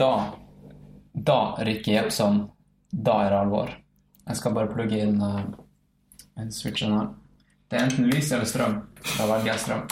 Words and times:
da 0.00 0.12
Da, 1.12 1.56
Rikke 1.66 1.92
Jepson, 1.92 2.44
da 2.90 3.16
er 3.24 3.32
det 3.34 3.38
alvor. 3.40 3.72
Jeg 4.28 4.38
skal 4.38 4.54
bare 4.54 4.70
plugge 4.70 5.00
inn 5.02 5.18
uh, 5.20 5.42
en 6.38 6.52
switchen 6.54 6.94
her. 6.94 7.08
Det 7.68 7.76
er 7.76 7.88
enten 7.88 8.06
lys 8.08 8.30
eller 8.32 8.48
strøm. 8.48 8.76
Da 9.18 9.26
velger 9.28 9.50
jeg 9.50 9.62
strøm. 9.64 9.82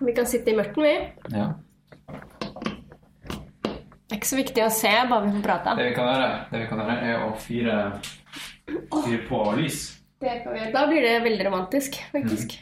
Vi 0.00 0.14
kan 0.16 0.28
sitte 0.28 0.52
i 0.52 0.56
mørken, 0.56 0.84
vi. 0.84 0.94
Ja. 1.34 1.48
Det 3.72 4.14
er 4.14 4.18
ikke 4.20 4.30
så 4.30 4.38
viktig 4.38 4.64
å 4.64 4.70
se, 4.74 4.92
bare 5.10 5.26
vi 5.26 5.34
får 5.38 5.44
prate. 5.48 5.76
Det 5.80 5.88
vi 5.90 5.94
kan 5.96 6.10
gjøre, 6.12 6.30
det 6.52 6.62
vi 6.62 6.68
kan 6.70 6.82
gjøre 6.84 6.96
er 7.10 7.24
å 7.24 7.30
fyre, 7.40 7.76
fyre 8.68 9.22
på 9.28 9.44
lys. 9.60 9.84
Det 10.20 10.34
kan 10.44 10.54
vi 10.54 10.60
gjøre. 10.60 10.74
Da 10.76 10.84
blir 10.92 11.06
det 11.08 11.14
veldig 11.26 11.46
romantisk, 11.48 11.96
faktisk. 12.12 12.58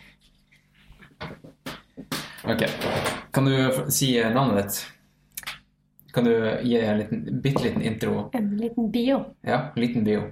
Ok. 2.49 2.65
Kan 3.35 3.51
du 3.51 3.83
si 3.93 4.15
navnet 4.23 4.63
ditt? 4.63 4.87
Kan 6.19 6.27
du 6.27 6.35
gi 6.67 6.79
en 6.83 6.97
liten, 6.99 7.41
bitte 7.43 7.63
liten 7.63 7.83
intro? 7.87 8.31
En 8.35 8.57
liten 8.59 8.91
bio. 8.91 9.21
Ja, 9.47 9.59
en 9.75 9.83
liten 9.83 10.03
bio. 10.05 10.25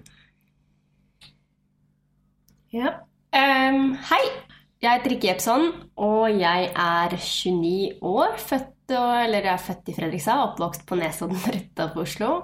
Ja. 2.74 2.90
Um, 3.30 3.92
hei, 4.08 4.24
jeg 4.82 4.98
heter 4.98 5.14
Rikke 5.14 5.28
Jepson, 5.28 5.68
og 5.94 6.34
jeg 6.34 6.72
er 6.74 7.14
29 7.14 8.02
år. 8.02 8.34
Født, 8.42 8.90
eller 8.90 9.46
jeg 9.46 9.52
er 9.52 9.64
født 9.68 9.92
i 9.92 9.96
Fredrikstad, 10.00 10.42
oppvokst 10.48 10.82
på 10.90 10.98
Nesodden 10.98 11.38
rett 11.54 11.70
utenfor 11.70 12.02
Oslo. 12.02 12.34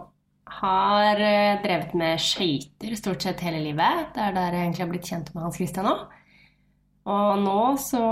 Har 0.63 1.19
eh, 1.19 1.59
drevet 1.67 1.99
med 1.99 2.23
skøyter 2.23 2.95
stort 2.95 3.27
sett 3.27 3.43
hele 3.43 3.59
livet. 3.67 4.13
Det 4.15 4.23
er 4.23 4.39
der 4.39 4.55
jeg 4.55 4.69
egentlig 4.69 4.87
har 4.87 4.93
blitt 4.95 5.11
kjent 5.11 5.35
med 5.35 5.49
Hans 5.49 5.59
Christian 5.59 5.91
òg. 5.91 6.19
Og 7.11 7.43
nå 7.43 7.61
så 7.83 8.05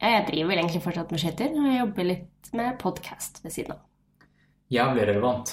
Jeg 0.00 0.28
driver 0.32 0.56
egentlig 0.56 0.86
fortsatt 0.88 1.12
med 1.12 1.20
skøyter, 1.20 1.52
og 1.58 1.68
jeg 1.68 1.82
jobber 1.82 2.14
litt 2.14 2.54
med 2.56 2.78
podkast 2.80 3.44
ved 3.44 3.52
siden 3.52 3.76
av. 3.76 3.90
Jævlig 4.74 5.06
relevant. 5.08 5.52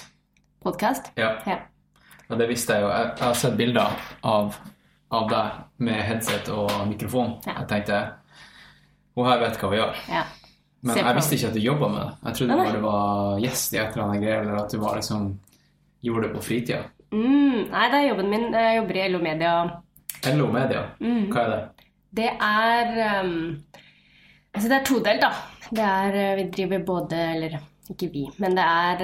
Podkast? 0.64 1.12
Ja. 1.18 1.36
Ja. 1.46 1.58
Og 2.32 2.40
det 2.40 2.48
visste 2.50 2.74
jeg 2.78 2.86
jo. 2.86 2.90
Jeg, 2.94 3.10
jeg 3.20 3.28
har 3.28 3.38
sett 3.38 3.58
bilder 3.60 3.96
av, 4.28 4.56
av 5.14 5.26
deg 5.30 5.58
med 5.86 6.00
headset 6.08 6.50
og 6.54 6.72
mikrofon. 6.90 7.36
Ja. 7.46 7.58
Jeg 7.62 7.70
tenkte 7.72 8.00
Hun 9.18 9.28
her 9.28 9.42
vet 9.42 9.58
hva 9.60 9.70
hun 9.74 9.78
gjør. 9.82 10.06
ja. 10.12 10.24
Men 10.82 10.98
jeg 10.98 11.14
visste 11.14 11.36
ikke 11.38 11.50
at 11.52 11.54
du 11.54 11.62
jobba 11.62 11.88
med 11.94 12.00
det. 12.02 12.14
Jeg 12.26 12.36
trodde 12.40 12.56
bare 12.58 12.72
du 12.74 12.82
var 12.88 13.36
gjest 13.44 13.74
i 13.76 13.78
et 13.78 13.92
eller 13.94 14.04
annet 14.08 14.22
greier, 14.24 14.40
eller 14.42 14.56
at 14.64 14.72
du 14.74 14.80
var 14.82 14.96
liksom 14.98 15.28
gjorde 16.02 16.24
det 16.24 16.32
på 16.34 16.42
fritida. 16.42 16.80
Mm, 17.14 17.60
nei, 17.70 17.84
det 17.92 18.00
er 18.00 18.08
jobben 18.08 18.32
min. 18.32 18.48
Jeg 18.56 18.78
jobber 18.80 18.98
i 18.98 19.04
LO 19.14 19.20
Media. 19.22 19.52
LO 20.40 20.48
Media, 20.56 20.82
Mm. 21.04 21.28
hva 21.30 21.44
er 21.44 21.52
det? 21.52 21.60
Det 22.18 22.32
er 22.48 23.22
um, 23.22 23.36
Altså, 24.56 24.68
det 24.72 24.78
er 24.80 24.88
todelt, 24.90 25.22
da. 25.22 25.30
Det 25.70 25.86
er 25.86 26.18
uh, 26.18 26.36
Vi 26.42 26.48
driver 26.58 26.82
både 26.90 27.20
Eller 27.36 27.60
ikke 27.92 28.10
vi, 28.14 28.26
men 28.42 28.56
det 28.58 28.66
er 28.66 29.02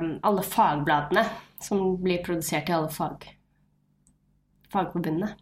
uh, 0.00 0.04
alle 0.28 0.44
fagbladene 0.46 1.24
som 1.60 1.96
blir 2.00 2.22
produsert 2.24 2.70
i 2.70 2.74
alle 2.76 2.90
fag, 2.92 3.26
fagforbundene. 4.72 5.32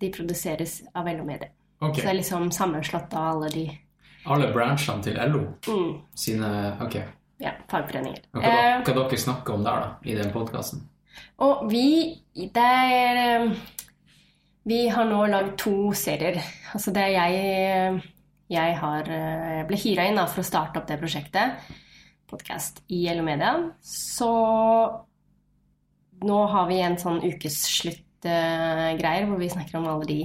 De 0.00 0.10
produseres 0.12 0.80
av 0.96 1.08
LO 1.10 1.24
Media. 1.24 1.50
Okay. 1.80 2.00
Så 2.00 2.06
det 2.06 2.12
er 2.12 2.18
liksom 2.20 2.50
sammenslått 2.52 3.14
av 3.16 3.30
alle 3.34 3.48
de 3.54 3.64
Alle 4.28 4.50
branchene 4.52 5.00
til 5.04 5.16
LO 5.32 5.46
mm, 5.64 5.92
sine 6.12 6.48
Ok. 6.84 6.98
ja, 7.40 7.54
fagforeninger. 7.72 8.22
Hva, 8.36 8.42
Eh, 8.44 8.82
hva 8.84 8.94
dere 8.98 9.18
snakker 9.18 9.56
om 9.56 9.64
der, 9.64 9.86
da, 9.86 9.92
i 10.04 10.16
den 10.18 10.32
podkasten? 10.32 10.82
Og 11.40 11.70
vi 11.72 12.20
Det 12.36 12.56
er 12.56 13.20
eh, 13.24 13.56
Vi 14.68 14.88
har 14.88 15.04
nå 15.08 15.24
lagd 15.26 15.56
to 15.58 15.92
serier. 15.96 16.36
Altså 16.74 16.92
det 16.92 17.02
er 17.02 17.16
jeg 17.16 18.02
Jeg 18.50 18.78
har 18.80 19.06
eh, 19.14 19.60
ble 19.68 19.78
hyra 19.78 20.08
inn 20.10 20.18
for 20.26 20.42
å 20.42 20.46
starte 20.46 20.80
opp 20.80 20.88
det 20.88 20.98
prosjektet, 20.98 21.68
podkast, 22.30 22.80
i 22.90 23.04
LO 23.14 23.22
Media. 23.26 23.52
Så 23.86 24.30
nå 26.26 26.38
har 26.52 26.66
vi 26.68 26.80
en 26.82 26.98
sånn 26.98 27.20
ukeslutt-greier 27.22 29.28
hvor 29.28 29.38
vi 29.38 29.52
snakker 29.52 29.78
om 29.78 29.86
alle 29.92 30.08
de 30.08 30.18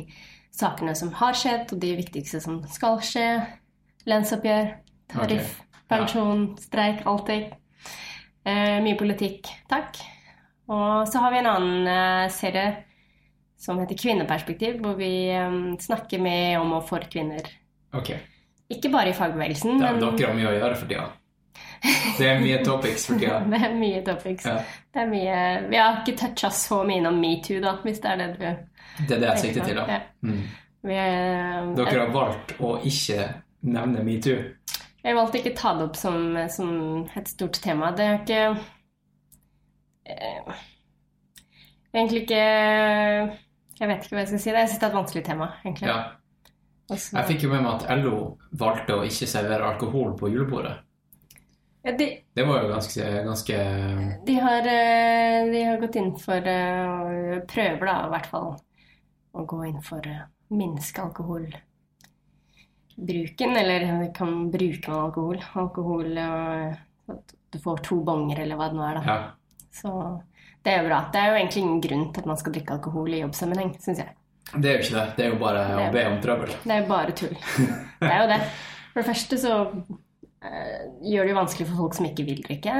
sakene 0.55 0.95
som 0.97 1.11
har 1.19 1.37
skjedd, 1.37 1.69
og 1.75 1.83
de 1.83 1.91
viktigste 1.99 2.41
som 2.41 2.63
skal 2.71 2.97
skje. 3.05 3.27
Lønnsoppgjør, 4.09 4.71
tariff, 5.13 5.51
okay. 5.59 5.83
pensjon, 5.91 6.47
streik, 6.61 7.03
alltid. 7.09 7.53
Eh, 8.45 8.79
mye 8.85 8.97
politikk. 8.97 9.51
Takk. 9.69 10.01
Og 10.69 11.05
så 11.09 11.21
har 11.21 11.33
vi 11.33 11.43
en 11.43 11.51
annen 11.51 11.91
eh, 11.91 12.33
serie 12.33 12.73
som 13.61 13.77
heter 13.81 13.97
Kvinneperspektiv, 14.01 14.81
hvor 14.81 14.97
vi 14.97 15.29
eh, 15.29 15.61
snakker 15.85 16.21
med 16.21 16.57
om 16.61 16.73
og 16.79 16.89
for 16.89 17.05
kvinner. 17.11 17.53
Ok. 17.93 18.11
Ikke 18.69 18.89
bare 18.89 19.11
i 19.11 19.13
fagbevegelsen, 19.13 19.77
Det 19.79 19.87
er, 19.87 19.93
men 19.93 20.17
dere 20.17 20.31
har 20.31 20.35
mye 20.37 20.49
å 20.49 20.57
gjøre 20.57 20.79
for 20.79 20.89
tida. 20.89 21.05
Det 22.17 22.27
er 22.27 22.39
mye 22.41 22.59
topics 22.65 23.05
for 23.05 23.21
tida. 23.21 23.39
det 23.51 23.61
er 23.61 23.73
mye 23.77 24.01
topics. 24.05 24.45
Ja. 24.49 24.57
Det 24.93 25.01
er 25.03 25.09
mye 25.11 25.39
Vi 25.69 25.79
har 25.79 26.01
ikke 26.01 26.17
toucha 26.17 26.51
så 26.55 26.81
mye 26.87 27.01
innom 27.01 27.19
metoo, 27.21 27.61
da, 27.63 27.77
hvis 27.83 28.01
det 28.01 28.11
er 28.11 28.21
det 28.21 28.29
du 28.33 28.45
Det 28.45 29.17
er 29.17 29.19
det 29.19 29.31
jeg 29.33 29.43
sikter 29.43 29.69
til, 29.69 29.81
da. 29.81 29.85
Ja. 29.91 29.99
Mm. 30.25 30.43
vi, 30.89 30.99
eh, 30.99 31.71
Dere 31.77 31.97
har 31.99 32.13
valgt 32.15 32.55
å 32.59 32.75
ikke 32.85 33.29
nevne 33.65 34.05
metoo. 34.05 34.37
Jeg 35.05 35.17
valgte 35.19 35.37
ikke 35.37 35.53
å 35.53 35.59
ta 35.59 35.73
det 35.77 35.85
opp 35.85 35.97
som, 35.99 36.37
som 36.49 36.69
et 37.13 37.27
stort 37.29 37.59
tema. 37.61 37.91
Det 37.93 38.05
er 38.05 38.21
ikke 38.23 38.43
eh, 40.09 40.63
Egentlig 41.95 42.25
ikke 42.25 42.39
Jeg 42.41 43.87
vet 43.87 44.03
ikke 44.03 44.15
hva 44.17 44.23
jeg 44.23 44.31
skal 44.31 44.41
si. 44.41 44.53
Det 44.55 44.63
er 44.63 44.87
et 44.87 44.95
vanskelig 44.95 45.25
tema, 45.27 45.53
egentlig. 45.63 45.91
Ja. 45.91 45.99
Og 46.89 46.97
så- 46.99 47.17
Jeg 47.17 47.25
fikk 47.31 47.41
jo 47.43 47.49
med 47.49 47.63
meg 47.63 47.73
at 47.81 47.89
LO 47.97 48.37
valgte 48.53 48.93
å 48.93 49.05
ikke 49.05 49.27
servere 49.27 49.65
alkohol 49.73 50.13
på 50.17 50.29
julebordet. 50.29 50.77
ja, 51.83 51.91
de, 51.97 52.23
Det 52.35 52.45
var 52.45 52.61
jo 52.63 52.69
ganske, 52.73 53.03
ganske 53.25 53.57
de, 54.25 54.35
har, 54.35 54.59
eh, 54.67 55.51
de 55.51 55.63
har 55.63 55.77
gått 55.77 55.95
inn 55.95 56.15
for 56.17 56.35
eh, 56.37 56.85
å 56.85 57.45
prøver, 57.47 57.85
da, 57.85 58.05
i 58.05 58.09
hvert 58.09 58.25
fall, 58.27 58.55
å 59.33 59.45
gå 59.45 59.67
inn 59.67 59.81
for 59.81 60.01
å 60.01 60.27
minske 60.51 61.01
alkoholbruken. 61.01 61.61
Eller 63.57 64.13
kan 64.13 64.51
bruke 64.51 64.87
man 64.89 65.05
alkohol. 65.11 65.37
Alkohol 65.55 66.17
og 66.17 66.77
at 67.15 67.33
du 67.51 67.59
får 67.59 67.83
to 67.83 68.01
bonger, 68.03 68.39
eller 68.39 68.55
hva 68.57 68.69
det 68.69 68.77
nå 68.79 68.83
er, 68.89 68.93
da. 68.95 69.01
Ja. 69.05 69.31
Så 69.71 70.21
det 70.63 70.73
er 70.73 70.81
jo 70.83 70.87
bra. 70.89 71.09
Det 71.11 71.19
er 71.21 71.27
jo 71.31 71.37
egentlig 71.39 71.63
ingen 71.63 71.81
grunn 71.81 72.13
til 72.13 72.21
at 72.21 72.25
man 72.27 72.37
skal 72.37 72.53
drikke 72.53 72.77
alkohol 72.77 73.09
i 73.13 73.21
jobbsammenheng, 73.21 73.75
syns 73.83 73.97
jeg. 74.03 74.09
Det 74.53 74.69
er 74.69 74.77
jo 74.77 74.83
ikke 74.85 74.95
det. 74.95 75.05
Det 75.17 75.25
er 75.25 75.31
jo 75.33 75.41
bare 75.41 75.65
å 75.81 75.91
be 75.93 76.05
om 76.07 76.17
trøbbel. 76.23 76.55
Det 76.63 76.73
er 76.73 76.81
jo 76.83 76.87
bare 76.89 77.15
tull. 77.17 77.35
Det 77.35 78.11
er 78.11 78.19
jo 78.21 78.31
det. 78.31 78.39
For 78.93 79.01
det 79.01 79.07
første 79.09 79.39
så 79.41 79.53
eh, 80.45 80.83
gjør 81.03 81.25
det 81.25 81.33
jo 81.33 81.39
vanskelig 81.39 81.67
for 81.71 81.81
folk 81.83 81.97
som 81.97 82.07
ikke 82.07 82.27
vil 82.27 82.43
drikke, 82.45 82.75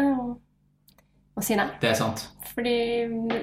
å 1.36 1.44
si 1.44 1.58
nei. 1.60 1.68
Det 1.82 1.90
er 1.92 1.98
sant. 2.00 2.22
Fordi 2.54 2.76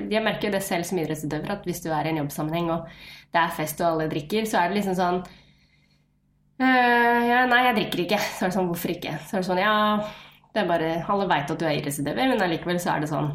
jeg 0.08 0.24
merker 0.24 0.48
jo 0.48 0.54
det 0.54 0.62
selv 0.64 0.88
som 0.88 1.00
idrettsutøver, 1.02 1.50
at 1.52 1.66
hvis 1.68 1.82
du 1.84 1.90
er 1.92 2.08
i 2.08 2.14
en 2.14 2.22
jobbsammenheng 2.22 2.70
og 2.72 2.86
det 3.34 3.42
er 3.42 3.54
fest 3.58 3.82
og 3.82 3.90
alle 3.90 4.08
drikker, 4.12 4.46
så 4.48 4.62
er 4.62 4.70
det 4.70 4.80
liksom 4.80 4.96
sånn 5.00 5.22
«Øh, 6.62 7.20
ja, 7.26 7.42
Nei, 7.50 7.64
jeg 7.66 7.76
drikker 7.80 8.04
ikke. 8.04 8.20
Så 8.22 8.46
er 8.46 8.52
det 8.52 8.56
sånn, 8.56 8.68
hvorfor 8.70 8.92
ikke? 8.94 9.16
Så 9.26 9.36
er 9.36 9.42
det 9.42 9.48
sånn, 9.50 9.60
ja 9.60 9.74
det 10.52 10.62
er 10.62 10.68
bare, 10.68 10.90
Alle 11.08 11.28
veit 11.30 11.50
at 11.50 11.60
du 11.60 11.64
er 11.66 11.78
idrettsutøver, 11.78 12.28
men 12.28 12.44
allikevel 12.44 12.80
så 12.80 12.94
er 12.94 13.04
det 13.04 13.10
sånn 13.12 13.32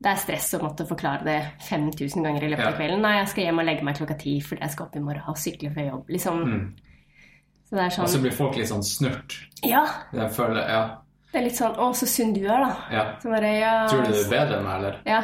Det 0.00 0.08
er 0.08 0.20
stress 0.22 0.46
å 0.56 0.62
måtte 0.62 0.86
forklare 0.88 1.26
det 1.26 1.40
5000 1.66 2.24
ganger 2.24 2.46
i 2.46 2.48
løpet 2.54 2.70
av 2.70 2.78
kvelden. 2.78 3.02
Nei, 3.04 3.18
jeg 3.18 3.32
skal 3.34 3.44
hjem 3.44 3.60
og 3.60 3.66
legge 3.68 3.84
meg 3.84 3.98
klokka 3.98 4.16
ti 4.22 4.38
fordi 4.44 4.64
jeg 4.64 4.72
skal 4.72 4.86
opp 4.86 4.96
i 4.96 5.02
morgen 5.04 5.28
og 5.28 5.36
sykle 5.40 5.72
før 5.74 5.88
jobb. 5.90 6.14
Liksom. 6.14 6.40
Mm. 6.40 6.62
Så 7.68 7.76
det 7.76 7.82
er 7.82 7.90
Og 7.90 7.92
så 7.98 8.06
sånn 8.14 8.24
blir 8.24 8.34
folk 8.34 8.56
litt 8.56 8.70
sånn 8.70 8.86
snurt. 8.86 9.36
Ja! 9.62 9.82
Jeg 10.16 10.32
føler, 10.34 10.62
ja, 10.64 10.80
Det 11.30 11.38
er 11.38 11.44
litt 11.44 11.58
sånn 11.58 11.76
Å, 11.76 11.90
så 11.94 12.08
sunn 12.10 12.32
du 12.34 12.40
er, 12.46 12.64
da. 12.64 12.70
ja. 12.96 13.04
Bare, 13.22 13.52
ja, 13.54 13.74
Tror 13.92 14.02
du 14.08 14.14
du 14.14 14.22
er 14.22 14.32
bedre 14.32 14.56
enn 14.56 14.66
meg, 14.66 14.78
eller? 14.80 14.96
Ja. 15.06 15.20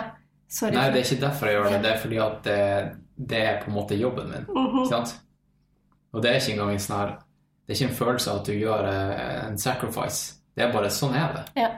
Sorry. 0.47 0.77
Nei, 0.77 0.85
det 0.93 1.01
er 1.01 1.09
ikke 1.09 1.23
derfor 1.25 1.51
jeg 1.51 1.57
gjør 1.57 1.71
det. 1.73 1.81
Det 1.83 1.91
er 1.91 2.03
fordi 2.05 2.19
at 2.23 2.37
det, 2.45 2.61
det 3.33 3.41
er 3.49 3.57
på 3.65 3.71
en 3.73 3.75
måte 3.81 3.99
jobben 3.99 4.29
min. 4.31 4.45
Mm 4.47 4.67
-hmm. 4.75 4.89
sant? 4.89 5.17
Og 6.13 6.23
det 6.23 6.31
er 6.31 6.35
ikke 6.41 6.53
engang 6.53 6.73
en 6.73 6.79
sånn 6.79 6.99
her 6.99 7.19
Det 7.67 7.73
er 7.73 7.77
ikke 7.81 7.91
en 7.91 7.99
følelse 7.99 8.31
av 8.31 8.37
at 8.37 8.47
du 8.47 8.53
gjør 8.53 8.85
eh, 8.89 9.49
en 9.49 9.59
sacrifice. 9.59 10.35
Det 10.55 10.65
er 10.65 10.73
bare 10.73 10.91
sånn 10.91 11.15
er 11.15 11.33
det. 11.35 11.63
Ja. 11.63 11.71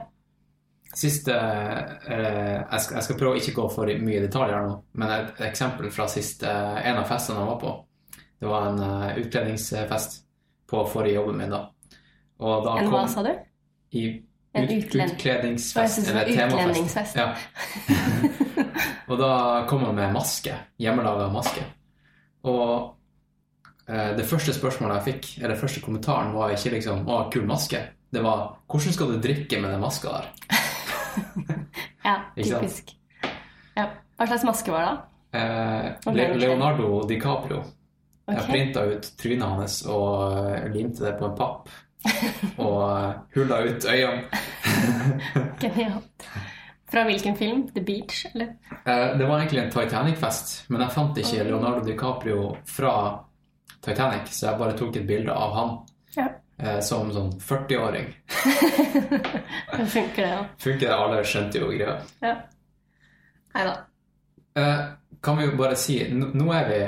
Siste 0.95 1.35
eh, 1.35 2.55
jeg, 2.57 2.79
skal, 2.81 2.95
jeg 2.97 3.05
skal 3.05 3.17
prøve 3.19 3.35
å 3.35 3.39
ikke 3.39 3.53
gå 3.59 3.65
for 3.69 3.91
mye 4.01 4.23
detaljer 4.23 4.63
nå, 4.65 4.77
men 4.97 5.11
et 5.13 5.43
eksempel 5.45 5.91
fra 5.93 6.07
siste 6.09 6.49
en 6.49 6.97
av 6.97 7.05
festene 7.09 7.43
jeg 7.43 7.49
var 7.51 7.59
på. 7.61 7.73
Det 8.39 8.47
var 8.47 8.69
en 8.69 8.79
uh, 8.79 9.17
utkledningsfest 9.19 10.21
på 10.69 10.85
forrige 10.89 11.19
jobben 11.19 11.37
min, 11.37 11.51
da. 11.51 11.65
Og 12.39 12.65
da 12.65 12.75
En 12.79 12.89
hva, 12.89 13.03
sa 13.11 13.23
du? 13.25 13.33
I 13.99 14.05
En 14.55 14.65
ut, 14.65 14.95
en 14.95 15.11
utkledningsfest, 15.11 16.07
eller 16.09 16.25
det 16.25 16.37
temafest. 16.39 17.17
Ja. 17.19 17.33
og 19.09 19.19
da 19.19 19.33
kom 19.69 19.83
han 19.85 19.97
med 19.97 20.15
maske. 20.15 20.55
Hjemmelaga 20.81 21.27
maske. 21.33 21.65
Og 22.49 22.95
eh, 23.85 24.15
det 24.17 24.25
første 24.25 24.55
spørsmålet 24.55 24.99
jeg 24.99 25.07
fikk, 25.13 25.29
eller 25.43 25.59
første 25.59 25.83
kommentaren, 25.85 26.33
var 26.33 26.55
ikke 26.55 26.73
liksom 26.77 27.05
'Å, 27.05 27.27
kul 27.33 27.45
maske'. 27.45 27.83
Det 28.09 28.23
var 28.23 28.57
'Hvordan 28.65 28.93
skal 28.93 29.13
du 29.13 29.21
drikke 29.21 29.61
med 29.61 29.71
den 29.71 29.85
maska 29.85 30.07
der?' 30.15 30.58
Ja, 32.05 32.15
typisk. 32.35 32.95
Ja. 33.75 33.87
Hva 34.17 34.27
slags 34.27 34.43
maske 34.47 34.71
var 34.73 34.85
det? 34.85 35.39
Eh, 35.39 36.13
Le. 36.15 36.27
Leonardo 36.41 37.03
DiCaprio. 37.07 37.63
Jeg 38.29 38.37
Ok. 38.43 38.47
printa 38.49 38.83
ut 38.85 39.07
trynet 39.17 39.47
hans 39.49 39.79
og 39.89 40.51
eh, 40.53 40.67
limte 40.73 41.05
det 41.05 41.15
på 41.19 41.25
en 41.29 41.37
papp. 41.37 41.69
Og 42.63 42.83
eh, 42.85 43.13
hulla 43.35 43.57
ut 43.65 43.85
øynene. 43.85 44.23
Genialt. 45.61 46.27
Fra 46.89 47.03
hvilken 47.05 47.35
film? 47.37 47.67
The 47.75 47.83
Beach, 47.85 48.25
eller? 48.33 48.53
Eh, 48.85 49.17
Det 49.19 49.27
var 49.27 49.39
egentlig 49.39 49.63
en 49.63 49.71
Titanic-fest, 49.71 50.65
men 50.69 50.81
jeg 50.81 50.91
fant 50.95 51.17
ikke 51.21 51.43
Leonardo 51.43 51.83
DiCaprio 51.85 52.55
fra 52.65 52.93
Titanic, 53.81 54.31
så 54.33 54.49
jeg 54.49 54.59
bare 54.59 54.77
tok 54.77 54.95
et 54.97 55.07
bilde 55.07 55.33
av 55.33 55.53
han 55.55 55.75
Ja. 56.17 56.27
Eh, 56.59 56.79
som 56.85 57.11
sånn 57.15 57.31
40-åring. 57.41 58.09
Det 59.77 59.85
funker, 59.85 60.23
det 60.23 60.29
ja. 60.29 60.45
Funker 60.59 60.87
det? 60.87 60.95
Alle 60.95 61.21
skjønte 61.23 61.61
jo 61.61 61.69
greia. 61.71 61.99
Ja. 62.23 62.33
Nei 63.55 63.63
da. 63.67 63.75
Eh, 64.59 64.81
kan 65.23 65.37
vi 65.39 65.45
jo 65.47 65.55
bare 65.59 65.77
si, 65.79 65.99
nå 66.11 66.49
er 66.55 66.67
vi 66.69 66.81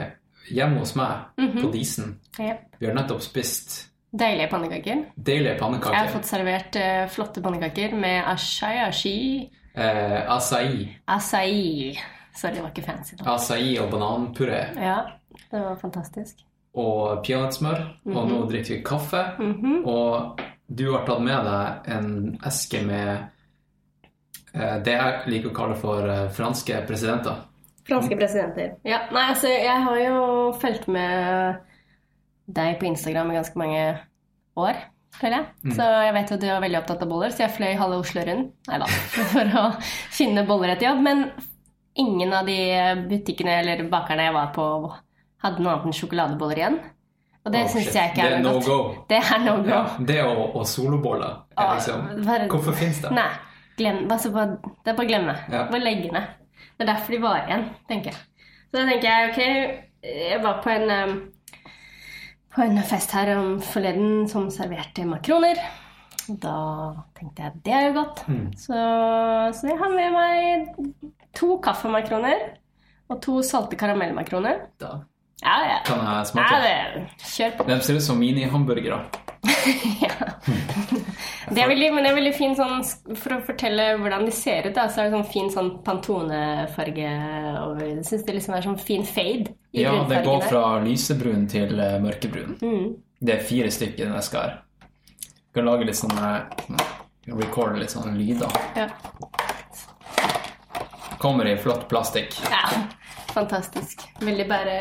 hjemme 0.58 0.82
hos 0.82 0.96
meg 1.00 1.32
på 1.62 1.72
Disen. 1.72 2.18
Yep. 2.40 2.68
Vi 2.82 2.90
har 2.90 2.96
nettopp 2.98 3.24
spist 3.24 3.88
Deilige 4.12 4.50
pannekaker. 4.52 5.06
deilige 5.16 5.56
Jeg 5.56 5.96
har 5.96 6.10
fått 6.12 6.28
servert 6.28 6.76
eh, 6.76 7.06
flotte 7.08 7.42
pannekaker 7.42 7.96
med 7.96 8.26
ashayashi 8.28 9.50
Eh, 9.74 10.28
acai. 10.28 10.98
Acai. 11.08 11.98
Sorry, 12.36 12.56
det 12.58 12.62
var 12.62 12.74
ikke 12.74 12.84
fancy. 12.84 13.16
da. 13.16 13.36
Acai 13.38 13.78
og 13.80 13.88
bananpuré 13.94 14.66
Ja, 14.76 14.98
det 15.52 15.62
var 15.62 15.78
fantastisk. 15.80 16.44
Og 16.80 17.22
peanøttsmør. 17.26 17.84
Og 18.14 18.30
nå 18.30 18.42
drikker 18.50 18.78
vi 18.78 18.84
kaffe. 18.86 19.24
Mhm. 19.40 19.82
Og 19.86 20.42
du 20.72 20.86
har 20.94 21.06
tatt 21.08 21.24
med 21.24 21.48
deg 21.48 21.90
en 21.96 22.12
eske 22.48 22.80
med 22.88 23.10
eh, 24.54 24.78
det 24.86 24.94
jeg 24.96 25.34
liker 25.34 25.52
å 25.52 25.58
kalle 25.58 25.76
for 25.80 26.08
eh, 26.08 26.30
franske 26.32 26.84
presidenter. 26.88 27.44
Franske 27.88 28.16
presidenter. 28.16 28.78
Ja, 28.88 29.02
nei, 29.12 29.26
altså, 29.34 29.50
jeg 29.52 29.84
har 29.84 30.00
jo 30.00 30.24
fulgt 30.62 30.88
med 30.88 31.60
deg 32.52 32.80
på 32.80 32.88
Instagram 32.88 33.34
i 33.34 33.38
ganske 33.40 33.60
mange 33.60 33.84
år, 34.60 34.80
føler 35.18 35.42
jeg. 35.42 35.76
Så 35.76 35.88
jeg 36.06 36.16
vet 36.16 36.32
jo 36.32 36.38
at 36.38 36.44
du 36.44 36.50
er 36.52 36.64
veldig 36.64 36.80
opptatt 36.82 37.04
av 37.04 37.12
boller, 37.12 37.34
så 37.34 37.46
jeg 37.46 37.56
fløy 37.58 37.72
halve 37.80 38.00
Oslo 38.04 38.24
rundt 38.28 38.70
Nei 38.70 38.80
da, 38.80 38.90
for 39.34 39.56
å 39.60 39.66
finne 40.14 40.46
boller 40.48 40.76
etter 40.76 40.88
jobb. 40.92 41.04
Men 41.04 41.26
ingen 42.00 42.32
av 42.38 42.48
de 42.48 42.60
butikkene 43.12 43.60
eller 43.60 43.84
bakerne 43.92 44.30
jeg 44.30 44.38
var 44.38 44.54
på, 44.56 44.68
hadde 45.44 45.60
noe 45.64 45.72
annet 45.74 45.86
enn 45.90 45.96
sjokoladeboller 45.98 46.58
igjen. 46.62 46.80
Og 47.46 47.52
det 47.56 47.62
Oh, 47.66 47.70
syns 47.74 47.94
jeg 47.96 48.12
ikke 48.12 48.22
Det 48.22 48.32
er 48.32 48.36
er 48.38 48.42
noe 48.44 48.52
no 48.52 48.60
godt. 48.60 48.66
go. 48.68 49.06
Det 49.10 49.18
er 49.18 49.40
no 49.46 49.56
go. 49.64 49.70
Ja, 49.70 49.82
det 50.06 50.20
og, 50.26 50.56
og 50.56 50.68
soloboller. 50.68 51.32
er 51.58 51.64
Ah, 51.64 51.74
Liksom. 51.76 52.26
bare- 52.26 52.48
Hvorfor 52.50 52.74
fins 52.78 53.00
det? 53.02 53.12
Nei, 53.12 53.30
glem, 53.78 54.04
altså 54.12 54.32
bare, 54.32 54.58
det 54.86 54.92
er 54.92 54.96
bare 54.96 55.06
å 55.06 55.10
glemme. 55.10 55.36
Ja. 55.52 55.64
Bare 55.72 55.80
legge 55.82 56.12
ned. 56.12 56.28
Det 56.78 56.88
er 56.88 56.94
derfor 56.94 57.12
de 57.16 57.22
varer 57.22 57.48
igjen, 57.48 57.66
tenker 57.90 58.12
jeg. 58.12 58.20
Så 58.70 58.78
da 58.78 58.86
tenker 58.86 59.10
jeg, 59.10 59.30
ok, 59.30 59.42
jeg 60.32 60.44
var 60.44 60.62
på 60.64 60.70
en, 60.70 60.90
um, 60.92 61.32
på 62.56 62.62
en 62.62 62.78
fest 62.84 63.12
her 63.12 63.36
om 63.38 63.60
forleden 63.62 64.28
som 64.30 64.50
serverte 64.54 65.06
makroner. 65.06 65.58
Da 66.30 66.94
tenkte 67.18 67.42
jeg, 67.44 67.52
det 67.66 67.74
er 67.74 67.88
jo 67.90 67.94
godt. 68.04 68.22
Mm. 68.28 68.52
Så, 68.56 68.78
så 69.58 69.68
jeg 69.68 69.78
har 69.82 69.90
med 69.90 70.12
meg 70.14 70.68
to 71.34 71.58
kaffemakroner 71.64 72.52
og 73.10 73.22
to 73.22 73.42
salte 73.42 73.76
karamellmakroner. 73.76 74.68
Da 74.80 75.00
Ja, 75.42 75.58
ja. 75.66 75.78
kan 75.86 76.02
jeg 76.06 76.18
ja 76.18 76.24
smake. 76.30 76.58
det, 76.62 77.26
kjør 77.26 77.54
på. 77.58 77.66
De 77.70 77.78
ser 77.82 77.98
ut 77.98 78.06
som 78.06 78.20
minihamburgere. 78.22 79.02
ja. 80.06 80.16
Det 81.52 81.60
er 81.60 81.68
veldig, 81.68 81.88
men 81.92 82.06
det 82.06 82.12
er 82.12 82.16
veldig 82.16 82.32
fin 82.38 82.54
sånn 82.56 82.84
For 83.18 83.34
å 83.36 83.40
fortelle 83.44 83.88
hvordan 84.00 84.24
de 84.28 84.32
ser 84.36 84.68
ut, 84.70 84.76
da, 84.76 84.86
så 84.88 85.02
er 85.02 85.10
det 85.10 85.18
sånn 85.18 85.28
fin 85.28 85.50
sånn 85.52 85.72
pantonefarge 85.84 87.10
over 87.66 87.82
Jeg 87.90 88.06
syns 88.08 88.24
det 88.28 88.36
liksom 88.38 88.56
er 88.56 88.66
sånn 88.68 88.78
fin 88.80 89.04
fade 89.08 89.52
i 89.74 89.84
Ja, 89.84 89.96
det 90.08 90.22
går 90.24 90.46
fra 90.46 90.64
lysebrun 90.86 91.48
til 91.52 91.74
eh, 91.82 91.98
mørkebrun. 92.04 92.56
Mm. 92.62 92.86
Det 93.20 93.36
er 93.36 93.44
fire 93.50 93.74
stykker 93.74 94.06
i 94.06 94.08
den 94.08 94.16
eska 94.20 94.46
her. 94.46 94.56
Du 95.26 95.60
kan 95.60 95.68
lage 95.68 95.90
litt 95.90 96.00
sånne 96.00 96.32
Recorde 97.28 97.82
litt 97.82 97.92
sånne 97.94 98.16
lyder. 98.16 98.56
Ja. 98.78 98.88
Kommer 101.22 101.50
i 101.50 101.58
flott 101.60 101.90
plastikk. 101.92 102.38
ja. 102.48 102.64
Fantastisk. 103.32 104.02
Veldig 104.20 104.48
bære, 104.50 104.78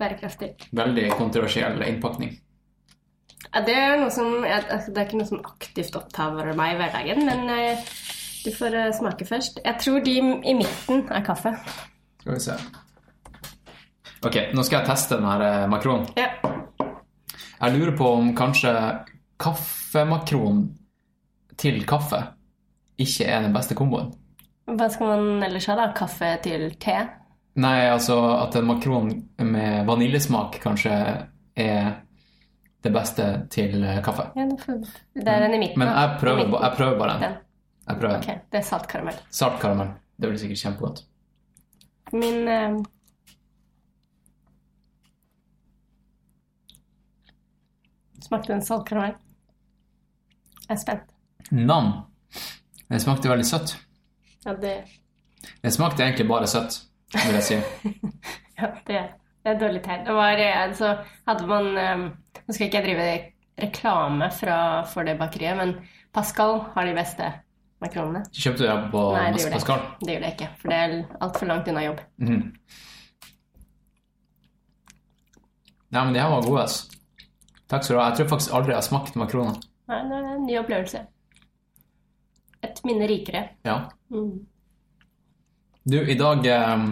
bærekraftig. 0.00 0.52
Veldig 0.76 1.06
kontroversiell 1.16 1.80
innpakning. 1.86 2.36
Ja, 3.52 3.62
det 3.64 3.76
er 3.78 3.98
noe 4.00 4.10
som 4.10 4.42
altså, 4.42 4.90
Det 4.92 4.98
er 4.98 5.06
ikke 5.06 5.20
noe 5.20 5.28
som 5.28 5.44
aktivt 5.46 5.96
opptar 5.98 6.34
meg 6.58 6.74
i 6.74 6.78
hverdagen, 6.80 7.22
men 7.28 7.52
eh, 7.52 7.84
du 8.44 8.50
får 8.54 8.74
eh, 8.74 8.92
smake 8.96 9.28
først. 9.28 9.60
Jeg 9.64 9.80
tror 9.82 10.02
de 10.04 10.16
i 10.18 10.56
midten 10.56 11.06
er 11.10 11.24
kaffe. 11.26 11.54
Skal 12.20 12.34
vi 12.34 12.42
se. 12.42 12.56
Ok, 14.26 14.40
nå 14.56 14.64
skal 14.66 14.80
jeg 14.80 14.88
teste 14.90 15.18
den 15.20 15.28
her 15.28 15.44
eh, 15.46 15.66
makronen. 15.70 16.08
Ja. 16.18 16.32
Jeg 17.56 17.76
lurer 17.78 17.94
på 17.96 18.08
om 18.18 18.32
kanskje 18.36 18.72
kaffemakron 19.40 20.66
til 21.56 21.84
kaffe 21.88 22.20
ikke 23.00 23.28
er 23.28 23.44
den 23.44 23.54
beste 23.56 23.76
komboen. 23.76 24.12
Hva 24.66 24.88
skal 24.90 25.12
man 25.12 25.44
ellers 25.46 25.68
ha, 25.70 25.76
da? 25.78 25.90
Kaffe 25.96 26.32
til 26.44 26.68
te? 26.82 26.96
Nei, 27.56 27.86
altså 27.88 28.16
at 28.36 28.56
en 28.58 28.66
makron 28.68 29.10
med 29.40 29.86
vaniljesmak 29.88 30.58
kanskje 30.60 30.92
er 31.56 31.86
det 32.84 32.92
beste 32.92 33.28
til 33.50 33.80
eh, 33.82 34.00
kaffe. 34.04 34.28
Ja, 34.36 34.44
det 34.46 35.32
er 35.32 35.46
den 35.46 35.54
i 35.56 35.60
midten. 35.62 35.80
Men 35.80 35.88
jeg 35.88 36.18
prøver, 36.20 36.50
jeg 36.52 36.76
prøver 36.76 36.98
bare 37.00 37.14
den. 37.14 37.22
Den. 37.24 37.38
Jeg 37.86 38.00
prøver 38.02 38.18
Okay, 38.18 38.42
det 38.52 38.60
er 38.60 38.66
salt 38.66 38.88
karamell. 38.90 39.16
Salt 39.30 39.60
karamell. 39.62 39.94
Det 40.20 40.28
blir 40.30 40.40
sikkert 40.42 40.62
kjempegodt. 40.64 41.02
Min 42.12 42.48
eh, 42.48 42.76
Smakte 48.26 48.52
den 48.52 48.62
salt 48.64 48.86
karamell? 48.88 49.14
Jeg 50.66 50.74
er 50.74 50.80
spent. 50.82 51.12
Nam. 51.54 51.92
Det 52.90 53.00
smakte 53.02 53.30
veldig 53.30 53.46
søtt. 53.46 53.76
Ja, 54.44 54.54
det, 54.58 54.76
Det 55.62 55.72
smakte 55.74 56.02
egentlig 56.02 56.26
bare 56.28 56.46
søtt, 56.50 56.80
vil 57.24 57.38
jeg 57.38 57.46
si. 57.46 57.58
ja, 58.60 58.70
det, 58.88 59.00
det 59.42 59.52
er 59.52 59.60
dårlig 59.60 59.82
tegn. 59.84 60.04
Det 60.06 60.14
var 60.16 60.42
eh, 60.42 60.60
altså 60.66 60.92
Hadde 61.28 61.48
man 61.50 61.72
eh, 61.80 62.06
Nå 62.46 62.54
skal 62.54 62.68
ikke 62.68 62.82
jeg 62.82 62.88
drive 62.90 63.08
reklame 63.56 64.28
fra, 64.36 64.58
for 64.90 65.08
det 65.08 65.16
bakeriet, 65.18 65.56
men 65.56 65.70
Pascal 66.12 66.58
har 66.74 66.84
de 66.84 66.92
beste 66.96 67.30
makronene. 67.80 68.20
Kjøpte 68.32 68.62
du 68.62 68.68
det 68.68 68.90
på 68.92 69.04
Nei, 69.14 69.30
det 69.32 69.46
Pascal? 69.52 69.80
ikke. 69.80 70.04
Det 70.04 70.12
gjorde 70.12 70.28
jeg 70.28 70.36
ikke, 70.36 70.50
for 70.60 70.72
det 70.72 70.80
er 70.82 70.96
altfor 71.24 71.48
langt 71.48 71.70
unna 71.72 71.84
jobb. 71.86 72.02
Mm. 72.20 72.42
Nei, 75.96 76.02
men 76.02 76.12
de 76.12 76.20
her 76.20 76.30
var 76.34 76.44
gode, 76.44 76.66
altså. 76.66 77.00
Takk 77.66 77.82
skal 77.86 77.96
du 77.96 78.00
ha. 78.00 78.08
Jeg 78.10 78.18
tror 78.20 78.28
faktisk 78.34 78.54
aldri 78.54 78.74
jeg 78.74 78.78
har 78.78 78.86
smakt 78.86 79.16
makroner. 79.18 79.56
Nei, 79.90 80.00
det 80.10 80.18
er 80.18 80.28
en 80.34 80.44
ny 80.46 80.58
opplevelse. 80.60 81.02
Et 82.66 82.84
minne 82.86 83.08
rikere. 83.10 83.42
Ja. 83.66 83.78
Mm. 84.12 84.44
Du, 85.86 85.98
i 86.02 86.18
dag 86.18 86.46
eh, 86.50 86.86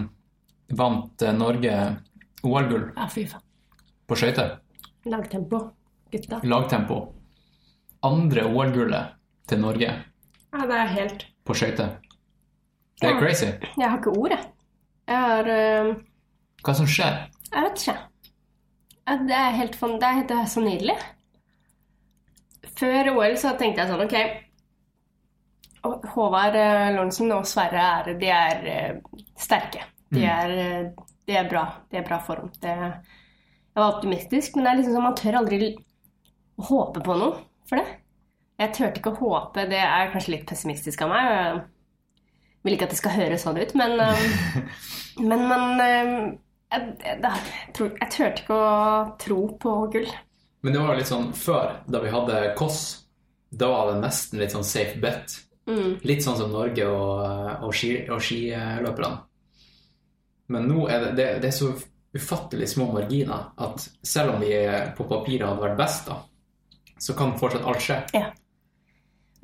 vant 0.71 1.23
eh, 1.23 1.33
Norge 1.37 1.75
OL-gull 2.45 2.93
Ja, 2.97 3.07
fy 3.09 3.27
faen. 3.27 3.43
på 4.09 4.17
skøyter. 4.17 4.59
Lagtempo, 5.09 5.59
gutta. 6.13 6.41
Lagtempo. 6.45 6.99
Andre 8.05 8.45
OL-gullet 8.49 9.15
til 9.49 9.61
Norge 9.61 9.89
Ja, 9.91 10.67
det 10.67 10.77
er 10.81 10.87
helt 10.95 11.27
på 11.45 11.55
skøyter. 11.55 11.97
Det 13.01 13.09
er 13.09 13.15
Ja. 13.15 13.19
crazy. 13.21 13.47
Jeg 13.77 13.91
har 13.91 13.99
ikke 13.99 14.17
ord, 14.17 14.31
jeg. 14.31 14.45
Jeg 15.09 15.17
har 15.19 15.49
uh... 15.89 15.95
Hva 16.65 16.75
som 16.75 16.87
skjer? 16.87 17.27
Jeg 17.53 17.63
vet 17.67 17.83
ikke. 17.83 17.99
Det 19.29 19.37
er 19.37 19.51
helt 19.59 19.77
fun... 19.77 19.99
det 20.01 20.09
er, 20.09 20.23
det 20.29 20.37
er 20.39 20.47
så 20.49 20.61
nydelig. 20.65 20.95
Før 22.79 23.11
OL 23.17 23.37
så 23.39 23.53
tenkte 23.59 23.83
jeg 23.85 23.91
sånn 23.91 24.05
Ok 24.07 24.17
Håvard 26.15 26.57
eh, 26.57 26.89
Lorentzen 26.97 27.33
og 27.37 27.45
Sverre 27.47 27.83
er, 28.01 28.15
de 28.19 28.31
er 28.33 29.01
sterke. 29.37 29.83
De 30.15 30.25
er, 30.29 30.55
det 31.29 31.37
er 31.41 31.51
bra. 31.51 31.65
Det 31.91 32.01
er 32.01 32.07
bra 32.07 32.21
form. 32.25 32.51
Det, 32.63 32.73
jeg 32.75 33.83
var 33.83 33.97
optimistisk, 33.97 34.57
men 34.57 34.67
det 34.67 34.73
er 34.73 34.81
liksom 34.81 34.97
sånn 34.97 35.07
man 35.09 35.19
tør 35.19 35.41
aldri 35.41 35.75
å 36.55 36.67
håpe 36.71 37.03
på 37.05 37.19
noe 37.19 37.39
for 37.69 37.81
det. 37.81 38.01
Jeg 38.63 38.75
turte 38.77 39.01
ikke 39.01 39.15
å 39.15 39.21
håpe. 39.21 39.67
Det 39.71 39.81
er 39.83 40.13
kanskje 40.13 40.37
litt 40.37 40.47
pessimistisk 40.47 41.03
av 41.03 41.11
meg. 41.11 41.31
Jeg 41.35 42.67
vil 42.67 42.77
ikke 42.77 42.87
at 42.87 42.95
det 42.95 43.01
skal 43.01 43.17
høres 43.19 43.47
sånn 43.47 43.59
ut, 43.61 43.75
men 43.79 43.99
eh, 44.01 44.29
Men 45.23 45.45
man 45.47 45.81
eh, 45.83 46.13
jeg, 46.75 46.95
jeg, 47.05 47.19
jeg, 47.23 48.09
turte 48.11 48.43
ikke 48.43 48.57
å 48.59 48.71
tro 49.21 49.41
på 49.63 49.75
gull. 49.93 50.09
Men 50.65 50.75
det 50.75 50.83
var 50.83 50.99
litt 50.99 51.11
sånn 51.11 51.29
før, 51.37 51.77
da 51.87 52.01
vi 52.03 52.11
hadde 52.11 52.41
Koss, 52.59 52.81
da 53.55 53.69
var 53.71 53.93
det 53.93 54.01
nesten 54.03 54.41
litt 54.41 54.55
sånn 54.55 54.67
safe 54.67 54.99
bet. 55.03 55.37
Mm. 55.69 56.01
Litt 56.05 56.25
sånn 56.25 56.39
som 56.41 56.51
Norge 56.53 56.89
og, 56.89 57.21
og, 57.69 57.71
ski, 57.77 57.93
og 58.11 58.23
skiløperne. 58.25 59.13
Men 60.53 60.69
nå 60.69 60.87
er 60.93 61.01
det, 61.07 61.11
det, 61.19 61.27
det 61.43 61.51
er 61.51 61.57
så 61.57 61.73
ufattelig 62.15 62.69
små 62.71 62.91
marginer 62.95 63.49
at 63.65 63.89
selv 64.07 64.37
om 64.37 64.43
vi 64.45 64.53
på 64.97 65.07
papiret 65.11 65.49
hadde 65.49 65.65
vært 65.65 65.79
best, 65.81 66.09
da, 66.11 66.21
så 67.01 67.17
kan 67.19 67.35
fortsatt 67.41 67.67
alt 67.67 67.83
skje. 67.83 67.99
Ja. 68.15 68.29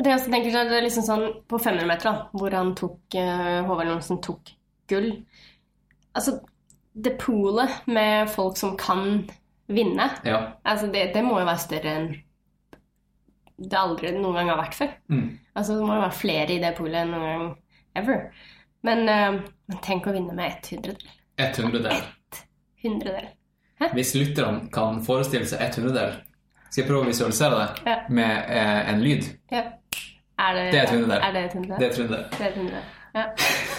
Det 0.00 0.14
også 0.14 0.30
tenker 0.32 0.54
det 0.54 0.78
er 0.78 0.84
liksom 0.86 1.04
sånn 1.04 1.24
På 1.44 1.58
500 1.60 1.84
meter, 1.84 2.06
da, 2.08 2.28
hvor 2.32 2.54
han 2.56 2.70
tok, 2.78 3.02
eh, 3.20 3.58
Håvard 3.68 3.90
Johnsen 3.90 4.20
tok 4.24 4.48
gull 4.88 5.10
Altså, 6.16 6.38
det 6.96 7.18
poolet 7.20 7.84
med 7.86 8.30
folk 8.32 8.56
som 8.56 8.78
kan 8.80 9.26
vinne, 9.70 10.08
Ja. 10.24 10.38
altså 10.64 10.88
det, 10.90 11.12
det 11.14 11.20
må 11.22 11.36
jo 11.38 11.46
være 11.46 11.62
større 11.62 11.92
enn 11.98 12.08
det 13.60 13.76
aldri 13.76 14.10
noen 14.16 14.38
gang 14.40 14.48
har 14.48 14.58
vært 14.58 14.74
før. 14.74 14.92
Mm. 15.12 15.26
Altså, 15.52 15.76
det 15.76 15.84
må 15.84 15.94
jo 15.98 16.02
være 16.06 16.16
flere 16.16 16.54
i 16.54 16.62
det 16.62 16.72
poolet 16.78 17.02
enn 17.02 17.12
noen 17.12 17.28
gang 17.28 17.50
ever. 18.00 18.22
Men, 18.82 19.08
eh, 19.08 19.40
men 19.66 19.78
tenk 19.84 20.06
å 20.06 20.12
vinne 20.12 20.32
med 20.34 20.46
ett 20.52 20.66
hundredel. 20.72 21.08
Et 21.38 21.56
hundredel. 22.82 23.28
Hæ? 23.80 23.88
Hvis 23.96 24.14
lytterne 24.14 24.68
kan 24.72 25.02
forestille 25.04 25.46
seg 25.48 25.60
et 25.64 25.76
hundredel, 25.80 26.14
skal 26.70 26.82
jeg 26.82 26.88
prøve 26.90 27.04
å 27.04 27.08
visualisere 27.10 27.58
det 27.58 27.90
Ja. 27.90 27.98
med 28.08 28.44
eh, 28.48 28.90
en 28.94 29.00
lyd. 29.04 29.24
Ja. 29.50 29.62
Er 30.40 30.54
det, 30.54 30.72
Det 30.72 30.78
er 30.78 30.82
et 30.84 30.90
hundredel. 30.90 31.22
Er 31.22 31.32
det 31.32 31.44
et 31.44 31.52
hundredel? 31.52 31.78
Det 31.78 31.86
er 31.86 31.90
et 31.90 31.96
hundredel. 31.98 32.30
Det 32.30 32.40
er 32.40 32.48
et 32.50 32.56
hundredel. 32.56 32.84
Ja. 33.14 33.24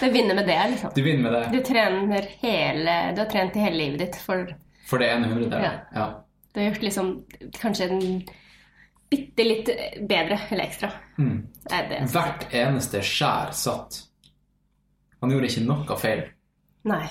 Det 0.01 0.10
vinner 0.13 0.36
med 0.36 0.48
det, 0.48 0.58
liksom. 0.72 0.91
Du 0.96 1.01
vinner 1.01 1.24
med 1.24 1.34
det, 1.34 1.51
Du 1.51 1.63
trener 1.63 2.22
hele 2.41 2.96
Du 3.15 3.22
har 3.22 3.29
trent 3.31 3.55
i 3.55 3.60
hele 3.60 3.77
livet 3.77 4.00
ditt 4.00 4.15
for 4.15 4.48
for 4.88 4.98
det 5.00 5.08
ene 5.10 5.27
hundredel. 5.27 5.62
Ja. 5.63 5.72
Ja. 5.96 6.05
Du 6.53 6.60
har 6.60 6.67
gjort 6.70 6.81
liksom 6.84 7.24
kanskje 7.62 7.86
en 7.89 8.24
bitte 9.10 9.43
litt 9.43 9.70
bedre 10.10 10.38
eller 10.50 10.63
ekstra. 10.65 10.89
Mm. 11.17 11.48
Det 11.70 11.79
det. 11.89 12.00
Hvert 12.12 12.46
eneste 12.53 13.00
skjær 13.01 13.53
satt. 13.55 14.01
Han 15.21 15.33
gjorde 15.33 15.49
ikke 15.51 15.65
noe 15.67 15.97
feil. 16.01 16.23
Nei. 16.89 17.03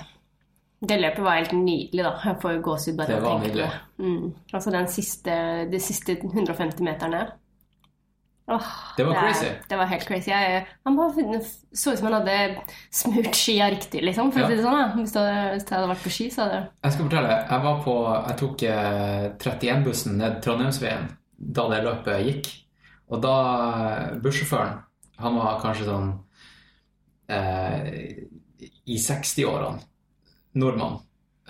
Det 0.81 0.97
løpet 0.97 1.21
var 1.21 1.37
helt 1.37 1.53
nydelig, 1.53 2.03
da. 2.07 2.15
Jeg 2.25 2.39
får 2.41 2.63
gåsehud 2.65 2.97
bare 2.97 3.19
av 3.19 3.25
å 3.29 3.33
tenke 3.35 3.53
på 3.53 3.59
det. 3.61 3.71
Mm. 4.01 4.31
Altså 4.57 4.73
den 4.73 4.89
siste, 4.89 5.35
de 5.71 5.81
siste 5.83 6.17
150 6.23 6.81
meterne. 6.87 7.27
Åh, 8.51 8.63
Det 8.97 9.05
var 9.05 9.15
det, 9.15 9.21
crazy. 9.21 9.47
Det 9.69 9.77
var 9.77 9.85
helt 9.85 10.07
crazy. 10.09 10.31
Jeg, 10.31 10.67
han 10.85 10.97
bare 10.97 11.41
så 11.73 11.93
ut 11.93 11.99
som 11.99 12.09
han 12.09 12.17
hadde 12.17 12.39
smurt 12.91 13.37
skia 13.37 13.69
riktig, 13.71 14.03
liksom. 14.03 14.33
For 14.33 14.41
Ja. 14.41 14.47
å 14.47 14.51
si 14.51 14.57
det 14.57 14.65
sånn, 14.65 14.79
da. 14.81 14.89
Hvis, 14.97 15.13
det, 15.13 15.27
hvis 15.53 15.65
det, 15.69 15.77
hadde 15.77 15.89
vært 15.93 16.03
på 16.03 16.11
ski, 16.11 16.31
så 16.31 16.43
hadde 16.43 16.69
Jeg 16.83 16.93
skal 16.93 17.05
fortelle. 17.05 17.37
Jeg 17.51 17.61
var 17.63 17.83
på 17.85 17.95
Jeg 18.29 18.37
tok 18.41 18.63
eh, 18.63 19.29
31-bussen 19.39 20.19
ned 20.19 20.43
Trondheimsveien 20.43 21.09
da 21.39 21.69
det 21.69 21.85
løpet 21.85 22.27
gikk. 22.27 22.51
Og 23.11 23.23
da 23.23 23.37
eh, 23.91 24.19
bussjåføren 24.23 24.81
Han 25.19 25.37
var 25.37 25.61
kanskje 25.61 25.85
sånn 25.85 26.11
eh, 26.11 26.30
i 27.31 28.97
60-årene. 28.99 29.87
Nordmann. 30.53 30.99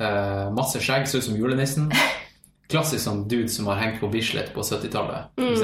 Eh, 0.00 0.50
masse 0.52 0.80
skjegg, 0.80 1.08
så 1.08 1.18
ut 1.18 1.24
som 1.24 1.36
julenissen. 1.36 1.90
Klassisk 2.70 3.02
sånn 3.04 3.24
dude 3.28 3.50
som 3.52 3.68
har 3.70 3.80
hengt 3.82 4.00
på 4.00 4.08
Bislett 4.12 4.52
på 4.54 4.64
70-tallet. 4.64 5.32
Mm. 5.40 5.56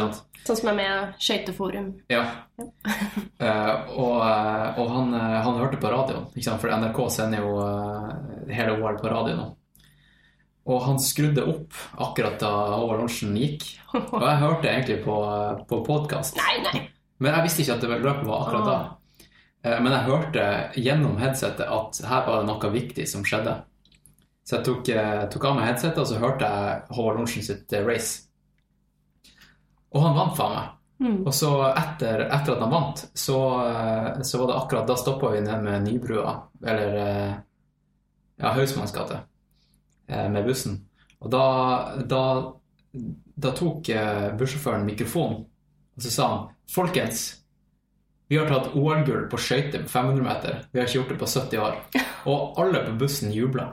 Sånn 0.46 0.58
som 0.60 0.70
er 0.70 0.76
med 0.78 1.22
Skøyteforum. 1.22 1.92
Ja. 2.12 2.26
Eh, 3.36 3.90
og 4.00 4.22
eh, 4.24 4.78
og 4.80 4.86
han, 4.88 5.10
eh, 5.12 5.34
han 5.44 5.58
hørte 5.60 5.76
på 5.76 5.90
radioen, 5.92 6.30
for 6.56 6.72
NRK 6.72 7.00
sender 7.12 7.42
jo 7.44 7.50
eh, 7.60 8.54
hele 8.56 8.78
OL 8.78 8.96
på 8.96 9.10
radio 9.12 9.34
nå. 9.36 9.44
Og 10.72 10.80
han 10.86 10.96
skrudde 11.04 11.44
opp 11.44 11.76
akkurat 12.06 12.38
da 12.40 12.52
Håvard 12.78 13.02
Lorentzen 13.02 13.36
gikk. 13.36 13.66
Og 13.92 14.24
jeg 14.24 14.40
hørte 14.40 14.72
egentlig 14.72 14.96
på, 15.04 15.18
på 15.68 15.82
podkast. 15.84 16.40
Men 17.20 17.36
jeg 17.36 17.44
visste 17.44 17.62
ikke 17.62 17.76
at 17.76 17.84
det 17.84 18.00
løpet 18.00 18.24
var 18.26 18.46
akkurat 18.46 18.70
da. 18.70 18.78
Eh, 19.66 19.82
Men 19.82 19.92
jeg 19.92 20.06
hørte 20.06 20.44
gjennom 20.78 21.18
headsetet 21.20 21.66
at 21.66 21.98
her 22.06 22.26
var 22.28 22.40
det 22.42 22.50
noe 22.50 22.72
viktig 22.72 23.06
som 23.10 23.24
skjedde. 23.26 23.56
Så 24.46 24.58
jeg 24.58 24.66
tok, 24.68 24.88
eh, 24.94 25.24
tok 25.32 25.44
av 25.48 25.56
meg 25.58 25.68
headsetet, 25.72 25.98
og 25.98 26.06
så 26.06 26.22
hørte 26.22 26.46
jeg 26.46 26.96
Håvard 26.96 27.18
Lorentzen 27.18 27.46
sitt 27.46 27.72
eh, 27.74 27.86
race. 27.86 28.28
Og 29.94 30.02
han 30.04 30.18
vant 30.18 30.36
faen 30.38 30.54
meg. 30.54 30.72
Mm. 30.96 31.16
Og 31.26 31.32
så 31.34 31.50
etter, 31.68 32.22
etter 32.32 32.54
at 32.54 32.62
han 32.62 32.72
vant, 32.72 33.02
så, 33.12 33.38
så 34.24 34.38
var 34.40 34.48
det 34.48 34.54
akkurat 34.56 34.86
Da 34.88 34.94
stoppa 34.96 35.28
vi 35.34 35.42
ned 35.44 35.64
med 35.66 35.84
Nybrua, 35.84 36.32
eller 36.64 36.94
ja, 36.96 38.52
Hausmanns 38.56 38.94
gate, 38.96 39.18
med 40.08 40.40
bussen. 40.48 40.78
Og 41.20 41.28
da, 41.32 41.42
da, 42.00 42.22
da 43.36 43.52
tok 43.60 43.92
bussjåføren 44.40 44.88
mikrofonen, 44.88 45.44
og 45.96 46.06
så 46.06 46.14
sa 46.14 46.30
han 46.32 46.48
Folkens, 46.72 47.26
vi 48.28 48.38
har 48.40 48.48
tatt 48.50 48.72
OL-gull 48.74 49.28
på 49.30 49.38
skøyter 49.38 49.84
på 49.84 49.92
500 49.92 50.24
meter. 50.24 50.62
Vi 50.72 50.80
har 50.80 50.88
ikke 50.88 50.98
gjort 50.98 51.12
det 51.12 51.18
på 51.20 51.28
70 51.30 51.60
år. 51.62 51.76
Og 52.26 52.58
alle 52.62 52.82
på 52.88 52.96
bussen 53.04 53.30
jubla. 53.34 53.68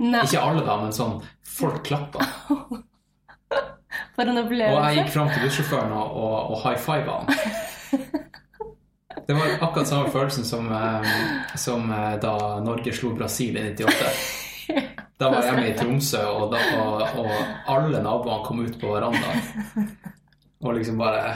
Ikke 0.00 0.40
alle, 0.40 0.64
da, 0.64 0.78
men 0.80 0.94
sånn 0.96 1.18
folk 1.44 1.82
klappa. 1.84 2.24
For 4.16 4.28
en 4.28 4.38
Og 4.40 4.50
jeg 4.52 4.96
gikk 4.96 5.12
fram 5.14 5.28
til 5.32 5.44
bussjåføren 5.44 5.92
og, 5.96 6.16
og, 6.16 6.34
og 6.54 6.62
high 6.64 6.80
fiva 6.80 7.20
han. 7.20 7.28
Det 9.26 9.36
var 9.36 9.52
akkurat 9.60 9.88
samme 9.88 10.10
følelsen 10.10 10.44
som, 10.44 10.66
eh, 10.74 11.12
som 11.58 11.92
eh, 11.92 12.16
da 12.22 12.34
Norge 12.64 12.92
slo 12.96 13.12
Brasil 13.14 13.58
i 13.60 13.62
98. 13.76 14.10
Da 15.20 15.28
var 15.28 15.44
jeg 15.44 15.52
hjemme 15.52 15.68
i 15.68 15.76
Tromsø, 15.76 16.22
og, 16.26 16.54
da, 16.54 16.60
og 17.20 17.30
alle 17.70 18.00
naboene 18.02 18.40
kom 18.46 18.62
ut 18.64 18.78
på 18.80 18.90
verandaen. 18.94 19.90
Og 20.64 20.74
liksom 20.78 20.98
bare 21.00 21.34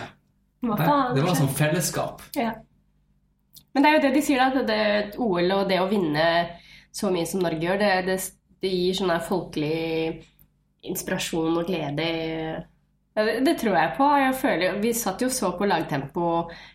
Hva 0.71 0.79
faen? 0.81 1.15
Det 1.17 1.25
var 1.27 1.39
sånn 1.39 1.55
fellesskap. 1.59 2.23
Ja. 2.39 2.53
Men 3.75 3.83
det 3.83 3.91
er 3.91 3.97
jo 3.97 4.03
det 4.05 4.13
de 4.15 4.23
sier, 4.23 4.43
da. 4.43 4.63
at 4.63 4.69
Det, 4.69 5.19
OL 5.19 5.57
og 5.57 5.69
det 5.71 5.81
å 5.83 5.91
vinne 5.91 6.27
så 6.95 7.11
mye 7.11 7.27
som 7.27 7.43
Norge 7.43 7.67
gjør, 7.67 7.81
det, 7.81 7.91
det, 8.07 8.19
det 8.63 8.71
gir 8.71 8.99
sånn 9.01 9.15
folkelig 9.27 10.23
inspirasjon 10.85 11.59
og 11.59 11.67
glede. 11.67 12.07
Ja, 13.15 13.25
det, 13.27 13.41
det 13.47 13.57
tror 13.61 13.79
jeg 13.79 13.95
på. 13.99 14.07
Jeg 14.21 14.39
føler, 14.39 14.79
vi 14.83 14.95
satt 14.97 15.23
jo 15.25 15.31
så 15.33 15.55
på 15.59 15.67
lagtempo 15.71 16.29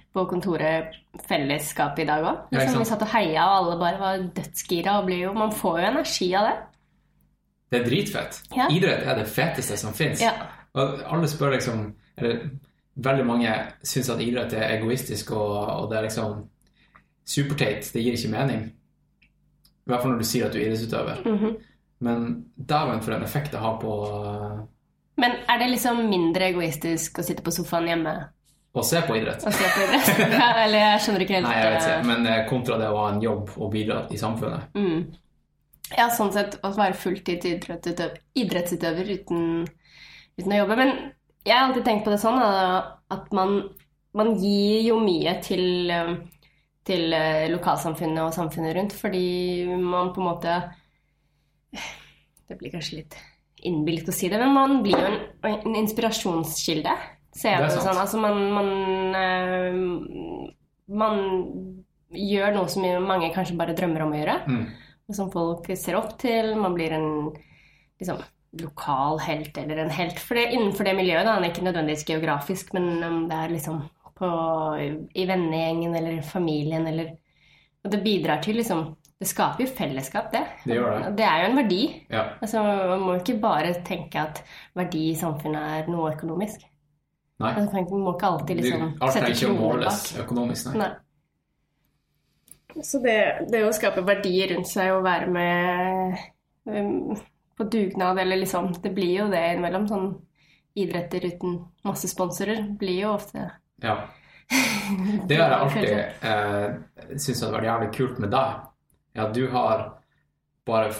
på 0.09 0.23
kontoret 0.25 0.95
fellesskap 1.29 1.99
i 2.01 2.07
dag 2.09 2.25
òg. 2.25 2.39
Ja, 2.55 2.65
vi 2.65 2.87
satt 2.87 3.03
og 3.05 3.11
heia, 3.13 3.45
og 3.45 3.57
alle 3.59 3.75
bare 3.81 4.01
var 4.01 4.23
dødsgira. 4.35 4.99
og 5.03 5.11
jo, 5.13 5.33
Man 5.37 5.53
får 5.55 5.79
jo 5.79 5.89
energi 5.91 6.29
av 6.35 6.47
det. 6.49 6.55
Det 7.69 7.79
er 7.79 7.85
dritfett. 7.85 8.39
Ja. 8.57 8.65
Idrett 8.73 9.05
er 9.05 9.19
det 9.19 9.27
feteste 9.29 9.77
som 9.77 9.93
fins. 9.93 10.23
Ja. 10.23 10.33
Og 10.73 11.01
alle 11.05 11.29
spør 11.29 11.55
liksom 11.55 11.93
Eller 12.17 12.49
veldig 12.99 13.25
mange 13.27 13.53
syns 13.85 14.09
at 14.13 14.21
idrett 14.23 14.55
er 14.57 14.75
egoistisk, 14.77 15.31
og, 15.37 15.55
og 15.57 15.89
det 15.91 15.99
er 15.99 16.07
liksom 16.07 16.43
superteit. 17.29 17.91
Det 17.93 18.03
gir 18.03 18.17
ikke 18.17 18.33
mening. 18.33 18.65
I 18.69 19.91
hvert 19.91 20.03
fall 20.03 20.13
når 20.13 20.23
du 20.23 20.29
sier 20.29 20.47
at 20.47 20.55
du 20.55 20.59
er 20.59 20.67
idrettsutøver. 20.67 21.23
Mhm. 21.25 21.57
Men 21.99 22.27
dæven 22.55 23.01
for 23.03 23.11
en 23.11 23.25
effekt 23.25 23.51
det 23.51 23.59
har 23.59 23.73
på 23.81 23.93
Men 25.19 25.33
er 25.51 25.57
det 25.59 25.65
liksom 25.73 25.97
mindre 26.07 26.45
egoistisk 26.47 27.19
å 27.19 27.25
sitte 27.27 27.43
på 27.43 27.51
sofaen 27.51 27.89
hjemme 27.91 28.13
å 28.71 28.83
se 28.85 29.01
på 29.01 29.15
idrett. 29.17 29.43
og 29.45 29.55
se 29.55 29.69
på 29.73 29.85
idrett? 29.85 30.09
ja, 30.39 30.49
eller 30.63 30.77
jeg 30.77 31.01
skjønner 31.03 31.25
ikke 31.25 31.37
helt 31.39 31.47
Nei, 31.47 31.55
jeg 31.57 31.71
vet 31.73 31.79
eh, 31.81 31.87
ikke. 31.89 32.09
Men 32.11 32.27
eh, 32.29 32.41
kontra 32.49 32.77
det 32.81 32.89
å 32.91 32.99
ha 32.99 33.07
en 33.13 33.23
jobb 33.23 33.53
og 33.57 33.71
bidra 33.73 34.03
i 34.13 34.19
samfunnet. 34.21 34.77
Mm. 34.77 34.99
Ja, 35.97 36.05
sånn 36.13 36.33
sett 36.35 36.59
å 36.61 36.69
være 36.75 36.97
fulltid 36.97 37.47
idrettsutøver, 37.49 38.19
idrettsutøver 38.37 39.09
uten, 39.15 39.47
uten 40.37 40.53
å 40.53 40.59
jobbe. 40.61 40.77
Men 40.77 40.93
jeg 41.45 41.55
har 41.55 41.67
alltid 41.69 41.85
tenkt 41.87 42.05
på 42.05 42.11
det 42.13 42.19
sånn 42.21 42.39
at 42.39 43.31
man, 43.35 43.55
man 44.17 44.35
gir 44.41 44.83
jo 44.89 44.99
mye 45.03 45.35
til, 45.45 45.89
eh, 45.93 46.13
til 46.85 47.13
eh, 47.15 47.47
lokalsamfunnet 47.53 48.21
og 48.25 48.35
samfunnet 48.35 48.75
rundt, 48.77 48.95
fordi 48.97 49.65
man 49.79 50.11
på 50.15 50.21
en 50.23 50.29
måte 50.31 50.59
Det 52.49 52.57
blir 52.57 52.71
kanskje 52.73 53.01
litt 53.03 53.15
innbilsk 53.67 54.09
å 54.09 54.15
si 54.15 54.29
det, 54.31 54.39
men 54.41 54.53
man 54.55 54.77
blir 54.81 54.95
jo 54.97 55.07
en, 55.09 55.17
en 55.49 55.75
inspirasjonskilde. 55.81 56.93
Ser 57.35 57.57
jeg 57.57 57.65
Det 57.67 57.81
sånn. 57.83 57.99
Altså 58.01 58.17
man, 58.23 58.39
man, 58.55 58.69
eh, 59.19 59.75
man 60.89 61.19
gjør 62.09 62.55
noe 62.55 62.71
som 62.71 62.87
mange 63.05 63.29
kanskje 63.35 63.57
bare 63.59 63.75
drømmer 63.77 64.05
om 64.05 64.15
å 64.15 64.17
gjøre 64.17 64.37
Mm. 64.49 64.63
og 65.09 65.15
som 65.17 65.29
folk 65.33 65.67
ser 65.77 65.99
opp 65.99 66.15
til. 66.21 66.55
Man 66.57 66.73
blir 66.73 66.95
en 66.97 67.09
liksom, 68.01 68.17
lokal 68.57 69.19
helt 69.21 69.57
eller 69.57 69.77
en 69.83 69.91
helt 69.93 70.19
for 70.19 70.35
det, 70.39 70.47
innenfor 70.55 70.83
det 70.87 70.95
miljøet. 70.97 71.25
Da. 71.25 71.35
Han 71.37 71.43
er 71.45 71.51
ikke 71.51 71.65
nødvendigvis 71.67 72.05
geografisk, 72.07 72.73
men 72.73 73.03
om 73.05 73.19
det 73.29 73.37
er 73.37 73.53
liksom 73.53 73.81
på, 74.19 74.29
i 75.15 75.25
vennegjengen 75.29 75.95
eller 75.95 76.21
familien 76.21 76.87
eller 76.87 77.13
Og 77.85 77.91
det 77.93 78.01
bidrar 78.03 78.41
til 78.43 78.57
liksom 78.59 78.95
Det 79.19 79.27
skaper 79.27 79.63
jo 79.63 79.67
fellesskap, 79.75 80.31
det. 80.31 80.41
Det 80.65 80.75
gjør 80.75 80.97
det. 81.03 81.11
Det 81.17 81.25
er 81.27 81.41
jo 81.43 81.47
en 81.51 81.57
verdi. 81.59 81.79
Ja. 82.09 82.23
Altså, 82.41 82.61
man 82.63 83.01
må 83.03 83.15
ikke 83.19 83.37
bare 83.39 83.73
tenke 83.83 84.19
at 84.21 84.41
verdi 84.75 85.09
i 85.11 85.15
samfunnet 85.19 85.59
er 85.79 85.89
noe 85.91 86.13
økonomisk. 86.13 86.61
Nei. 87.39 87.51
Altså, 87.53 87.81
man 87.91 88.03
må 88.05 88.13
ikke 88.15 88.29
alltid 88.33 88.55
liksom 88.61 88.79
Du- 88.93 89.03
Alt 89.03 89.13
sette 89.13 89.33
kroner 89.45 89.59
måles 89.59 90.13
bak. 90.13 90.23
økonomisk, 90.25 90.65
nei. 90.71 90.87
Nei. 90.87 90.91
Så 92.85 92.99
det, 93.03 93.17
det 93.51 93.63
å 93.65 93.71
skape 93.75 94.03
verdier 94.07 94.53
rundt 94.55 94.67
seg 94.69 94.91
og 94.93 95.03
være 95.03 95.27
med 95.27 96.17
um, 96.69 97.15
på 97.59 97.67
dugnad 97.67 98.19
eller 98.23 98.39
liksom 98.39 98.71
Det 98.81 98.89
blir 98.95 99.11
jo 99.19 99.27
det 99.31 99.41
innimellom. 99.51 99.85
Sånn 99.91 100.07
idretter 100.79 101.25
uten 101.27 101.57
masse 101.83 102.07
sponsorer 102.07 102.63
blir 102.79 103.01
jo 103.03 103.13
ofte 103.17 103.49
Ja. 103.83 103.97
Det 105.27 105.35
har 105.37 105.51
jeg 105.51 105.59
alltid 105.59 105.89
eh, 106.25 106.77
syntes 107.19 107.41
hadde 107.43 107.53
vært 107.59 107.67
jævlig 107.69 107.89
kult 107.99 108.19
med 108.23 108.31
deg. 108.33 108.61
Ja, 109.19 109.27
du 109.35 109.43
har 109.53 109.83
bare 110.65 110.93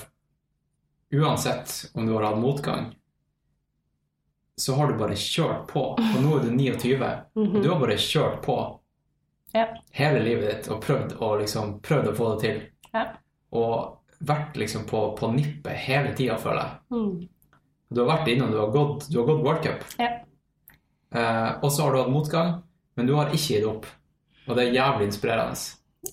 Uansett 1.11 1.89
om 1.97 2.05
du 2.05 2.13
har 2.13 2.23
hatt 2.27 2.37
motgang, 2.37 2.91
så 4.55 4.75
har 4.77 4.91
du 4.91 4.97
bare 4.99 5.15
kjørt 5.17 5.63
på. 5.71 5.81
Og 5.97 6.19
nå 6.21 6.35
er 6.37 6.43
du 6.45 6.51
29. 6.53 7.07
Og 7.39 7.55
Du 7.63 7.69
har 7.71 7.79
bare 7.81 7.95
kjørt 7.97 8.41
på 8.45 8.57
Ja. 9.55 9.63
hele 9.97 10.19
livet 10.21 10.51
ditt 10.51 10.67
og 10.69 10.83
prøvd 10.83 11.15
å, 11.17 11.31
liksom, 11.39 11.79
prøvd 11.81 12.11
å 12.11 12.15
få 12.15 12.27
det 12.35 12.41
til. 12.43 12.61
Ja. 12.93 13.05
Og 13.51 13.98
vært 14.19 14.57
liksom 14.59 14.85
på, 14.89 15.03
på 15.19 15.31
nippet 15.33 15.79
hele 15.85 16.13
tida, 16.17 16.37
føler 16.41 16.61
jeg. 16.63 16.79
Mm. 16.95 17.59
Du 17.89 18.03
har 18.03 18.11
vært 18.11 18.31
innom, 18.31 18.51
du 18.53 18.59
har 18.59 18.73
gått, 18.73 19.07
du 19.09 19.19
har 19.21 19.29
gått 19.29 19.45
World 19.45 19.63
Cup. 19.65 19.85
Ja. 19.97 20.09
Eh, 21.09 21.51
og 21.63 21.71
så 21.73 21.85
har 21.85 21.95
du 21.95 22.01
hatt 22.03 22.13
motgang, 22.13 22.59
men 22.99 23.09
du 23.09 23.15
har 23.17 23.31
ikke 23.31 23.55
gitt 23.55 23.67
opp. 23.69 23.87
Og 24.45 24.57
det 24.57 24.67
er 24.67 24.77
jævlig 24.77 25.09
inspirerende. 25.09 25.57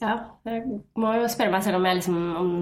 Ja, 0.01 0.15
jeg 0.49 0.81
må 0.99 1.13
jo 1.15 1.29
spørre 1.31 1.53
meg 1.53 1.65
selv 1.65 1.79
om, 1.79 1.87
jeg 1.87 2.01
liksom, 2.01 2.17
om 2.41 2.55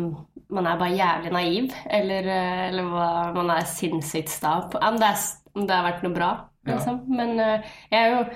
man 0.55 0.67
er 0.69 0.81
bare 0.81 0.97
jævlig 0.99 1.33
naiv, 1.35 1.71
eller, 1.99 2.29
eh, 2.35 2.65
eller 2.71 2.91
hva 2.91 3.07
man 3.37 3.55
er 3.55 3.71
sinnssykt 3.71 4.33
sta 4.33 4.57
på. 4.71 4.81
Om 4.83 4.99
det, 5.01 5.13
er, 5.15 5.23
om 5.55 5.69
det 5.69 5.79
har 5.79 5.87
vært 5.89 6.05
noe 6.05 6.17
bra, 6.17 6.33
liksom. 6.69 7.01
Ja. 7.05 7.21
Men 7.23 7.41
uh, 7.41 7.73
jeg 7.93 8.01
er 8.01 8.13
jo 8.13 8.27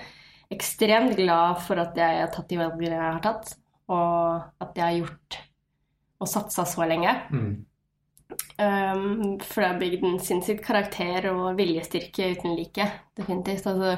ekstremt 0.54 1.18
glad 1.18 1.60
for 1.66 1.82
at 1.82 1.98
jeg 1.98 2.22
har 2.22 2.32
tatt 2.32 2.48
de 2.48 2.60
valgene 2.60 2.96
jeg 2.96 3.04
har 3.04 3.22
tatt, 3.24 3.52
og 3.92 4.64
at 4.64 4.78
jeg 4.78 4.84
har 4.86 4.98
gjort 5.02 5.38
og 6.18 6.30
satsa 6.30 6.64
så 6.66 6.86
lenge. 6.88 7.14
Mm. 7.30 7.52
Um, 8.58 9.38
for 9.40 9.62
det 9.62 9.68
har 9.68 9.78
bygd 9.80 10.02
en 10.04 10.18
sinnssykt 10.20 10.64
karakter 10.66 11.30
og 11.30 11.56
viljestyrke 11.58 12.32
uten 12.34 12.56
like. 12.58 12.88
Definitivt. 13.16 13.68
Altså, 13.70 13.94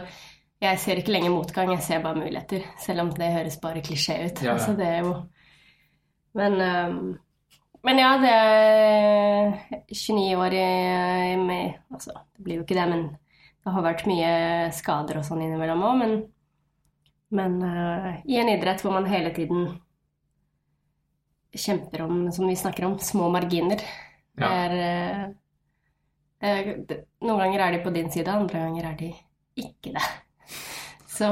jeg 0.61 0.81
ser 0.83 1.00
ikke 1.00 1.15
lenger 1.15 1.33
motgang, 1.33 1.73
jeg 1.73 1.83
ser 1.87 2.03
bare 2.05 2.21
muligheter. 2.21 2.67
Selv 2.79 3.07
om 3.07 3.15
det 3.17 3.33
høres 3.33 3.57
bare 3.62 3.83
klisjé 3.85 4.19
ut. 4.27 4.43
Ja, 4.43 4.50
ja. 4.50 4.53
Altså, 4.59 4.77
det 4.77 4.87
er 4.87 5.03
jo 5.07 5.15
Men, 6.35 6.53
um, 6.62 7.19
men 7.83 7.99
ja, 7.99 8.11
det 8.23 8.31
er 8.31 9.57
29 9.91 10.37
år 10.39 10.55
i, 10.55 11.37
med 11.37 11.73
Altså, 11.91 12.12
det 12.37 12.45
blir 12.45 12.61
jo 12.61 12.62
ikke 12.62 12.77
det, 12.79 12.89
men 12.89 13.09
det 13.65 13.73
har 13.75 13.83
vært 13.83 14.07
mye 14.07 14.71
skader 14.77 15.19
og 15.19 15.25
sånn 15.27 15.43
innimellom 15.43 15.83
òg. 15.83 15.97
Men, 16.05 16.15
men 17.35 17.57
uh, 17.65 18.21
i 18.29 18.39
en 18.39 18.53
idrett 18.53 18.85
hvor 18.85 18.95
man 18.95 19.11
hele 19.11 19.35
tiden 19.35 19.73
kjemper 21.57 22.02
om, 22.02 22.33
som 22.33 22.49
vi 22.49 22.57
snakker 22.57 22.87
om, 22.87 22.99
små 22.99 23.28
marginer 23.33 23.80
ja. 24.38 24.49
er, 24.49 24.75
er, 26.40 26.69
eh, 26.71 26.99
Noen 27.21 27.42
ganger 27.42 27.64
er 27.64 27.76
de 27.76 27.80
på 27.85 27.92
din 27.95 28.11
side, 28.12 28.30
andre 28.30 28.64
ganger 28.66 28.90
er 28.92 28.99
de 29.00 29.11
ikke 29.61 29.95
det. 29.97 30.04
Så 31.11 31.28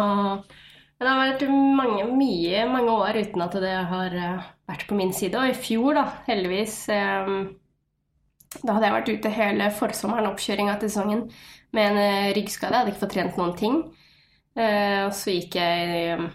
det 0.98 1.06
har 1.06 1.20
vært 1.22 1.44
mange, 1.48 2.08
mye, 2.10 2.64
mange 2.68 2.96
år 2.98 3.20
uten 3.22 3.44
at 3.44 3.54
det 3.62 3.76
har 3.92 4.18
eh, 4.18 4.50
vært 4.68 4.88
på 4.88 4.98
min 4.98 5.14
side. 5.16 5.38
Og 5.38 5.52
i 5.52 5.56
fjor, 5.56 5.94
da, 5.96 6.04
heldigvis 6.26 6.80
eh, 6.92 7.32
Da 8.64 8.74
hadde 8.74 8.88
jeg 8.88 8.96
vært 8.96 9.12
ute 9.12 9.32
hele 9.32 9.70
forsommeren, 9.76 10.28
oppkjøringa 10.32 10.78
til 10.80 10.90
sesongen, 10.90 11.24
med 11.76 11.92
en 11.92 12.34
ryggskade. 12.36 12.72
Jeg 12.72 12.80
hadde 12.80 12.94
ikke 12.94 13.02
fått 13.04 13.12
trent 13.12 13.36
noen 13.36 13.56
ting. 13.60 13.74
Og 14.58 15.10
så 15.14 15.34
gikk 15.34 15.58
jeg 15.60 16.30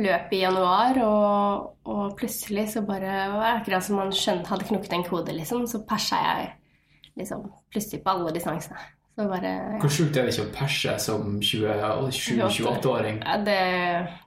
løp 0.00 0.32
i 0.34 0.42
januar, 0.42 0.98
og, 1.04 1.66
og, 1.88 2.14
plutselig 2.18 2.68
så 2.74 2.84
bare 2.86 3.26
var 3.32 3.44
det 3.44 3.52
akkurat 3.58 3.86
som 3.86 4.00
man 4.00 4.14
skjønte, 4.14 4.48
hadde 4.52 4.68
knukket 4.68 4.96
en 4.96 5.06
kode, 5.06 5.34
liksom. 5.36 5.66
Så 5.70 5.82
persa 5.88 6.20
jeg 6.24 6.48
liksom 7.20 7.46
plutselig 7.72 8.02
på 8.04 8.14
alle 8.14 8.34
distansene. 8.34 8.80
Så 9.16 9.26
bare 9.28 9.52
ja. 9.52 9.78
Hvor 9.82 9.92
sjukt 9.92 10.16
er 10.16 10.26
det 10.26 10.34
ikke 10.34 10.46
å 10.46 10.52
perse 10.54 10.96
som 11.02 11.38
27-28-åring? 11.44 13.18
Ja, 13.24 13.38
det, 13.44 13.56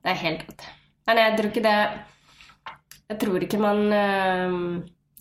det, 0.03 0.12
er 0.12 0.19
helt 0.22 0.43
rått. 0.50 0.65
Men 1.07 1.22
jeg 1.22 1.38
tror 1.38 1.50
ikke 1.50 1.63
det 1.65 1.77
Jeg 3.10 3.17
tror 3.24 3.43
ikke 3.43 3.60
man 3.60 3.81
øh, 3.91 4.53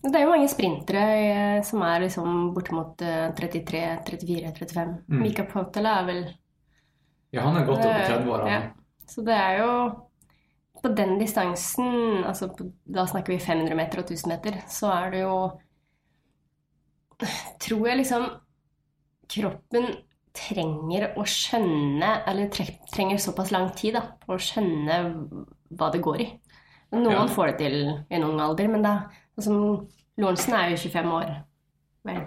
Det 0.04 0.12
er 0.18 0.22
jo 0.26 0.34
mange 0.34 0.50
sprintere 0.50 1.06
øh, 1.22 1.56
som 1.66 1.82
er 1.86 2.04
liksom 2.04 2.52
bortimot 2.54 3.02
33, 3.38 3.82
34, 4.10 4.52
35. 4.60 4.94
Mm. 5.08 5.24
Mika 5.24 5.46
Potela 5.48 5.96
er 6.02 6.08
vel 6.10 6.22
Ja, 7.32 7.46
han 7.46 7.56
er 7.56 7.66
godt 7.66 7.86
opp 7.86 7.96
i 7.96 8.06
30-åra. 8.10 8.48
Ja. 8.50 8.60
Så 9.08 9.24
det 9.24 9.34
er 9.38 9.62
jo 9.62 9.72
på 10.82 10.90
den 10.98 11.18
distansen, 11.20 12.24
altså 12.26 12.48
da 12.84 13.04
snakker 13.06 13.34
vi 13.34 13.42
500 13.42 13.76
meter 13.78 14.02
og 14.02 14.10
1000 14.10 14.32
meter, 14.32 14.62
så 14.70 14.90
er 14.96 15.12
det 15.14 15.26
jo 15.26 15.36
Tror 17.62 17.84
jeg 17.86 18.00
liksom 18.00 18.24
kroppen 19.30 19.84
trenger 20.34 21.12
å 21.20 21.22
skjønne 21.28 22.08
Eller 22.26 22.48
trenger 22.50 23.20
såpass 23.22 23.52
lang 23.54 23.68
tid 23.78 23.94
da, 23.94 24.02
på 24.24 24.34
å 24.34 24.40
skjønne 24.42 24.96
hva 25.78 25.90
det 25.92 26.02
går 26.04 26.24
i. 26.24 26.26
Noen 26.96 27.14
ja. 27.14 27.28
får 27.30 27.52
det 27.52 27.58
til 27.60 27.76
i 27.86 28.16
en 28.18 28.26
ung 28.26 28.40
alder, 28.42 28.68
men 28.68 28.82
da 28.84 28.96
altså, 29.38 29.54
Lorentzen 30.20 30.56
er 30.58 30.74
jo 30.74 30.80
25 30.82 31.14
år. 31.16 31.30
Vel. 32.04 32.18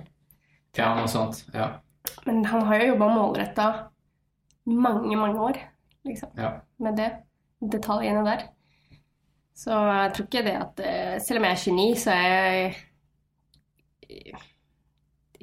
Ja, 0.78 0.94
noe 0.96 1.12
sånt. 1.12 1.44
Ja. 1.54 1.68
Men 2.26 2.42
han 2.50 2.66
har 2.70 2.82
jo 2.82 2.94
jobba 2.94 3.12
målretta 3.12 3.68
mange, 4.66 5.14
mange 5.20 5.44
år 5.52 5.60
liksom, 6.08 6.32
ja. 6.40 6.56
med 6.82 6.98
det 6.98 7.12
detaljene 7.72 8.26
der. 8.28 8.48
Så 9.56 9.72
jeg 9.72 10.12
tror 10.16 10.28
ikke 10.28 10.44
det 10.44 10.56
at 10.60 10.82
eh, 10.84 11.14
Selv 11.24 11.40
om 11.40 11.46
jeg 11.48 11.56
er 11.56 11.62
29, 11.64 11.96
så 12.02 12.12
er 12.12 12.26
jeg 12.28 12.76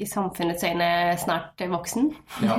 i 0.03 0.07
samfunnets 0.09 0.65
øyne 0.65 0.89
snart 1.21 1.63
voksen. 1.69 2.13
Ja. 2.43 2.57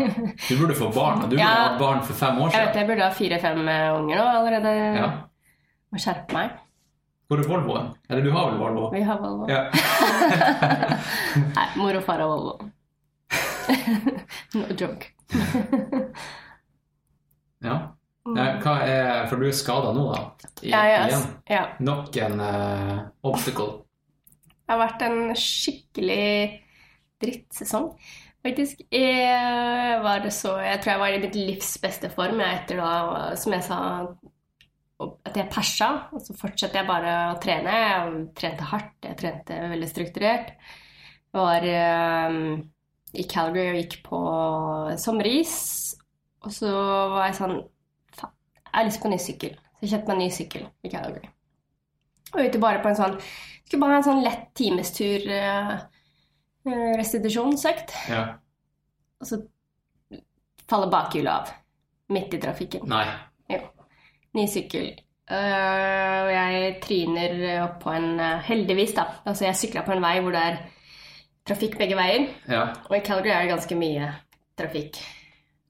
Du 0.49 0.53
burde 0.59 0.75
få 0.75 0.89
barn. 0.93 1.21
Du 1.21 1.27
burde 1.27 1.41
ja, 1.41 1.47
hatt 1.47 1.79
barn 1.79 2.03
for 2.03 2.13
fem 2.13 2.37
år 2.41 2.49
siden. 2.49 2.59
Jeg 2.59 2.67
vet 2.67 2.75
jeg 2.81 2.87
burde 2.87 3.07
ha 3.07 3.13
fire-fem 3.17 3.67
eh, 3.67 3.87
unger 3.97 4.19
nå 4.19 4.27
allerede. 4.41 4.73
Ja. 4.99 5.09
Må 5.93 6.01
skjerpe 6.01 6.37
meg. 6.37 6.53
Hvor 7.27 7.41
er 7.41 7.49
Volvoen? 7.49 7.89
Eller 8.09 8.23
du 8.25 8.31
har 8.31 8.51
vel 8.51 8.59
Volvo? 8.59 8.89
Vi 8.93 9.01
har 9.01 9.19
Volvo. 9.21 9.47
Ja. 9.49 9.63
Nei, 11.57 11.67
mor 11.79 11.97
og 11.97 12.03
far 12.05 12.21
har 12.21 12.29
Volvo. 12.29 12.69
no 14.59 14.65
joke. 14.77 15.09
ja. 17.63 17.77
Nei, 18.23 18.53
mm. 18.55 18.59
hva 18.63 18.73
er, 18.87 19.07
for 19.27 19.41
du 19.41 19.49
er 19.49 19.55
skada 19.55 19.91
nå, 19.95 20.03
da? 20.13 20.49
I, 20.63 20.69
ja, 20.71 20.83
yes. 20.87 21.07
igjen? 21.09 21.23
Ja. 21.51 21.63
Nok 21.83 22.19
en 22.23 22.37
uh, 22.39 22.99
obstacle? 23.27 23.71
Det 24.63 24.71
har 24.71 24.79
vært 24.79 25.03
en 25.03 25.17
skikkelig 25.35 26.27
drittsesong, 27.23 27.89
faktisk. 28.45 28.85
Jeg 28.93 29.97
var 30.05 30.29
så 30.31 30.55
Jeg 30.63 30.79
tror 30.79 30.93
jeg 30.93 31.01
var 31.01 31.15
i 31.15 31.19
mitt 31.25 31.35
livs 31.35 31.73
beste 31.83 32.11
form 32.13 32.39
jeg, 32.39 32.61
etter 32.61 32.79
da, 32.79 32.93
som 33.39 33.57
jeg 33.57 33.67
sa, 33.67 33.81
at 35.03 35.41
jeg 35.41 35.51
persa. 35.51 35.91
Og 36.15 36.23
så 36.23 36.37
fortsatte 36.39 36.79
jeg 36.79 36.87
bare 36.87 37.17
å 37.33 37.37
trene. 37.43 37.75
Jeg 37.75 38.23
trente 38.39 38.69
hardt, 38.71 38.95
jeg 39.03 39.19
trente 39.19 39.59
veldig 39.75 39.91
strukturert. 39.91 40.55
Jeg 41.33 41.43
var 41.43 41.67
um, 42.31 42.39
i 43.19 43.27
Calgary 43.27 43.73
og 43.73 43.81
gikk 43.81 43.99
på 44.07 44.23
sommeris. 45.01 45.59
Og 46.43 46.55
så 46.55 46.71
var 46.71 47.27
jeg 47.27 47.39
sånn 47.41 47.59
jeg 48.73 48.79
har 48.79 48.89
lyst 48.89 49.01
på 49.03 49.09
en 49.09 49.13
ny 49.13 49.21
sykkel. 49.21 49.55
Så 49.77 49.85
jeg 49.85 49.91
kjøpte 49.91 50.09
meg 50.09 50.15
en 50.15 50.23
ny 50.23 50.33
sykkel 50.33 50.63
i 50.81 50.89
Calgary. 50.89 51.27
Og 52.33 52.39
ute 52.41 52.61
bare 52.61 52.81
på 52.81 52.89
en 52.89 52.97
sånn 52.97 53.17
Skulle 53.21 53.81
bare 53.83 53.93
ha 53.93 53.99
en 53.99 54.05
sånn 54.07 54.23
lett 54.25 54.47
timestur 54.57 55.27
uh, 55.29 55.75
restitusjonsøkt. 56.97 57.93
Ja. 58.09 58.23
Og 59.21 59.29
så 59.29 59.39
faller 60.69 60.91
bakhjulet 60.91 61.31
av. 61.31 61.53
Midt 62.13 62.33
i 62.35 62.41
trafikken. 62.41 62.85
Nei. 62.89 63.05
Jo. 63.53 63.61
Ny 64.37 64.45
sykkel. 64.51 64.91
Uh, 65.29 66.25
og 66.25 66.31
jeg 66.33 66.73
tryner 66.83 67.37
opp 67.63 67.79
på 67.85 67.93
en 67.93 68.09
uh, 68.19 68.41
Heldigvis, 68.43 68.95
da. 68.97 69.07
Altså, 69.23 69.47
jeg 69.47 69.61
sykla 69.61 69.85
på 69.87 69.95
en 69.95 70.03
vei 70.03 70.17
hvor 70.19 70.35
det 70.35 70.43
er 70.49 70.59
trafikk 71.47 71.77
begge 71.79 71.97
veier. 71.99 72.27
Ja. 72.49 72.65
Og 72.89 72.97
i 72.97 73.03
Calgary 73.05 73.33
er 73.35 73.45
det 73.45 73.53
ganske 73.53 73.77
mye 73.79 74.11
trafikk 74.59 74.99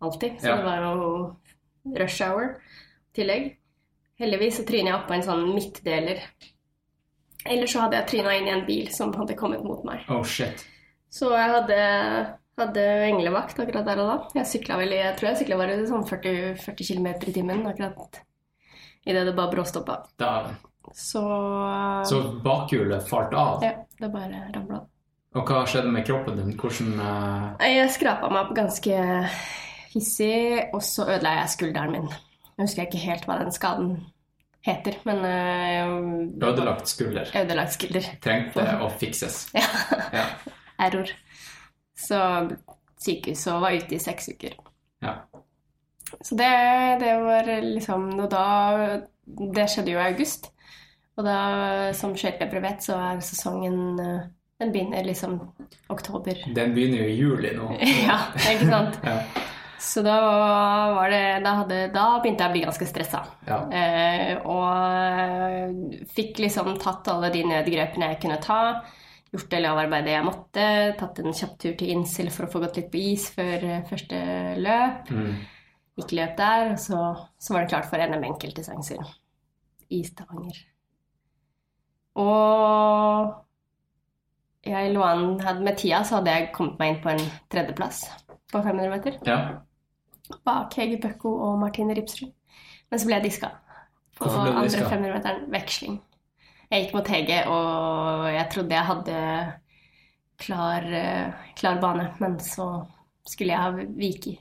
alltid. 0.03 0.39
Så 0.41 0.49
ja. 0.49 0.57
det 0.57 0.65
var 0.65 0.87
jo 0.87 1.95
rush 1.99 2.23
hour 2.25 2.55
tillegg. 3.15 3.53
Heldigvis 4.21 4.59
så 4.59 4.65
tryna 4.67 4.91
jeg 4.91 4.99
oppå 4.99 5.15
en 5.15 5.25
sånn 5.25 5.47
midtdeler. 5.53 6.21
Eller 7.43 7.67
så 7.67 7.83
hadde 7.83 7.99
jeg 7.99 8.09
tryna 8.11 8.35
inn 8.37 8.47
i 8.47 8.53
en 8.53 8.67
bil 8.67 8.91
som 8.93 9.11
hadde 9.17 9.37
kommet 9.39 9.63
mot 9.65 9.81
meg. 9.87 10.05
Oh, 10.13 10.23
shit. 10.23 10.63
Så 11.13 11.31
jeg 11.33 11.49
hadde, 11.51 11.79
hadde 12.59 12.83
englevakt 13.09 13.59
akkurat 13.59 13.87
der 13.89 14.03
og 14.03 14.11
da. 14.11 14.19
Jeg 14.39 14.51
sykla 14.53 14.77
vel 14.79 14.95
jeg 14.95 15.17
tror 15.17 15.31
jeg 15.31 15.41
sykla 15.41 15.59
bare 15.59 15.81
sånn 15.89 16.05
40, 16.07 16.53
40 16.63 16.91
km 16.91 17.09
i 17.13 17.35
timen 17.35 17.65
akkurat 17.69 18.23
idet 19.05 19.25
det 19.25 19.33
bare 19.33 19.51
bråstoppa. 19.51 20.05
Så 20.93 21.21
Så 22.05 22.21
bakhjulet 22.43 23.09
falt 23.09 23.33
av? 23.33 23.63
Ja, 23.63 23.71
det 23.99 24.09
bare 24.09 24.47
ramla. 24.53 24.83
Og 25.33 25.49
hva 25.49 25.63
skjedde 25.65 25.91
med 25.91 26.05
kroppen 26.05 26.37
din? 26.37 26.53
Hvordan 26.59 26.99
uh... 26.99 27.63
Jeg 27.65 27.89
skrapa 27.95 28.29
meg 28.29 28.43
opp 28.43 28.55
ganske 28.55 28.99
hissig, 29.93 30.69
og 30.73 30.83
så 30.85 31.07
ødela 31.07 31.39
jeg 31.39 31.53
skulderen 31.55 31.95
min. 31.95 32.11
Jeg 32.53 32.67
husker 32.67 32.87
ikke 32.87 33.01
helt 33.03 33.25
hva 33.27 33.39
den 33.41 33.53
skaden 33.53 33.93
heter, 34.63 34.97
men 35.07 35.23
uh, 35.25 36.49
Ødelagt 36.49 36.87
skulder. 36.87 37.31
Ødelagt 37.35 37.75
skulder. 37.75 38.07
Trengte 38.23 38.65
å 38.79 38.89
fikses. 39.01 39.47
ja. 39.57 39.65
ja. 40.13 40.27
Error. 40.87 41.11
Så 41.99 42.19
sykehuset 43.03 43.61
var 43.61 43.75
ute 43.75 43.97
i 43.97 44.01
seks 44.01 44.29
uker. 44.33 44.55
Ja. 45.03 45.17
Så 46.21 46.37
det, 46.37 46.49
det 47.01 47.13
var 47.25 47.47
liksom 47.63 48.03
Og 48.19 48.27
da 48.29 48.43
Det 49.25 49.65
skjedde 49.71 49.95
jo 49.95 49.97
i 49.97 50.11
august. 50.11 50.51
Og 51.17 51.25
da, 51.25 51.37
som 51.97 52.13
skøyteløpere 52.17 52.61
vet, 52.63 52.85
så 52.85 52.97
er 52.97 53.21
sesongen 53.25 53.99
eh, 54.01 54.29
Den 54.61 54.71
begynner 54.73 55.05
liksom 55.05 55.39
oktober. 55.93 56.39
Den 56.55 56.73
begynner 56.73 57.03
jo 57.03 57.09
i 57.09 57.17
juli 57.17 57.51
nå. 57.57 57.71
ja, 58.07 58.17
ikke 58.53 58.69
sant. 58.69 58.97
ja. 59.05 59.17
Så 59.83 60.01
da, 60.01 60.15
var 60.95 61.09
det, 61.11 61.23
da, 61.43 61.53
hadde, 61.59 61.77
da, 61.91 62.03
begynte 62.23 62.45
jeg 62.45 62.51
å 62.51 62.55
bli 62.55 62.63
ganske 62.63 62.85
stressa. 62.87 63.19
Ja. 63.47 63.57
Eh, 63.67 64.37
og 64.47 66.05
fikk 66.15 66.39
liksom 66.39 66.77
tatt 66.81 67.09
alle 67.11 67.31
de 67.33 67.41
nødgrepene 67.49 68.13
jeg 68.13 68.21
kunne 68.23 68.39
ta. 68.43 68.59
gjort 69.33 69.49
det 69.51 69.59
lavarbeidet 69.65 70.13
jeg 70.13 70.27
måtte. 70.27 70.67
Tatt 70.99 71.19
en 71.19 71.35
kjapp 71.35 71.57
tur 71.59 71.75
til 71.79 71.91
Insel 71.97 72.31
for 72.31 72.47
å 72.47 72.51
få 72.53 72.61
gått 72.63 72.79
litt 72.79 72.91
på 72.93 73.01
is 73.11 73.27
før 73.35 73.65
eh, 73.67 73.83
første 73.89 74.21
løp. 74.61 75.11
Mm. 75.11 75.33
Gikk 75.99 76.15
løp 76.17 76.37
der, 76.39 76.71
og 76.73 76.79
så, 76.81 77.01
så 77.37 77.53
var 77.53 77.65
det 77.65 77.73
klart 77.73 77.89
for 77.91 78.01
NM 78.01 78.23
enkelt 78.31 78.63
i 78.63 79.99
Stavanger. 80.07 80.63
Og 82.23 83.33
jeg 84.63 84.93
lå 84.93 85.03
an 85.03 85.63
Med 85.65 85.75
tida 85.77 86.03
så 86.07 86.19
hadde 86.19 86.33
jeg 86.33 86.51
kommet 86.55 86.79
meg 86.79 86.93
inn 86.93 87.03
på 87.03 87.11
en 87.11 87.23
tredjeplass 87.51 88.03
på 88.53 88.61
500 88.61 88.89
meter. 88.93 89.19
Ja. 89.27 89.37
Bak 90.45 90.77
Hege 90.79 90.99
Bøkko 91.03 91.33
og 91.47 91.59
Martine 91.61 91.95
Ripsrud. 91.97 92.31
Men 92.89 93.01
så 93.01 93.09
ble 93.09 93.19
jeg 93.19 93.27
diska. 93.27 93.51
På 94.19 94.29
andre 94.29 94.85
500-meteren 94.85 95.47
veksling. 95.51 95.99
Jeg 96.69 96.85
gikk 96.85 96.95
mot 96.95 97.09
Hege, 97.09 97.43
og 97.49 98.27
jeg 98.33 98.47
trodde 98.53 98.75
jeg 98.75 98.89
hadde 98.89 99.17
klar, 100.41 100.87
eh, 100.87 101.45
klar 101.57 101.81
bane, 101.81 102.07
men 102.21 102.39
så 102.41 102.67
skulle 103.29 103.53
jeg 103.53 103.61
ha 103.61 103.87
vike. 103.97 104.37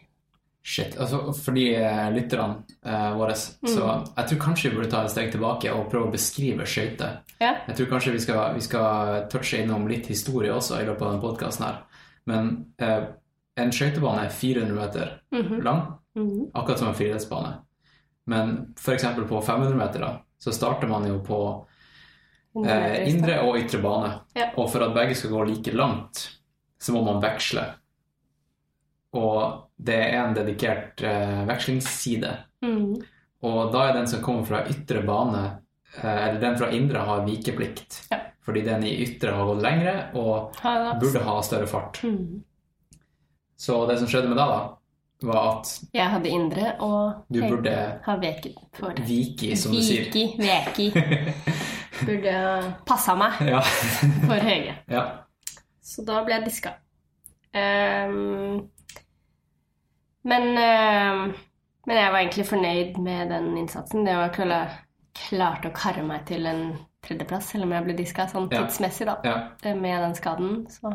Shit. 0.63 0.95
Altså, 1.01 1.33
for 1.35 1.59
de 1.59 1.65
eh, 1.75 2.09
lytterne 2.15 2.63
eh, 2.87 3.09
våre, 3.19 3.35
så 3.35 3.87
jeg 4.15 4.29
tror 4.31 4.39
kanskje 4.45 4.71
vi 4.71 4.77
burde 4.77 4.91
ta 4.93 5.01
et 5.03 5.11
steg 5.11 5.33
tilbake 5.35 5.73
og 5.75 5.89
prøve 5.91 6.07
å 6.07 6.13
beskrive 6.13 6.67
skøyter. 6.69 7.17
Ja. 7.43 7.57
Jeg 7.67 7.79
tror 7.79 7.91
kanskje 7.97 8.15
vi 8.15 8.23
skal, 8.23 8.55
vi 8.55 8.63
skal 8.63 9.25
touche 9.33 9.59
innom 9.65 9.89
litt 9.91 10.07
historie 10.13 10.55
også 10.55 10.79
i 10.79 10.87
løpet 10.87 11.03
av 11.03 11.11
denne 11.11 11.25
podkasten 11.25 11.67
her. 11.67 11.81
Men 12.31 12.53
eh, 12.79 13.09
en 13.63 13.73
skøytebane 13.73 14.27
er 14.27 14.31
400 14.31 14.75
meter 14.75 15.21
Mhm. 15.33 15.63
lang, 15.65 15.83
Mhm. 16.17 16.51
akkurat 16.55 16.79
som 16.79 16.89
en 16.89 16.95
friidrettsbane. 16.95 17.55
Men 18.27 18.75
f.eks. 18.79 19.05
på 19.29 19.43
500 19.45 19.77
meter, 19.77 20.01
da, 20.01 20.19
så 20.39 20.53
starter 20.53 20.89
man 20.89 21.07
jo 21.07 21.19
på 21.21 21.67
eh, 22.67 23.09
indre 23.09 23.41
og 23.43 23.57
ytre 23.57 23.81
bane. 23.83 24.13
Ja. 24.37 24.51
Og 24.57 24.71
for 24.71 24.83
at 24.85 24.95
begge 24.95 25.15
skal 25.17 25.31
gå 25.31 25.45
like 25.49 25.73
langt, 25.73 26.29
så 26.81 26.93
må 26.93 27.03
man 27.05 27.23
veksle. 27.23 27.65
Og 29.15 29.69
det 29.83 29.97
er 29.99 30.19
en 30.27 30.35
dedikert 30.37 31.03
eh, 31.05 31.43
vekslingsside. 31.49 32.37
Mhm. 32.65 32.95
Og 33.43 33.73
da 33.73 33.89
er 33.89 33.97
den 33.97 34.07
som 34.07 34.23
kommer 34.23 34.45
fra 34.47 34.61
ytre 34.71 35.03
bane, 35.07 35.41
eh, 36.03 36.29
eller 36.29 36.41
den 36.41 36.59
fra 36.59 36.71
indre, 36.71 36.99
har 36.99 37.25
vikeplikt. 37.27 38.07
Ja. 38.11 38.21
Fordi 38.45 38.63
den 38.67 38.85
i 38.85 38.93
ytre 39.05 39.33
har 39.35 39.47
gått 39.47 39.63
lengre 39.63 39.97
og 40.19 40.57
Ha 40.63 40.95
burde 41.01 41.23
ha 41.25 41.41
større 41.43 41.67
fart. 41.67 42.01
Mhm. 42.05 42.43
Så 43.63 43.77
det 43.87 43.99
som 44.01 44.09
skjedde 44.11 44.31
med 44.33 44.39
deg, 44.41 44.53
da, 44.53 44.61
var 45.29 45.41
at 45.53 45.69
Jeg 45.95 46.09
hadde 46.11 46.31
indre, 46.35 46.73
og 46.83 47.21
du 47.31 47.39
burde 47.45 47.75
ha 48.09 48.17
veket 48.19 48.57
for 48.75 48.97
Viki, 49.07 49.53
som 49.57 49.75
du 49.77 49.79
sier. 49.87 50.09
Viki, 50.09 50.25
veki. 50.43 50.89
Burde 52.07 52.33
passa 52.89 53.15
meg 53.15 53.37
Ja. 53.47 53.61
for 53.63 54.41
Hege. 54.43 54.73
ja. 54.91 55.05
Så 55.83 56.03
da 56.07 56.23
ble 56.27 56.35
jeg 56.41 56.47
diska. 56.49 56.73
Um, 57.55 58.65
men, 60.25 60.47
ehm, 60.59 61.23
men 61.87 61.97
jeg 61.99 62.13
var 62.15 62.19
egentlig 62.23 62.47
fornøyd 62.49 62.99
med 63.03 63.31
den 63.35 63.49
innsatsen. 63.61 64.07
Det 64.07 64.15
var 64.17 64.33
klart, 64.35 64.77
klart 65.29 65.67
å 65.69 65.73
karre 65.77 66.03
meg 66.07 66.25
til 66.31 66.47
en 66.51 66.63
tredjeplass, 67.05 67.51
selv 67.53 67.67
om 67.67 67.75
jeg 67.77 67.87
ble 67.89 67.97
diska 67.99 68.27
sånn 68.31 68.49
tidsmessig, 68.53 69.07
da. 69.11 69.17
ja. 69.27 69.37
eh, 69.63 69.75
Med 69.79 70.01
den 70.07 70.15
skaden. 70.19 70.53
Så 70.71 70.93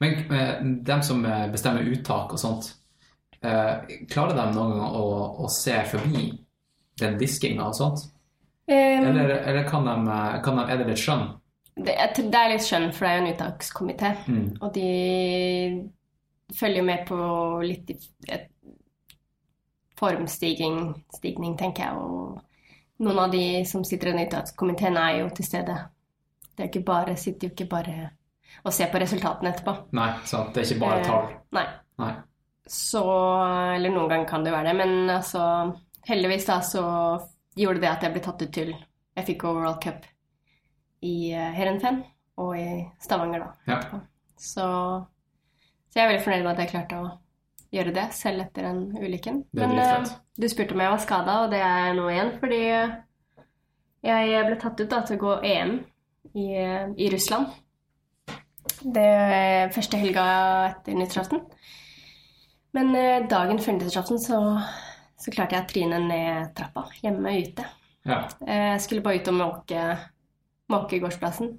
Men 0.00 0.20
eh, 0.32 0.54
dem 0.86 1.02
som 1.04 1.24
eh, 1.28 1.48
bestemmer 1.52 1.88
uttak 1.92 2.32
og 2.32 2.40
sånt, 2.40 2.70
eh, 3.44 3.98
klarer 4.10 4.38
de 4.38 4.46
noen 4.54 4.78
gang 4.78 4.96
å, 4.96 5.04
å 5.44 5.50
se 5.52 5.76
forbi 5.90 6.30
den 7.00 7.18
diskinga 7.20 7.68
og 7.68 7.76
sånt? 7.76 8.08
Um, 8.70 8.76
Eller, 8.76 9.32
eller 9.50 9.64
kan, 9.66 9.82
de, 9.84 10.16
kan 10.44 10.60
de, 10.60 10.64
er 10.70 10.78
det 10.78 10.92
litt 10.92 11.00
skjønn? 11.02 11.24
det, 11.84 11.94
det 12.16 12.38
er 12.38 12.52
litt 12.52 12.66
skjønn, 12.66 12.90
for 12.94 13.06
det 13.06 13.10
er 13.10 13.18
jo 13.18 13.22
en 13.24 13.32
uttakskomité. 13.34 14.12
Mm. 14.26 14.46
Og 14.60 14.74
de 14.74 16.54
følger 16.56 16.86
med 16.86 17.04
på 17.08 17.18
litt 17.64 17.92
formstigning, 20.00 20.94
stigning, 21.16 21.56
tenker 21.58 21.86
jeg. 21.86 21.96
Og 21.96 23.04
noen 23.04 23.22
av 23.24 23.34
de 23.34 23.44
som 23.68 23.84
sitter 23.86 24.10
i 24.10 24.14
den 24.14 24.26
uttakskomiteen, 24.26 24.98
er 25.00 25.20
jo 25.22 25.30
til 25.36 25.48
stede. 25.48 25.76
Det 26.54 26.66
er 26.66 26.72
ikke 26.72 26.86
bare, 26.88 27.16
sitter 27.20 27.48
jo 27.48 27.54
ikke 27.54 27.70
bare 27.70 27.98
og 28.64 28.72
se 28.74 28.86
på 28.90 29.00
resultatene 29.00 29.52
etterpå. 29.54 29.74
Nei, 29.96 30.10
sant? 30.28 30.52
det 30.54 30.62
er 30.62 30.68
ikke 30.68 30.82
bare 30.82 31.00
Eh, 31.00 31.06
tall. 31.06 31.30
Nei. 31.56 31.66
Nei. 32.00 32.12
Så 32.70 33.02
Eller 33.74 33.90
noen 33.90 34.08
ganger 34.08 34.28
kan 34.28 34.44
det 34.44 34.52
jo 34.52 34.56
være 34.56 34.70
det, 34.70 34.76
men 34.78 35.10
altså 35.10 35.42
Heldigvis 36.06 36.46
da 36.46 36.60
så 36.64 36.82
gjorde 37.58 37.80
det 37.82 37.90
at 37.90 38.02
jeg 38.06 38.12
ble 38.14 38.22
tatt 38.24 38.42
ut 38.42 38.52
til 38.54 38.70
Jeg 38.72 39.26
fikk 39.26 39.44
overall 39.44 39.78
Cup 39.82 40.06
i 41.02 41.32
Herenfen 41.32 41.56
Heerenveen 41.56 42.04
og 42.40 42.56
i 42.56 42.86
Stavanger, 43.00 43.42
da. 43.42 43.72
Ja. 43.72 44.00
Så, 44.36 44.64
så 45.90 45.98
jeg 45.98 46.04
er 46.04 46.10
veldig 46.12 46.24
fornøyd 46.24 46.44
med 46.44 46.52
at 46.52 46.62
jeg 46.62 46.70
klarte 46.70 47.00
å 47.00 47.10
gjøre 47.74 47.92
det, 47.96 48.06
selv 48.16 48.44
etter 48.46 48.68
den 48.68 48.80
ulykken. 48.96 49.42
Men 49.56 49.76
eh, 49.78 50.12
du 50.36 50.46
spurte 50.48 50.76
om 50.76 50.80
jeg 50.80 50.92
var 50.94 51.02
skada, 51.04 51.36
og 51.44 51.50
det 51.52 51.60
er 51.60 51.86
jeg 51.86 51.96
nå 51.98 52.06
igjen, 52.10 52.32
fordi 52.40 52.60
jeg 54.06 54.44
ble 54.46 54.56
tatt 54.60 54.80
ut 54.80 54.88
da, 54.90 55.02
til 55.04 55.18
å 55.18 55.24
gå 55.24 55.34
EM 55.50 55.74
i, 56.32 56.46
i 56.96 57.10
Russland. 57.12 57.52
Det 58.82 59.02
er 59.04 59.72
første 59.74 59.98
helga 60.00 60.24
etter 60.70 60.94
nyttårsaften. 60.96 61.40
Men 62.76 62.94
eh, 62.96 63.26
dagen 63.30 63.58
før 63.60 63.76
nyttårsaften 63.76 64.20
så, 64.22 64.38
så 65.20 65.32
klarte 65.34 65.56
jeg 65.58 65.64
å 65.64 65.70
tryne 65.72 65.98
ned 66.06 66.52
trappa 66.56 66.86
hjemme 67.02 67.32
ute. 67.42 67.66
Ja. 68.08 68.22
Eh, 68.46 68.70
Jeg 68.76 68.80
skulle 68.86 69.02
bare 69.04 69.20
ut 69.20 69.28
og 69.28 69.34
måke, 69.40 69.82
måke 70.72 71.00
gårdsplassen, 71.02 71.50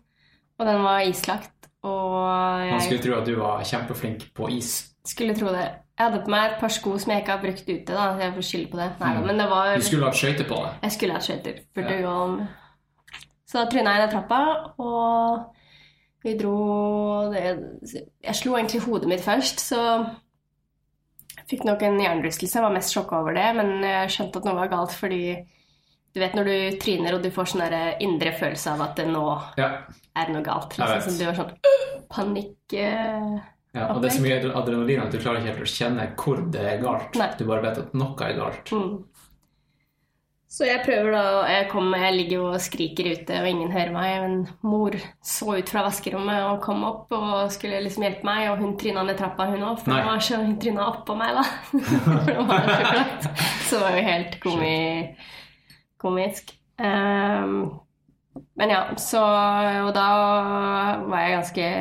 og 0.57 0.65
den 0.65 0.81
var 0.83 1.03
islagt. 1.05 1.53
Og 1.83 2.69
Man 2.71 2.81
skulle 2.81 3.01
tro 3.01 3.15
at 3.19 3.25
du 3.25 3.35
var 3.39 3.63
kjempeflink 3.65 4.27
på 4.37 4.49
is. 4.53 4.71
skulle 5.05 5.33
tro 5.35 5.47
det. 5.49 5.67
Jeg 5.97 6.07
hadde 6.09 6.23
på 6.25 6.29
meg 6.33 6.51
et 6.51 6.59
par 6.61 6.69
sko 6.73 6.95
som 6.97 7.11
jeg 7.11 7.21
ikke 7.23 7.31
har 7.35 7.41
brukt 7.41 7.67
ute, 7.69 7.93
da, 7.93 8.03
så 8.15 8.21
jeg 8.21 8.33
får 8.35 8.45
skylde 8.47 8.69
på 8.71 8.77
det. 8.77 8.89
Nei, 8.99 9.13
Mm. 9.17 9.25
men 9.27 9.37
det 9.41 9.47
var 9.49 9.75
Du 9.75 9.81
skulle 9.85 10.05
hatt 10.05 10.15
skøyter 10.17 10.47
på 10.49 10.55
det. 10.65 10.71
Jeg 10.83 10.91
skulle 10.91 11.13
hatt 11.13 11.23
skøyter. 11.23 11.59
Burde 11.75 11.99
Ja. 11.99 12.09
om 12.09 12.47
Så 13.45 13.57
da 13.59 13.65
tryna 13.69 13.95
jeg 13.97 14.05
ned 14.07 14.11
trappa, 14.13 14.73
og 14.79 15.55
vi 16.23 16.35
dro 16.37 16.55
det, 17.33 17.43
Jeg 18.23 18.35
slo 18.37 18.57
egentlig 18.57 18.81
hodet 18.85 19.09
mitt 19.09 19.23
først, 19.25 19.59
så 19.71 19.79
jeg 21.37 21.47
fikk 21.49 21.63
nok 21.67 21.81
en 21.87 21.99
hjernerystelse. 21.99 22.59
Jeg 22.59 22.63
var 22.65 22.75
mest 22.75 22.93
sjokka 22.93 23.21
over 23.23 23.35
det, 23.35 23.47
men 23.57 23.81
jeg 23.83 24.13
skjønte 24.13 24.39
at 24.41 24.45
noe 24.49 24.59
var 24.59 24.71
galt 24.71 24.93
fordi 24.95 25.23
du 26.11 26.19
vet 26.19 26.33
når 26.35 26.47
du 26.49 26.77
tryner 26.83 27.15
og 27.15 27.23
du 27.23 27.29
får 27.31 27.53
sånn 27.53 27.63
indre 28.03 28.33
følelse 28.35 28.73
av 28.73 28.81
at 28.89 28.97
det 28.99 29.07
nå 29.07 29.23
Ja. 29.57 29.69
er 30.15 30.25
det 30.27 30.33
noe 30.35 30.43
galt. 30.43 30.77
Liksom. 30.77 31.01
som 31.07 31.17
du 31.17 31.25
har 31.25 31.37
sånn 31.39 31.53
panikk 32.11 32.73
eh, 32.75 33.39
ja. 33.71 33.85
Og 33.93 34.01
det 34.03 34.09
er 34.11 34.15
så 34.17 34.23
mye 34.25 34.39
adrenalin 34.59 34.99
at 35.05 35.13
du 35.13 35.17
klarer 35.21 35.39
ikke 35.39 35.53
helt 35.53 35.63
å 35.63 35.69
kjenne 35.71 36.07
hvor 36.19 36.41
det 36.51 36.63
er 36.73 36.81
galt. 36.83 37.15
Nei. 37.15 37.29
Du 37.39 37.45
bare 37.47 37.63
vet 37.63 37.77
at 37.79 37.93
noe 37.95 38.25
er 38.27 38.33
galt. 38.35 38.71
Mm. 38.75 38.97
Så 40.51 40.65
jeg 40.67 40.81
prøver 40.83 41.13
da, 41.15 41.19
og 41.39 41.45
jeg, 41.47 41.67
kommer, 41.71 42.01
jeg 42.03 42.15
ligger 42.17 42.41
og 42.49 42.59
skriker 42.59 43.07
ute, 43.13 43.37
og 43.39 43.45
ingen 43.47 43.69
hører 43.71 43.93
meg. 43.95 44.15
Men 44.19 44.33
mor 44.67 44.97
så 45.23 45.53
ut 45.55 45.69
fra 45.71 45.85
vaskerommet 45.85 46.41
og 46.43 46.57
kom 46.65 46.83
opp 46.83 47.13
og 47.15 47.53
skulle 47.55 47.79
liksom 47.85 48.03
hjelpe 48.03 48.27
meg, 48.27 48.49
og 48.51 48.59
hun 48.59 48.73
tryna 48.79 49.05
ned 49.07 49.15
trappa, 49.19 49.47
hun 49.47 49.63
òg, 49.63 49.77
for 49.79 49.95
var 49.95 50.19
så, 50.19 50.41
hun 50.43 50.57
tryna 50.59 50.89
oppå 50.89 51.15
meg, 51.15 51.39
da. 51.39 51.45
det 52.27 53.31
så 53.69 53.79
det 53.79 53.85
var 53.85 53.95
jo 53.95 54.03
helt 54.09 54.35
komi, 54.43 54.73
komisk. 56.03 56.51
Um, 56.81 57.55
men 58.59 58.71
ja, 58.73 58.81
så 58.99 59.21
Og 59.85 59.91
da 59.95 60.07
var 61.05 61.23
jeg 61.23 61.35
ganske 61.37 61.71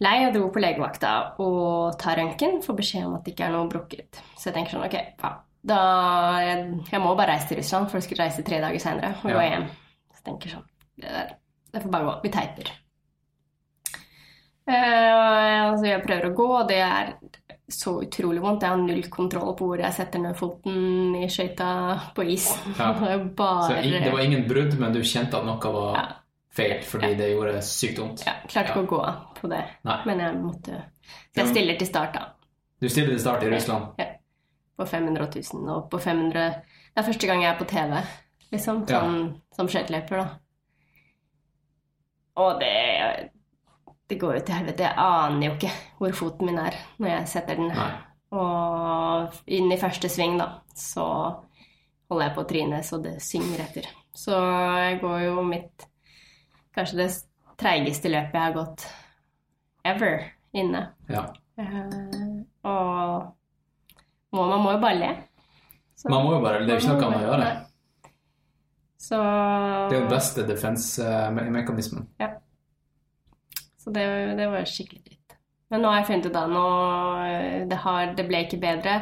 lei 0.00 0.16
og 0.24 0.34
dro 0.36 0.48
på 0.54 0.64
legevakta 0.64 1.12
og 1.42 2.00
tar 2.00 2.16
røntgen, 2.16 2.62
får 2.64 2.80
beskjed 2.80 3.10
om 3.10 3.20
at 3.20 3.28
det 3.28 3.36
ikke 3.36 3.50
er 3.50 3.56
noe 3.58 3.68
brukket. 3.68 4.24
Så 4.38 4.48
jeg 4.48 4.56
tenker 4.56 4.78
sånn, 4.78 4.88
ok, 4.88 4.98
faen. 5.20 5.46
Da, 5.60 5.78
jeg, 6.40 6.60
jeg 6.88 7.00
må 7.04 7.14
bare 7.18 7.34
reise 7.34 7.50
til 7.50 7.58
Russland, 7.60 7.88
for 7.90 8.00
jeg 8.00 8.06
skulle 8.06 8.24
reise 8.24 8.44
tre 8.46 8.60
dager 8.62 8.80
senere 8.80 9.10
og 9.20 9.26
gå 9.28 9.42
hjem. 9.44 9.66
Så 10.10 10.20
jeg 10.20 10.24
tenker 10.30 10.54
sånn, 10.54 10.68
det, 10.96 11.10
der, 11.12 11.34
det 11.74 11.82
får 11.84 11.92
bare 11.92 12.08
gå. 12.08 12.14
Vi 12.24 12.32
teiper. 12.36 12.70
Uh, 14.70 15.72
altså 15.72 15.86
jeg 15.88 16.02
prøver 16.04 16.28
å 16.30 16.34
gå, 16.36 16.46
og 16.60 16.68
det 16.70 16.78
er 16.84 17.12
så 17.70 17.96
utrolig 18.04 18.42
vondt. 18.42 18.64
Jeg 18.64 18.74
har 18.74 18.82
null 18.82 19.02
kontroll 19.12 19.54
på 19.58 19.68
hvor 19.70 19.82
jeg 19.82 19.94
setter 19.96 20.22
ned 20.22 20.36
foten 20.38 21.16
i 21.18 21.26
skøyta 21.30 21.70
på 22.16 22.26
isen. 22.36 22.74
Ja. 22.78 22.90
Er 23.10 23.24
Så 23.34 23.78
det 23.82 24.12
var 24.12 24.24
ingen 24.24 24.46
brudd, 24.48 24.76
men 24.78 24.94
du 24.94 25.00
kjente 25.06 25.38
at 25.38 25.46
noe 25.46 25.72
var 25.74 25.98
Ja. 25.98 26.06
feil 26.54 26.80
fordi 26.86 27.14
det 27.18 27.32
gjorde 27.32 27.60
sykt 27.62 27.98
vondt. 28.02 28.24
ja, 28.26 28.36
Klarte 28.50 28.72
ikke 28.74 28.86
å 28.86 28.90
gå 28.90 29.02
på 29.40 29.50
det, 29.52 29.62
Nei. 29.86 29.98
men 30.06 30.22
jeg 30.24 30.38
måtte 30.42 30.80
Så 31.30 31.42
jeg 31.44 31.52
stiller 31.52 31.78
til 31.78 31.86
start, 31.86 32.14
da. 32.14 32.24
Du 32.80 32.88
stiller 32.88 33.14
til 33.14 33.20
start 33.22 33.44
i 33.46 33.50
Russland. 33.52 34.00
Ja. 34.00 34.08
På 34.80 34.86
500 34.88 35.26
000 35.52 35.68
og 35.74 35.88
på 35.92 35.98
500 36.00 36.44
Det 36.94 37.02
er 37.02 37.06
første 37.06 37.28
gang 37.28 37.42
jeg 37.44 37.50
er 37.52 37.58
på 37.60 37.66
TV, 37.68 37.98
liksom, 38.54 38.78
Ja. 38.88 39.00
sånn, 39.02 39.18
som 39.54 39.68
skøyteløper, 39.68 40.22
da. 40.22 40.28
Og 42.40 42.60
det 42.60 43.30
Det 44.10 44.18
går 44.18 44.34
jo 44.34 44.40
til 44.46 44.54
helvete. 44.56 44.82
Jeg 44.88 44.94
aner 44.98 45.46
jo 45.46 45.52
ikke 45.54 45.70
hvor 46.00 46.12
foten 46.18 46.46
min 46.48 46.58
er 46.58 46.74
når 46.98 47.08
jeg 47.12 47.28
setter 47.30 47.54
den. 47.60 47.68
Nei. 47.68 47.90
Og 48.32 49.36
inn 49.46 49.70
i 49.70 49.78
første 49.78 50.08
sving, 50.10 50.36
da, 50.38 50.48
så 50.74 51.04
holder 52.10 52.24
jeg 52.26 52.34
på 52.34 52.42
å 52.42 52.48
tryne 52.50 52.80
så 52.82 52.98
det 53.02 53.16
synger 53.22 53.62
etter. 53.68 53.86
Så 54.18 54.34
jeg 54.34 55.00
går 55.00 55.18
jo 55.28 55.42
mitt 55.46 55.86
Kanskje 56.74 56.96
det 57.00 57.08
treigeste 57.58 58.08
løpet 58.08 58.34
jeg 58.34 58.42
har 58.42 58.52
gått 58.54 58.84
ever 59.84 60.20
inne. 60.54 60.82
Ja. 61.10 61.24
Uh, 61.58 62.42
og 62.64 63.32
må, 64.32 64.46
man 64.48 64.62
må 64.64 64.72
jo 64.76 64.80
bare 64.82 64.98
le. 65.00 65.10
Så- 65.96 66.10
Man 66.10 66.24
må 66.24 66.32
jo 66.36 66.40
bare, 66.40 66.60
det 66.64 66.70
er 66.70 66.78
jo 66.78 66.86
ikke 66.86 66.94
noe 66.96 67.06
annet 67.08 67.20
å 67.20 67.30
gjøre. 67.30 67.66
Så, 69.00 69.16
Det 69.90 69.96
er 69.96 70.02
jo 70.02 70.08
beste 70.10 70.44
defense-mekanismen. 70.46 72.06
Ja. 72.20 72.28
så 73.80 73.90
det, 73.92 74.04
det 74.36 74.46
var 74.52 74.64
skikkelig 74.68 75.02
dritt. 75.04 75.36
Men 75.70 75.82
nå 75.82 75.88
har 75.90 76.00
jeg 76.00 76.06
funnet 76.10 76.26
ut 76.26 76.36
av 76.36 76.50
noe 76.50 77.66
det, 77.70 77.76
har, 77.84 78.14
det 78.14 78.26
ble 78.28 78.42
ikke 78.44 78.60
bedre. 78.60 78.94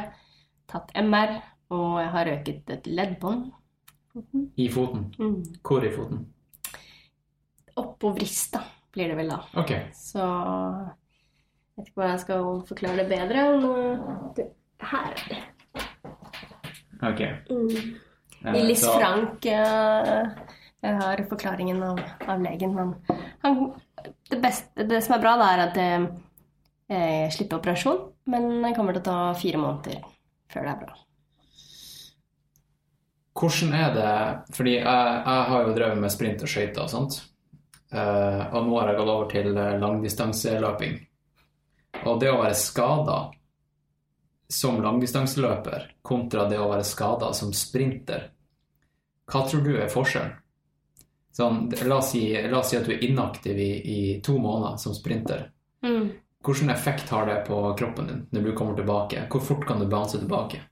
Tatt 0.69 0.91
MR, 0.95 1.41
og 1.73 1.99
jeg 2.01 2.09
har 2.13 2.25
røket 2.29 2.69
et 2.75 2.87
leddbånd. 2.87 3.51
I 4.57 4.67
foten. 4.73 5.07
Mm. 5.19 5.43
Hvor 5.63 5.83
i 5.85 5.91
foten? 5.93 6.25
Oppå 7.79 8.11
vrista 8.15 8.61
blir 8.93 9.07
det 9.11 9.17
vel 9.19 9.29
da. 9.31 9.39
Ok. 9.61 9.71
Så 9.95 10.19
jeg 10.19 11.77
vet 11.77 11.87
ikke 11.87 11.95
hvordan 11.99 12.11
jeg 12.15 12.23
skal 12.25 12.47
forklare 12.69 12.97
det 13.03 13.07
bedre. 13.11 13.43
Men 13.61 14.33
det, 14.35 14.47
her 14.79 15.15
er 15.15 15.47
ok. 17.11 17.21
Mm. 17.49 17.97
Lillis 18.53 18.81
så- 18.81 18.95
Frank 18.99 19.45
eh, 19.45 20.29
Jeg 20.81 20.95
har 20.95 21.25
forklaringen 21.29 21.83
av, 21.83 21.99
av 22.27 22.41
legen. 22.41 22.77
Han, 22.77 22.93
han, 23.43 23.73
det, 24.29 24.39
beste, 24.39 24.85
det 24.87 25.01
som 25.03 25.17
er 25.17 25.23
bra, 25.25 25.33
er 25.43 25.63
at 25.65 25.75
jeg, 25.75 26.05
jeg 26.87 27.33
slipper 27.35 27.59
operasjon. 27.59 27.99
Men 28.31 28.61
det 28.63 28.75
kommer 28.77 28.95
til 28.95 29.03
å 29.03 29.07
ta 29.09 29.17
fire 29.35 29.59
måneder 29.59 30.05
før 30.49 30.63
det 30.63 30.71
er 30.71 30.83
bra. 30.85 30.95
Hvordan 33.39 33.73
er 33.75 33.91
det 33.95 34.55
Fordi 34.55 34.73
jeg, 34.77 34.85
jeg 34.85 35.43
har 35.51 35.67
jo 35.67 35.75
drevet 35.75 35.99
med 35.99 36.11
sprint 36.11 36.41
og 36.43 36.51
skøyter 36.51 36.85
og 36.85 36.89
sånt. 36.91 37.19
Eh, 37.91 38.41
og 38.53 38.67
nå 38.67 38.79
har 38.79 38.91
jeg 38.91 38.99
gått 38.99 39.11
over 39.15 39.29
til 39.31 39.51
eh, 39.57 39.77
langdistanseløping. 39.81 40.97
Og 42.05 42.19
det 42.21 42.31
å 42.31 42.39
være 42.43 42.55
skada 42.55 43.19
som 44.49 44.81
langdistanseløper 44.81 45.91
kontra 46.01 46.47
det 46.49 46.57
å 46.59 46.69
være 46.71 46.85
skada 46.87 47.33
som 47.37 47.53
sprinter, 47.53 48.31
hva 49.29 49.43
tror 49.45 49.61
du 49.61 49.75
er 49.77 49.91
forskjellen? 49.93 50.37
Sånn, 51.39 51.67
la, 51.85 51.99
oss 51.99 52.09
si, 52.11 52.23
la 52.33 52.57
oss 52.59 52.71
si 52.71 52.77
at 52.79 52.87
du 52.89 52.95
er 52.95 53.03
inaktiv 53.05 53.59
i, 53.61 53.69
i 53.79 53.99
to 54.25 54.39
måneder 54.41 54.79
som 54.81 54.95
sprinter. 54.97 55.45
Mm. 55.85 56.09
Hvilken 56.43 56.73
effekt 56.73 57.13
har 57.13 57.29
det 57.29 57.35
på 57.47 57.59
kroppen 57.79 58.09
din 58.09 58.25
når 58.33 58.49
du 58.49 58.55
kommer 58.57 58.75
tilbake? 58.75 59.27
Hvor 59.31 59.43
fort 59.45 59.67
kan 59.67 59.79
du 59.79 59.85
bounce 59.87 60.19
tilbake? 60.19 60.63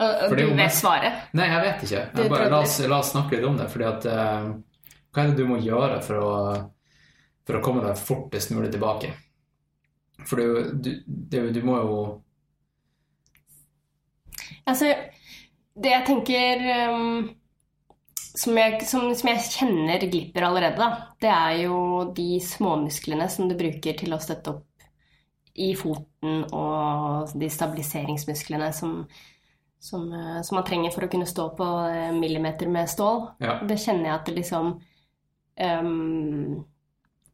Er 0.00 0.32
du 0.32 0.54
vet 0.56 0.74
svaret. 0.74 1.28
Nei, 1.36 1.46
jeg 1.50 1.62
vet 1.66 1.82
ikke. 1.84 2.02
Jeg 2.16 2.32
bare, 2.32 2.48
la, 2.48 2.62
oss, 2.64 2.78
la 2.88 3.02
oss 3.02 3.12
snakke 3.12 3.36
litt 3.36 3.46
om 3.46 3.58
det. 3.60 3.68
fordi 3.68 3.84
at 3.84 4.06
uh, 4.08 4.48
Hva 5.12 5.22
er 5.22 5.30
det 5.30 5.42
du 5.42 5.50
må 5.50 5.58
gjøre 5.60 6.00
for 6.06 6.24
å, 6.24 6.30
for 7.44 7.58
å 7.58 7.62
komme 7.64 7.84
deg 7.84 8.00
fortest 8.00 8.54
mulig 8.56 8.72
tilbake? 8.72 9.12
For 10.24 10.40
du, 10.40 10.72
du, 10.80 10.90
du, 11.04 11.38
du 11.52 11.60
må 11.66 11.76
jo 11.82 12.00
Altså, 14.70 14.94
det 15.80 15.92
jeg 15.92 16.06
tenker 16.06 16.64
um, 16.92 17.28
som, 18.16 18.56
jeg, 18.58 18.80
som, 18.86 19.08
som 19.16 19.30
jeg 19.32 19.46
kjenner 19.50 20.06
glipper 20.06 20.46
allerede, 20.46 20.78
da, 20.78 21.12
det 21.22 21.30
er 21.34 21.54
jo 21.64 21.78
de 22.16 22.32
småmusklene 22.44 23.26
som 23.32 23.50
du 23.50 23.56
bruker 23.58 23.98
til 23.98 24.14
å 24.14 24.20
støtte 24.22 24.54
opp 24.54 24.66
i 25.60 25.72
foten, 25.76 26.44
og 26.54 27.32
de 27.36 27.48
stabiliseringsmusklene 27.50 28.70
som, 28.72 29.00
som, 29.82 30.06
eh, 30.14 30.40
som 30.46 30.60
man 30.60 30.66
trenger 30.66 30.94
for 30.94 31.04
å 31.04 31.10
kunne 31.10 31.28
stå 31.28 31.50
på 31.58 31.68
eh, 31.90 32.12
millimeter 32.16 32.70
med 32.70 32.88
stål. 32.90 33.24
Ja. 33.42 33.58
Det 33.66 33.80
kjenner 33.82 34.08
jeg 34.08 34.14
at 34.14 34.28
det 34.28 34.36
liksom 34.38 34.74
um, 35.58 36.60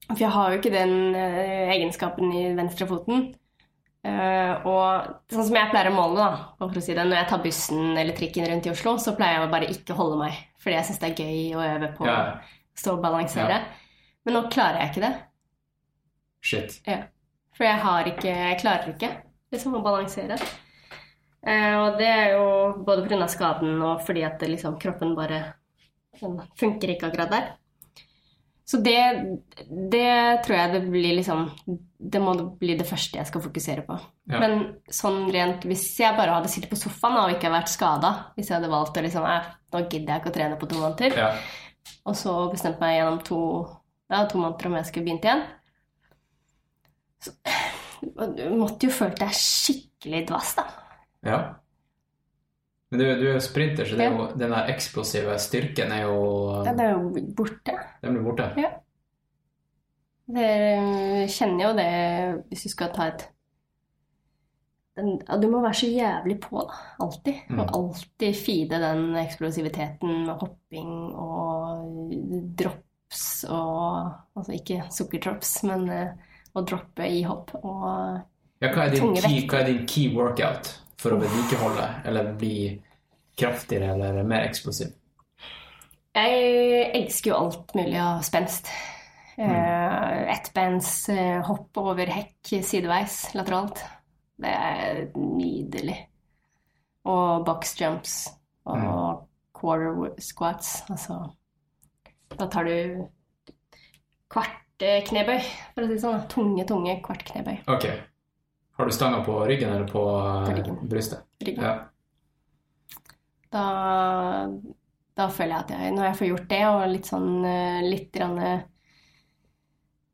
For 0.08 0.22
jeg 0.22 0.32
har 0.32 0.52
jo 0.52 0.60
ikke 0.62 0.74
den 0.74 0.96
eh, 1.18 1.74
egenskapen 1.76 2.32
i 2.32 2.48
venstrefoten. 2.56 3.28
Eh, 4.06 4.66
og 4.68 5.06
sånn 5.32 5.46
som 5.48 5.56
jeg 5.58 5.70
pleier 5.72 5.88
å 5.90 5.94
måle, 5.96 6.20
da, 6.20 6.42
for 6.60 6.78
å 6.78 6.82
si 6.84 6.94
det, 6.94 7.02
når 7.08 7.18
jeg 7.20 7.28
tar 7.32 7.40
bussen 7.42 7.96
eller 7.98 8.14
trikken 8.14 8.46
rundt 8.50 8.68
i 8.68 8.70
Oslo, 8.70 8.92
så 9.02 9.16
pleier 9.18 9.40
jeg 9.40 9.48
å 9.48 9.52
bare 9.54 9.70
ikke 9.72 9.96
holde 9.98 10.18
meg, 10.20 10.36
fordi 10.62 10.76
jeg 10.76 10.86
syns 10.90 11.00
det 11.02 11.08
er 11.08 11.22
gøy 11.24 11.56
å 11.56 11.64
øve 11.64 11.88
på 11.96 12.06
Ja. 12.06 12.18
å 12.38 12.78
stå 12.78 12.94
og 12.94 13.02
balansere. 13.02 13.58
Men 14.26 14.34
nå 14.36 14.44
klarer 14.52 14.80
jeg 14.84 14.92
ikke 14.92 15.04
det. 15.06 15.12
Shit. 16.46 16.78
Ja. 16.86 17.00
For 17.56 17.64
jeg 17.64 17.78
har 17.82 18.04
ikke 18.04 18.28
Jeg 18.28 18.60
klarer 18.60 18.92
ikke 18.92 19.10
liksom 19.50 19.74
å 19.78 19.82
balansere. 19.82 20.36
Uh, 21.46 21.76
og 21.86 21.98
det 21.98 22.06
er 22.10 22.32
jo 22.34 22.84
både 22.84 23.06
pga. 23.06 23.26
skaden 23.30 23.80
og 23.82 24.00
fordi 24.02 24.24
at 24.26 24.38
det 24.40 24.50
liksom, 24.50 24.78
kroppen 24.82 25.14
bare 25.16 25.54
funker 26.58 26.90
ikke 26.94 27.06
akkurat 27.10 27.30
der. 27.30 27.48
Så 28.66 28.80
det, 28.82 28.98
det 29.92 30.42
tror 30.42 30.56
jeg 30.58 30.70
det 30.72 30.80
blir 30.90 31.12
liksom 31.20 31.44
Det 32.02 32.18
må 32.18 32.32
bli 32.58 32.74
det 32.74 32.86
første 32.88 33.20
jeg 33.20 33.28
skal 33.28 33.44
fokusere 33.44 33.84
på. 33.86 33.94
Ja. 34.26 34.40
Men 34.42 34.56
sånn 34.90 35.28
rent 35.30 35.62
Hvis 35.70 35.84
jeg 36.00 36.16
bare 36.18 36.34
hadde 36.34 36.50
sittet 36.50 36.72
på 36.72 36.78
sofaen 36.80 37.20
og 37.20 37.30
ikke 37.36 37.52
vært 37.54 37.70
skada, 37.70 38.10
hvis 38.34 38.50
jeg 38.50 38.56
hadde 38.58 38.72
valgt 38.72 38.98
å 38.98 39.04
liksom 39.06 39.22
«Æ, 39.26 39.36
Nå 39.72 39.84
gidder 39.86 40.12
jeg 40.16 40.20
ikke 40.24 40.32
å 40.32 40.34
trene 40.34 40.58
på 40.58 40.68
to 40.70 40.80
måneder, 40.82 41.14
Ja. 41.18 41.28
og 42.06 42.14
så 42.18 42.34
bestemt 42.50 42.80
meg 42.82 42.96
gjennom 42.98 43.20
to, 43.24 43.38
ja, 44.10 44.24
to 44.26 44.38
måneder 44.38 44.66
om 44.66 44.76
jeg 44.80 44.86
skulle 44.90 45.06
begynt 45.06 45.24
igjen 45.28 45.44
så, 47.22 47.32
Du 48.36 48.42
måtte 48.58 48.86
jo 48.88 48.92
følt 48.94 49.18
deg 49.20 49.30
skikkelig 49.34 50.24
dvass, 50.28 50.54
da. 50.58 50.66
ja. 51.26 51.38
Men 52.90 53.00
du, 53.00 53.04
du 53.18 53.24
er 53.26 53.32
jo 53.34 53.42
sprinter, 53.42 53.84
så 53.84 53.96
det 53.98 54.06
Ja. 54.06 54.10
jo, 54.14 54.26
den 54.38 54.52
der 54.54 54.68
eksplosive 54.70 55.38
styrken 55.42 55.92
er 55.92 56.02
jo 56.06 56.18
Den 56.64 56.80
er 56.80 56.92
jo 56.92 57.24
borte. 57.36 57.74
Den 58.02 58.14
blir 58.14 58.26
borte. 58.28 58.50
Ja. 58.60 58.70
Dere 60.26 61.26
kjenner 61.30 61.68
jo 61.68 61.72
det 61.78 61.90
hvis 62.50 62.66
du 62.66 62.72
skal 62.72 62.92
ta 62.94 63.08
et 63.12 63.26
den, 64.96 65.18
Du 65.42 65.48
må 65.52 65.60
være 65.60 65.76
så 65.76 65.90
jævlig 65.92 66.38
på, 66.40 66.62
da. 66.66 66.78
Alltid. 67.04 67.42
Mm. 67.50 67.58
Og 67.60 67.74
alltid 67.78 68.38
feede 68.38 68.80
den 68.80 69.16
eksplosiviteten 69.20 70.24
med 70.26 70.40
hopping 70.40 70.94
og 71.14 72.14
drops 72.58 73.44
og 73.48 74.14
Altså 74.36 74.52
ikke 74.56 74.82
sukkerdrops, 74.92 75.62
men 75.68 75.88
eh, 75.90 76.08
å 76.56 76.62
droppe 76.64 77.06
i 77.08 77.22
hopp 77.26 77.54
og 77.62 77.84
Ja, 78.62 78.70
hva, 78.72 78.86
er 78.86 78.94
din 78.94 79.14
key, 79.20 79.44
hva 79.48 79.60
er 79.60 79.68
din 79.68 79.86
key 79.88 80.08
workout 80.16 80.72
for 81.00 81.14
å 81.14 81.20
vedlikeholde 81.20 81.86
eller 82.08 82.32
bli 82.38 82.56
kraftigere 83.36 83.92
eller 83.94 84.22
mer 84.28 84.46
eksplosiv? 84.48 84.94
Jeg 86.16 86.84
elsker 86.96 87.32
jo 87.32 87.38
alt 87.38 87.74
mulig 87.76 87.98
av 88.00 88.22
spenst. 88.24 88.70
Mm. 89.36 89.52
Ettbens 90.32 90.90
eh, 91.12 91.42
hopp 91.44 91.76
over 91.76 92.08
hekk 92.08 92.54
sideveis, 92.64 93.18
lateralt. 93.36 93.82
Det 94.40 94.52
er 94.52 95.02
nydelig. 95.16 95.98
Og 97.06 97.44
boxjumps 97.46 98.16
og 98.66 98.86
og 98.86 99.26
quarter 99.56 100.16
squats. 100.20 100.82
Altså 100.90 101.20
Da 102.36 102.48
tar 102.50 102.64
du 102.66 103.04
kvart 104.32 104.82
eh, 104.82 105.04
knebøy, 105.06 105.38
for 105.74 105.84
å 105.84 105.86
si 105.86 105.94
det 105.94 106.02
sånn. 106.02 106.24
Tunge, 106.32 106.64
tunge 106.68 106.96
kvart 107.04 107.24
knebøy. 107.28 107.60
Ok. 107.70 107.86
Har 108.76 108.84
du 108.86 108.92
stanga 108.92 109.22
på 109.24 109.38
ryggen 109.48 109.72
eller 109.72 109.86
på, 109.88 110.02
eh, 110.18 110.46
På 110.50 110.56
ryggen. 110.56 110.78
brystet? 110.88 111.22
Ryggen. 111.40 111.64
Ja. 111.64 111.74
Da, 113.50 113.62
da 115.16 115.28
føler 115.32 115.54
jeg 115.54 115.64
at 115.64 115.70
jeg, 115.70 115.92
når 115.96 116.04
jeg 116.10 116.16
får 116.18 116.28
gjort 116.28 116.48
det, 116.50 116.62
og 116.68 116.88
litt 116.92 117.08
sånn 117.08 117.30
eh, 117.48 117.82
litt 117.86 118.10
grann 118.12 118.38
eh, 118.38 118.60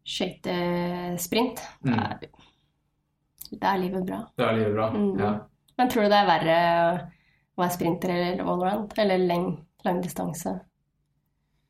skøytesprint, 0.06 1.60
Mm. 1.84 1.96
da, 1.96 2.02
er- 2.02 3.58
da 3.58 3.72
er 3.74 3.78
livet 3.78 4.06
bra. 4.06 4.20
Da 4.38 4.48
er 4.50 4.56
livet 4.58 4.74
bra. 4.74 4.90
Mm. 4.90 5.18
Ja. 5.18 5.32
Men 5.78 5.88
tror 5.88 6.02
du 6.02 6.08
det 6.08 6.18
er 6.18 6.26
verre 6.26 6.56
å 7.56 7.62
være 7.62 7.70
sprinter 7.76 8.10
eller 8.10 8.44
allround, 8.44 8.92
eller 8.98 9.18
lang, 9.18 9.56
distanse 10.02 10.60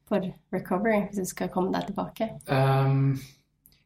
for 0.07 0.21
recovery, 0.53 1.07
hvis 1.09 1.17
du 1.17 1.25
skal 1.25 1.49
komme 1.49 1.73
deg 1.73 1.87
tilbake? 1.87 2.29
Ehm, 2.49 3.19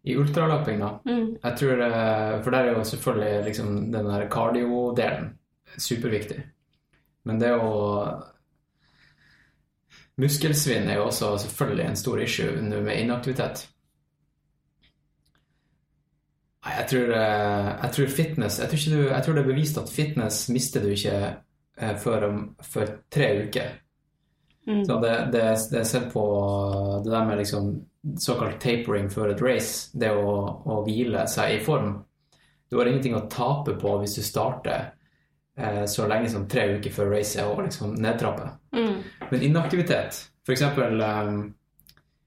I 0.07 0.15
ultralapping, 0.17 0.81
da. 0.81 0.93
Mm. 1.05 1.37
Jeg 1.43 1.59
tror, 1.59 1.81
eh, 1.83 2.43
For 2.43 2.51
der 2.55 2.59
er 2.59 2.77
jo 2.77 2.85
selvfølgelig 2.85 3.45
liksom 3.45 3.93
den 3.93 4.07
der 4.07 4.29
cardio-delen 4.31 5.33
superviktig. 5.79 6.43
Men 7.25 7.41
det 7.41 7.53
å 7.59 7.73
Muskelsvinn 10.17 10.89
er 10.89 10.97
jo 11.01 11.09
også 11.11 11.35
selvfølgelig 11.43 11.85
en 11.85 11.99
stor 12.01 12.21
issue 12.25 12.63
nå 12.63 12.79
med 12.81 13.03
inaktivitet. 13.03 13.67
Jeg 16.67 16.87
tror, 16.91 17.11
eh, 17.15 17.73
jeg 17.83 17.91
tror 17.97 18.07
fitness 18.07 18.59
jeg 18.59 18.69
tror, 18.69 18.95
du, 18.95 19.09
jeg 19.09 19.25
tror 19.25 19.35
det 19.35 19.43
er 19.43 19.51
bevist 19.51 19.79
at 19.79 19.91
fitness 19.93 20.49
mister 20.49 20.83
du 20.83 20.89
ikke 20.95 21.19
eh, 21.79 21.97
før, 21.99 22.29
om, 22.31 22.41
før 22.63 22.87
tre 23.13 23.29
uker. 23.47 23.75
Mm. 24.67 24.85
Så 24.85 25.01
det, 25.01 25.15
det, 25.33 25.45
det 25.71 25.79
er 25.81 25.89
sett 25.89 26.09
på 26.13 26.25
det 27.05 27.11
der 27.11 27.27
med 27.27 27.39
liksom 27.39 27.71
såkalt 28.19 28.61
tapering 28.63 29.09
før 29.11 29.33
et 29.33 29.43
race, 29.43 29.91
det 29.99 30.11
å, 30.15 30.35
å 30.67 30.83
hvile 30.87 31.27
seg 31.31 31.57
i 31.57 31.63
form. 31.65 31.95
Du 32.71 32.79
har 32.79 32.91
ingenting 32.91 33.15
å 33.15 33.27
tape 33.31 33.77
på 33.79 33.97
hvis 34.01 34.17
du 34.19 34.23
starter 34.27 34.91
eh, 35.59 35.85
så 35.91 36.07
lenge 36.11 36.31
som 36.31 36.49
tre 36.51 36.67
uker 36.77 36.95
før 36.95 37.13
racet 37.15 37.47
og 37.47 37.63
liksom 37.67 37.95
nedtrappe. 38.03 38.49
Mm. 38.77 38.97
Men 39.31 39.47
inaktivitet, 39.51 40.19
f.eks. 40.47 40.63
Eh, 40.63 41.31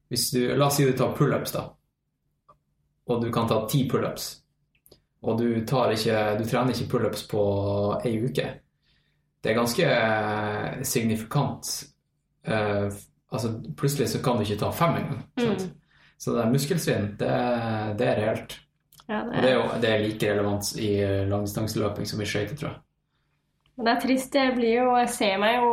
Hvis 0.10 0.32
du, 0.32 0.40
la 0.58 0.68
oss 0.68 0.80
si 0.80 0.88
du 0.88 0.96
tar 0.98 1.12
pullups, 1.18 1.52
da. 1.54 1.68
Og 3.10 3.22
du 3.22 3.32
kan 3.34 3.48
ta 3.50 3.62
ti 3.70 3.84
pullups. 3.90 4.32
Og 5.22 5.38
du, 5.38 5.66
tar 5.68 5.92
ikke, 5.92 6.18
du 6.40 6.46
trener 6.48 6.74
ikke 6.74 6.90
pullups 6.94 7.28
på 7.28 7.44
ei 8.08 8.16
uke. 8.24 8.48
Det 9.40 9.52
er 9.52 9.58
ganske 9.58 9.86
eh, 9.86 10.82
signifikant. 10.88 11.70
Eh, 12.48 12.88
altså, 13.32 13.54
plutselig 13.78 14.10
så 14.14 14.24
kan 14.24 14.40
du 14.40 14.48
ikke 14.48 14.60
ta 14.64 14.72
fem 14.76 15.00
engang. 15.02 15.24
Mm. 15.40 15.70
Så 16.20 16.36
det 16.36 16.44
er 16.44 16.52
muskelsvinn, 16.52 17.08
det, 17.20 17.32
det 18.00 18.08
er 18.08 18.22
reelt. 18.24 18.60
Ja, 19.10 19.24
Og 19.24 19.34
det, 19.34 19.42
det 19.42 19.50
er 19.50 19.56
jo 19.56 19.82
det 19.82 19.90
er 19.90 20.04
like 20.04 20.32
relevant 20.32 20.72
i 20.78 20.92
langdistanseløping 21.32 22.08
som 22.08 22.22
i 22.22 22.28
skøyter, 22.30 22.58
tror 22.60 22.70
jeg. 22.70 22.82
Men 23.80 23.88
det 23.88 23.92
er 23.94 24.02
trist. 24.04 24.36
Jeg 24.36 24.56
blir 24.58 24.74
jo, 24.76 24.88
jeg 25.00 25.10
ser 25.16 25.38
meg 25.40 25.54
jo 25.56 25.70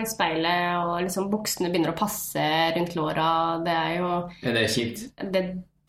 i 0.00 0.06
speilet, 0.08 0.78
og 0.86 0.94
liksom 1.04 1.28
buksene 1.30 1.68
begynner 1.68 1.92
å 1.92 1.98
passe 1.98 2.44
rundt 2.78 2.96
låra. 2.96 3.26
Det 3.66 3.74
er 3.76 3.98
jo 3.98 4.08
Er 4.40 4.56
det 4.56 4.62
kjipt? 4.72 5.02
Det, 5.20 5.42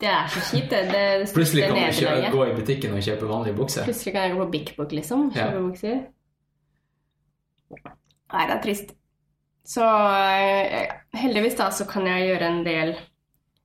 det 0.04 0.10
er 0.10 0.28
så 0.28 0.42
kjipt, 0.50 0.74
det. 0.74 0.82
det 0.92 1.30
Plutselig 1.32 1.64
kan 1.64 1.78
du 1.80 1.86
ikke 1.88 2.34
gå 2.34 2.42
i 2.50 2.58
butikken 2.58 2.98
og 2.98 3.06
kjøpe 3.08 3.30
vanlige 3.30 3.56
bukser. 3.56 3.88
Plutselig 3.88 4.12
kan 4.12 4.26
jeg 4.26 4.34
gå 4.34 4.42
på 4.42 4.50
Big 4.52 4.74
Book, 4.76 4.92
liksom. 4.92 5.30
Ja. 5.32 5.48
Kjøpe 5.48 5.64
bukser. 5.70 5.96
Nei, 8.34 8.44
det 8.44 8.58
er 8.58 8.62
trist. 8.66 8.92
Så 9.64 9.84
eh, 9.86 10.90
heldigvis 11.16 11.56
da, 11.56 11.70
så 11.72 11.86
kan 11.88 12.04
jeg 12.06 12.26
gjøre 12.28 12.48
en 12.50 12.64
del 12.66 12.90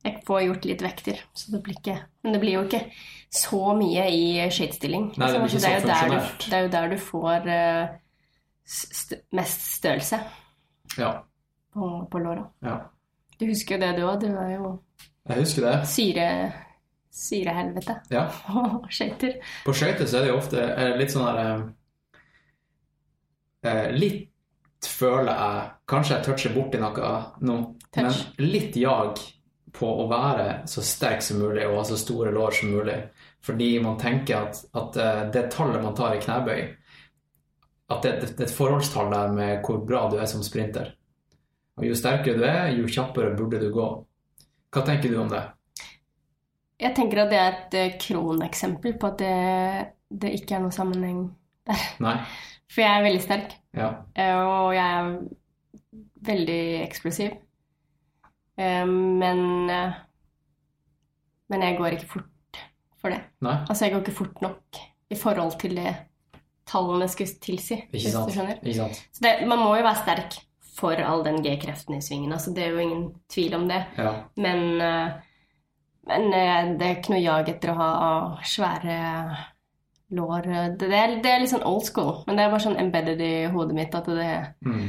Jeg 0.06 0.22
får 0.28 0.44
gjort 0.46 0.66
litt 0.70 0.82
vekter, 0.86 1.18
så 1.36 1.52
det 1.52 1.60
blir 1.66 1.76
ikke 1.76 1.98
Men 2.24 2.34
det 2.34 2.40
blir 2.40 2.54
jo 2.56 2.62
ikke 2.68 2.86
så 3.30 3.74
mye 3.78 4.06
i 4.10 4.22
skøytestilling. 4.50 5.10
Nei, 5.20 5.28
det 5.34 5.42
blir 5.42 5.50
ikke 5.50 5.60
så 5.60 6.08
du- 6.10 6.46
Det 6.46 6.54
er 6.58 6.62
jo 6.64 6.70
der 6.74 6.88
du 6.90 6.98
får 6.98 7.48
eh, 7.48 7.90
st 8.66 9.14
mest 9.34 9.62
størrelse 9.80 10.20
Ja. 10.98 11.12
på, 11.74 12.08
på 12.12 12.20
låra. 12.24 12.48
ja. 12.64 12.78
Du 13.40 13.46
husker 13.48 13.76
jo 13.76 13.82
det 13.82 13.96
du 13.96 14.02
òg. 14.08 14.20
Du 14.20 14.28
er 14.36 14.56
jo 14.56 14.72
Jeg 15.30 15.38
husker 15.44 15.62
det. 15.68 15.88
syre 15.88 16.54
syrehelvete 17.12 18.00
Ja. 18.12 18.26
på 18.48 18.88
skøyter. 18.90 19.36
På 19.66 19.74
skøyter 19.74 20.06
så 20.08 20.18
er 20.18 20.22
det 20.22 20.30
jo 20.32 20.38
ofte 20.38 20.64
eh, 20.64 20.96
litt 20.98 21.12
sånn 21.12 21.28
eh, 23.64 23.92
Litt 23.92 24.29
føler 24.86 25.34
jeg 25.34 25.68
Kanskje 25.89 26.15
jeg 26.15 26.26
toucher 26.28 26.54
borti 26.54 26.80
noe 26.80 27.12
nå, 27.42 27.56
men 27.98 28.18
litt 28.46 28.78
jag 28.78 29.20
på 29.74 29.88
å 30.04 30.06
være 30.10 30.68
så 30.70 30.84
sterk 30.86 31.24
som 31.26 31.42
mulig 31.42 31.65
og 31.68 31.80
ha 31.80 31.84
så 31.89 31.98
store 32.00 32.32
lår 32.34 32.56
som 32.60 32.72
mulig. 32.74 32.98
Fordi 33.46 33.70
man 33.84 33.98
tenker 34.02 34.48
at, 34.48 34.62
at 34.78 34.98
eh, 35.00 35.22
det 35.34 35.48
tallet 35.54 35.84
man 35.84 35.96
tar 35.98 36.15
i 36.15 36.22
knebøy, 36.24 36.62
at 37.89 38.06
det, 38.06 38.12
det, 38.22 38.32
det 38.38 38.46
er 38.46 38.50
et 38.50 38.56
forholdstall 38.56 39.13
der 39.13 39.34
med 39.34 39.65
hvor 39.65 39.82
bra 39.86 40.04
du 40.12 40.18
er 40.20 40.30
som 40.30 40.44
sprinter. 40.46 40.92
Og 41.80 41.88
jo 41.88 41.96
sterkere 41.98 42.38
du 42.38 42.46
er, 42.46 42.74
jo 42.76 42.89
kjappere 42.92 43.36
burde 43.38 43.62
du 43.62 43.70
gå. 43.74 43.88
Hva 44.70 44.86
tenker 44.86 45.10
du 45.10 45.22
om 45.22 45.32
det? 45.32 45.42
Jeg 46.80 46.96
tenker 46.96 47.24
at 47.24 47.32
det 47.32 47.39
er 47.39 47.50
et 47.56 47.78
eh, 47.80 47.98
kroneksempel 48.00 48.96
på 49.00 49.10
at 49.10 49.22
det, 49.24 49.34
det 50.10 50.36
ikke 50.38 50.58
er 50.58 50.65
noe 50.65 50.76
sammenheng 50.76 51.26
der. 51.68 51.86
Nei? 52.04 52.18
For 52.69 52.82
jeg 52.84 52.99
er 52.99 53.05
veldig 53.08 53.21
sterk, 53.23 53.53
Ja. 53.75 53.88
eh, 54.15 54.36
og 54.38 54.73
jeg 54.73 54.86
er 54.86 55.19
veldig 56.29 56.60
eksplosiv. 56.88 57.32
Eh, 58.58 58.86
Men, 58.86 59.69
eh, 59.69 59.93
men 61.49 61.62
jeg 61.62 61.77
går 61.77 61.95
ikke 61.97 62.08
fort 62.12 62.60
for 63.01 63.10
det. 63.10 63.21
Nei? 63.41 63.55
Altså, 63.69 63.86
jeg 63.86 63.93
går 63.93 64.01
ikke 64.03 64.17
fort 64.19 64.41
nok 64.41 64.79
i 65.10 65.15
forhold 65.15 65.58
til 65.60 65.75
det 65.75 65.95
tallene 66.69 67.08
skulle 67.10 67.39
tilsi. 67.41 67.79
Ikke 67.91 68.12
sant? 68.12 68.29
Ikke 68.63 68.75
sant? 68.75 68.99
Så 69.13 69.21
det, 69.25 69.47
man 69.47 69.58
må 69.58 69.75
jo 69.77 69.84
være 69.84 70.03
sterk 70.03 70.38
for 70.77 70.93
all 71.01 71.23
den 71.25 71.41
G-kreften 71.41 71.95
i 71.97 72.01
svingen. 72.01 72.32
Altså, 72.32 72.53
det 72.53 72.63
er 72.67 72.69
jo 72.75 72.77
ingen 72.84 73.15
tvil 73.29 73.55
om 73.55 73.67
det. 73.67 73.79
Ja. 73.97 74.12
Men, 74.38 74.77
men 76.08 76.29
det 76.77 76.86
er 76.86 76.95
ikke 76.99 77.10
noe 77.15 77.23
jag 77.23 77.49
etter 77.49 77.71
å 77.73 77.79
ha 77.79 78.38
svære 78.45 78.99
lår. 80.12 80.41
Det, 80.48 80.88
det, 80.89 80.93
er, 80.98 81.15
det 81.24 81.32
er 81.32 81.39
litt 81.43 81.52
sånn 81.54 81.65
old 81.69 81.86
school, 81.86 82.24
men 82.28 82.36
det 82.36 82.45
er 82.45 82.50
bare 82.52 82.63
sånn 82.65 82.80
embedded 82.82 83.22
i 83.22 83.34
hodet 83.54 83.76
mitt 83.78 83.95
at 83.95 84.06
det, 84.06 84.30
Mm. 84.65 84.88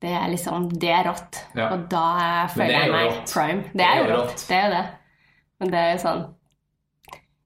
det 0.00 0.10
er 0.18 0.28
liksom 0.32 0.68
Det 0.78 0.88
er 0.90 1.04
rått. 1.04 1.42
Ja. 1.54 1.70
Og 1.74 1.88
da 1.90 2.04
er- 2.18 2.48
føler 2.48 2.74
er 2.74 2.82
jeg 2.86 2.90
meg 2.92 3.10
rått. 3.10 3.32
prime. 3.32 3.62
Det 3.74 3.84
er 3.86 3.98
jo 3.98 4.04
rått. 4.14 4.30
rått. 4.30 4.46
Det 4.48 4.56
er 4.56 4.64
jo 4.68 4.74
det. 4.76 4.86
Men 5.60 5.70
det 5.70 5.78
er 5.78 5.92
jo 5.92 5.98
sånn 6.08 6.34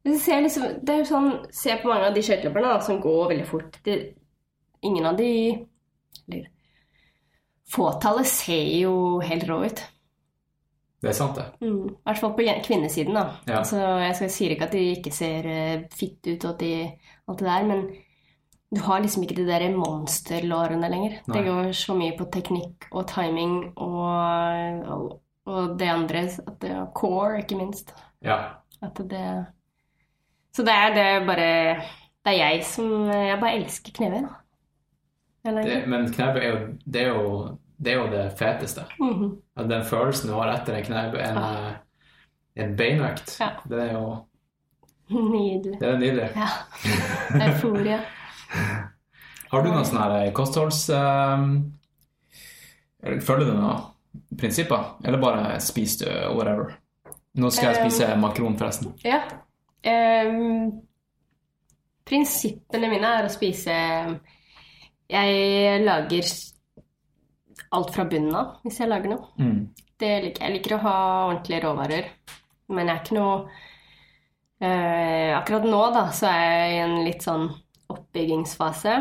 liksom, 0.06 0.84
det 0.84 0.88
er 0.94 0.98
jo 0.98 1.04
sånn, 1.04 1.46
Se 1.52 1.76
på 1.76 1.88
mange 1.88 2.06
av 2.06 2.14
de 2.14 2.20
skøyteløperne 2.22 2.82
som 2.82 3.00
går 3.02 3.28
veldig 3.28 3.46
fort. 3.46 3.78
De, 3.84 4.14
ingen 4.82 5.04
av 5.06 5.16
de 5.16 5.66
fåtallet 7.68 8.26
ser 8.26 8.80
jo 8.80 9.18
helt 9.20 9.44
rå 9.48 9.64
ut. 9.66 9.82
Det 11.02 11.10
er 11.10 11.16
sant, 11.16 11.36
det. 11.36 11.44
Mm. 11.60 11.90
I 11.92 12.08
hvert 12.08 12.20
fall 12.22 12.32
på 12.38 12.44
kvinnesiden, 12.64 13.14
da. 13.18 13.26
Ja. 13.46 13.60
Altså, 13.60 13.80
jeg 14.00 14.16
skal, 14.16 14.30
sier 14.32 14.54
ikke 14.54 14.68
at 14.68 14.74
de 14.74 14.84
ikke 14.94 15.12
ser 15.14 15.48
uh, 15.50 15.86
fitte 15.92 16.34
ut 16.34 16.46
og 16.46 16.54
at 16.54 16.62
de, 16.64 16.72
alt 17.28 17.42
det 17.42 17.48
der, 17.50 17.66
men 17.68 17.82
du 18.74 18.80
har 18.82 19.02
liksom 19.02 19.22
ikke 19.22 19.36
de 19.38 19.46
der 19.46 19.66
monsterlårene 19.76 20.88
lenger. 20.90 21.18
Nei. 21.26 21.36
Det 21.36 21.44
går 21.46 21.68
så 21.76 21.94
mye 21.98 22.16
på 22.18 22.26
teknikk 22.34 22.88
og 22.90 23.06
timing 23.10 23.58
og, 23.76 24.88
og, 24.96 25.04
og 25.46 25.76
det 25.78 25.92
andre, 25.92 26.24
at 26.26 26.56
det 26.62 26.72
er 26.74 26.88
core, 26.96 27.44
ikke 27.44 27.60
minst. 27.60 27.94
Ja. 28.24 28.40
At 28.82 28.98
det 28.98 29.26
Så 30.52 30.64
det 30.64 30.72
er, 30.72 30.94
det 30.94 31.26
bare 31.26 31.76
Det 32.24 32.32
er 32.32 32.36
jeg 32.36 32.64
som 32.64 33.08
Jeg 33.08 33.38
bare 33.40 33.56
elsker 33.56 33.92
knebøy, 33.92 34.26
da. 34.26 35.52
Det, 35.62 35.88
men 35.88 36.08
knebøy 36.12 36.40
er 36.40 36.48
jo 36.48 36.58
det, 36.84 37.02
er 37.02 37.08
jo 37.08 37.58
det 37.78 37.92
er 37.92 37.98
jo 38.00 38.06
det 38.12 38.24
feteste. 38.38 38.84
Mhm. 39.00 39.32
At 39.56 39.68
Den 39.68 39.84
følelsen 39.84 40.30
du 40.30 40.34
har 40.38 40.52
etter 40.54 40.74
en 40.78 40.84
knebøy, 40.86 41.20
en, 41.20 41.36
ja. 41.36 41.74
en 42.64 42.76
beinøkt, 42.76 43.36
Ja. 43.40 43.50
det 43.68 43.80
er 43.88 43.92
jo 43.92 44.06
Nydelig. 45.08 45.76
det 45.80 45.88
er 45.88 45.98
nydelig. 45.98 46.30
Ja. 46.34 46.48
Euforia. 47.46 48.00
Har 49.52 49.62
du 49.62 49.68
noen 49.70 49.84
sånne 49.86 50.32
kostholds... 50.34 50.88
Um, 50.90 51.52
følger 53.22 53.46
du 53.46 53.52
noen 53.54 53.84
prinsipper? 54.40 54.96
Eller 55.06 55.20
bare 55.22 55.60
spiser 55.62 56.10
du 56.10 56.34
whatever? 56.34 56.72
Nå 57.38 57.50
skal 57.54 57.70
jeg 57.74 57.84
Um, 57.84 57.90
spise 57.90 58.16
makron, 58.18 58.56
forresten. 58.58 58.94
Ja. 59.04 59.20
Um, 59.86 60.80
prinsippene 62.06 62.88
mine 62.90 63.06
er 63.20 63.28
å 63.28 63.30
spise 63.30 63.74
Jeg 65.10 65.82
lager 65.84 66.26
alt 67.70 67.90
fra 67.94 68.04
bunnen 68.04 68.34
av 68.34 68.56
hvis 68.64 68.80
jeg 68.80 68.88
lager 68.90 69.10
noe. 69.14 69.26
Mm. 69.38 69.68
Det 69.98 70.12
liker, 70.24 70.42
jeg 70.44 70.54
liker 70.58 70.76
å 70.76 70.82
ha 70.84 70.96
ordentlige 71.28 71.62
råvarer. 71.64 72.10
Men 72.68 72.88
jeg 72.90 72.96
er 72.96 73.02
ikke 73.04 73.16
noe 73.16 73.36
eh, 74.60 75.30
Akkurat 75.36 75.64
nå 75.68 75.82
da, 75.94 76.06
så 76.12 76.26
er 76.30 76.42
jeg 76.44 76.74
i 76.74 76.80
en 76.84 76.96
litt 77.06 77.22
sånn 77.26 77.46
oppbyggingsfase 77.92 78.96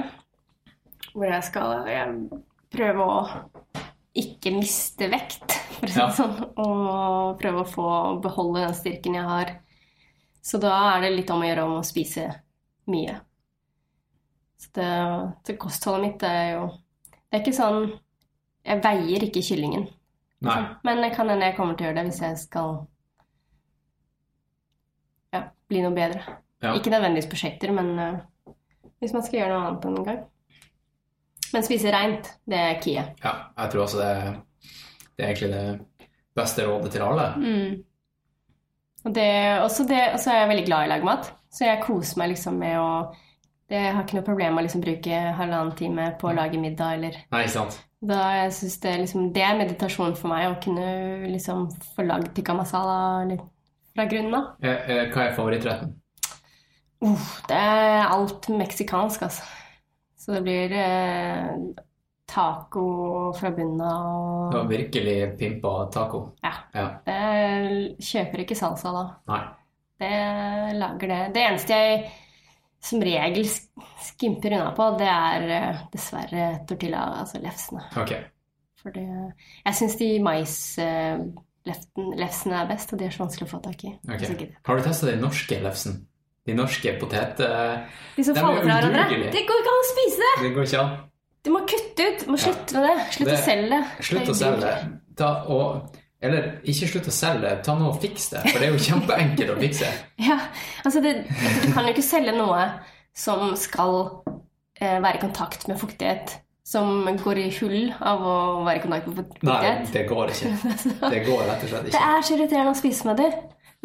hvor 1.15 1.29
jeg 1.31 1.45
skal 1.47 1.87
jeg 1.87 2.41
prøve 2.75 3.05
å 3.07 3.19
ikke 4.19 4.51
miste 4.55 5.07
vekt, 5.11 5.53
for 5.77 5.87
å 5.87 5.91
si 5.91 5.99
Ja. 5.99 6.07
sånn. 6.11 6.33
Og 6.59 7.37
prøve 7.39 7.61
å 7.63 7.67
få 7.69 7.87
beholde 8.23 8.65
den 8.65 8.75
styrken 8.75 9.15
jeg 9.15 9.23
har. 9.27 9.53
Så 10.43 10.59
da 10.61 10.73
er 10.95 11.01
det 11.05 11.13
litt 11.15 11.31
om 11.31 11.41
å 11.41 11.47
gjøre 11.47 11.63
om 11.65 11.77
å 11.79 11.85
spise 11.87 12.27
mye. 12.91 13.15
Så 14.59 14.71
det, 14.75 14.89
det 15.47 15.57
kostholdet 15.59 16.03
mitt 16.05 16.23
er 16.27 16.51
jo 16.55 16.65
Det 17.31 17.39
er 17.39 17.41
ikke 17.43 17.55
sånn 17.57 17.79
Jeg 18.65 18.81
veier 18.83 19.25
ikke 19.27 19.43
kyllingen. 19.45 19.87
Nei. 20.45 20.59
Men 20.85 21.01
det 21.03 21.13
kan 21.15 21.29
hende 21.29 21.47
jeg 21.49 21.57
kommer 21.57 21.77
til 21.77 21.85
å 21.85 21.89
gjøre 21.89 21.99
det 21.99 22.09
hvis 22.09 22.21
jeg 22.23 22.39
skal 22.41 22.71
ja, 25.35 25.41
bli 25.69 25.83
noe 25.83 25.95
bedre. 25.95 26.39
Ja. 26.63 26.73
Ikke 26.77 26.93
nødvendigvis 26.93 27.29
prosjekter, 27.29 27.73
men 27.75 27.91
uh, 27.99 28.55
hvis 29.03 29.13
man 29.15 29.25
skal 29.25 29.41
gjøre 29.41 29.53
noe 29.53 29.69
annet 29.69 29.89
en 29.89 30.07
gang. 30.07 30.23
Men 31.53 31.65
spise 31.65 31.91
reint, 31.93 32.31
det 32.49 32.61
er 32.61 32.79
kiet. 32.83 33.19
Ja, 33.23 33.35
jeg 33.61 33.73
tror 33.73 33.85
også 33.85 34.01
det, 34.01 34.13
det 35.15 35.25
er 35.25 35.29
egentlig 35.29 35.51
det 35.53 36.07
beste 36.35 36.65
rådet 36.67 36.91
til 36.95 37.05
alle. 37.05 37.27
Mm. 37.39 37.83
Og 39.05 39.13
det, 39.15 39.29
også 39.61 39.85
det, 39.87 40.01
også 40.17 40.33
er 40.33 40.41
jeg 40.41 40.49
veldig 40.51 40.65
glad 40.65 40.83
i 40.83 40.89
å 40.89 40.93
lage 40.95 41.07
mat, 41.07 41.29
så 41.53 41.69
jeg 41.69 41.83
koser 41.85 42.19
meg 42.19 42.33
liksom 42.33 42.57
med 42.59 42.79
å 42.81 42.89
det, 43.69 43.79
har 43.81 44.03
ikke 44.03 44.19
noe 44.19 44.25
problem 44.27 44.53
med 44.53 44.61
å 44.61 44.65
liksom 44.67 44.81
bruke 44.83 45.19
halvannen 45.39 45.73
time 45.77 46.11
på 46.21 46.29
å 46.29 46.35
lage 46.37 46.59
middag 46.61 46.99
eller 46.99 47.15
Nei? 47.33 47.45
Da 48.09 48.21
jeg 48.39 48.53
synes 48.59 48.77
det, 48.83 48.93
liksom, 49.03 49.27
det 49.35 49.43
er 49.45 49.59
meditasjon 49.59 50.15
for 50.19 50.31
meg 50.31 50.47
å 50.49 50.57
kunne 50.63 50.87
liksom 51.31 51.67
få 51.95 52.05
lagd 52.07 52.31
tikka 52.37 52.55
masala 52.57 52.97
litt 53.29 53.43
fra 53.95 54.05
grunnen 54.11 54.35
av. 54.35 54.47
Eh, 54.61 54.89
eh, 54.91 55.03
Hva 55.13 55.27
er 55.27 55.35
favorittretten? 55.37 55.93
Uh, 57.05 57.27
det 57.49 57.59
er 57.59 58.07
alt 58.09 58.49
meksikansk, 58.51 59.27
altså. 59.27 59.45
Så 60.19 60.33
det 60.33 60.41
blir 60.45 60.71
eh, 60.73 61.51
taco 62.25 62.85
fra 63.37 63.51
bunnen 63.53 63.83
av 63.85 64.51
Du 64.51 64.59
og 64.63 64.71
virkelig 64.71 65.35
pimpa 65.39 65.75
taco. 65.93 66.23
Ja. 66.43 66.55
Ja. 66.73 66.87
Det 67.05 68.03
kjøper 68.03 68.43
ikke 68.43 68.57
salsa 68.57 68.93
da. 68.95 69.05
Nei. 69.29 69.43
Det 70.01 70.15
lager 70.79 71.11
det. 71.11 71.19
Det 71.35 71.43
eneste 71.45 71.77
jeg 71.77 71.99
som 72.85 73.01
regel 73.03 73.47
skimper 73.49 74.53
unna 74.59 74.71
på, 74.77 74.85
det 74.99 75.09
er 75.09 75.47
eh, 75.57 75.83
dessverre 75.93 76.47
tortilla, 76.69 77.03
altså 77.23 77.41
lefsene. 77.43 77.81
Okay. 77.97 78.23
For 78.81 78.93
det 78.93 79.05
Jeg 79.07 79.77
syns 79.79 79.95
de 80.01 80.09
mais... 80.21 80.55
eh, 80.83 81.17
lefsene 81.65 82.59
er 82.61 82.67
best, 82.69 82.91
og 82.93 82.99
de 83.01 83.07
er 83.07 83.13
så 83.15 83.23
vanskelig 83.23 83.47
å 83.47 83.51
få 83.55 83.59
tak 83.65 83.83
i. 83.89 83.93
Ok. 84.05 84.21
Så 84.21 84.35
gidder 84.35 84.51
jeg. 84.51 84.59
Har 84.67 84.77
du 84.77 84.83
testa 84.85 85.07
den 85.09 85.23
norske 85.25 85.57
lefsen? 85.63 85.95
De 86.45 86.53
norske 86.53 86.91
potet... 87.01 87.39
eh, 87.41 88.01
De 88.19 88.25
som 88.27 88.37
er 88.37 88.43
faller 88.45 88.61
fra 88.67 88.75
hverandre. 88.83 89.31
Det 89.33 89.41
går 89.49 89.61
ikke 89.63 89.73
an 89.73 89.81
å 89.81 89.87
spise 89.89 90.21
det! 90.21 90.33
Det 90.43 90.51
går 90.59 90.67
ikke 90.69 90.83
an. 90.83 90.91
Du 91.45 91.49
må 91.53 91.61
kutte 91.69 92.05
ut! 92.11 92.25
Du 92.27 92.31
må 92.35 92.37
slutte 92.41 92.77
med 92.77 92.85
det. 92.85 92.97
Slutt 93.17 93.31
Det- 93.31 93.39
å 93.39 93.43
selge 93.47 93.71
det. 93.73 93.81
Slutt 94.11 94.29
å 94.29 94.37
selge 94.37 94.61
det. 94.67 94.75
Ta, 95.17 95.31
og, 95.55 95.97
eller 96.27 96.47
ikke 96.67 96.89
slutt 96.91 97.09
å 97.11 97.13
selge 97.15 97.43
det, 97.45 97.53
ta 97.65 97.75
nå 97.77 97.89
og 97.91 97.99
fiks 98.03 98.29
det. 98.33 98.41
For 98.47 98.61
det 98.61 98.67
er 98.67 98.73
jo 98.73 98.85
kjempeenkelt 98.87 99.53
å 99.55 99.59
fikse. 99.61 99.91
Ja, 100.29 100.39
altså 100.83 101.01
det, 101.03 101.13
Du 101.29 101.67
kan 101.73 101.85
jo 101.87 101.93
ikke 101.93 102.05
selge 102.05 102.33
noe 102.35 102.65
som 103.15 103.53
skal 103.59 103.95
eh, 104.81 104.97
være 104.99 105.17
i 105.19 105.23
kontakt 105.23 105.67
med 105.71 105.79
fuktighet. 105.81 106.39
Som 106.65 107.05
går 107.21 107.37
i 107.43 107.49
hull 107.59 107.91
av 108.01 108.23
å 108.25 108.37
være 108.65 108.79
i 108.79 108.83
kontakt 108.83 109.09
med 109.11 109.19
fuktighet. 109.19 109.83
Nei, 109.85 109.91
det 109.93 110.07
går 110.09 110.31
ikke. 110.33 110.53
Det 111.13 111.19
går 111.27 111.43
rett 111.45 111.67
og 111.67 111.69
slett 111.69 111.89
ikke. 111.91 111.93
Det 111.93 112.01
er 112.01 112.25
så 112.25 112.37
irriterende 112.39 112.73
å 112.73 112.79
spise 112.79 113.09
med 113.11 113.21
det. 113.21 113.29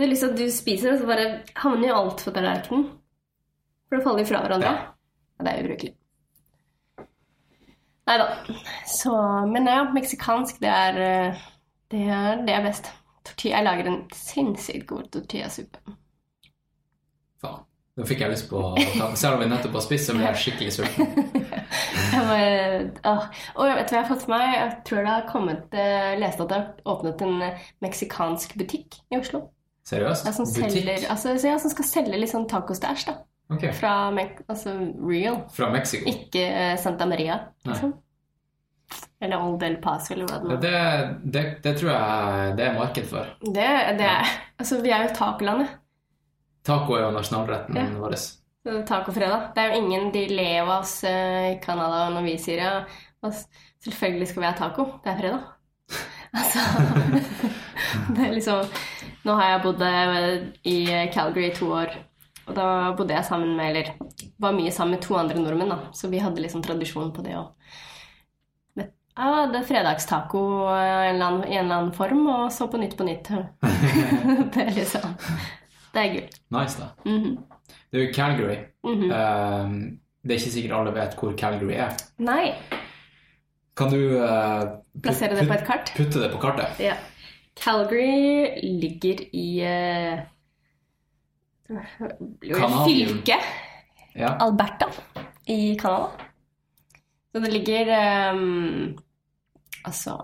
Det 0.01 0.07
er 0.07 0.12
liksom 0.14 0.32
Du 0.38 0.47
spiser, 0.49 0.95
og 0.95 1.03
så 1.03 1.09
bare 1.11 1.26
havner 1.61 1.91
jo 1.91 1.99
alt 1.99 2.24
på 2.24 2.32
tallerkenen. 2.32 2.86
For 3.91 3.99
det 3.99 4.07
faller 4.07 4.28
fra 4.28 4.41
hverandre. 4.47 4.70
Ja. 4.72 4.95
Og 5.36 5.45
det 5.45 5.53
er 5.53 5.66
ubrukelig. 5.66 5.95
Nei 8.11 8.16
da. 8.18 8.28
Så 8.88 9.12
Men 9.53 9.68
ja, 9.68 9.82
meksikansk, 9.95 10.61
det 10.62 10.70
er 10.72 11.01
eh, 11.05 11.43
Det 11.91 12.05
er, 12.07 12.45
det 12.47 12.55
er 12.55 12.62
best. 12.64 12.91
Tortilla, 13.26 13.57
jeg 13.59 13.66
lager 13.66 13.91
en 13.91 13.99
sinnssykt 14.14 14.86
god 14.88 15.11
tortillasuppe. 15.12 15.97
Faen. 17.43 17.66
Nå 17.99 18.07
fikk 18.07 18.22
jeg 18.22 18.32
lyst 18.32 18.47
på 18.49 18.61
å 18.62 18.68
ta 18.78 19.09
Selv 19.18 19.36
om 19.36 19.43
vi 19.43 19.49
nettopp 19.51 19.74
har 19.76 19.82
spist, 19.84 20.07
så 20.09 20.14
ble 20.14 20.28
jeg 20.28 20.43
skikkelig 20.45 20.74
sulten. 20.78 21.11
Jeg 22.11 22.22
bare. 22.26 23.14
Og 23.55 23.68
vet 23.68 23.91
du 23.91 23.93
hva 23.93 23.99
jeg 24.01 24.03
har 24.03 24.09
fått 24.09 24.24
for 24.24 24.32
meg? 24.32 24.47
Jeg 24.55 24.70
tror 24.88 25.05
det 25.05 25.12
har 25.12 25.26
kommet 25.28 25.74
eh, 25.78 26.16
leste 26.18 26.43
at 26.43 26.51
det 26.51 26.57
har 26.59 26.95
åpnet 26.95 27.22
en 27.22 27.45
eh, 27.47 27.66
meksikansk 27.84 28.55
butikk 28.59 28.99
i 29.12 29.18
Oslo. 29.20 29.45
Seriøst? 29.86 30.26
Ja, 30.26 30.32
som, 30.34 30.49
selger, 30.49 30.74
Butikk 30.74 31.11
altså, 31.12 31.34
ja, 31.47 31.59
som 31.62 31.72
skal 31.72 31.86
selge 31.86 32.18
litt 32.18 32.32
sånn 32.32 32.49
tacostæsj, 32.51 33.07
da. 33.11 33.16
Ok. 33.51 33.68
Fra 33.78 33.95
altså 34.11 34.74
real. 34.99 35.41
fra 35.55 35.70
Mexico. 35.74 36.11
Ikke 36.11 36.45
uh, 36.51 36.74
Santa 36.82 37.07
Maria, 37.11 37.38
liksom. 37.66 37.95
Eller 39.20 39.43
Old 39.45 39.62
El 39.62 39.76
Paso, 39.84 40.14
eller 40.14 40.26
hva 40.30 40.38
det 40.61 40.70
Ja, 40.72 40.80
er. 40.80 41.14
Det, 41.22 41.43
det, 41.62 41.74
tror 41.78 41.91
jeg 41.93 42.57
det 42.57 42.64
er 42.66 42.78
marked 42.78 43.07
for. 43.11 43.26
Det, 43.45 43.68
det 44.01 44.07
er 44.09 44.30
Altså, 44.59 44.80
vi 44.84 44.91
er 44.97 45.05
jo 45.07 45.14
tacolandet. 45.18 45.68
Taco 46.64 46.97
er 46.97 47.07
jo 47.07 47.11
nasjonalretten 47.16 47.76
Ja. 47.76 47.86
vår. 48.01 48.16
Tacofredag. 48.88 49.51
Det 49.55 49.62
er 49.62 49.70
jo 49.72 49.78
ingen 49.80 50.11
De 50.12 50.26
ler 50.28 50.61
av 50.62 50.68
oss 50.80 50.99
eh, 51.09 51.55
i 51.55 51.61
Canada 51.64 52.11
når 52.12 52.26
vi 52.26 52.34
sier 52.38 52.61
ja. 52.61 52.72
Selvfølgelig 53.80 54.28
skal 54.28 54.43
vi 54.43 54.49
ha 54.51 54.53
taco. 54.59 54.84
Det 55.05 55.12
er 55.14 55.20
fredag. 55.22 55.41
Altså 56.30 56.61
Det 58.14 58.22
er 58.22 58.34
liksom 58.36 58.68
Nå 59.26 59.34
har 59.36 59.49
jeg 59.51 59.62
bodd 59.64 59.80
eh, 59.82 60.45
i 60.70 60.76
Calgary 61.12 61.49
i 61.51 61.55
to 61.57 61.70
år. 61.74 61.97
Og 62.47 62.55
da 62.57 62.66
bodde 62.99 63.14
jeg 63.16 63.24
sammen 63.28 63.57
med 63.59 63.70
Eller 63.70 63.91
var 64.41 64.55
mye 64.57 64.70
sammen 64.72 64.97
med 64.97 65.03
to 65.05 65.16
andre 65.18 65.41
nordmenn, 65.41 65.72
da. 65.72 65.78
Så 65.97 66.09
vi 66.12 66.20
hadde 66.22 66.41
liksom 66.45 66.62
tradisjon 66.64 67.11
på 67.16 67.24
det 67.26 67.34
å 67.41 67.49
det 69.16 69.58
er 69.61 69.66
fredagstaco 69.68 70.40
eh, 70.70 71.06
i 71.06 71.08
en 71.11 71.14
eller 71.18 71.76
annen- 71.76 71.94
form, 71.94 72.26
og 72.26 72.52
så 72.52 72.66
på 72.70 72.76
Nytt 72.78 72.96
på 72.96 73.04
Nytt. 73.04 73.28
det 74.54 74.62
er 74.66 74.70
liksom 74.74 75.16
Det 75.94 76.00
er 76.04 76.12
gull. 76.14 76.28
Nice, 76.50 76.78
da. 76.80 76.86
Mm 77.04 77.38
Det 77.92 78.00
er 78.00 78.06
jo 78.06 78.12
Calgary. 78.14 78.56
-hmm. 78.84 79.11
uh, 79.11 79.70
det 80.22 80.30
er 80.30 80.38
ikke 80.38 80.50
sikkert 80.50 80.78
alle 80.78 80.94
vet 80.94 81.14
hvor 81.18 81.32
Calgary 81.36 81.74
er. 81.74 81.90
Nei. 82.18 82.52
Kan 83.76 83.90
du 83.90 83.96
uh, 83.96 84.62
put- 84.94 85.02
Plassere 85.02 85.36
det 85.36 85.48
på 85.48 85.54
et 85.54 85.66
kart? 85.66 85.92
putte 85.96 86.20
det 86.22 86.32
på 86.32 86.38
kartet? 86.38 86.80
Ja. 86.80 86.94
Calgary 87.56 88.46
ligger 88.62 89.16
i 89.32 89.62
uh, 89.62 90.18
fylket 92.86 93.44
Ja. 94.14 94.36
Alberta 94.40 94.86
i 95.46 95.76
Canada. 95.80 96.11
Så 97.31 97.41
det 97.45 97.51
ligger 97.53 97.91
um, 98.35 98.97
Altså 99.87 100.14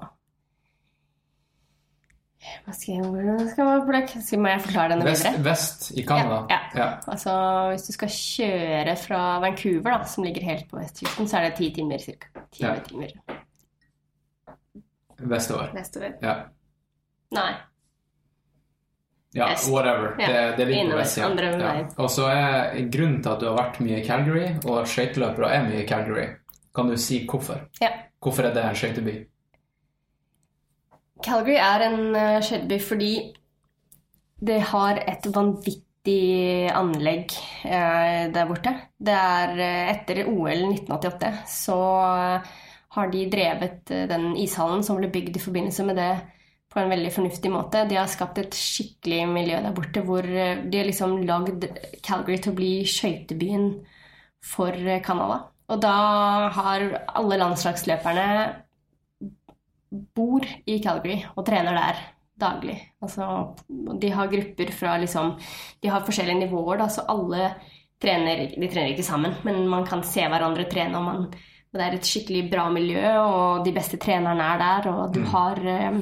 Hva 2.65 2.73
skal 2.75 2.93
jeg, 2.95 3.05
hvordan 3.11 3.49
skal 3.51 3.65
man 3.69 3.81
hvordan 3.87 4.09
skal 4.27 4.45
jeg 4.47 4.61
forklare 4.65 4.91
denne 4.93 5.07
Vest, 5.07 5.25
videre? 5.27 5.45
vest 5.47 5.87
i 5.99 6.03
Canada. 6.07 6.37
Ja, 6.51 6.59
ja. 6.79 6.89
Altså, 7.11 7.33
hvis 7.73 7.87
du 7.89 7.93
skal 7.97 8.13
kjøre 8.17 8.97
fra 9.03 9.21
Vancouver, 9.43 9.97
da, 9.97 10.05
som 10.07 10.25
ligger 10.27 10.45
helt 10.47 10.69
på 10.71 10.79
vestkysten, 10.79 11.27
så 11.31 11.41
er 11.41 11.49
det 11.49 11.57
ti 11.59 11.71
timer 11.75 11.99
ca. 12.05 12.45
Ja. 12.61 12.75
timer 12.87 13.15
Vestover. 15.19 15.73
vestover. 15.75 16.13
Ja. 16.23 16.35
Nei. 17.35 17.51
ja, 19.35 19.49
Vest. 19.51 19.69
whatever. 19.73 20.15
Ja. 20.21 20.27
Det, 20.29 20.57
det 20.59 20.67
ligger 20.67 20.81
på 20.83 20.87
Innover, 20.87 21.03
vestsida. 21.03 21.27
andre 21.27 21.51
Ja. 21.61 21.87
Og 21.99 22.11
så 22.11 22.27
er 22.31 22.91
grunnen 22.93 23.23
til 23.23 23.33
at 23.33 23.41
du 23.41 23.47
har 23.51 23.57
vært 23.59 23.81
mye 23.83 24.01
i 24.03 24.07
Calgary, 24.07 24.49
og 24.71 24.87
skøyteløpere 24.87 25.51
er 25.57 25.67
mye 25.67 25.83
i 25.83 25.89
Calgary, 25.89 26.27
kan 26.77 26.93
du 26.93 26.99
si 27.01 27.23
hvorfor? 27.29 27.65
Ja. 27.81 27.91
Hvorfor 28.23 28.49
er 28.49 28.55
det 28.55 28.65
en 28.65 28.79
skøyteby? 28.79 29.17
Calgary 31.25 31.57
er 31.57 31.89
en 31.89 32.01
uh, 32.13 32.45
skøyteby 32.45 32.81
fordi 32.85 33.13
det 34.47 34.61
har 34.71 35.01
et 35.01 35.27
vanvittig 35.33 36.69
anlegg 36.77 37.33
eh, 37.65 38.29
der 38.33 38.49
borte. 38.49 38.73
Det 39.01 39.15
er 39.17 39.55
eh, 39.57 39.91
etter 39.95 40.27
OL 40.29 40.67
1988 40.75 41.31
så 41.49 41.79
eh, 42.05 42.51
har 42.97 43.13
de 43.13 43.25
drevet 43.33 43.93
eh, 43.95 44.05
den 44.11 44.35
ishallen 44.41 44.85
som 44.85 45.01
ble 45.01 45.09
bygd 45.13 45.39
i 45.39 45.43
forbindelse 45.43 45.87
med 45.89 45.99
det 46.01 46.11
på 46.73 46.83
en 46.83 46.93
veldig 46.93 47.13
fornuftig 47.15 47.51
måte. 47.53 47.87
De 47.89 47.97
har 47.97 48.13
skapt 48.13 48.39
et 48.43 48.57
skikkelig 48.57 49.25
miljø 49.33 49.61
der 49.65 49.77
borte 49.77 50.05
hvor 50.05 50.27
eh, 50.29 50.63
de 50.69 50.81
har 50.81 50.89
liksom 50.89 51.19
lagd 51.25 51.65
Calgary 52.05 52.39
til 52.43 52.53
å 52.53 52.59
bli 52.61 52.73
skøytebyen 52.93 53.71
for 54.45 54.77
eh, 54.77 55.03
Canada. 55.05 55.47
Og 55.67 55.81
da 55.83 55.95
har 56.55 56.85
alle 57.19 57.39
landslagsløperne 57.41 58.27
bor 60.17 60.45
i 60.67 60.79
Calgary 60.83 61.25
og 61.35 61.47
trener 61.47 61.75
der 61.79 62.05
daglig. 62.41 62.77
Altså, 63.03 63.57
de 64.01 64.13
har 64.13 64.31
grupper 64.31 64.71
fra 64.77 64.97
liksom 65.01 65.35
De 65.83 65.89
har 65.89 66.05
forskjellige 66.05 66.45
nivåer, 66.45 66.79
da, 66.83 66.89
så 66.93 67.07
alle 67.09 67.51
trener 68.03 68.51
De 68.53 68.69
trener 68.69 68.93
ikke 68.93 69.07
sammen, 69.07 69.35
men 69.45 69.69
man 69.69 69.87
kan 69.89 70.05
se 70.05 70.27
hverandre 70.29 70.69
trene, 70.71 70.99
og 70.99 71.05
man 71.05 71.29
det 71.77 71.85
er 71.85 71.97
et 71.97 72.09
skikkelig 72.09 72.47
bra 72.53 72.67
miljø, 72.73 73.03
og 73.21 73.65
de 73.67 73.73
beste 73.77 73.99
trenerne 74.01 74.45
er 74.55 74.63
der. 74.63 74.91
Og 74.93 75.15
du 75.15 75.21
har 75.29 75.59
um, 75.61 75.99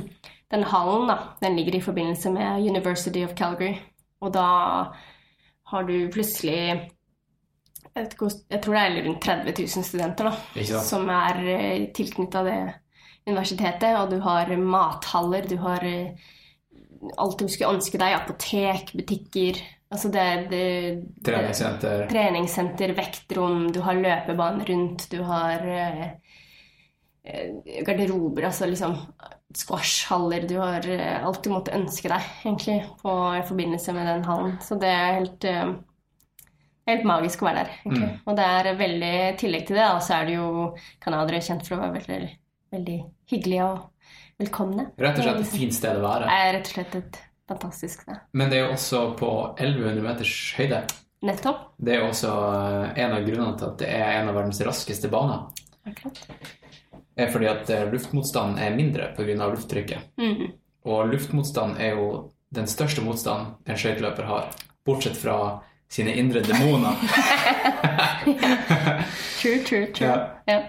den 0.53 0.67
hallen, 0.71 1.09
da. 1.11 1.17
Den 1.43 1.57
ligger 1.57 1.79
i 1.79 1.85
forbindelse 1.85 2.31
med 2.31 2.69
University 2.71 3.25
of 3.27 3.35
Calgary. 3.35 3.75
Og 4.21 4.35
da 4.35 4.47
har 5.73 5.89
du 5.89 5.97
plutselig 6.13 6.91
jeg, 7.95 8.09
ikke 8.11 8.31
jeg 8.51 8.63
tror 8.63 8.77
det 8.77 8.85
er 8.85 9.05
rundt 9.07 9.23
30 9.23 9.55
000 9.59 9.87
studenter 9.87 10.31
da, 10.31 10.81
som 10.83 11.11
er 11.15 11.43
uh, 11.45 11.85
tilknytta 11.95 12.43
det 12.47 12.59
universitetet. 13.27 13.93
Og 14.01 14.11
du 14.13 14.19
har 14.25 14.51
mathaller, 14.61 15.47
du 15.49 15.57
har 15.63 15.85
eh, 15.89 16.33
alt 17.21 17.39
du 17.41 17.49
skulle 17.49 17.77
ønske 17.77 18.01
deg. 18.01 18.17
Apotek, 18.19 18.95
butikker. 18.99 19.61
Altså 19.95 20.11
det, 20.11 20.27
det, 20.51 20.65
Treningssenter. 21.27 22.07
Treningssenter, 22.11 22.95
vektrom, 22.97 23.69
du 23.73 23.81
har 23.85 24.01
løpebane 24.01 24.67
rundt, 24.67 25.07
du 25.13 25.21
har 25.23 25.63
eh, 25.71 26.05
eh, 27.23 27.81
garderober, 27.87 28.49
altså 28.49 28.67
liksom 28.67 28.97
squashhaller, 29.55 30.49
du 30.51 30.57
har 30.59 30.89
eh, 30.91 31.21
alt 31.23 31.45
du 31.45 31.53
måtte 31.53 31.77
ønske 31.77 32.11
deg, 32.11 32.27
egentlig, 32.43 32.81
på, 33.05 33.13
i 33.39 33.45
forbindelse 33.47 33.95
med 33.95 34.11
den 34.11 34.27
hallen. 34.27 34.57
Så 34.65 34.81
det 34.83 34.91
er 34.91 35.21
helt, 35.21 35.47
eh, 35.47 35.77
helt 36.89 37.05
magisk 37.09 37.43
å 37.43 37.49
være 37.49 37.63
der, 37.63 37.75
egentlig. 37.85 38.09
Mm. 38.11 38.23
Og 38.29 38.39
det 38.39 38.47
er 38.57 38.71
veldig, 38.79 39.13
i 39.27 39.37
tillegg 39.41 39.67
til 39.69 39.81
det, 39.81 39.87
og 39.91 40.03
så 40.05 40.17
er 40.19 40.29
det 40.29 40.39
jo 40.39 40.49
canadiere 41.05 41.45
kjent 41.45 41.69
for 41.69 41.77
å 41.77 41.83
være 41.83 42.01
veldig, 42.01 42.33
veldig 42.75 42.99
hyggelige 43.33 43.69
og 43.69 44.11
velkomne. 44.43 44.89
Rett 45.01 45.21
og 45.21 45.29
slett 45.29 45.45
et 45.45 45.55
fint 45.55 45.77
sted 45.77 46.01
å 46.01 46.05
være. 46.05 46.29
Er 46.33 46.53
rett 46.59 46.69
og 46.69 46.77
slett 46.79 46.99
et 47.01 47.23
fantastisk 47.49 48.05
sted. 48.05 48.21
Men 48.33 48.51
det 48.51 48.59
er 48.59 48.67
jo 48.67 48.77
også 48.77 49.03
på 49.19 49.31
1100 49.55 50.05
meters 50.05 50.37
høyde. 50.59 50.83
Nettopp. 51.25 51.71
Det 51.81 51.95
er 51.95 52.03
jo 52.03 52.11
også 52.11 52.33
eh, 52.53 53.03
en 53.05 53.15
av 53.17 53.25
grunnene 53.25 53.57
til 53.57 53.71
at 53.71 53.79
det 53.81 53.89
er 53.97 54.19
en 54.19 54.29
av 54.29 54.37
verdens 54.37 54.61
raskeste 54.67 55.09
baner. 55.13 55.47
Akkurat. 55.89 56.21
er 57.17 57.31
fordi 57.33 57.49
at 57.49 57.71
eh, 57.73 57.87
luftmotstanden 57.93 58.61
er 58.61 58.77
mindre 58.77 59.11
pga. 59.17 59.49
lufttrykket. 59.49 60.13
Mhm. 60.21 60.53
Og 60.85 61.09
luftmotstand 61.09 61.79
er 61.81 61.97
jo 61.97 62.09
den 62.53 62.67
største 62.69 63.01
motstanden 63.01 63.55
en 63.65 63.79
skøyteløper 63.81 64.27
har, 64.29 64.51
bortsett 64.85 65.17
fra 65.17 65.63
sine 65.95 66.15
indre 66.19 66.41
demoner. 66.43 66.97
True, 69.41 69.59
true, 69.65 69.87
true. 69.93 70.09
Ja. 70.09 70.31
Ja. 70.45 70.63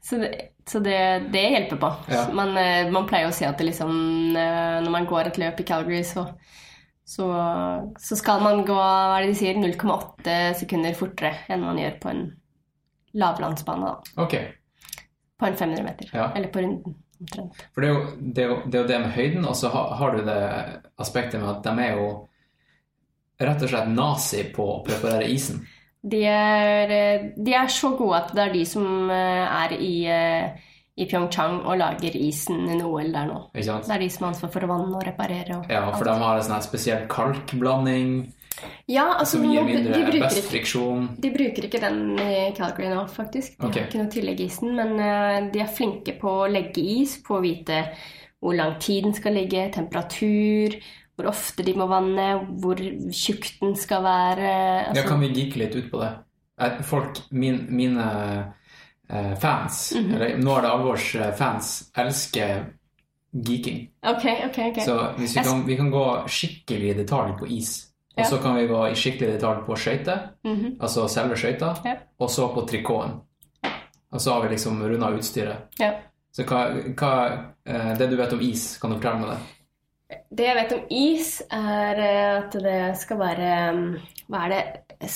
Så, 0.00 0.16
det, 0.16 0.40
så 0.68 0.78
det, 0.78 0.98
det 1.32 1.42
hjelper 1.50 1.76
på. 1.76 1.92
Ja. 2.08 2.24
Man, 2.32 2.56
eh, 2.56 2.90
man 2.92 3.06
pleier 3.08 3.28
å 3.28 3.34
si 3.36 3.46
at 3.46 3.60
det 3.60 3.68
liksom, 3.68 3.92
eh, 4.36 4.80
når 4.82 4.90
man 4.92 5.06
går 5.08 5.30
et 5.30 5.38
løp 5.40 5.60
i 5.60 5.66
Calgary, 5.68 6.02
så, 6.04 6.26
så, 7.04 7.28
så 8.00 8.18
skal 8.18 8.42
man 8.44 8.64
gå 8.66 8.74
hva 8.76 9.18
er 9.18 9.24
det 9.24 9.34
de 9.34 9.38
sier, 9.38 9.60
0,8 9.60 10.36
sekunder 10.60 10.96
fortere 10.98 11.46
enn 11.52 11.64
man 11.64 11.80
gjør 11.80 11.96
på 12.02 12.12
en 12.12 12.26
lavlandsbane. 13.14 13.94
Da. 13.94 14.24
Ok. 14.26 14.36
på 15.40 15.46
en 15.46 15.56
500 15.56 15.86
meter. 15.86 16.10
Ja. 16.12 16.30
Eller 16.34 16.50
på 16.52 16.64
runden, 16.64 16.98
omtrent. 17.20 17.64
For 17.72 17.84
det 17.84 17.90
er, 17.90 17.94
jo, 17.94 18.04
det, 18.20 18.44
er 18.44 18.48
jo, 18.50 18.60
det 18.66 18.78
er 18.78 18.82
jo 18.82 18.92
det 18.92 19.02
med 19.06 19.16
høyden, 19.16 19.44
og 19.48 19.56
så 19.56 19.70
har, 19.72 19.94
har 20.00 20.16
du 20.16 20.24
det 20.26 20.40
aspektet 21.00 21.40
med 21.40 21.52
at 21.54 21.66
de 21.66 21.86
er 21.86 22.00
jo 22.00 22.08
rett 23.40 23.64
og 23.64 23.72
slett 23.72 23.90
nazi 23.90 24.44
på 24.54 24.68
å 24.76 24.82
preparere 24.86 25.30
isen. 25.30 25.64
De 26.04 26.20
er, 26.28 26.90
eh, 26.92 27.26
de 27.36 27.56
er 27.56 27.72
så 27.72 27.94
gode 27.96 28.20
at 28.20 28.34
det 28.36 28.42
er 28.44 28.52
de 28.52 28.64
som 28.68 29.10
eh, 29.10 29.64
er 29.64 29.74
i, 29.78 29.94
eh, 30.04 30.70
i 31.00 31.06
Pyeongchang 31.08 31.62
og 31.64 31.78
lager 31.80 32.16
isen 32.20 32.68
i 32.68 32.80
OL 32.82 33.10
der 33.14 33.30
nå. 33.30 33.40
Det 33.56 33.64
er 33.64 34.04
de 34.04 34.10
som 34.12 34.26
har 34.26 34.34
ansvar 34.34 34.52
for 34.52 34.66
å 34.66 34.70
vanne 34.74 35.00
og 35.00 35.06
reparere. 35.08 35.62
Og 35.62 35.72
Ja, 35.72 35.86
for 35.96 36.04
de 36.04 36.16
har 36.20 36.40
en 36.40 36.48
sånn 36.50 36.66
spesiell 36.66 37.06
kalkblanding 37.08 38.26
ja, 38.86 39.06
altså, 39.18 39.38
som 39.38 39.46
gir 39.50 39.64
mindre 39.66 39.94
de, 39.96 40.02
bruker 40.04 40.22
best 40.22 40.50
friksjon. 40.50 41.06
de 41.20 41.30
bruker 41.34 41.66
ikke 41.66 41.80
den 41.82 42.18
i 42.20 42.50
Calgary 42.56 42.90
nå, 42.92 43.06
faktisk. 43.10 43.56
De 43.58 43.66
okay. 43.66 43.80
har 43.80 43.88
ikke 43.88 44.02
noe 44.02 44.12
tillegg 44.12 44.42
i 44.42 44.48
isen, 44.50 44.74
men 44.76 44.92
eh, 45.00 45.38
de 45.54 45.62
er 45.64 45.72
flinke 45.72 46.14
på 46.20 46.36
å 46.44 46.50
legge 46.50 46.84
is, 47.00 47.16
på 47.24 47.38
å 47.38 47.42
vite 47.44 47.80
hvor 48.44 48.56
lang 48.58 48.76
tid 48.82 49.06
den 49.06 49.16
skal 49.16 49.34
ligge, 49.38 49.70
temperatur, 49.72 50.76
hvor 51.16 51.28
ofte 51.30 51.62
de 51.62 51.74
må 51.78 51.86
vanne, 51.86 52.46
hvor 52.60 52.76
tjukk 53.14 53.50
den 53.60 53.74
skal 53.76 54.02
være. 54.02 54.52
Altså, 54.88 55.02
Ja, 55.02 55.08
kan 55.08 55.20
vi 55.20 55.28
geeke 55.32 55.58
litt 55.58 55.74
ut 55.76 55.90
på 55.90 56.00
det? 56.00 56.12
Eh, 56.60 56.80
Folk, 56.82 57.20
min, 57.30 57.66
mine 57.70 58.52
fans, 59.08 59.40
fans, 59.40 59.92
-hmm. 59.96 60.14
eller 60.14 60.36
nå 60.38 60.56
er 60.56 60.62
det 60.62 60.70
alvors 60.70 61.14
eh, 61.14 61.32
fans, 61.34 61.90
elsker 61.96 62.64
geeking. 63.46 63.88
Ok, 64.06 64.24
ok, 64.46 64.58
ok. 64.58 64.82
Så 64.84 65.08
vi 65.18 65.26
kan, 65.42 65.66
vi 65.66 65.76
kan 65.76 65.90
gå 65.90 66.24
skikkelig 66.28 66.90
i 66.90 66.94
detalj 66.94 67.38
på 67.38 67.46
is, 67.46 67.86
og 68.16 68.22
Ja. 68.22 68.24
så 68.24 68.38
kan 68.42 68.54
vi 68.56 68.66
gå 68.66 68.86
i 68.90 68.94
skikkelig 68.94 69.32
detalj 69.32 69.64
på 69.66 69.76
skøyter, 69.76 70.18
Mhm. 70.44 70.76
altså 70.80 71.08
selve 71.08 71.36
skøyta, 71.36 71.74
Ja. 71.84 71.94
og 72.20 72.30
så 72.30 72.48
på 72.54 72.66
trikoten. 72.66 73.20
Og 74.12 74.20
så 74.20 74.32
har 74.32 74.42
vi 74.42 74.48
liksom 74.48 74.82
runda 74.82 75.06
utstyret. 75.10 75.56
Ja. 75.80 75.92
Så 76.32 76.42
hva, 76.44 76.70
hva 76.94 77.32
eh, 77.66 77.98
Det 77.98 78.10
du 78.10 78.16
vet 78.16 78.32
om 78.32 78.40
is, 78.40 78.78
kan 78.78 78.90
du 78.90 78.96
fortelle 79.00 79.20
meg 79.20 79.28
det? 79.28 79.38
Det 80.08 80.46
jeg 80.46 80.56
vet 80.58 80.72
om 80.76 80.82
is, 80.92 81.28
er 81.54 82.00
eh, 82.04 82.32
at 82.38 82.56
det 82.60 82.80
skal 83.00 83.20
være 83.22 83.50
um, 83.74 83.84
Hva 84.28 84.46
er 84.46 84.52
det? 84.52 85.12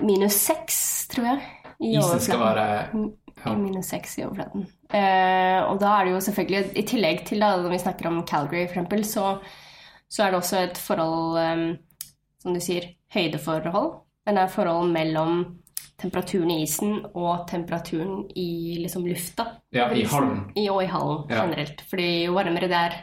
Minus 0.00 0.38
seks, 0.40 1.06
tror 1.12 1.26
jeg. 1.32 1.40
I 1.84 1.92
Isen 1.98 2.22
skal 2.22 2.40
være 2.42 2.66
ja. 2.88 3.54
Minus 3.54 3.90
seks 3.92 4.16
i 4.18 4.24
overflaten. 4.26 4.66
Eh, 4.90 5.58
og 5.62 5.78
da 5.82 5.92
er 5.98 6.08
det 6.08 6.14
jo 6.16 6.22
selvfølgelig, 6.26 6.62
i 6.80 6.84
tillegg 6.88 7.24
til 7.28 7.42
da, 7.44 7.52
når 7.60 7.74
vi 7.74 7.80
snakker 7.82 8.08
om 8.10 8.22
Calgary 8.26 8.66
for 8.66 8.78
eksempel, 8.78 9.04
så, 9.06 9.26
så 10.10 10.24
er 10.24 10.32
det 10.32 10.40
også 10.40 10.62
et 10.64 10.80
forhold, 10.82 11.38
um, 11.38 12.12
som 12.42 12.56
du 12.56 12.62
sier, 12.62 12.88
høydeforhold. 13.14 13.92
Men 14.26 14.38
det 14.38 14.44
er 14.44 14.52
forhold 14.52 14.90
mellom 14.92 15.38
temperaturen 15.98 16.50
i 16.54 16.62
isen 16.62 16.98
og 17.16 17.46
temperaturen 17.50 18.26
i 18.38 18.76
liksom 18.82 19.06
lufta. 19.06 19.46
Ja, 19.74 19.88
i 19.90 20.04
hallen. 20.06 20.44
I, 20.54 20.68
og 20.70 20.82
i 20.84 20.90
hallen 20.90 21.24
Ja. 21.30 21.44
generelt. 21.44 21.82
Fordi 21.90 22.08
jo 22.26 22.34
varmere 22.36 22.68
det 22.70 22.76
er, 22.78 22.98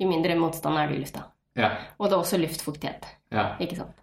jo 0.00 0.08
mindre 0.08 0.36
motstand 0.38 0.78
er 0.80 0.88
det 0.88 0.96
i 0.96 1.02
lufta. 1.04 1.26
Ja. 1.58 1.72
Og 1.98 2.08
det 2.08 2.16
er 2.16 2.22
også 2.22 2.38
luftfuktighet, 2.40 3.08
ja. 3.34 3.50
ikke 3.60 3.76
sant? 3.82 3.98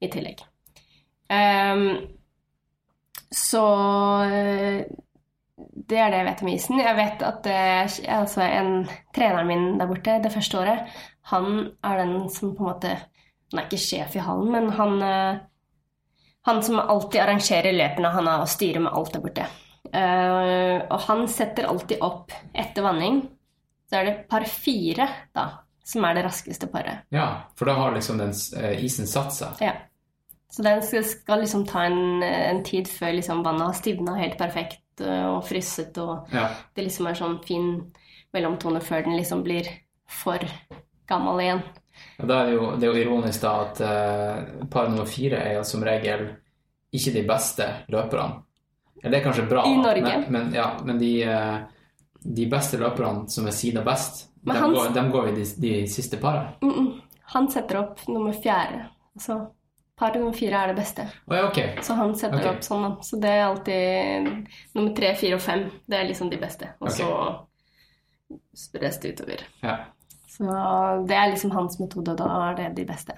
I 0.00 0.08
tillegg. 0.12 0.44
Um, 1.28 1.90
så 3.34 3.64
eh, 4.24 4.86
det 5.58 5.98
er 5.98 6.12
det 6.12 6.20
jeg 6.20 6.28
vet 6.28 6.42
om 6.42 6.50
isen. 6.52 6.80
Jeg 6.80 6.96
vet 6.96 7.22
at 7.26 7.38
det, 7.44 7.60
altså 8.14 8.44
en, 8.46 8.72
treneren 9.14 9.48
min 9.50 9.68
der 9.80 9.90
borte 9.90 10.18
det 10.22 10.32
første 10.32 10.60
året, 10.60 10.98
han 11.28 11.70
er 11.84 12.02
den 12.02 12.28
som 12.32 12.54
på 12.56 12.64
en 12.64 12.72
måte 12.72 12.96
Han 13.48 13.62
er 13.62 13.64
ikke 13.64 13.80
sjef 13.80 14.16
i 14.16 14.20
hallen, 14.20 14.50
men 14.52 14.66
han 14.76 15.02
eh, 15.02 15.38
Han 16.44 16.58
som 16.62 16.80
alltid 16.80 17.20
arrangerer 17.20 17.72
løpene, 17.76 18.10
han 18.12 18.26
har 18.28 18.44
styrer 18.48 18.80
med 18.80 18.92
alt 18.92 19.12
der 19.12 19.20
borte. 19.20 19.48
Uh, 19.88 20.84
og 20.92 21.00
han 21.06 21.26
setter 21.28 21.68
alltid 21.68 22.00
opp 22.04 22.32
etter 22.56 22.84
vanning. 22.84 23.22
Så 23.88 23.96
er 24.00 24.04
det 24.04 24.16
par 24.28 24.44
fire, 24.44 25.06
da, 25.34 25.46
som 25.88 26.04
er 26.04 26.14
det 26.18 26.24
raskeste 26.26 26.66
paret. 26.68 27.06
ja, 27.14 27.28
for 27.56 27.64
da 27.70 27.74
har 27.78 27.94
liksom 27.94 28.18
den 28.20 28.34
eh, 28.60 28.84
isen 28.84 29.06
satt 29.08 29.32
seg. 29.32 29.62
Ja. 29.64 29.72
Så 30.50 30.62
den 30.64 30.82
skal, 30.82 31.04
skal 31.04 31.40
liksom 31.44 31.66
ta 31.68 31.82
en, 31.88 32.22
en 32.22 32.62
tid 32.64 32.88
før 32.88 33.12
liksom 33.16 33.42
vannet 33.44 33.66
har 33.68 33.76
stivna 33.76 34.14
helt 34.16 34.38
perfekt 34.40 35.00
øh, 35.04 35.36
og 35.38 35.42
frysset, 35.48 35.96
og 35.98 36.28
Ja. 36.32 36.48
det 36.76 36.84
liksom 36.86 37.06
er 37.08 37.14
sånn 37.18 37.38
fin 37.44 37.68
mellomtone 38.32 38.80
før 38.84 39.04
den 39.04 39.16
liksom 39.16 39.42
blir 39.44 39.68
for 40.08 40.40
gammel 41.08 41.40
igjen. 41.44 41.62
Ja, 42.18 42.24
da 42.28 42.40
er 42.42 42.46
det, 42.46 42.54
jo, 42.54 42.66
det 42.76 42.86
er 42.88 42.92
jo 42.94 43.02
ironisk 43.06 43.40
da 43.44 43.52
at 43.64 43.80
eh, 43.80 44.66
par 44.70 44.88
nummer 44.88 45.08
fire 45.08 45.40
er 45.40 45.56
jo 45.58 45.64
som 45.68 45.82
regel 45.84 46.28
ikke 46.92 47.12
de 47.16 47.22
beste 47.28 47.66
løperne. 47.92 48.42
Eller 49.02 49.12
det 49.14 49.18
er 49.20 49.24
kanskje 49.28 49.48
bra, 49.50 49.64
I 49.68 49.76
Norge. 49.80 50.02
men, 50.02 50.24
men, 50.32 50.54
ja, 50.56 50.68
men 50.84 50.98
de, 51.00 51.10
eh, 51.24 51.58
de 52.36 52.46
beste 52.50 52.78
løperne 52.80 53.28
som 53.32 53.46
er 53.46 53.56
sida 53.56 53.82
best, 53.86 54.26
de, 54.42 54.56
han- 54.56 54.74
går, 54.74 54.90
de 54.94 55.04
går 55.12 55.28
i 55.28 55.36
de, 55.38 55.44
de 55.64 55.74
siste 55.88 56.16
parene. 56.16 56.56
Mm 56.62 56.74
-mm. 56.74 57.00
Han 57.34 57.50
setter 57.50 57.78
opp 57.78 58.08
nummer 58.08 58.32
fjerde. 58.32 58.88
Altså 59.14 59.46
par 59.98 60.14
nummer 60.14 60.32
fire 60.32 60.62
er 60.62 60.66
det 60.66 60.76
beste. 60.76 61.08
Oh, 61.26 61.36
ja, 61.36 61.48
okay. 61.48 61.82
Så 61.82 61.94
han 61.94 62.14
setter 62.14 62.38
okay. 62.38 62.54
opp 62.54 62.62
sånn, 62.62 62.82
da. 62.82 62.90
Så 63.02 63.18
det 63.20 63.30
er 63.34 63.44
alltid 63.46 64.28
nummer 64.74 64.94
tre, 64.96 65.14
fire 65.18 65.38
og 65.38 65.42
fem. 65.42 65.64
Det 65.86 65.98
er 65.98 66.08
liksom 66.08 66.30
de 66.30 66.38
beste. 66.38 66.70
Og 66.78 66.90
okay. 66.90 66.96
så 66.96 68.68
spres 68.68 69.00
det 69.02 69.14
utover. 69.16 69.42
Ja. 69.62 69.78
Så 70.28 70.44
det 71.08 71.16
er 71.18 71.32
liksom 71.32 71.50
hans 71.56 71.80
metode, 71.80 72.14
og 72.14 72.20
da 72.20 72.28
er 72.50 72.60
det 72.60 72.68
de 72.76 72.86
beste. 72.86 73.16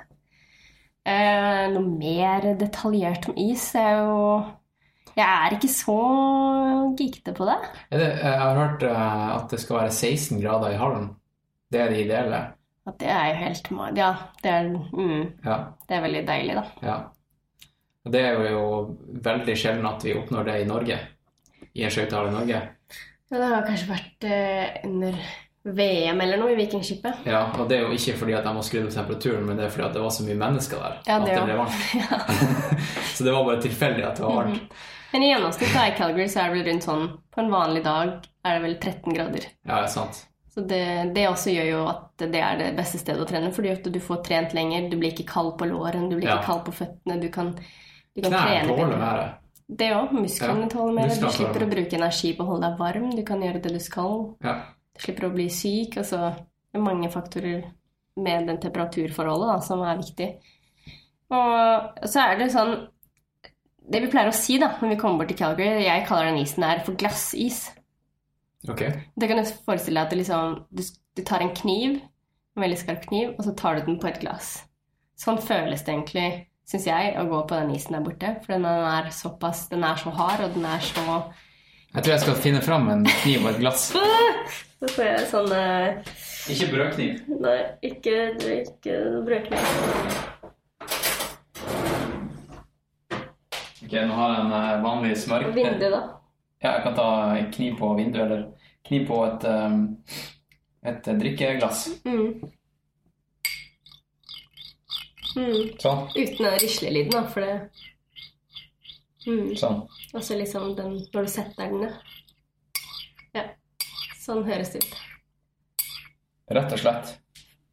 Eh, 1.05 1.67
noe 1.73 1.85
mer 1.85 2.53
detaljert 2.61 3.29
om 3.29 3.39
is 3.41 3.67
er 3.79 4.03
jo 4.03 4.25
Jeg 5.17 5.27
er 5.27 5.57
ikke 5.57 5.69
så 5.73 5.97
geekete 6.99 7.35
på 7.37 7.47
det. 7.49 7.57
Det, 7.91 8.09
jeg 8.23 8.39
har 8.41 8.59
hørt 8.59 8.83
eh, 8.87 9.37
at 9.37 9.51
det 9.51 9.61
skal 9.61 9.81
være 9.83 9.93
16 9.93 10.41
grader 10.43 10.75
i 10.75 10.81
hallen. 10.81 11.09
Det 11.71 11.81
er 11.81 11.91
det 11.93 12.05
ideelle. 12.05 12.41
At 12.89 12.97
det 12.99 13.11
er 13.13 13.27
jo 13.29 13.35
helt 13.45 13.69
Ja, 13.99 14.11
det 14.43 14.51
er, 14.51 14.69
mm, 14.71 15.25
Ja. 15.45 15.57
det 15.89 15.97
er 15.97 16.01
veldig 16.07 16.23
deilig, 16.27 16.55
da. 16.57 16.65
ja. 16.83 16.99
Og 18.05 18.13
det 18.15 18.21
er 18.25 18.39
jo 18.51 18.97
veldig 19.23 19.55
sjelden 19.61 19.87
at 19.87 20.05
vi 20.05 20.15
oppnår 20.17 20.47
det 20.49 20.61
i 20.63 20.69
Norge. 20.69 20.97
I 21.77 21.85
en 21.85 21.91
skøytehall 21.93 22.31
i 22.31 22.33
Norge. 22.33 22.61
Ja, 23.31 23.37
det 23.37 23.51
har 23.53 23.67
kanskje 23.67 23.91
vært 23.93 24.25
eh, 24.27 24.81
under 24.89 25.19
VM 25.65 26.21
eller 26.25 26.39
noe 26.41 26.55
i 26.55 26.57
Vikingskipet. 26.57 27.27
Ja, 27.29 27.43
og 27.59 27.69
det 27.69 27.77
er 27.77 27.83
jo 27.85 27.93
ikke 27.93 28.15
fordi 28.17 28.33
at 28.39 28.47
de 28.47 28.53
har 28.57 28.65
skrudd 28.65 28.87
opp 28.89 28.95
temperaturen, 28.95 29.45
men 29.45 29.59
det 29.61 29.67
er 29.67 29.75
fordi 29.75 29.87
at 29.89 29.99
det 29.99 30.05
var 30.07 30.15
så 30.17 30.25
mye 30.25 30.39
mennesker 30.41 30.81
der. 30.81 30.95
Ja, 31.07 31.19
at 31.19 31.27
det 31.27 31.35
det 31.37 31.43
ble 31.45 31.59
varmt. 31.59 31.83
Så 33.17 33.27
det 33.27 33.35
var 33.37 33.45
bare 33.45 33.61
tilfeldig 33.67 34.07
at 34.09 34.17
det 34.17 34.25
var 34.25 34.41
varmt. 34.41 34.63
Mhm. 34.63 34.89
Men 35.13 35.23
i 35.27 35.29
gjennomsnitt 35.33 35.73
da, 35.75 35.89
i 35.91 35.95
Calgary 35.99 36.29
så 36.31 36.39
er 36.45 36.53
det 36.53 36.61
vel 36.61 36.69
rundt 36.71 36.85
sånn 36.87 37.01
På 37.35 37.41
en 37.43 37.49
vanlig 37.51 37.81
dag 37.83 38.13
er 38.47 38.53
det 38.55 38.61
vel 38.63 38.77
13 38.79 39.17
grader. 39.17 39.47
Ja, 39.67 39.81
det 39.81 39.89
er 39.89 39.91
sant. 39.91 40.21
Så 40.55 40.63
det, 40.71 40.83
det 41.17 41.25
også 41.29 41.51
gjør 41.51 41.67
jo 41.67 41.81
at 41.91 42.25
det 42.31 42.41
er 42.43 42.57
det 42.59 42.69
beste 42.79 42.99
stedet 42.99 43.23
å 43.23 43.27
trene, 43.27 43.51
fordi 43.55 43.73
at 43.75 43.85
du 43.91 43.99
får 44.03 44.23
trent 44.27 44.55
lenger, 44.55 44.89
du 44.91 44.97
blir 44.99 45.11
ikke 45.13 45.27
kald 45.31 45.53
på 45.59 45.67
låren, 45.71 46.09
du 46.11 46.17
blir 46.17 46.29
Ja. 46.31 46.39
ikke 46.39 46.47
kald 46.47 46.65
på 46.67 46.75
føttene, 46.79 47.19
du 47.23 47.29
kan, 47.31 47.53
du 47.55 48.23
kan 48.23 48.33
Knærne 48.35 48.65
trene 48.71 48.99
bedre. 48.99 49.29
Det 49.71 49.91
òg. 49.95 50.15
Musklene 50.15 50.67
Ja, 50.67 50.71
tåler 50.73 50.95
mer. 50.97 51.13
Du 51.15 51.29
slipper 51.31 51.67
å 51.67 51.71
bruke 51.71 51.99
energi 51.99 52.33
på 52.39 52.43
å 52.47 52.49
holde 52.55 52.67
deg 52.71 52.79
varm, 52.83 53.11
du 53.15 53.23
kan 53.27 53.43
gjøre 53.43 53.63
det 53.63 53.75
du 53.77 53.83
skal. 53.83 54.17
Ja. 54.43 54.57
Du 55.01 55.07
slipper 55.07 55.31
å 55.31 55.33
bli 55.33 55.47
syk. 55.49 55.97
Altså, 56.03 56.35
det 56.69 56.77
er 56.77 56.85
mange 56.85 57.09
faktorer 57.13 57.63
med 58.21 58.49
den 58.51 58.59
temperaturforholdet 58.61 59.49
da, 59.49 59.59
som 59.65 59.81
er 59.87 60.01
viktig. 60.03 60.27
Og 61.33 62.09
så 62.11 62.25
er 62.27 62.41
det 62.41 62.51
sånn 62.51 62.73
Det 63.91 64.01
vi 64.03 64.11
pleier 64.11 64.29
å 64.31 64.35
si 64.35 64.59
da, 64.61 64.69
når 64.79 64.93
vi 64.93 64.97
kommer 65.01 65.23
bort 65.23 65.31
til 65.33 65.39
Calgary, 65.39 65.81
jeg 65.83 66.05
kaller 66.07 66.29
den 66.29 66.43
isen 66.45 66.63
der 66.63 66.83
for 66.87 66.95
glassis. 67.01 67.65
Ok. 68.69 68.85
Det 69.19 69.27
kan 69.27 69.41
du 69.41 69.49
forestille 69.65 69.97
deg 69.99 70.05
at 70.05 70.13
det 70.13 70.19
liksom, 70.21 70.61
du, 70.71 70.83
du 71.19 71.23
tar 71.27 71.43
en 71.43 71.51
kniv, 71.57 71.97
en 72.55 72.63
veldig 72.63 72.79
skarp 72.79 73.09
kniv, 73.09 73.33
og 73.35 73.49
så 73.49 73.55
tar 73.59 73.81
du 73.81 73.89
den 73.89 73.99
på 73.99 74.07
et 74.13 74.21
glass. 74.23 74.53
Sånn 75.19 75.41
føles 75.43 75.83
det 75.83 75.97
egentlig, 75.97 76.29
syns 76.71 76.87
jeg, 76.87 77.17
å 77.19 77.27
gå 77.33 77.41
på 77.51 77.59
den 77.59 77.75
isen 77.75 77.97
der 77.97 78.05
borte. 78.05 78.31
For 78.45 78.55
den 78.55 78.69
er 78.69 79.11
såpass 79.17 79.65
Den 79.73 79.83
er 79.89 79.99
så 79.99 80.15
hard, 80.15 80.45
og 80.45 80.55
den 80.55 80.69
er 80.71 80.87
så 80.93 81.19
Jeg 81.91 82.05
tror 82.05 82.13
jeg 82.13 82.23
skal 82.23 82.37
finne 82.39 82.61
fram 82.63 82.85
en 82.93 83.01
kniv 83.03 83.43
og 83.43 83.49
et 83.51 83.57
glass. 83.65 83.89
Så 84.81 84.91
får 84.95 85.09
jeg 85.09 85.25
sånn 85.33 85.55
eh, 85.57 86.13
Ikke 86.55 86.69
brødkniv. 86.71 87.17
Nei, 87.43 87.57
ikke, 87.89 88.15
ikke 88.61 88.99
brødkniv. 89.27 89.65
Ok, 93.83 93.97
nå 94.07 94.21
har 94.21 94.37
jeg 94.37 94.45
en 94.45 94.55
eh, 94.61 94.71
vanlig 94.87 95.13
smørk. 95.19 95.51
Vindu, 95.59 95.89
da. 95.91 96.01
Ja, 96.63 96.77
jeg 96.77 96.87
kan 96.87 96.97
ta 97.01 97.11
kniv 97.57 97.77
på 97.83 97.91
vinduet, 97.99 98.23
eller 98.23 98.47
kniv 98.87 99.07
på 99.11 99.21
et, 99.27 99.51
um, 99.51 99.83
et 100.87 101.13
drikkeglass. 101.25 101.87
Mm. 102.07 102.51
Mm. 105.35 105.63
Sånn. 105.81 106.07
Uten 106.15 106.45
den 106.45 106.61
rislelyden, 106.63 107.17
da, 107.17 107.27
for 107.33 107.43
det 107.43 107.57
mm. 109.27 109.57
Sånn. 109.61 109.83
Og 110.15 110.25
så 110.25 110.39
liksom 110.39 110.75
den 110.79 110.99
når 111.13 111.27
du 111.29 111.33
setter 111.33 111.67
den 111.67 111.85
ned. 111.85 111.95
Ja. 113.37 113.45
Sånn 114.21 114.45
høres 114.49 114.73
det 114.75 114.85
ut. 114.85 114.97
Rett 116.51 116.73
og 116.75 116.83
slett. 116.83 117.13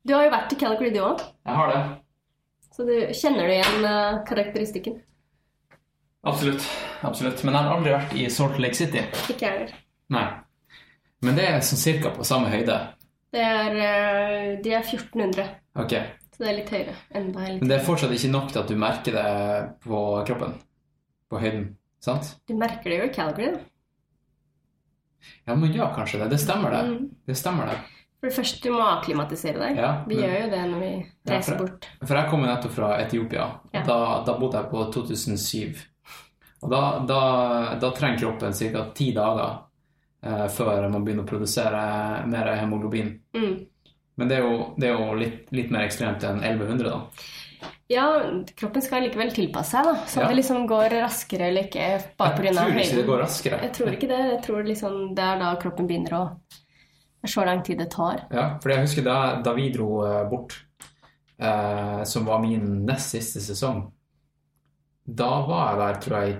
Du 0.07 0.13
har 0.15 0.27
jo 0.27 0.33
vært 0.33 0.53
i 0.53 0.59
Calgary, 0.61 0.91
du 0.93 1.01
òg. 1.03 1.23
Jeg 1.47 1.59
har 1.59 1.71
det. 1.73 1.81
Så 2.77 2.85
du 2.85 2.93
kjenner 3.17 3.47
du 3.49 3.53
igjen 3.55 3.87
eh, 3.89 4.19
karakteristikken? 4.27 4.99
Absolutt. 6.27 6.67
Absolutt. 7.07 7.41
Men 7.43 7.55
jeg 7.57 7.65
har 7.65 7.73
aldri 7.77 7.95
vært 7.95 8.13
i 8.19 8.27
Salt 8.33 8.59
Lake 8.61 8.77
City. 8.77 9.01
Ikke 9.33 9.49
jeg. 9.49 9.71
Nei. 10.13 10.27
Men 11.25 11.39
det 11.39 11.47
er 11.49 11.65
sånn 11.65 11.81
cirka 11.81 12.11
på 12.13 12.25
samme 12.27 12.51
høyde. 12.53 12.77
Det 13.33 13.41
er, 13.43 13.79
eh, 13.81 14.51
de 14.63 14.73
er 14.77 14.85
1400, 14.85 15.49
Ok. 15.75 15.93
så 16.31 16.43
det 16.43 16.47
er 16.49 16.57
litt 16.59 16.69
høyere. 16.71 16.93
Enda 17.11 17.47
litt 17.47 17.61
Men 17.61 17.71
det 17.71 17.79
er 17.79 17.85
fortsatt 17.85 18.13
ikke 18.15 18.31
nok 18.31 18.51
til 18.53 18.61
at 18.61 18.69
du 18.71 18.75
merker 18.79 19.17
det 19.17 19.25
på 19.83 20.03
kroppen? 20.29 20.53
På 21.29 21.39
høyden? 21.41 21.75
Sant? 22.03 22.35
Du 22.47 22.53
merker 22.55 22.89
det 22.93 22.97
jo 23.01 23.07
i 23.09 23.13
Calgary, 23.15 23.51
da. 23.57 23.59
Ja, 25.47 25.55
men 25.55 25.71
ja, 25.73 25.89
kanskje 25.95 26.19
det. 26.21 26.29
Det 26.35 26.39
stemmer, 26.39 26.71
det. 26.71 26.81
Mm. 26.87 27.09
Det 27.27 27.35
stemmer, 27.35 27.67
det. 27.71 27.77
For 28.19 28.29
det 28.29 28.35
første, 28.37 28.61
du 28.63 28.73
må 28.73 28.81
akklimatisere 28.85 29.59
deg. 29.61 29.77
Ja, 29.77 29.89
Vi 30.07 30.15
gjør 30.21 30.35
jo 30.43 30.49
det 30.53 30.61
når 30.71 30.79
vi 30.81 30.91
Ja, 30.93 31.33
reiser 31.33 31.57
for- 31.57 31.65
bort. 31.67 31.87
For 32.07 32.15
jeg 32.17 32.29
kom 32.29 32.41
jo 32.45 32.47
nettopp 32.49 32.71
fra 32.73 32.91
Etiopia. 33.01 33.45
Ja. 33.73 33.83
Da, 33.85 33.97
da 34.25 34.37
bodde 34.39 34.57
jeg 34.61 34.71
på 34.71 34.85
2007. 34.93 35.77
Og 36.63 36.69
da, 36.71 36.81
da, 37.05 37.19
da 37.77 37.91
trenger 37.93 38.17
kroppen 38.23 38.53
ca. 38.53 38.85
ti 38.97 39.11
dager 39.13 39.59
eh, 40.23 40.47
før 40.49 40.87
man 40.89 41.03
begynner 41.05 41.23
å 41.23 41.29
produsere 41.29 41.81
mer 42.27 42.49
hemoglobin. 42.57 43.11
Mm. 43.35 43.65
Men 44.17 44.27
det 44.31 44.37
er 44.39 44.47
jo, 44.47 44.73
det 44.77 44.87
er 44.89 44.95
jo 44.97 45.13
litt, 45.19 45.51
litt 45.53 45.69
mer 45.71 45.85
ekstremt 45.85 46.23
enn 46.25 46.41
1100, 46.41 46.89
da. 46.89 47.01
Ja, 47.87 48.05
kroppen 48.59 48.83
skal 48.83 49.05
likevel 49.05 49.31
tilpasse 49.31 49.77
seg, 49.77 49.85
da. 49.87 50.05
Så 50.11 50.19
Ja. 50.21 50.27
det 50.27 50.35
liksom 50.41 50.67
går 50.67 50.89
raskere 51.01 51.47
eller 51.47 51.63
ikke 51.69 52.03
bare 52.17 52.43
Jeg 52.43 52.55
tror 52.55 52.79
ikke 52.79 52.95
det 52.95 53.05
går 53.07 53.21
raskere. 53.23 53.61
Jeg 53.63 53.73
tror 53.73 53.91
ikke 53.93 54.07
det. 54.07 54.17
Jeg 54.31 54.41
tror 54.43 54.63
liksom 54.63 55.15
det 55.15 55.23
er 55.23 55.39
da 55.39 55.55
kroppen 55.55 55.87
begynner 55.87 56.13
å 56.17 56.23
så 57.27 57.45
lang 57.45 57.63
tid 57.63 57.77
det 57.77 57.89
tar. 57.91 58.25
Ja, 58.31 58.57
for 58.61 58.69
jeg 58.71 58.85
husker 58.85 59.03
da, 59.03 59.41
da 59.43 59.53
vi 59.53 59.69
dro 59.73 60.03
eh, 60.05 60.23
bort, 60.29 60.53
eh, 61.39 62.03
som 62.03 62.25
var 62.25 62.39
min 62.39 62.85
nest 62.85 63.15
siste 63.15 63.41
sesong, 63.43 63.91
da 65.07 65.45
var 65.47 65.71
jeg 65.71 65.79
der, 65.79 66.01
tror 66.01 66.21
jeg, 66.21 66.37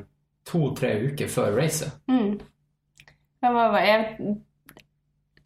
to-tre 0.47 0.91
uker 1.11 1.27
før 1.27 1.55
racet. 1.57 1.91
Mm. 2.07 2.39
Jeg, 3.43 3.53
var, 3.53 3.79
jeg 3.83 4.35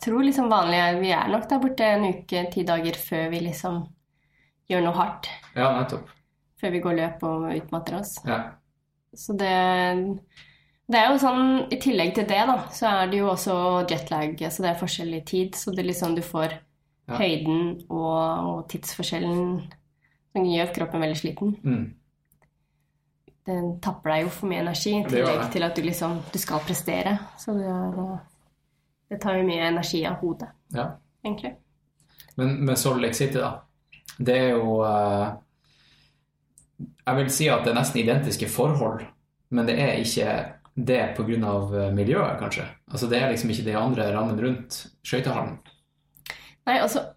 tror 0.01 0.23
liksom 0.23 0.49
vanlig 0.49 1.01
Vi 1.01 1.11
er 1.11 1.27
nok 1.29 1.47
der 1.49 1.59
borte 1.59 1.85
en 1.85 2.05
uke, 2.05 2.45
ti 2.53 2.63
dager 2.63 2.97
før 2.97 3.29
vi 3.33 3.39
liksom 3.47 3.81
gjør 4.69 4.85
noe 4.85 4.97
hardt. 4.97 5.29
Ja, 5.55 5.71
nettopp. 5.79 6.09
Før 6.61 6.71
vi 6.75 6.79
går 6.83 6.97
løp 6.99 7.23
og 7.27 7.45
utmatter 7.55 7.99
oss. 7.99 8.15
Ja. 8.27 8.41
Så 9.17 9.33
det 9.37 9.51
Det 10.91 10.99
er 10.99 11.11
jo 11.11 11.19
sånn 11.19 11.71
I 11.71 11.77
tillegg 11.79 12.13
til 12.15 12.27
det, 12.27 12.41
da, 12.47 12.57
så 12.71 12.87
er 12.89 13.07
det 13.11 13.19
jo 13.19 13.29
også 13.31 13.55
jetlag. 13.89 14.35
Så 14.51 14.63
det 14.63 14.69
er 14.71 14.79
forskjell 14.79 15.13
i 15.17 15.23
tid. 15.25 15.55
Så 15.55 15.71
det 15.71 15.83
er 15.83 15.89
liksom 15.91 16.15
du 16.15 16.21
får 16.21 16.57
Ja. 17.09 17.17
høyden 17.17 17.81
og, 17.89 18.19
og 18.47 18.69
tidsforskjellen 18.69 19.63
som 20.31 20.45
gjør 20.45 20.73
kroppen 20.75 21.01
veldig 21.01 21.17
sliten. 21.17 21.55
Mm. 21.65 21.93
Den 23.49 23.79
tapper 23.81 24.13
deg 24.13 24.21
jo 24.27 24.29
for 24.29 24.47
mye 24.51 24.61
energi, 24.61 24.93
i 24.99 25.03
tillegg 25.09 25.47
til 25.51 25.63
at 25.65 25.75
du 25.75 25.81
liksom 25.81 26.19
du 26.31 26.37
skal 26.39 26.61
prestere. 26.63 27.17
Så 27.41 27.55
det, 27.57 27.65
er, 27.65 28.19
det 29.09 29.19
tar 29.23 29.39
jo 29.39 29.47
mye 29.47 29.65
energi 29.71 30.05
av 30.05 30.21
hodet, 30.21 30.51
ja. 30.75 30.85
egentlig. 31.25 31.55
Men 32.37 32.53
med 32.65 32.77
Salt 32.79 33.01
Lake 33.01 33.17
City, 33.17 33.39
da. 33.41 33.63
Det 34.22 34.38
er 34.38 34.49
jo 34.53 34.82
eh, 34.86 35.32
Jeg 37.07 37.17
vil 37.17 37.32
si 37.34 37.49
at 37.49 37.65
det 37.65 37.74
er 37.74 37.80
nesten 37.80 38.01
identiske 38.03 38.49
forhold, 38.51 39.05
men 39.49 39.69
det 39.69 39.78
er 39.82 40.01
ikke 40.01 40.36
det 40.76 41.01
pga. 41.17 41.89
miljøet, 41.91 42.38
kanskje. 42.39 42.65
Altså 42.91 43.07
Det 43.07 43.19
er 43.19 43.32
liksom 43.32 43.49
ikke 43.49 43.65
de 43.65 43.78
andre 43.78 44.11
rammen 44.15 44.39
rundt 44.39 44.86
skøytehallen. 45.03 45.59
Nei, 46.65 46.78
altså 46.80 47.11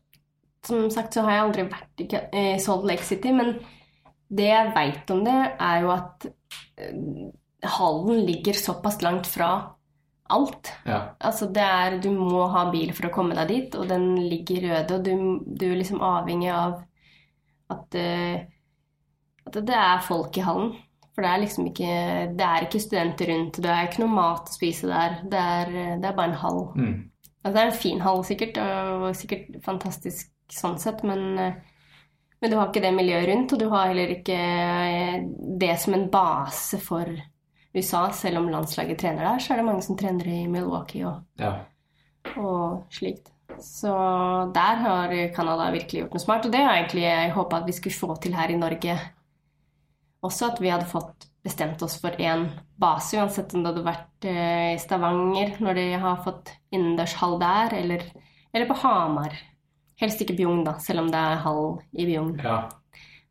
Som 0.64 0.90
sagt 0.90 1.14
så 1.14 1.22
har 1.22 1.32
jeg 1.32 1.44
aldri 1.44 1.62
vært 1.68 2.00
i 2.32 2.58
Salt 2.58 2.86
Lake 2.88 3.04
City, 3.04 3.32
men 3.36 3.58
det 4.32 4.48
jeg 4.48 4.72
veit 4.74 5.10
om 5.12 5.20
det, 5.26 5.40
er 5.60 5.82
jo 5.84 5.90
at 5.92 6.24
eh, 6.80 6.94
hallen 7.76 8.22
ligger 8.24 8.56
såpass 8.56 9.02
langt 9.04 9.28
fra 9.28 9.50
alt. 10.32 10.72
Ja. 10.88 11.14
Altså 11.20 11.46
det 11.52 11.62
er 11.62 11.98
Du 12.00 12.10
må 12.16 12.46
ha 12.48 12.64
bil 12.72 12.92
for 12.96 13.10
å 13.10 13.12
komme 13.14 13.36
deg 13.36 13.52
dit, 13.52 13.76
og 13.76 13.88
den 13.92 14.14
ligger 14.16 14.70
øde, 14.78 14.96
og 14.96 15.04
du, 15.04 15.44
du 15.44 15.66
er 15.68 15.78
liksom 15.78 16.00
avhengig 16.04 16.50
av 16.54 16.80
at, 17.74 17.98
eh, 18.00 18.44
at 19.44 19.60
det 19.60 19.78
er 19.78 20.04
folk 20.06 20.38
i 20.38 20.46
hallen. 20.46 20.74
For 21.14 21.22
det 21.22 21.30
er 21.30 21.42
liksom 21.44 21.66
ikke 21.70 21.90
Det 22.34 22.46
er 22.46 22.64
ikke 22.64 22.82
studenter 22.82 23.28
rundt, 23.30 23.60
det 23.62 23.70
er 23.70 23.84
ikke 23.86 24.02
noe 24.02 24.14
mat 24.16 24.48
å 24.50 24.54
spise 24.54 24.90
der. 24.90 25.20
Det 25.30 25.42
er, 25.58 25.74
det 26.02 26.08
er 26.08 26.16
bare 26.16 26.32
en 26.32 26.40
hall. 26.40 26.64
Mm. 26.74 26.94
Altså, 27.44 27.52
det 27.54 27.60
er 27.62 27.70
en 27.70 27.82
fin 27.82 28.00
hall 28.00 28.24
sikkert, 28.24 28.58
og 28.64 29.04
sikkert 29.18 29.60
fantastisk 29.64 30.30
sånn 30.52 30.78
sett, 30.80 31.02
men, 31.06 31.38
eh, 31.38 31.60
men 32.40 32.50
du 32.50 32.56
har 32.58 32.70
ikke 32.70 32.82
det 32.84 32.94
miljøet 32.96 33.28
rundt, 33.30 33.52
og 33.52 33.60
du 33.60 33.68
har 33.72 33.90
heller 33.90 34.14
ikke 34.16 34.38
eh, 34.38 35.18
det 35.60 35.74
som 35.80 35.96
en 35.96 36.08
base 36.12 36.80
for 36.82 37.10
USA. 37.74 38.06
Selv 38.14 38.42
om 38.42 38.50
landslaget 38.52 39.00
trener 39.00 39.28
der, 39.28 39.44
så 39.44 39.52
er 39.52 39.60
det 39.60 39.68
mange 39.68 39.84
som 39.86 39.98
trener 39.98 40.30
i 40.30 40.40
Milwaukee 40.50 41.04
og, 41.08 41.22
ja. 41.40 41.56
og 42.38 42.88
slikt. 42.94 43.33
Så 43.62 43.92
der 44.54 44.80
har 44.82 45.14
Canada 45.36 45.68
virkelig 45.74 46.02
gjort 46.02 46.16
noe 46.16 46.22
smart, 46.22 46.48
og 46.48 46.54
det 46.54 46.62
har 46.64 46.74
jeg 46.74 46.84
egentlig 46.84 47.36
håpa 47.36 47.60
at 47.60 47.68
vi 47.68 47.76
skulle 47.76 48.00
få 48.00 48.16
til 48.22 48.36
her 48.36 48.52
i 48.52 48.58
Norge 48.58 48.98
også. 50.24 50.50
At 50.52 50.60
vi 50.62 50.72
hadde 50.72 50.90
fått 50.90 51.28
bestemt 51.44 51.82
oss 51.84 51.98
for 52.00 52.16
én 52.16 52.46
base, 52.80 53.18
uansett 53.20 53.52
om 53.54 53.64
det 53.64 53.72
hadde 53.72 53.86
vært 53.86 54.28
eh, 54.30 54.70
i 54.74 54.78
Stavanger, 54.80 55.58
når 55.60 55.80
de 55.80 55.88
har 56.00 56.22
fått 56.24 56.54
innendørshall 56.72 57.36
der, 57.42 57.76
eller, 57.82 58.06
eller 58.54 58.70
på 58.70 58.78
Hamar. 58.80 59.36
Helst 60.00 60.24
ikke 60.24 60.36
Bjugn, 60.38 60.64
da, 60.66 60.78
selv 60.82 61.04
om 61.04 61.10
det 61.12 61.20
er 61.20 61.42
hall 61.44 61.68
i 61.92 62.08
Bjugn. 62.08 62.38
ja. 62.42 62.62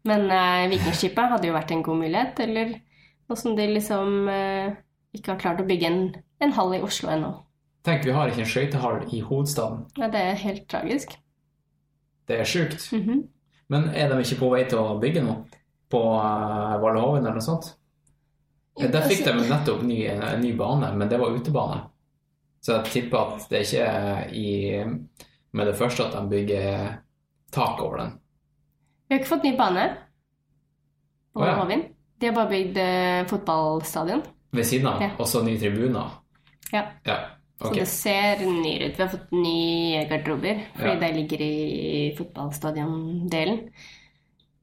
Men 0.03 0.27
eh, 0.35 0.67
Vikingskipet 0.73 1.31
hadde 1.31 1.47
jo 1.47 1.55
vært 1.55 1.71
en 1.71 1.83
god 1.85 2.01
mulighet, 2.01 2.39
eller 2.43 2.73
noe 3.31 3.39
som 3.39 3.55
de 3.55 3.67
liksom 3.71 4.27
eh, 4.31 4.75
ikke 5.15 5.31
har 5.31 5.39
klart 5.39 5.61
å 5.63 5.67
bygge 5.67 5.89
en, 5.89 6.01
en 6.43 6.55
hall 6.57 6.75
i 6.75 6.81
Oslo 6.83 7.11
ennå. 7.13 7.31
Tenk, 7.83 8.05
vi 8.07 8.11
har 8.15 8.31
ikke 8.31 8.43
en 8.45 8.49
skøytehall 8.49 9.01
i 9.11 9.19
hovedstaden. 9.25 9.85
Ja, 9.99 10.07
det 10.11 10.21
er 10.21 10.37
helt 10.39 10.67
tragisk. 10.71 11.17
Det 12.27 12.39
er 12.39 12.47
sjukt. 12.47 12.85
Mhm. 12.95 13.23
Men 13.71 13.89
er 13.95 14.09
de 14.11 14.19
ikke 14.21 14.39
på 14.39 14.49
vei 14.53 14.63
til 14.69 14.79
å 14.79 14.99
bygge 15.01 15.23
noe? 15.23 15.43
På 15.91 16.01
uh, 16.15 16.75
Valhoven 16.81 17.23
eller 17.23 17.37
noe 17.39 17.43
sånt? 17.45 17.73
Ja, 18.79 18.87
Der 18.91 19.05
fikk 19.07 19.23
de 19.25 19.33
nettopp 19.39 19.83
ny, 19.85 19.99
en 20.09 20.41
ny 20.41 20.53
bane, 20.57 20.89
men 20.97 21.09
det 21.09 21.19
var 21.21 21.33
utebane. 21.35 21.81
Så 22.63 22.77
jeg 22.77 22.91
tipper 22.93 23.19
at 23.35 23.47
det 23.51 23.61
ikke 23.65 23.85
er 23.85 24.29
i, 24.33 24.47
med 25.51 25.67
det 25.67 25.75
første 25.77 26.07
at 26.07 26.15
de 26.15 26.23
bygger 26.31 26.95
tak 27.53 27.81
over 27.83 27.99
den. 28.01 28.13
Vi 29.07 29.13
har 29.15 29.21
ikke 29.21 29.33
fått 29.35 29.45
ny 29.45 29.53
bane 29.59 29.87
på 31.33 31.43
Å, 31.43 31.47
ja. 31.49 31.57
Hovin. 31.59 31.83
De 32.19 32.29
har 32.29 32.35
bare 32.37 32.49
bygd 32.53 32.77
eh, 32.79 33.25
fotballstadion. 33.29 34.23
Ved 34.53 34.69
siden 34.69 34.87
av. 34.87 35.01
Ja. 35.03 35.11
Og 35.19 35.27
så 35.27 35.41
nye 35.43 35.59
tribuner. 35.59 36.13
Ja. 36.71 36.85
Ja, 37.05 37.17
Så 37.61 37.69
det 37.73 37.85
ser 37.87 38.41
nyere 38.45 38.89
ut. 38.89 38.97
Vi 38.97 39.03
har 39.03 39.11
fått 39.13 39.31
nye 39.31 40.05
garderober, 40.09 40.63
fordi 40.75 40.93
Ja. 40.93 40.99
det 40.99 41.11
ligger 41.15 41.41
i 41.41 42.15
fotballstadiondelen. 42.17 43.59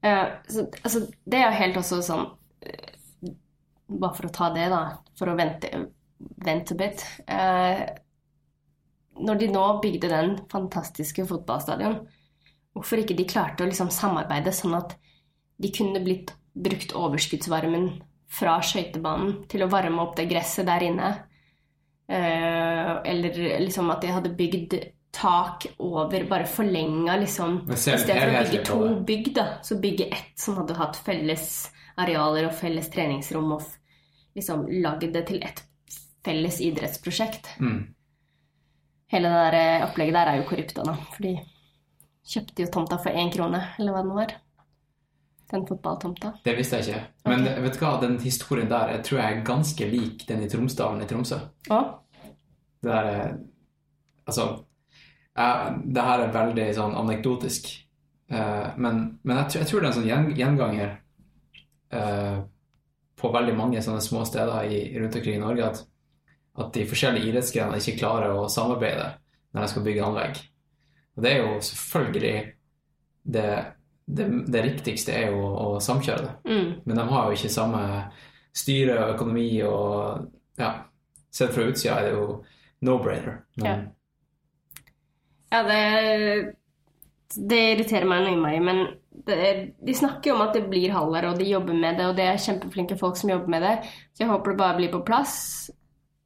Uh, 0.05 0.27
så, 0.49 0.65
altså, 0.83 0.99
det 1.25 1.37
er 1.39 1.45
jo 1.45 1.57
helt 1.61 1.77
også 1.77 2.01
sånn 2.01 2.23
uh, 2.65 3.31
Bare 4.01 4.15
for 4.17 4.25
å 4.25 4.31
ta 4.33 4.47
det, 4.55 4.69
da, 4.71 4.79
for 5.19 5.29
å 5.29 5.35
vente, 5.37 5.69
vente 6.45 6.73
a 6.73 6.77
bit. 6.79 7.03
uh, 7.29 7.81
når 9.21 9.35
de 9.41 9.47
nå 9.51 9.63
bygde 9.83 10.09
den 10.09 10.37
fantastiske 10.49 11.25
fotballstadion, 11.27 11.97
hvorfor 12.73 13.01
ikke 13.01 13.17
de 13.19 13.25
klarte 13.27 13.65
å 13.65 13.67
liksom 13.69 13.91
samarbeide 13.93 14.53
sånn 14.55 14.77
at 14.77 14.95
de 15.61 15.69
kunne 15.75 15.99
blitt 16.03 16.31
brukt 16.55 16.95
overskuddsvarmen 16.97 17.89
fra 18.31 18.55
skøytebanen 18.63 19.43
til 19.51 19.65
å 19.65 19.69
varme 19.69 20.01
opp 20.01 20.15
det 20.17 20.29
gresset 20.31 20.65
der 20.65 20.87
inne? 20.87 21.11
Eh, 22.11 23.11
eller 23.11 23.59
liksom 23.59 23.89
at 23.93 24.01
de 24.03 24.07
hadde 24.11 24.33
bygd 24.35 24.73
tak 25.11 25.65
over, 25.77 26.23
bare 26.27 26.47
forlenga 26.47 27.17
liksom 27.17 27.61
I 27.71 27.77
stedet 27.79 28.07
for 28.07 28.31
å 28.31 28.41
bygge 28.43 28.63
to 28.67 28.79
bygg, 29.07 29.29
da, 29.35 29.45
så 29.63 29.77
bygge 29.79 30.07
ett 30.11 30.39
som 30.39 30.57
hadde 30.59 30.75
hatt 30.75 30.99
felles 30.99 31.45
arealer 31.99 32.49
og 32.49 32.55
felles 32.55 32.89
treningsrom, 32.91 33.53
og 33.55 34.35
liksom 34.35 34.67
lagd 34.83 35.07
det 35.13 35.23
til 35.29 35.39
ett 35.43 35.63
felles 36.25 36.59
idrettsprosjekt. 36.63 37.53
Mm. 37.63 37.79
Hele 39.11 39.31
det 39.31 39.39
der 39.45 39.59
eh, 39.61 39.87
opplegget 39.87 40.19
der 40.19 40.33
er 40.33 40.41
jo 40.41 40.47
korrupta, 40.51 40.87
da. 40.87 40.97
For 41.15 41.27
de 41.27 41.35
kjøpte 42.31 42.65
jo 42.65 42.71
tomta 42.75 42.99
for 42.99 43.23
én 43.23 43.31
krone, 43.31 43.63
eller 43.79 43.95
hva 43.95 44.03
det 44.03 44.11
nå 44.11 44.19
var. 44.19 44.35
Den 45.51 45.65
fotballtomta. 45.67 46.35
Det 46.43 46.59
visste 46.59 46.79
jeg 46.79 46.91
ikke. 46.91 47.07
Men 47.27 47.47
vet 47.63 47.75
du 47.75 47.81
hva, 47.83 47.95
den 48.03 48.19
historien 48.23 48.69
der 48.71 48.97
jeg 48.97 49.07
tror 49.07 49.19
jeg 49.19 49.31
er 49.31 49.43
ganske 49.47 49.89
lik 49.95 50.23
den 50.29 50.45
i 50.45 50.51
Tromsdalen 50.51 51.03
i 51.03 51.09
Tromsø. 51.09 51.41
Å? 51.71 51.81
Det 52.81 52.89
der 52.89 53.09
er 53.11 53.37
Altså 54.27 54.43
jeg, 55.37 55.73
Det 55.95 56.03
her 56.05 56.19
er 56.25 56.33
veldig 56.35 56.65
sånn 56.77 56.95
anekdotisk. 56.95 57.69
uh, 58.31 58.73
men 58.77 59.19
men 59.23 59.37
jeg, 59.37 59.45
tror- 59.49 59.61
jeg 59.61 59.67
tror 59.69 59.79
det 59.81 59.87
er 59.87 59.91
en 59.91 59.97
sånn 59.99 60.09
gjen, 60.09 60.27
gjenganger 60.37 60.91
uh, 61.93 62.43
på 63.21 63.31
veldig 63.33 63.55
mange 63.57 63.81
sånne 63.81 64.01
små 64.01 64.23
steder 64.25 64.63
i, 64.71 64.77
rundt 64.99 65.15
omkring 65.15 65.35
i 65.35 65.41
Norge 65.43 65.65
at, 65.67 65.81
at 66.57 66.71
de 66.73 66.85
forskjellige 66.89 67.27
idrettsgrenene 67.31 67.77
ikke 67.81 67.99
klarer 67.99 68.33
å 68.33 68.47
samarbeide 68.49 69.09
når 69.53 69.61
de 69.61 69.67
skal 69.73 69.83
bygge 69.85 70.05
anlegg. 70.05 70.39
Og 71.17 71.23
det 71.25 71.31
er 71.33 71.41
jo 71.43 71.59
selvfølgelig 71.67 72.35
det, 73.35 73.47
det, 74.07 74.27
det 74.47 74.63
riktigste 74.65 75.11
er 75.13 75.27
jo 75.33 75.41
å 75.43 75.67
samkjøre 75.83 76.23
det. 76.23 76.33
Mm. 76.49 76.69
Men 76.85 76.97
de 77.01 77.05
har 77.11 77.27
jo 77.27 77.37
ikke 77.37 77.51
samme 77.53 77.81
styre 78.57 78.95
og 79.03 79.13
økonomi 79.15 79.49
og 79.67 80.25
ja, 80.59 80.71
Sett 81.31 81.53
fra 81.55 81.63
utsida 81.63 81.93
er 82.01 82.09
det 82.09 82.15
jo 82.17 82.23
no-brainer. 82.81 83.41
Men 83.57 83.65
Ja. 83.65 83.75
Ja, 85.51 85.63
det, 85.67 86.53
det 87.35 87.57
irriterer 87.73 88.05
meg 88.07 88.21
noe 88.23 88.31
i 88.37 88.39
meg, 88.39 88.61
men 88.63 88.77
det, 89.27 89.37
de 89.83 89.93
snakker 89.97 90.31
jo 90.31 90.35
om 90.37 90.43
at 90.45 90.53
det 90.55 90.61
blir 90.71 90.93
haller, 90.95 91.25
og 91.27 91.39
de 91.41 91.49
jobber 91.49 91.75
med 91.75 91.97
det, 91.99 92.05
og 92.07 92.15
det 92.15 92.23
er 92.29 92.39
kjempeflinke 92.39 92.95
folk 92.99 93.17
som 93.19 93.29
jobber 93.33 93.51
med 93.51 93.61
det, 93.65 93.73
så 94.15 94.23
jeg 94.23 94.29
håper 94.31 94.53
det 94.53 94.61
bare 94.61 94.77
blir 94.79 94.91
på 94.93 95.01
plass. 95.05 95.33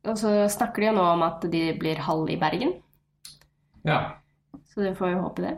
Og 0.06 0.14
så 0.22 0.36
snakker 0.54 0.84
de 0.84 0.92
jo 0.92 0.98
nå 1.00 1.06
om 1.16 1.24
at 1.26 1.42
de 1.50 1.64
blir 1.82 1.98
hall 2.06 2.28
i 2.30 2.38
Bergen, 2.38 2.76
Ja. 3.86 3.98
så 4.70 4.82
det 4.86 4.94
får 5.00 5.10
vi 5.16 5.24
håpe 5.24 5.42
det. 5.48 5.56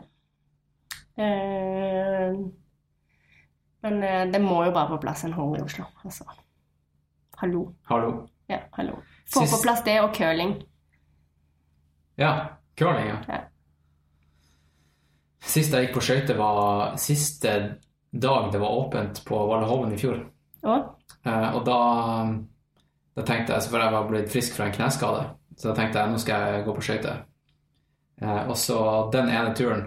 Eh, 1.18 2.32
men 3.82 4.02
eh, 4.02 4.24
det 4.32 4.40
må 4.42 4.62
jo 4.64 4.72
bare 4.74 4.88
på 4.94 5.00
plass 5.04 5.24
en 5.28 5.36
hall 5.36 5.56
i 5.58 5.62
Oslo, 5.62 5.84
altså. 6.04 6.24
Hallo. 7.42 7.66
Hallo. 7.90 8.26
Ja, 8.48 8.62
hallo. 8.72 8.96
Få 9.28 9.44
Sist- 9.44 9.52
på 9.58 9.62
plass 9.66 9.84
det, 9.84 10.00
og 10.00 10.14
curling. 10.16 10.56
Ja. 12.18 12.32
Curling, 12.78 13.08
ja. 13.10 13.18
Ja. 13.28 13.40
Sist 15.48 15.72
jeg 15.72 15.86
gikk 15.86 15.96
på 15.96 16.04
skøyter, 16.04 16.36
var 16.38 16.96
siste 17.00 17.54
dag 18.10 18.52
det 18.52 18.60
var 18.60 18.76
åpent 18.84 19.22
på 19.26 19.38
Vallehoven 19.48 19.94
i 19.94 19.98
fjor. 20.00 20.20
Og 20.66 20.94
Eh, 21.26 21.54
og 21.56 21.64
da, 21.66 21.78
da 23.18 23.24
tenkte 23.26 23.54
jeg, 23.54 23.68
for 23.70 23.82
jeg 23.82 23.94
var 23.94 24.08
blitt 24.08 24.32
frisk 24.32 24.56
fra 24.56 24.68
en 24.68 24.74
kneskade, 24.74 25.24
så 25.58 25.70
da 25.70 25.76
tenkte 25.78 26.02
jeg 26.02 26.12
nå 26.12 26.20
skal 26.22 26.44
jeg 26.46 26.66
gå 26.66 26.74
på 26.76 26.84
skøyter. 26.88 27.22
Eh, 28.22 28.42
og 28.46 28.56
så 28.58 28.80
den 29.14 29.30
ene 29.32 29.54
turen 29.58 29.84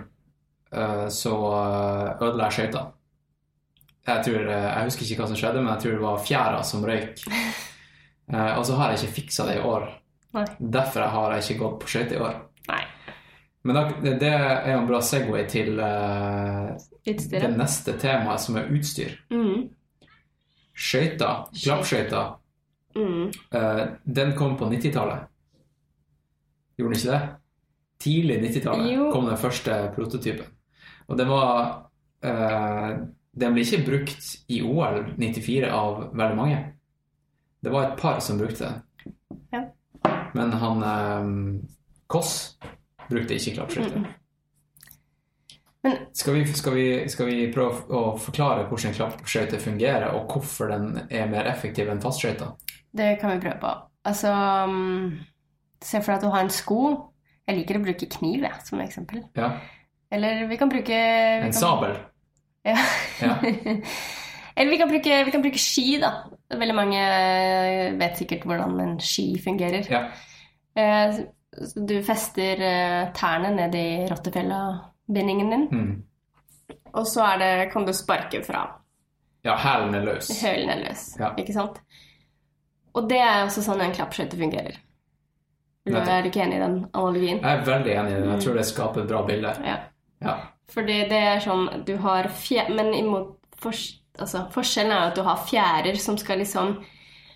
eh, 0.72 1.08
så 1.14 1.36
ødela 2.20 2.50
jeg 2.50 2.58
skøyta. 2.58 2.86
Jeg, 4.08 4.26
tror, 4.26 4.48
jeg 4.50 4.86
husker 4.88 5.06
ikke 5.06 5.22
hva 5.22 5.30
som 5.30 5.38
skjedde, 5.40 5.62
men 5.62 5.74
jeg 5.76 5.84
tror 5.84 5.96
det 5.96 6.06
var 6.06 6.24
fjæra 6.30 6.64
som 6.68 6.88
røyk. 6.88 7.26
Eh, 8.32 8.54
og 8.56 8.62
så 8.64 8.78
har 8.78 8.94
jeg 8.94 9.02
ikke 9.02 9.16
fiksa 9.18 9.44
det 9.50 9.58
i 9.58 9.64
år. 9.68 9.82
Nei. 10.34 10.46
Derfor 10.60 11.08
har 11.12 11.34
jeg 11.36 11.44
ikke 11.46 11.60
gått 11.64 11.80
på 11.84 11.92
skøyter 11.92 12.18
i 12.18 12.22
år. 12.24 12.38
Nei. 12.70 12.82
Men 13.64 13.78
da, 13.78 13.84
det 14.02 14.30
er 14.32 14.72
jo 14.72 14.78
en 14.80 14.88
bra 14.90 15.02
Segway 15.06 15.44
til 15.52 15.78
uh, 15.78 16.72
det 17.06 17.52
neste 17.58 17.94
temaet, 18.02 18.42
som 18.42 18.58
er 18.58 18.72
utstyr. 18.74 19.12
Mm. 19.30 19.68
Skøyter, 20.74 21.48
klappskøyter, 21.64 22.38
Mm. 22.92 23.30
uh, 23.56 23.84
den 24.04 24.34
kom 24.36 24.58
på 24.60 24.66
90-tallet. 24.68 25.22
Gjorde 26.76 26.92
den 26.92 27.00
ikke 27.00 27.14
det? 27.14 27.22
Tidlig 28.04 28.36
90-tallet 28.42 29.14
kom 29.14 29.30
den 29.30 29.38
første 29.40 29.78
prototypen. 29.96 30.50
Og 31.08 31.18
den 31.18 31.30
var 31.32 31.86
uh, 32.26 32.90
Den 33.32 33.54
ble 33.56 33.64
ikke 33.64 33.86
brukt 33.88 34.26
i 34.52 34.60
OL 34.68 35.06
94 35.16 35.70
av 35.72 36.02
veldig 36.12 36.36
mange. 36.36 36.58
Det 37.64 37.72
var 37.72 37.86
et 37.86 38.00
par 38.02 38.20
som 38.20 38.42
brukte 38.42 38.66
den. 38.66 38.82
Men 40.38 40.54
han 40.62 40.84
eh, 40.88 41.30
Koss 42.12 42.58
brukte 43.10 43.36
ikke 43.38 43.56
klappskifte. 43.60 44.00
Mm. 44.02 44.10
Men- 45.84 45.98
Skal 46.14 46.34
vi, 46.34 46.46
skal, 46.54 46.76
vi, 46.76 46.88
skal 47.10 47.26
vi 47.32 47.38
prøve 47.54 47.88
å 47.98 48.02
forklare 48.22 48.68
hvordan 48.70 48.94
klappskøyter 48.94 49.60
fungerer, 49.60 50.12
og 50.14 50.30
hvorfor 50.30 50.70
den 50.70 51.00
er 51.10 51.30
mer 51.32 51.50
effektiv 51.50 51.90
enn 51.90 52.02
fastskøyter? 52.04 52.52
Det 52.94 53.16
kan 53.22 53.34
vi 53.34 53.40
prøve 53.42 53.58
på. 53.64 53.72
Altså 54.06 54.32
um, 54.68 55.18
Se 55.82 56.02
for 56.02 56.12
deg 56.12 56.20
at 56.20 56.26
du 56.26 56.30
har 56.34 56.44
en 56.46 56.54
sko. 56.54 56.82
Jeg 57.48 57.58
liker 57.58 57.80
å 57.80 57.84
bruke 57.84 58.08
kniv 58.14 58.44
jeg, 58.46 58.60
som 58.68 58.82
eksempel. 58.84 59.24
Ja. 59.38 59.56
Eller 60.14 60.46
vi 60.50 60.58
kan 60.60 60.70
bruke 60.70 60.92
vi 60.94 61.48
En 61.48 61.50
kan, 61.50 61.58
sabel. 61.58 61.96
Ja. 62.68 62.78
Ja. 63.24 63.38
Eller 64.58 64.70
vi 64.70 64.78
kan, 64.78 64.90
bruke, 64.92 65.18
vi 65.26 65.34
kan 65.34 65.42
bruke 65.42 65.62
ski, 65.62 65.96
da. 66.04 66.12
Veldig 66.52 66.76
mange 66.76 67.00
eh, 67.00 67.94
vet 68.00 68.18
sikkert 68.20 68.44
hvordan 68.50 68.80
en 68.84 68.98
ski 69.00 69.30
fungerer. 69.44 69.88
Ja. 69.92 70.04
Eh, 70.76 71.22
Du 71.88 71.98
fester 72.08 72.62
eh, 72.64 73.10
tærne 73.14 73.50
ned 73.56 73.74
i 73.76 74.08
rottefella-bindingen 74.08 75.50
din, 75.52 75.66
Mm. 75.72 76.04
og 76.94 77.06
så 77.08 77.26
det, 77.40 77.72
kan 77.74 77.86
du 77.86 77.92
sparke 77.94 78.40
fra. 78.44 78.62
Ja, 79.44 79.58
hælen 79.58 79.96
er 79.96 80.06
løs. 80.06 80.30
Hælen 80.42 80.70
er 80.70 80.80
løs. 80.88 81.18
Ja. 81.20 81.34
Ikke 81.38 81.54
sant? 81.54 81.82
Og 82.94 83.10
det 83.10 83.18
er 83.20 83.44
også 83.46 83.62
sånn 83.66 83.82
en 83.82 83.92
klappskøyte 83.92 84.38
fungerer. 84.40 84.78
Er 85.88 86.22
du 86.22 86.30
ikke 86.30 86.44
enig 86.44 86.56
i 86.58 86.62
den 86.64 86.86
analogien? 86.94 87.40
Jeg 87.42 87.58
er 87.58 87.66
veldig 87.66 87.94
enig 87.98 88.12
i 88.12 88.16
den. 88.22 88.32
Jeg 88.32 88.42
tror 88.44 88.54
det 88.60 88.66
skaper 88.66 89.02
et 89.02 89.08
bra 89.10 89.22
bilde. 89.26 89.54
Ja. 89.66 89.78
Ja. 90.22 90.36
Fordi 90.72 91.00
det 91.10 91.22
er 91.34 91.40
sånn 91.40 91.84
du 91.86 91.98
har 91.98 92.28
fjer... 92.30 92.70
Men 92.76 92.94
imot 92.94 93.36
fors... 93.60 93.98
altså, 94.20 94.46
forskjellen 94.54 94.94
er 94.96 95.10
at 95.10 95.18
du 95.18 95.24
har 95.26 95.46
fjærer 95.48 96.00
som 96.02 96.18
skal 96.20 96.42
liksom 96.44 96.80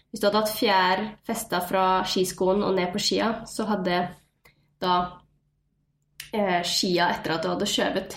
Hvis 0.10 0.22
du 0.22 0.28
hadde 0.28 0.40
hatt 0.40 0.56
fjær 0.56 1.02
festa 1.28 1.60
fra 1.68 1.86
skiskoen 2.08 2.64
og 2.64 2.76
ned 2.78 2.88
på 2.94 3.02
skia, 3.04 3.34
så 3.52 3.66
hadde 3.68 3.98
da 4.80 4.94
eh, 6.32 6.62
skia 6.64 7.10
etter 7.12 7.36
at 7.36 7.44
du 7.44 7.50
hadde 7.52 7.68
skjøvet 7.68 8.16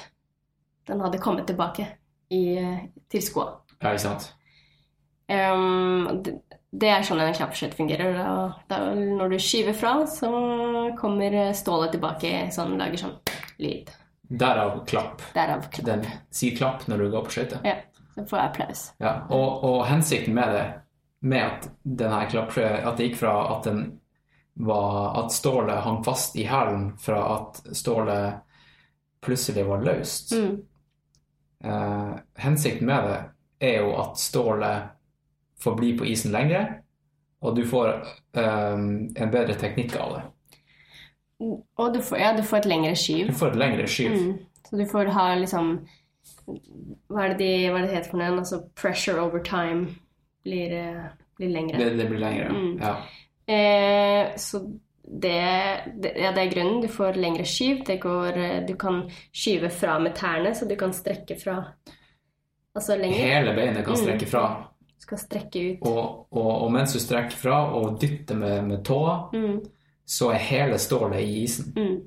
Den 0.86 1.02
hadde 1.02 1.18
kommet 1.22 1.48
tilbake 1.50 1.88
i, 2.30 2.42
eh, 2.59 2.84
til 3.11 3.24
skoa. 3.24 3.48
ja, 3.80 3.90
ikke 3.90 4.04
sant? 4.04 4.32
Um, 5.28 6.22
det, 6.24 6.38
det 6.72 6.88
er 6.88 7.04
sånn 7.04 7.20
en 7.20 7.34
klappskøyte 7.36 7.76
fungerer. 7.76 8.14
Da, 8.16 8.30
da, 8.70 8.78
når 8.94 9.34
du 9.34 9.38
skyver 9.40 9.76
fra, 9.76 9.94
så 10.09 10.30
kommer 11.00 11.36
stålet 11.56 11.92
tilbake 11.96 12.32
sånn, 12.54 12.76
lager 12.80 13.02
sånn 13.02 13.16
lyd. 13.61 13.92
Derav 14.28 14.82
klapp. 14.88 15.24
Derav 15.36 15.68
klapp. 15.72 15.86
Den 15.86 16.04
sier 16.34 16.56
klapp 16.56 16.84
når 16.88 17.04
du 17.04 17.11
går 17.14 17.24
på 17.26 17.36
skøyter. 17.38 17.64
Ja, 17.64 17.76
så 18.18 18.26
får 18.26 18.38
jeg 18.38 18.50
applaus. 18.50 18.84
Ja. 18.98 19.14
Og, 19.30 19.64
og 19.64 19.86
hensikten 19.86 20.34
med 20.34 20.54
det, 20.54 20.66
med 21.20 21.38
at 21.38 21.68
her 22.00 22.86
At 22.88 22.96
det 22.98 23.08
gikk 23.08 23.16
fra 23.18 23.56
at 23.56 23.64
den 23.64 24.00
var 24.58 25.24
At 25.24 25.32
stålet 25.32 25.82
hang 25.82 26.04
fast 26.04 26.36
i 26.36 26.44
hælen, 26.46 26.98
fra 26.98 27.20
at 27.36 27.76
stålet 27.76 28.40
plutselig 29.22 29.66
var 29.66 29.82
løst. 29.82 30.32
Mm. 30.32 30.62
Eh, 31.64 32.14
hensikten 32.34 32.86
med 32.86 33.04
det 33.06 33.20
er 33.68 33.80
jo 33.82 33.94
at 33.98 34.18
stålet 34.18 34.90
får 35.62 35.76
bli 35.76 35.92
på 35.98 36.06
isen 36.06 36.32
lenger, 36.32 36.74
og 37.42 37.56
du 37.56 37.64
får 37.66 37.88
eh, 38.34 38.74
en 39.14 39.30
bedre 39.30 39.54
teknikk 39.58 39.96
av 39.98 40.14
det. 40.16 40.24
Og 41.78 41.94
du 41.94 42.02
får, 42.02 42.18
ja, 42.18 42.34
du 42.34 42.42
får 42.42 42.64
et 42.64 42.70
lengre 42.70 42.94
skyv. 42.98 43.26
Du 43.30 43.38
får 43.38 43.52
et 43.52 43.58
lengre 43.62 43.86
skyv. 43.86 44.14
Mm. 44.14 44.38
Så 44.70 44.76
du 44.76 44.86
får 44.86 45.10
ha 45.14 45.34
liksom 45.34 45.72
Hva 46.49 47.24
er 47.24 47.35
det, 47.35 47.39
de, 47.39 47.68
hva 47.70 47.79
er 47.83 47.87
det 47.87 47.95
heter 47.97 48.11
for 48.11 48.18
noe? 48.22 48.39
Altså 48.41 48.61
pressure 48.79 49.20
over 49.22 49.43
time 49.45 49.89
blir, 50.45 50.72
eh, 50.72 51.09
blir 51.39 51.51
lengre. 51.55 51.79
Det, 51.79 51.97
det 51.99 52.09
blir 52.11 52.20
lengre. 52.22 52.49
Mm. 52.49 52.79
Ja. 52.83 52.95
Eh, 53.55 54.37
så 54.37 54.61
det, 55.09 55.37
det, 56.03 56.12
ja, 56.20 56.33
det 56.37 56.43
er 56.47 56.51
grunnen. 56.53 56.83
Du 56.85 56.89
får 56.93 57.16
lengre 57.16 57.45
skyv. 57.49 57.85
Det 57.87 57.99
går, 58.03 58.37
eh, 58.37 58.59
du 58.68 58.74
kan 58.76 59.03
skyve 59.33 59.70
fra 59.72 59.99
med 59.99 60.14
tærne, 60.18 60.55
så 60.55 60.68
du 60.68 60.76
kan 60.76 60.93
strekke 60.93 61.37
fra 61.41 61.62
altså 62.76 62.97
lenger. 63.01 63.16
Hele 63.18 63.55
beinet 63.57 63.85
kan 63.85 63.95
Mm. 63.97 64.03
strekke 64.05 64.26
fra. 64.29 64.45
Du 64.89 65.01
skal 65.07 65.18
strekke 65.18 65.62
ut. 65.72 65.87
Og, 65.89 66.26
og, 66.33 66.62
og 66.64 66.72
mens 66.72 66.93
du 66.93 66.99
strekker 67.01 67.37
fra 67.37 67.59
og 67.74 68.01
dytter 68.01 68.37
med, 68.37 68.62
med 68.68 68.85
tåa, 68.85 69.31
Mm, 69.33 69.61
så 70.07 70.31
er 70.33 70.39
hele 70.39 70.79
stålet 70.79 71.20
i 71.20 71.43
isen. 71.45 71.72
mm, 71.76 71.99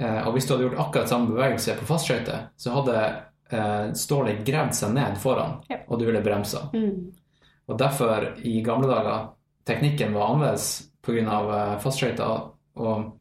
Eh, 0.00 0.20
og 0.26 0.32
hvis 0.34 0.46
du 0.48 0.54
hadde 0.54 0.68
gjort 0.68 0.80
akkurat 0.86 1.08
samme 1.10 1.28
bevegelse 1.34 1.74
på 1.78 1.88
fastskøyter, 1.88 2.46
så 2.56 2.72
hadde 2.78 2.96
eh, 3.52 3.90
stålet 3.98 4.44
gravd 4.46 4.74
seg 4.78 4.94
ned 4.96 5.18
foran, 5.20 5.58
Ja. 5.68 5.82
og 5.88 5.98
du 6.00 6.06
ville 6.08 6.22
bremsa. 6.24 6.68
mm. 6.72 7.12
Og 7.70 7.78
derfor, 7.78 8.24
i 8.42 8.56
gamle 8.64 8.88
dager, 8.90 9.28
teknikken 9.64 10.12
var 10.16 10.32
annerledes 10.32 10.88
pga. 11.02 11.22
Uh, 11.46 11.78
fastskøyter, 11.80 12.48
og 12.76 13.12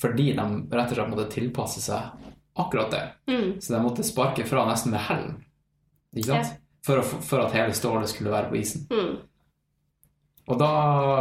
fordi 0.00 0.28
de 0.36 0.44
rett 0.70 0.92
og 0.92 0.96
slett 0.96 1.10
måtte 1.10 1.26
tilpasse 1.32 1.82
seg 1.82 2.28
akkurat 2.58 2.90
det. 2.94 3.02
Mm. 3.28 3.60
Så 3.60 3.74
de 3.74 3.80
måtte 3.82 4.06
sparke 4.06 4.46
fra 4.46 4.64
nesten 4.68 4.94
med 4.94 5.02
hælen, 5.08 5.34
ikke 6.14 6.28
sant? 6.30 6.54
For, 6.86 6.98
å, 7.02 7.02
for 7.02 7.42
at 7.44 7.54
hele 7.54 7.74
stålet 7.74 8.10
skulle 8.10 8.30
være 8.32 8.50
på 8.50 8.58
isen. 8.62 8.86
Mm. 8.90 9.18
Og 10.50 10.58
da 10.58 10.70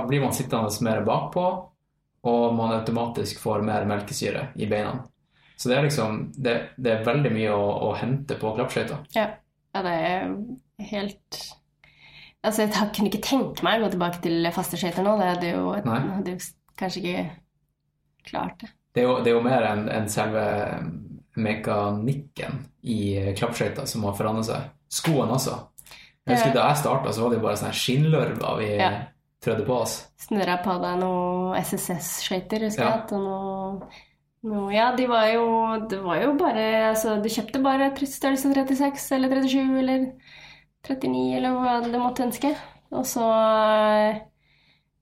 blir 0.07 0.21
man 0.23 0.33
sittende 0.33 0.71
mer 0.85 1.03
bakpå, 1.05 1.43
og 2.27 2.53
man 2.55 2.75
automatisk 2.75 3.39
får 3.41 3.63
mer 3.65 3.87
melkesyre 3.89 4.49
i 4.55 4.67
beina. 4.69 4.99
Så 5.57 5.69
det 5.69 5.77
er 5.77 5.85
liksom 5.85 6.31
Det, 6.33 6.53
det 6.77 6.91
er 6.91 7.05
veldig 7.05 7.31
mye 7.33 7.53
å, 7.53 7.65
å 7.89 7.93
hente 7.97 8.37
på 8.41 8.53
klappskøyter. 8.57 9.03
Ja. 9.15 9.27
ja, 9.75 9.83
det 9.85 9.95
er 10.09 10.31
helt 10.91 11.41
Altså, 12.41 12.63
jeg 12.65 12.73
kunne 12.95 13.11
ikke 13.11 13.21
tenke 13.21 13.61
meg 13.65 13.77
å 13.77 13.85
gå 13.85 13.91
tilbake 13.93 14.21
til 14.23 14.47
faste 14.55 14.79
skøyter 14.81 15.05
nå. 15.05 15.11
Det 15.19 15.27
hadde 15.27 15.49
jo, 15.51 15.65
et, 15.77 15.85
hadde 15.85 16.33
jo 16.33 16.39
kanskje 16.79 17.01
ikke 17.03 17.25
klart 18.31 18.63
det. 18.63 18.71
Det 18.91 19.03
er 19.03 19.05
jo, 19.05 19.19
det 19.21 19.29
er 19.29 19.35
jo 19.35 19.43
mer 19.45 19.65
enn 19.69 19.83
en 19.93 20.09
selve 20.09 20.45
mekanikken 21.37 22.63
i 22.81 23.01
klappskøyter 23.37 23.85
som 23.87 24.07
har 24.07 24.17
forandret 24.17 24.49
seg. 24.49 24.71
Skoene 24.91 25.37
også. 25.37 25.53
Jeg 26.25 26.35
husker 26.37 26.53
Da 26.55 26.65
jeg 26.71 26.81
starta, 26.81 27.13
så 27.13 27.23
var 27.23 27.31
det 27.31 27.39
jo 27.39 27.45
bare 27.45 27.59
sånne 27.61 27.77
skinnlørver 27.77 28.57
vi 28.59 28.71
Ja. 28.79 28.91
Trødde 29.41 29.65
på 29.65 29.73
oss. 29.81 29.95
Snurra 30.21 30.57
på 30.63 30.75
deg 30.83 30.99
noen 31.01 31.55
SSS-skøyter, 31.61 32.65
husker 32.67 32.83
Ja. 32.83 32.89
jeg. 32.91 32.99
at, 33.03 33.11
Og 33.11 33.21
noe, 33.25 33.89
noe 34.43 34.73
Ja, 34.73 34.91
de 34.95 35.07
var 35.07 35.25
jo 35.33 35.45
Det 35.89 35.99
var 36.03 36.21
jo 36.21 36.33
bare 36.37 36.65
Altså, 36.91 37.15
du 37.21 37.29
kjøpte 37.29 37.61
bare 37.63 37.91
størrelse 37.95 38.53
36 38.53 39.11
eller 39.17 39.29
37 39.41 39.79
eller 39.79 40.11
39 40.83 41.35
eller 41.37 41.51
hva 41.57 41.81
du 41.91 41.97
måtte 41.99 42.23
ønske. 42.25 42.55
Og 42.91 43.05
så 43.05 43.25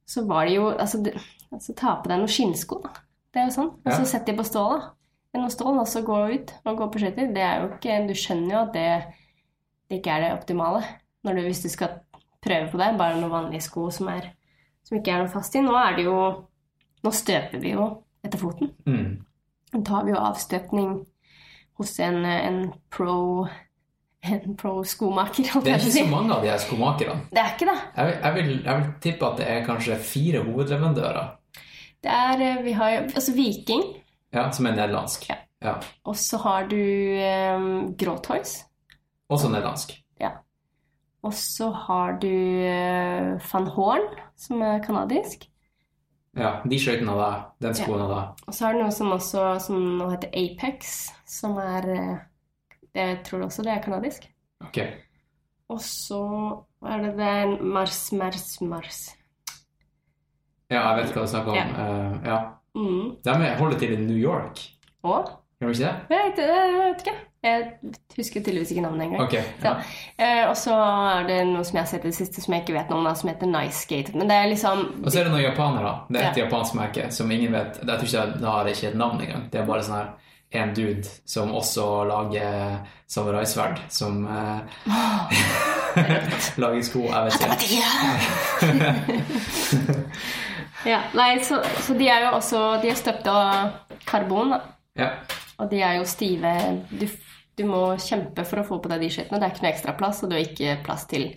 Så 0.07 0.25
var 0.27 0.45
det 0.45 0.55
jo 0.55 0.69
Altså, 0.71 1.03
du, 1.03 1.11
altså 1.53 1.75
ta 1.75 1.95
på 2.01 2.09
deg 2.09 2.19
noen 2.19 2.27
skinnsko, 2.31 2.81
da. 2.83 2.89
Det 3.33 3.41
er 3.41 3.45
jo 3.49 3.55
sånn. 3.59 3.69
Og 3.85 3.91
Ja. 3.91 3.97
så 3.99 4.05
sett 4.05 4.25
de 4.25 4.33
på 4.33 4.45
ståla. 4.45 4.93
enn 5.35 5.45
å 5.45 5.49
stål, 5.53 5.77
og 5.79 5.85
så 5.85 6.01
gå 6.01 6.15
ut 6.33 6.53
og 6.65 6.77
gå 6.79 6.85
på 6.91 6.99
skøyter. 7.03 7.27
Det 7.35 7.37
er 7.43 7.61
jo 7.61 7.67
ikke 7.75 8.07
Du 8.07 8.13
skjønner 8.17 8.49
jo 8.49 8.61
at 8.63 8.73
det, 8.73 9.13
det 9.89 9.99
ikke 10.01 10.09
er 10.15 10.21
det 10.21 10.31
optimale 10.39 10.83
når 11.23 11.35
du, 11.35 11.41
hvis 11.43 11.61
du 11.61 11.69
skal 11.69 11.99
prøve 12.43 12.69
på 12.71 12.81
det. 12.81 12.91
Bare 12.99 13.17
noen 13.19 13.33
vanlige 13.33 13.67
sko 13.67 13.87
som, 13.93 14.11
er, 14.13 14.31
som 14.85 14.99
ikke 14.99 15.15
er 15.15 15.23
noe 15.23 15.33
fast 15.33 15.55
i. 15.55 15.63
Nå 15.65 15.75
er 15.79 15.97
det 15.99 16.07
jo 16.09 16.19
Nå 16.99 17.13
støper 17.15 17.61
vi 17.63 17.69
jo 17.71 17.83
etter 18.27 18.41
foten. 18.41 18.73
Mm. 18.83 19.21
Nå 19.71 19.79
tar 19.87 20.03
vi 20.03 20.11
jo 20.11 20.19
avstøpning 20.19 20.89
hos 21.79 21.93
en, 22.03 22.25
en 22.27 22.57
pro 22.91 23.47
en 24.19 24.55
pro-skomaker. 24.59 25.47
Det 25.63 25.71
er 25.71 25.79
ikke 25.79 25.93
så 25.93 26.07
mange 26.11 26.35
av 26.35 26.43
de 26.43 26.51
her 26.51 26.59
skomakerne. 26.59 27.21
Det 27.31 27.39
er 27.39 27.53
ikke 27.53 27.69
det. 27.69 27.77
Jeg 27.95 28.09
vil, 28.09 28.17
jeg, 28.23 28.35
vil, 28.35 28.49
jeg 28.65 28.79
vil 28.79 28.89
tippe 29.05 29.29
at 29.29 29.39
det 29.39 29.47
er 29.53 29.61
kanskje 29.67 29.99
fire 30.03 30.41
hovedleverandører 30.43 31.29
Det 32.03 32.15
er 32.15 32.43
eh, 32.47 32.63
Vi 32.65 32.73
har 32.75 32.95
jo 32.95 33.05
altså 33.05 33.35
Viking, 33.37 33.85
ja, 34.35 34.49
som 34.51 34.67
er 34.67 34.75
nederlandsk. 34.75 35.29
Ja. 35.29 35.39
Ja. 35.59 35.73
og 36.07 36.15
så 36.15 36.37
har 36.39 36.69
du 36.71 36.79
um, 36.79 37.95
Gråtoys. 37.99 38.61
Også 39.29 39.49
nederlandsk. 39.51 39.91
Og 41.23 41.33
så 41.35 41.67
har 41.75 42.13
du 42.21 42.29
eh, 42.29 43.35
Van 43.51 43.67
Horn, 43.75 44.05
som 44.39 44.61
er 44.63 44.79
kanadisk. 44.85 45.45
Ja, 46.37 46.61
de 46.63 46.77
skøytene 46.79 47.15
da. 47.17 47.29
den 47.59 47.75
skoen 47.75 47.99
da. 48.07 48.19
Ja. 48.21 48.47
Og 48.47 48.53
så 48.55 48.65
har 48.67 48.73
du 48.77 48.83
noe 48.83 48.93
som 48.95 49.11
også 49.11 49.45
som 49.65 49.81
nå 49.99 50.07
heter 50.13 50.31
Apex, 50.37 51.09
som 51.27 51.57
er 51.59 51.89
eh, 51.95 52.17
Jeg 52.95 53.19
tror 53.27 53.43
også 53.49 53.65
det 53.65 53.73
er 53.73 53.83
kanadisk. 53.83 54.29
Ok. 54.63 54.79
Og 55.69 55.81
så 55.83 56.21
er 56.87 57.03
det 57.03 57.25
er 57.25 57.57
Mars, 57.61 58.11
Mars, 58.15 58.61
Mars. 58.61 59.01
Ja, 60.69 60.81
jeg 60.93 61.03
vet 61.03 61.13
hva 61.15 61.25
du 61.25 61.29
snakker 61.31 61.51
om. 61.51 61.57
Ja. 61.57 61.65
Uh, 61.75 62.25
ja. 62.25 62.39
Mm. 62.77 63.05
De 63.25 63.29
er- 63.33 63.57
holder 63.57 63.79
til 63.79 63.93
i 63.93 64.01
New 64.05 64.17
York, 64.17 64.59
Og 65.03 65.29
gjør 65.59 65.73
de 65.73 65.73
ikke 65.73 65.83
det? 65.83 65.95
jeg 66.09 66.19
vet, 66.25 66.37
jeg 66.45 66.73
vet 66.79 67.05
ikke. 67.05 67.17
Jeg 67.43 67.67
husker 68.17 68.41
tydeligvis 68.43 68.71
ikke 68.73 68.81
navnet 68.83 69.05
engang. 69.05 69.21
Okay, 69.23 69.43
Ja. 69.63 69.75
Eh, 70.19 70.49
og 70.49 70.57
så 70.59 70.73
er 70.75 71.23
det 71.29 71.37
noe 71.47 71.63
som 71.63 71.77
jeg 71.77 71.83
har 71.85 71.87
sett 71.87 72.03
i 72.03 72.09
det 72.11 72.15
siste 72.17 72.41
som 72.43 72.53
jeg 72.53 72.65
ikke 72.65 72.73
vet 72.75 72.89
noe 72.91 72.99
om, 72.99 73.05
da, 73.07 73.13
som 73.15 73.29
heter 73.31 73.47
Nice 73.47 73.79
Skate. 73.85 74.11
Men 74.17 74.27
det 74.27 74.35
er 74.35 74.49
liksom 74.51 74.81
Og 75.05 75.07
så 75.11 75.19
er 75.21 75.23
det 75.29 75.31
noen 75.31 75.45
japanere. 75.45 75.93
Det 76.09 76.19
er 76.21 76.29
et 76.31 76.37
Ja. 76.37 76.43
japansk 76.45 76.73
merke 76.75 77.11
som 77.15 77.31
ingen 77.31 77.51
vet. 77.55 77.79
Jeg 77.79 77.87
tror 77.87 78.03
ikke 78.09 78.39
det 78.39 78.47
har 78.49 78.65
ikke 78.73 78.87
et 78.89 78.95
navn 78.99 79.21
engang. 79.21 79.49
Det 79.51 79.61
er 79.61 79.65
bare 79.65 79.83
sånn 79.87 79.95
her 79.95 80.09
en 80.51 80.73
dude 80.73 81.03
som 81.25 81.51
også 81.53 82.03
lager 82.09 82.79
samuraisverd, 83.07 83.79
som 83.89 84.25
eh, 84.27 84.59
lager 86.57 86.81
sko. 86.83 87.05
Jeg 87.07 87.25
vet 87.25 87.33
ikke. 87.63 88.99
ja, 90.89 91.01
nei, 91.13 91.39
så, 91.43 91.61
så 91.85 91.93
de 91.93 92.07
er 92.09 92.25
jo 92.27 92.31
også 92.37 92.63
De 92.81 92.89
er 92.91 92.95
støpt 92.99 93.27
av 93.31 93.69
karbon, 94.09 94.49
da. 94.55 94.59
Ja. 94.99 95.09
Og 95.59 95.69
de 95.71 95.81
er 95.83 95.99
jo 95.99 96.07
stive. 96.07 96.53
Du, 96.89 97.05
du 97.59 97.65
må 97.67 97.83
kjempe 97.99 98.45
for 98.47 98.61
å 98.61 98.65
få 98.67 98.79
på 98.79 98.91
deg 98.91 99.03
de 99.03 99.11
skøytene. 99.13 99.39
Det 99.39 99.47
er 99.47 99.53
ikke 99.53 99.65
noe 99.65 99.73
ekstra 99.73 99.95
plass, 99.99 100.23
og 100.23 100.31
du 100.31 100.37
har 100.37 100.45
ikke 100.45 100.79
plass 100.85 101.05
til 101.11 101.29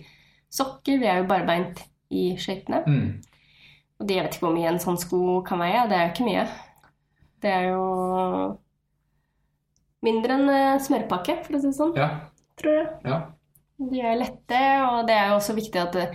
sokker. 0.53 1.01
Vi 1.01 1.09
er 1.09 1.21
jo 1.21 1.29
barbeint 1.29 1.83
i 2.13 2.31
skøytene. 2.39 2.83
Mm. 2.87 3.07
Og 3.99 4.07
de 4.07 4.17
jeg 4.17 4.25
vet 4.25 4.37
ikke 4.37 4.47
hvor 4.47 4.55
mye 4.55 4.71
en 4.71 4.83
sånn 4.83 4.99
sko 5.01 5.41
kan 5.47 5.61
veie. 5.63 5.85
Det 5.91 5.97
er 5.97 6.05
jo 6.07 6.13
ikke 6.13 6.29
mye. 6.29 6.45
Det 7.43 7.51
er 7.51 7.65
jo 7.73 7.87
mindre 10.03 10.37
enn 10.37 10.51
eh, 10.51 10.81
smørpakke, 10.83 11.37
for 11.43 11.57
å 11.57 11.61
si 11.61 11.69
det 11.69 11.77
sånn, 11.77 11.93
ja. 11.99 12.09
tror 12.59 12.77
jeg. 12.77 12.87
Ja. 13.07 13.19
De 13.83 14.03
er 14.03 14.19
lette, 14.19 14.61
og 14.87 15.07
det 15.07 15.15
er 15.17 15.31
jo 15.31 15.39
også 15.39 15.55
viktig 15.57 15.81
at 15.81 15.95
det, 15.97 16.05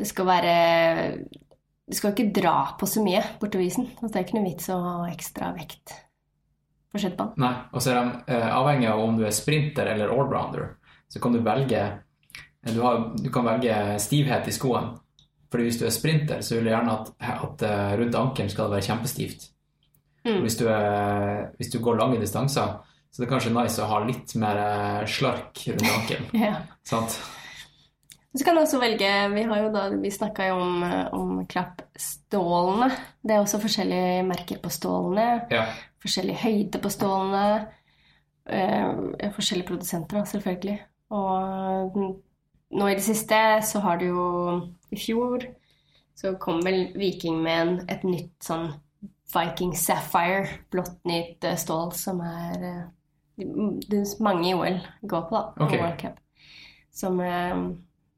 det 0.00 0.08
skal 0.08 0.26
være 0.26 0.54
Det 1.86 1.94
skal 1.94 2.14
ikke 2.14 2.32
dra 2.34 2.54
på 2.80 2.88
så 2.90 3.04
mye 3.04 3.22
bortover 3.38 3.66
isen. 3.68 3.86
Altså, 4.00 4.10
det 4.10 4.18
er 4.18 4.26
ikke 4.26 4.38
noe 4.40 4.48
vits 4.48 4.70
å 4.74 4.80
ha 4.82 4.96
ekstra 5.12 5.52
vekt 5.54 5.94
på 6.96 7.04
skøytebanen. 7.04 7.38
Nei. 7.42 7.52
Og 7.72 7.84
så 7.84 7.92
er 7.92 7.98
de 7.98 8.34
eh, 8.34 8.48
avhengig 8.56 8.88
av 8.90 9.02
om 9.04 9.18
du 9.18 9.24
er 9.26 9.34
sprinter 9.36 9.92
eller 9.92 10.12
allrounder. 10.12 10.70
Så 11.12 11.22
kan 11.22 11.36
du 11.36 11.40
velge 11.44 11.82
eh, 11.82 12.72
du, 12.72 12.80
har, 12.82 13.02
du 13.16 13.28
kan 13.32 13.46
velge 13.46 13.76
stivhet 14.02 14.48
i 14.48 14.54
skoen. 14.54 14.94
Fordi 15.52 15.68
hvis 15.68 15.78
du 15.80 15.86
er 15.86 15.94
sprinter, 15.94 16.42
så 16.42 16.56
vil 16.56 16.66
du 16.66 16.72
gjerne 16.72 16.96
at, 16.96 17.12
at 17.36 17.64
eh, 17.68 17.94
rundt 18.00 18.18
ankelen 18.18 18.50
skal 18.52 18.66
det 18.66 18.78
være 18.78 18.88
kjempestivt. 18.88 19.48
Mm. 20.26 20.42
Hvis, 20.42 20.58
du 20.58 20.66
er, 20.72 21.46
hvis 21.60 21.70
du 21.70 21.78
går 21.84 22.00
lange 22.00 22.18
distanser, 22.18 22.78
så 22.82 23.22
det 23.22 23.28
er 23.28 23.30
kanskje 23.30 23.54
nice 23.54 23.80
å 23.80 23.88
ha 23.92 24.00
litt 24.04 24.34
mer 24.42 25.06
slark 25.08 25.62
rundt 25.70 25.90
ankelen. 25.92 26.30
Ja. 26.46 26.58
Sant? 26.86 27.20
Så 28.36 28.44
kan 28.44 28.56
du 28.56 28.60
også 28.60 28.80
velge 28.82 29.08
Vi 29.32 29.42
har 29.48 29.62
jo 29.62 29.72
da, 29.72 29.86
vi 29.96 30.10
snakka 30.12 30.50
jo 30.50 30.58
om, 30.60 30.82
eh, 30.84 31.06
om 31.16 31.42
klappstålene. 31.48 32.90
Det 33.22 33.34
er 33.34 33.40
også 33.40 33.62
forskjellige 33.62 34.22
merker 34.28 34.60
på 34.62 34.72
stålene. 34.72 35.46
Ja. 35.50 35.66
Forskjellig 36.04 36.36
høyde 36.42 36.80
på 36.82 36.92
stålene. 36.92 37.44
Eh, 38.46 39.30
forskjellige 39.34 39.68
produsenter, 39.72 40.20
da, 40.20 40.24
selvfølgelig. 40.28 40.78
Og 41.16 41.96
nå 42.76 42.88
i 42.90 42.98
det 42.98 43.04
siste 43.06 43.38
så 43.62 43.80
har 43.80 44.00
du 44.00 44.08
jo 44.10 44.26
I 44.90 44.98
fjor 44.98 45.46
så 46.16 46.34
kom 46.40 46.62
vel 46.64 46.92
Viking 46.96 47.42
med 47.44 47.60
en, 47.60 47.74
et 47.92 48.04
nytt 48.06 48.44
sånn 48.44 48.70
Viking 49.34 49.74
Sapphire, 49.76 50.62
blått 50.72 51.02
nytt 51.04 51.44
eh, 51.44 51.58
stål, 51.60 51.90
som 51.98 52.22
er 52.24 52.62
eh, 52.64 52.84
det 53.90 54.04
mange 54.24 54.48
i 54.48 54.54
OL 54.54 54.78
går 55.02 55.26
på, 55.28 55.36
da. 55.36 55.66
Okay. 55.66 55.80
og 55.80 55.82
World 55.82 55.98
Cup. 56.00 56.22
Som 56.94 57.20
eh, 57.20 57.58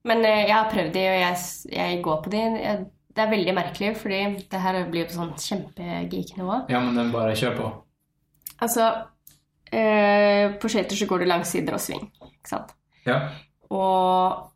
Men 0.07 0.23
eh, 0.25 0.45
jeg 0.47 0.55
har 0.55 0.71
prøvd 0.71 0.93
de, 0.95 1.05
og 1.11 1.19
jeg, 1.19 1.43
jeg 1.73 2.01
går 2.05 2.23
på 2.25 2.33
de. 2.33 2.43
Jeg, 2.63 2.87
det 3.19 3.25
er 3.25 3.33
veldig 3.33 3.55
merkelig, 3.57 3.93
fordi 3.99 4.21
det 4.51 4.63
her 4.63 4.79
blir 4.91 5.03
jo 5.03 5.09
på 5.11 5.17
sånn 5.17 5.33
kjempegeek-nivå. 5.43 6.59
ja, 6.71 6.83
men 6.85 6.99
den 6.99 7.11
bare 7.15 7.35
kjør 7.39 7.57
på. 7.59 7.71
Altså 8.63 8.85
eh, 9.71 10.55
På 10.59 10.71
skøyter 10.71 10.99
så 10.99 11.07
går 11.11 11.23
det 11.23 11.31
langsider 11.31 11.75
og 11.75 11.83
sving, 11.83 12.05
ikke 12.29 12.53
sant? 12.53 12.71
Ja. 13.07 13.19
Og 13.75 14.47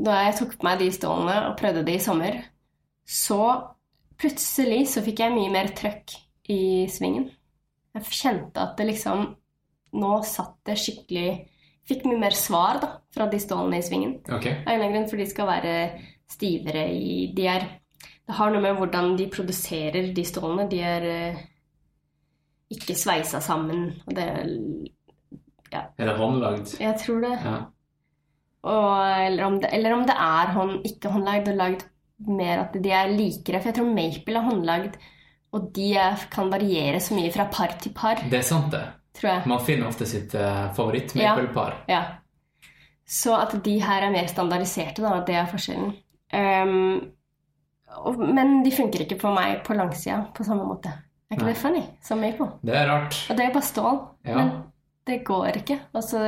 da 0.00 0.22
jeg 0.24 0.38
tok 0.38 0.56
på 0.56 0.66
meg 0.66 0.80
de 0.80 0.88
stålene 0.94 1.36
og 1.50 1.58
prøvde 1.60 1.84
de 1.86 1.98
i 1.98 2.02
sommer, 2.02 2.40
så 3.04 3.42
plutselig 4.20 4.86
så 4.92 5.02
fikk 5.04 5.22
jeg 5.24 5.34
mye 5.34 5.52
mer 5.52 5.70
trøkk 5.76 6.16
i 6.52 6.62
svingen. 6.92 7.28
Jeg 7.96 8.08
kjente 8.14 8.62
at 8.62 8.76
det 8.78 8.88
liksom 8.92 9.30
Nå 9.90 10.20
satt 10.22 10.52
det 10.68 10.76
skikkelig 10.78 11.30
Fikk 11.90 12.06
mye 12.06 12.20
mer 12.22 12.36
svar 12.38 12.78
da, 12.82 12.92
fra 13.14 13.26
de 13.30 13.40
stålene 13.42 13.80
i 13.80 13.84
svingen. 13.84 14.16
Ok. 14.30 14.46
Av 14.46 14.70
en 14.70 14.74
eller 14.76 14.84
annen 14.86 14.96
grunn, 14.96 15.08
for 15.10 15.20
de 15.20 15.26
skal 15.26 15.48
være 15.50 15.76
stivere 16.30 16.86
i 16.94 17.30
De 17.34 17.46
er 17.50 17.66
Det 18.30 18.36
har 18.38 18.52
noe 18.54 18.62
med 18.62 18.76
hvordan 18.78 19.16
de 19.18 19.26
produserer 19.32 20.12
de 20.14 20.24
stålene. 20.26 20.68
De 20.70 20.78
er 20.86 21.06
eh, 21.10 21.40
ikke 22.70 22.94
sveisa 22.94 23.40
sammen. 23.42 23.88
Og 24.06 24.14
det 24.14 24.28
Er 25.74 26.06
det 26.06 26.16
håndlagd? 26.18 26.76
Jeg 26.78 26.94
tror 27.02 27.24
det. 27.26 27.34
Ja. 27.42 27.56
Og, 28.60 28.92
eller, 29.26 29.44
om 29.46 29.56
det, 29.60 29.70
eller 29.72 29.96
om 29.96 30.04
det 30.06 30.14
er 30.14 30.52
hånd, 30.54 30.76
ikke 30.86 31.10
håndlagd 31.14 31.48
og 31.48 31.58
lagd 31.58 31.86
mer 32.28 32.66
at 32.66 32.76
de 32.76 32.92
er 32.92 33.10
likere. 33.10 33.60
For 33.60 33.72
jeg 33.72 33.80
tror 33.80 33.92
maple 33.96 34.38
er 34.38 34.46
håndlagd, 34.46 34.98
og 35.56 35.70
de 35.74 35.90
er, 35.98 36.26
kan 36.30 36.52
variere 36.52 37.00
så 37.02 37.16
mye 37.16 37.32
fra 37.34 37.48
par 37.50 37.74
til 37.80 37.94
par, 37.96 38.22
Det 38.30 38.38
er 38.38 38.46
sant, 38.46 38.70
det. 38.74 38.84
Tror 39.16 39.30
jeg. 39.32 39.46
Man 39.50 39.62
finner 39.66 39.90
ofte 39.90 40.06
sitt 40.08 40.34
uh, 40.38 40.68
favoritt-maple-par. 40.76 41.84
Ja. 41.90 42.02
Så 43.10 43.34
at 43.34 43.56
de 43.64 43.78
her 43.82 44.06
er 44.06 44.12
mer 44.14 44.28
standardiserte, 44.30 45.02
da, 45.02 45.16
det 45.26 45.34
er 45.34 45.48
forskjellen. 45.50 45.94
Um, 46.30 47.00
og, 48.06 48.20
men 48.22 48.60
de 48.62 48.70
funker 48.70 49.02
ikke 49.02 49.18
på 49.18 49.32
meg 49.34 49.64
på 49.66 49.74
langsida 49.74 50.22
på 50.36 50.46
samme 50.46 50.66
måte. 50.68 50.92
Er 51.30 51.38
ikke 51.38 51.46
Nei. 51.48 51.54
det 51.54 51.62
funny? 51.62 51.82
Som 52.06 52.22
maple. 52.22 52.46
Det 52.66 52.76
er 52.76 52.86
rart. 52.90 53.18
Og 53.30 53.38
det 53.38 53.46
er 53.46 53.52
bare 53.54 53.66
stål. 53.66 53.98
Ja. 54.26 54.36
Men 54.36 54.52
det 55.10 55.18
går 55.26 55.58
ikke. 55.62 55.78
Altså, 55.94 56.22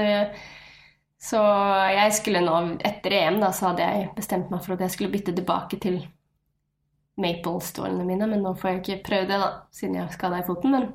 så 1.23 1.43
jeg 1.95 2.17
skulle 2.19 2.43
nå, 2.43 2.57
etter 2.87 3.15
EM, 3.19 3.39
da, 3.43 3.53
så 3.55 3.71
hadde 3.71 3.87
jeg 3.87 4.11
bestemt 4.17 4.51
meg 4.51 4.63
for 4.65 4.75
at 4.75 4.83
jeg 4.87 4.95
skulle 4.95 5.13
bytte 5.15 5.35
tilbake 5.37 5.79
til 5.83 6.01
maple-stålene 7.23 8.07
mine. 8.09 8.27
Men 8.31 8.43
nå 8.47 8.55
får 8.59 8.71
jeg 8.71 8.83
ikke 8.83 9.01
prøve 9.11 9.31
det, 9.31 9.41
da, 9.43 9.51
siden 9.75 10.01
jeg 10.01 10.15
skada 10.15 10.43
i 10.43 10.47
foten. 10.47 10.75
Men 10.75 10.91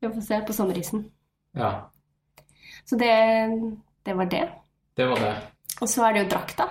vi 0.00 0.12
får 0.12 0.26
se 0.28 0.40
på 0.48 0.56
sommerisen. 0.56 1.06
Ja. 1.58 1.70
Så 2.84 2.96
det, 2.96 3.12
det 4.02 4.14
var 4.18 4.26
det. 4.30 4.48
Det 4.96 5.06
var 5.06 5.20
det. 5.20 5.34
Og 5.80 5.88
så 5.88 6.04
er 6.06 6.12
det 6.16 6.24
jo 6.24 6.28
drakta. 6.32 6.68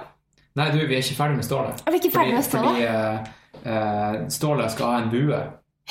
Nei, 0.59 0.67
du, 0.73 0.81
vi 0.87 0.97
er 0.97 1.03
ikke 1.03 1.15
ferdig 1.17 1.37
med 1.39 1.47
stålet. 1.47 1.83
Er 1.87 1.93
vi 1.95 2.01
ikke 2.01 2.11
ferdig 2.13 2.33
med 2.35 2.45
stålet? 2.45 2.71
Fordi 2.71 2.87
fordi 3.61 3.75
uh, 3.75 4.27
stålet 4.33 4.71
skal 4.73 4.91
ha 4.91 5.01
en 5.01 5.09
bue. 5.11 5.39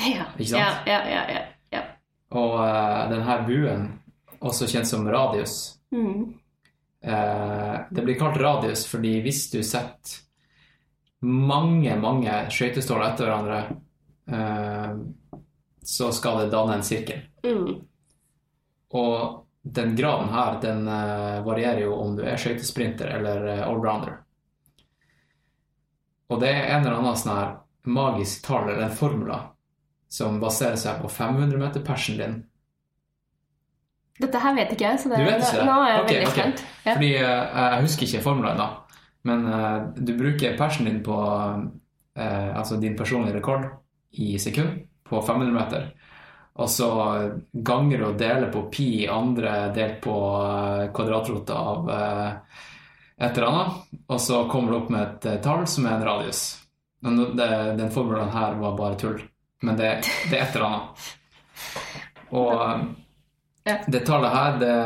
Ja, 0.01 0.27
Ikke 0.37 0.51
sant? 0.53 0.87
Ja, 0.89 0.99
ja, 1.09 1.23
ja, 1.35 1.43
ja. 1.75 1.83
Og 2.37 2.55
uh, 2.61 3.11
denne 3.11 3.39
buen, 3.49 3.87
også 4.41 4.69
kjent 4.71 4.89
som 4.91 5.09
radius, 5.11 5.77
Mm. 5.91 6.35
uh, 7.03 7.77
det 7.91 8.05
blir 8.07 8.15
kalt 8.21 8.37
radius 8.39 8.85
fordi 8.87 9.17
hvis 9.25 9.49
du 9.51 9.59
setter 9.67 10.21
mange, 11.21 11.97
mange 12.01 12.33
skøyteståler 12.55 13.11
etter 13.11 13.27
hverandre, 13.29 13.59
eh, 14.33 14.95
så 15.85 16.09
skal 16.17 16.39
det 16.41 16.53
danne 16.55 16.79
en 16.79 16.85
sirkel. 16.87 17.21
Mm. 17.45 17.75
Og 18.91 19.47
den 19.63 19.97
graden 19.97 20.29
her, 20.29 20.61
den 20.63 20.89
eh, 20.89 21.45
varierer 21.45 21.81
jo 21.85 21.95
om 21.95 22.17
du 22.17 22.25
er 22.25 22.41
skøytesprinter 22.41 23.13
eller 23.19 23.47
eh, 23.47 23.65
allrounder. 23.69 24.19
Og 26.31 26.41
det 26.41 26.51
er 26.51 26.71
en 26.77 26.85
eller 26.85 27.01
annen 27.01 27.19
sånn 27.19 27.35
her 27.35 27.51
magisk 27.91 28.45
tall 28.47 28.69
eller 28.69 28.87
en 28.87 28.97
formula 28.97 29.41
som 30.11 30.41
baserer 30.43 30.79
seg 30.81 31.03
på 31.03 31.11
500-meter-persen 31.13 32.19
din. 32.19 32.39
Dette 34.21 34.41
her 34.43 34.57
vet 34.57 34.73
ikke 34.75 34.87
jeg, 34.87 35.01
så 35.01 35.11
det, 35.11 35.21
Du 35.21 35.29
vet 35.29 35.45
ikke 35.45 35.61
det? 35.61 35.67
nå 35.69 35.77
er 35.81 35.91
jeg 35.91 36.01
okay, 36.01 36.17
veldig 36.17 36.33
spent. 36.35 36.65
Ja. 36.85 36.95
Fordi 36.95 37.11
eh, 37.19 37.61
jeg 37.61 37.85
husker 37.87 38.09
ikke 38.09 38.25
formelen 38.25 38.61
da, 38.61 38.71
men 39.29 39.45
du 40.01 40.15
bruker 40.17 40.57
persen 40.57 40.89
din 40.89 41.03
på 41.05 41.17
altså 42.17 42.79
din 42.81 42.97
personlige 42.97 43.37
rekord 43.37 43.67
i 44.17 44.39
sekund 44.41 44.79
på 45.05 45.21
500 45.21 45.53
meter. 45.53 45.85
Og 46.59 46.71
så 46.71 46.91
ganger 47.53 48.03
og 48.09 48.19
deler 48.19 48.51
på 48.53 48.63
pi 48.73 49.09
andre 49.09 49.75
delt 49.75 50.01
på 50.05 50.37
eh, 50.41 50.91
kvadratroten 50.95 51.57
av 51.57 51.91
eh, 51.95 52.31
et 53.21 53.37
eller 53.37 53.47
annet, 53.47 53.73
og 54.09 54.21
så 54.21 54.49
kommer 54.49 54.73
du 54.73 54.79
opp 54.79 54.91
med 54.91 55.03
et 55.07 55.27
eh, 55.31 55.43
tall 55.45 55.67
som 55.71 55.87
er 55.87 55.93
en 55.97 56.09
radius. 56.09 56.41
Men 57.05 57.13
det, 57.37 57.51
den 57.79 57.91
formelen 57.95 58.31
her 58.35 58.53
var 58.61 58.77
bare 58.77 58.99
tull, 59.01 59.21
men 59.63 59.77
det, 59.79 59.91
det 60.29 60.37
er 60.37 60.43
et 60.45 60.57
eller 60.57 60.69
annet. 60.69 60.91
Og 62.31 62.53
det 63.93 64.07
tallet 64.07 64.35
her, 64.35 64.53
det, 64.61 64.77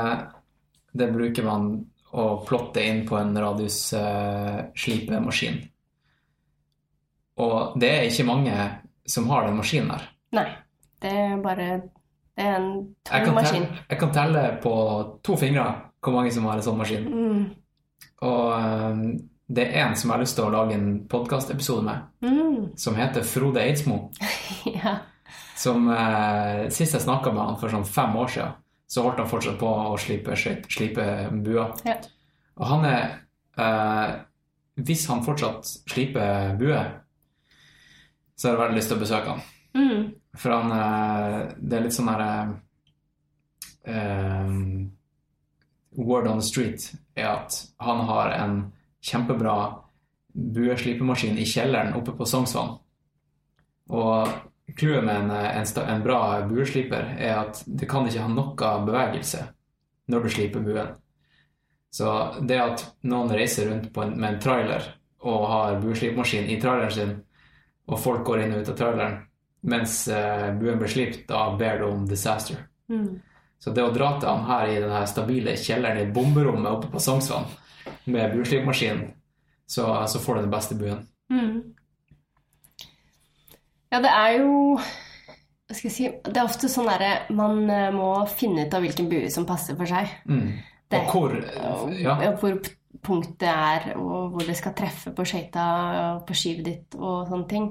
det 0.92 1.12
bruker 1.14 1.44
man 1.46 1.86
å 2.14 2.44
plotte 2.46 2.80
inn 2.86 3.06
på 3.08 3.16
en 3.18 3.38
radiusslipemaskin. 3.42 5.56
Og 7.42 7.56
det 7.80 7.90
er 7.90 8.02
ikke 8.06 8.28
mange 8.28 8.54
som 9.10 9.30
har 9.32 9.40
den 9.48 9.58
maskinen 9.58 9.90
her. 9.96 10.13
Det 11.04 11.12
er 11.12 11.36
bare 11.44 11.68
Det 12.34 12.44
er 12.48 12.56
en 12.56 12.94
tung 13.04 13.34
maskin. 13.36 13.62
telle, 13.68 13.84
jeg 13.90 13.98
kan 14.00 14.12
telle 14.16 14.44
på 14.64 14.72
to 15.22 15.36
fingre 15.38 15.66
hvor 16.02 16.12
mange 16.16 16.32
som 16.34 16.44
har 16.48 16.58
en 16.58 16.64
sånn 16.66 16.76
maskin. 16.80 17.04
Mm. 17.06 17.44
Og 18.24 18.52
eh, 18.58 19.04
det 19.54 19.66
er 19.68 19.86
en 19.86 19.94
som 19.96 20.10
jeg 20.10 20.14
har 20.16 20.22
lyst 20.24 20.36
til 20.38 20.46
å 20.48 20.52
lage 20.52 20.74
en 20.74 20.88
podkastepisode 21.08 21.84
med, 21.84 22.02
Mm. 22.24 22.70
som 22.80 22.94
heter 22.96 23.22
Frode 23.22 23.60
Eidsmo. 23.62 24.10
Ja. 24.80 24.96
Som 25.56 25.86
eh, 25.92 26.68
Sist 26.74 26.96
jeg 26.96 27.04
snakka 27.04 27.30
med 27.32 27.44
han 27.44 27.58
for 27.60 27.68
sånn 27.72 27.84
fem 27.86 28.16
år 28.16 28.28
siden, 28.32 28.52
så 28.90 29.02
holdt 29.04 29.20
han 29.22 29.28
fortsatt 29.30 29.58
på 29.60 29.68
å 29.68 29.94
slipe, 30.00 30.34
slipe 30.36 31.04
bua. 31.44 31.68
Ja. 31.86 31.94
Og 32.58 32.66
han 32.72 32.84
er 32.88 33.04
eh, 33.58 34.14
Hvis 34.82 35.06
han 35.08 35.22
fortsatt 35.24 35.64
sliper 35.88 36.56
bue, 36.58 36.80
så 38.36 38.48
har 38.48 38.56
jeg 38.56 38.62
veldig 38.64 38.76
lyst 38.80 38.90
til 38.90 38.96
å 38.98 39.02
besøke 39.04 39.30
han. 39.36 39.42
Mm. 39.78 40.04
For 40.34 40.50
han 40.50 40.72
eh, 40.72 41.48
Det 41.56 41.78
er 41.78 41.86
litt 41.86 41.96
sånn 41.96 42.10
derre 42.10 42.30
eh, 43.86 44.54
Word 45.94 46.26
on 46.26 46.40
the 46.42 46.46
street 46.46 46.88
er 47.14 47.28
at 47.36 47.60
han 47.78 48.00
har 48.08 48.32
en 48.34 48.56
kjempebra 49.04 49.58
bueslipemaskin 50.34 51.38
i 51.38 51.44
kjelleren 51.46 51.94
oppe 51.94 52.16
på 52.18 52.26
Sognsvann. 52.26 52.72
Og 53.94 54.32
clouet 54.74 55.04
med 55.06 55.14
en, 55.14 55.30
en, 55.30 55.68
en 55.84 56.02
bra 56.02 56.18
buesliper 56.48 57.12
er 57.14 57.36
at 57.44 57.62
det 57.66 57.86
kan 57.86 58.08
ikke 58.08 58.24
ha 58.24 58.32
noe 58.32 58.72
bevegelse 58.88 59.44
når 60.10 60.24
du 60.24 60.32
sliper 60.34 60.64
buen. 60.66 60.90
Så 61.94 62.10
det 62.42 62.58
at 62.58 62.82
noen 63.06 63.30
reiser 63.30 63.70
rundt 63.70 63.94
en, 63.94 64.16
med 64.18 64.32
en 64.32 64.40
trailer 64.42 64.88
og 65.22 65.46
har 65.52 65.78
bueslipemaskin 65.84 66.50
i 66.50 66.58
traileren 66.60 66.96
sin, 66.96 67.14
og 67.86 68.02
folk 68.02 68.26
går 68.26 68.42
inn 68.42 68.56
og 68.56 68.64
ut 68.64 68.72
av 68.74 68.80
traileren 68.80 69.20
mens 69.64 69.96
eh, 70.12 70.50
buen 70.60 70.78
blir 70.80 70.90
slipt, 70.92 71.26
da 71.28 71.46
ber 71.58 71.78
du 71.80 71.86
om 71.88 72.04
disaster. 72.08 72.58
Mm. 72.92 73.20
Så 73.58 73.72
det 73.72 73.84
å 73.84 73.92
dra 73.94 74.10
til 74.20 74.28
han 74.28 74.44
her 74.48 74.68
i 74.68 74.80
den 74.82 75.06
stabile 75.08 75.54
kjelleren 75.56 76.02
i 76.02 76.10
bomberommet 76.12 76.68
oppe 76.70 76.90
på 76.92 77.00
Sognsvann 77.00 77.46
med 78.12 78.34
bueslipemaskin, 78.34 79.00
så, 79.66 79.86
så 80.08 80.20
får 80.20 80.36
du 80.36 80.40
den 80.44 80.52
beste 80.52 80.76
buen. 80.76 81.00
Mm. 81.32 81.62
Ja, 83.94 84.00
det 84.04 84.10
er 84.10 84.32
jo 84.42 84.54
Hva 84.76 85.74
skal 85.76 85.88
jeg 85.88 85.94
si 85.94 86.06
Det 86.26 86.36
er 86.36 86.44
ofte 86.48 86.68
sånn 86.68 86.88
derre 86.90 87.10
Man 87.36 87.60
eh, 87.72 87.88
må 87.94 88.08
finne 88.28 88.66
ut 88.66 88.74
av 88.76 88.82
hvilken 88.84 89.06
bue 89.08 89.30
som 89.32 89.46
passer 89.48 89.76
for 89.78 89.88
seg. 89.88 90.10
Mm. 90.28 90.48
Det- 90.90 91.00
Og 91.00 91.12
hvor 91.14 91.36
Ja. 91.94 92.16
Og 92.32 92.40
Hvor 92.42 92.58
punktet 93.04 93.48
er, 93.50 93.94
og 93.98 94.30
hvor 94.34 94.46
det 94.46 94.56
skal 94.56 94.72
treffe 94.76 95.10
på 95.12 95.24
skøyta 95.26 95.64
og 96.14 96.26
på 96.28 96.34
skivet 96.38 96.64
ditt 96.64 96.94
og 96.96 97.26
sånne 97.28 97.48
ting. 97.50 97.66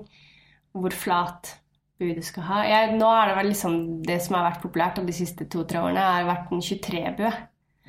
Hvor 0.76 0.92
flat 0.94 1.54
bue 2.04 2.16
du 2.18 2.22
skal 2.26 2.46
ha. 2.50 2.62
Jeg, 2.68 2.94
nå 3.00 3.08
er 3.16 3.32
det 3.32 3.40
vel 3.40 3.50
liksom 3.54 3.80
det 4.06 4.20
som 4.26 4.38
har 4.38 4.50
vært 4.50 4.64
populært 4.64 5.02
de 5.08 5.16
siste 5.16 5.48
to-tre 5.52 5.82
årene, 5.82 6.04
har 6.04 6.28
vært 6.28 6.52
en 6.54 6.64
23-bue. 6.64 7.32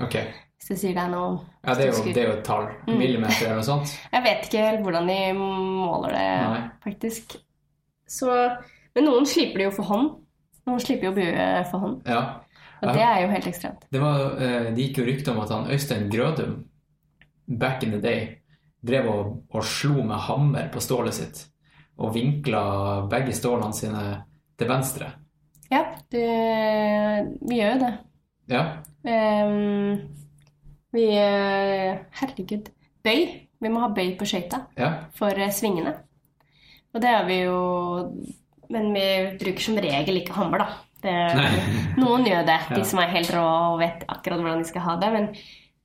Ok. 0.04 0.18
Hvis 0.54 0.70
det 0.70 0.76
sier 0.80 0.94
deg 0.96 1.10
noe. 1.12 1.42
Ja, 1.64 1.74
det 1.76 1.88
er 1.88 1.90
jo, 1.90 2.04
det 2.06 2.22
er 2.22 2.28
jo 2.30 2.36
et 2.38 2.46
tall. 2.46 2.68
Mm. 2.86 2.94
Millimeter 2.96 3.48
eller 3.48 3.60
noe 3.60 3.66
sånt. 3.66 3.96
Jeg 4.14 4.24
vet 4.24 4.46
ikke 4.48 4.68
helt 4.68 4.84
hvordan 4.86 5.10
de 5.10 5.18
måler 5.36 6.14
det, 6.14 6.28
Nei. 6.54 6.62
faktisk. 6.86 7.36
Så, 8.14 8.30
men 8.94 9.08
noen 9.08 9.28
sliper 9.28 9.60
det 9.60 9.68
jo 9.68 9.74
for 9.80 9.90
hånd. 9.90 10.12
Noen 10.64 10.80
sliper 10.80 11.10
jo 11.10 11.16
bue 11.18 11.48
for 11.68 11.84
hånd. 11.84 11.98
Ja. 12.08 12.22
Og 12.84 12.92
det 12.92 13.04
er 13.04 13.22
jo 13.22 13.32
helt 13.32 13.48
ekstremt. 13.48 13.84
Det, 13.92 14.00
var, 14.00 14.22
eh, 14.44 14.70
det 14.76 14.88
gikk 14.88 15.00
jo 15.00 15.08
rykter 15.08 15.32
om 15.32 15.42
at 15.44 15.52
han 15.54 15.68
Øystein 15.72 16.08
Grødum 16.12 16.56
back 17.60 17.84
in 17.84 17.94
the 17.96 18.00
day 18.00 18.26
drev 18.84 19.08
og, 19.08 19.34
og 19.52 19.64
slo 19.64 20.02
med 20.04 20.20
hammer 20.26 20.68
på 20.72 20.82
stålet 20.84 21.16
sitt 21.16 21.44
og 21.98 22.14
vinkla 22.14 22.64
begge 23.10 23.34
stålene 23.36 23.76
sine 23.76 24.04
til 24.58 24.70
venstre. 24.70 25.10
Ja, 25.70 25.84
det, 26.12 26.26
vi 27.42 27.58
gjør 27.58 27.74
jo 27.74 27.80
det. 27.84 27.92
Ja. 28.52 28.64
Um, 29.04 30.00
vi 30.94 31.08
Herregud. 31.14 32.70
Bøy. 33.04 33.24
Vi 33.64 33.70
må 33.72 33.80
ha 33.80 33.90
bøy 33.96 34.12
på 34.18 34.26
skøyta 34.28 34.66
ja. 34.76 34.90
for 35.16 35.32
eh, 35.40 35.52
svingene. 35.54 35.94
Og 36.94 37.02
det 37.02 37.10
har 37.10 37.24
vi 37.26 37.40
jo 37.42 37.60
Men 38.70 38.92
vi 38.94 39.06
bruker 39.40 39.62
som 39.62 39.78
regel 39.80 40.20
ikke 40.20 40.36
hammer, 40.36 40.64
da. 40.64 40.68
Det, 41.04 41.14
noen 42.02 42.24
gjør 42.26 42.46
det, 42.48 42.60
de 42.72 42.84
som 42.88 43.00
er 43.02 43.12
helt 43.12 43.32
rå 43.34 43.42
og 43.44 43.78
vet 43.82 44.06
akkurat 44.08 44.40
hvordan 44.40 44.62
de 44.62 44.68
skal 44.68 44.86
ha 44.86 44.94
det. 45.00 45.10
Men 45.12 45.28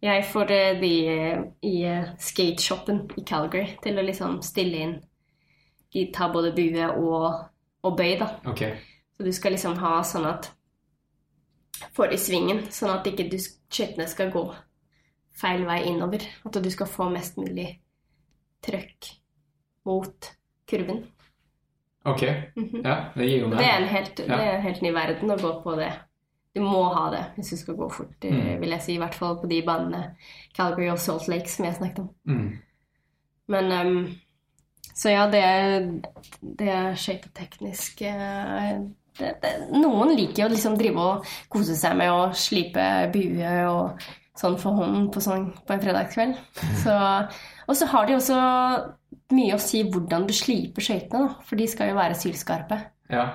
jeg 0.03 0.25
får 0.31 0.53
eh, 0.55 0.79
de 0.79 0.93
eh, 1.13 1.41
i 1.67 1.75
skateshoppen 2.23 3.05
i 3.19 3.25
Calgary 3.27 3.75
til 3.83 3.99
å 3.99 4.05
liksom 4.07 4.39
stille 4.45 4.83
inn 4.85 4.97
De 5.93 6.05
tar 6.13 6.31
både 6.33 6.51
bue 6.55 6.87
og, 6.91 7.45
og 7.83 7.97
bøy, 7.97 8.17
da. 8.19 8.27
Ok. 8.45 8.61
Så 9.17 9.23
du 9.25 9.31
skal 9.33 9.51
liksom 9.55 9.77
ha 9.81 10.01
sånn 10.03 10.25
at 10.29 10.51
Får 11.95 12.11
i 12.11 12.17
svingen, 12.19 12.65
sånn 12.75 12.91
at 12.91 13.05
ikke 13.07 13.29
du 13.31 13.37
skøytene 13.39 14.03
skal 14.11 14.31
gå 14.33 14.41
feil 15.39 15.61
vei 15.65 15.77
innover. 15.87 16.25
At 16.45 16.57
du 16.59 16.67
skal 16.69 16.89
få 16.91 17.05
mest 17.13 17.37
mulig 17.39 17.69
trøkk 18.65 19.13
mot 19.87 20.27
kurven. 20.67 21.05
Ok. 22.05 22.25
Mhm. 22.59 22.81
Ja, 22.83 22.97
det 23.15 23.29
gir 23.29 23.39
jo 23.45 23.49
Det 23.53 23.63
er, 23.63 23.77
en 23.77 23.81
meg. 23.85 23.91
helt, 23.93 24.19
Ja. 24.19 24.25
det 24.37 24.45
er 24.47 24.55
en 24.57 24.61
helt 24.61 24.81
ny 24.81 24.91
verden 24.91 25.31
å 25.31 25.37
gå 25.39 25.53
på 25.63 25.75
det. 25.79 25.91
Du 26.55 26.61
må 26.61 26.83
ha 26.93 27.09
det 27.11 27.23
hvis 27.37 27.49
du 27.51 27.57
skal 27.57 27.75
gå 27.75 27.89
fort, 27.91 28.19
Mm. 28.23 28.59
vil 28.59 28.69
jeg 28.69 28.81
si. 28.81 28.93
I 28.95 28.99
hvert 28.99 29.15
fall 29.15 29.37
på 29.39 29.47
de 29.49 29.61
banene 29.61 30.15
Calgary 30.53 30.89
og 30.89 30.99
Salt 30.99 31.27
Lake 31.29 31.47
som 31.49 31.65
jeg 31.65 31.75
snakket 31.75 31.99
om. 31.99 32.09
Mm. 32.27 32.59
Men 33.47 33.71
ehm, 33.71 34.15
Så 34.93 35.11
ja, 35.13 35.27
det 35.31 35.43
det 36.41 36.67
er 36.69 36.95
skøyteteknisk 36.99 38.01
eh, 38.07 38.79
Noen 39.75 40.13
liker 40.15 40.45
jo 40.45 40.49
liksom 40.53 40.77
drive 40.79 41.03
og 41.03 41.25
kose 41.51 41.75
seg 41.75 41.97
med 41.99 42.11
å 42.11 42.29
slipe 42.39 42.83
bue 43.11 43.49
og 43.67 44.05
sånn 44.39 44.55
for 44.61 44.77
hånden 44.79 45.09
på, 45.11 45.19
sånn, 45.19 45.49
på 45.67 45.75
en 45.75 45.81
fredagskveld. 45.83 46.37
Så, 46.85 46.93
og 47.67 47.75
så 47.75 47.87
har 47.91 48.07
de 48.07 48.15
også 48.15 48.37
mye 49.35 49.57
å 49.57 49.59
si 49.59 49.81
hvordan 49.83 50.23
du 50.29 50.31
sliper 50.33 50.85
skøytene. 50.85 51.33
For 51.43 51.59
de 51.59 51.67
skal 51.67 51.91
jo 51.91 51.97
være 51.99 52.15
sylskarpe 52.15 52.77
Ja. 53.11 53.25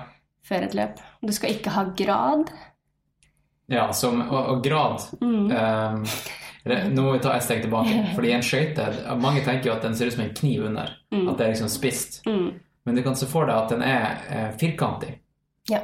før 0.47 0.65
et 0.65 0.73
løp. 0.73 0.97
Du 1.21 1.31
skal 1.37 1.53
ikke 1.53 1.75
ha 1.75 1.83
grad. 1.97 2.49
ja 3.69 3.91
som, 3.93 4.21
og, 4.29 4.41
og 4.55 4.63
grad 4.65 5.05
Mm. 5.21 5.47
det- 5.49 6.33
Nå 6.65 7.01
må 7.01 7.11
vi 7.13 7.19
ta 7.21 7.35
et 7.37 7.43
steg 7.45 7.61
tilbake. 7.61 7.97
Fordi 8.15 8.31
en 8.33 8.43
skøyte 8.45 8.85
Mange 9.21 9.43
tenker 9.45 9.69
jo 9.69 9.75
at 9.75 9.83
den 9.85 9.95
ser 9.95 10.09
ut 10.09 10.15
som 10.15 10.23
en 10.23 10.33
kniv 10.33 10.63
under. 10.65 10.95
Mm. 11.13 11.27
At 11.29 11.37
det 11.37 11.45
er 11.45 11.51
liksom 11.53 11.69
spist. 11.69 12.21
Mm. 12.25 12.47
Men 12.85 12.95
du 12.97 13.03
kan 13.05 13.15
se 13.17 13.27
for 13.29 13.45
deg 13.45 13.55
at 13.55 13.73
den 13.73 13.83
er 13.85 14.23
eh, 14.29 14.49
firkantig. 14.57 15.11
Ja. 15.69 15.83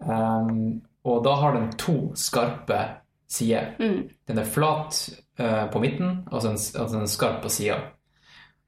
Um, 0.00 0.80
og 1.04 1.24
da 1.24 1.34
har 1.40 1.56
den 1.56 1.70
to 1.80 1.96
skarpe 2.16 2.78
sider. 3.28 3.74
Mm. 3.80 4.08
Den 4.28 4.38
er 4.40 4.48
flat 4.48 5.00
uh, 5.40 5.66
på 5.72 5.80
midten, 5.80 6.22
og 6.30 6.40
så 6.42 6.52
en, 6.54 6.60
altså 6.60 6.94
den 6.94 7.04
er 7.04 7.12
skarp 7.12 7.42
på 7.44 7.52
sida. 7.52 7.76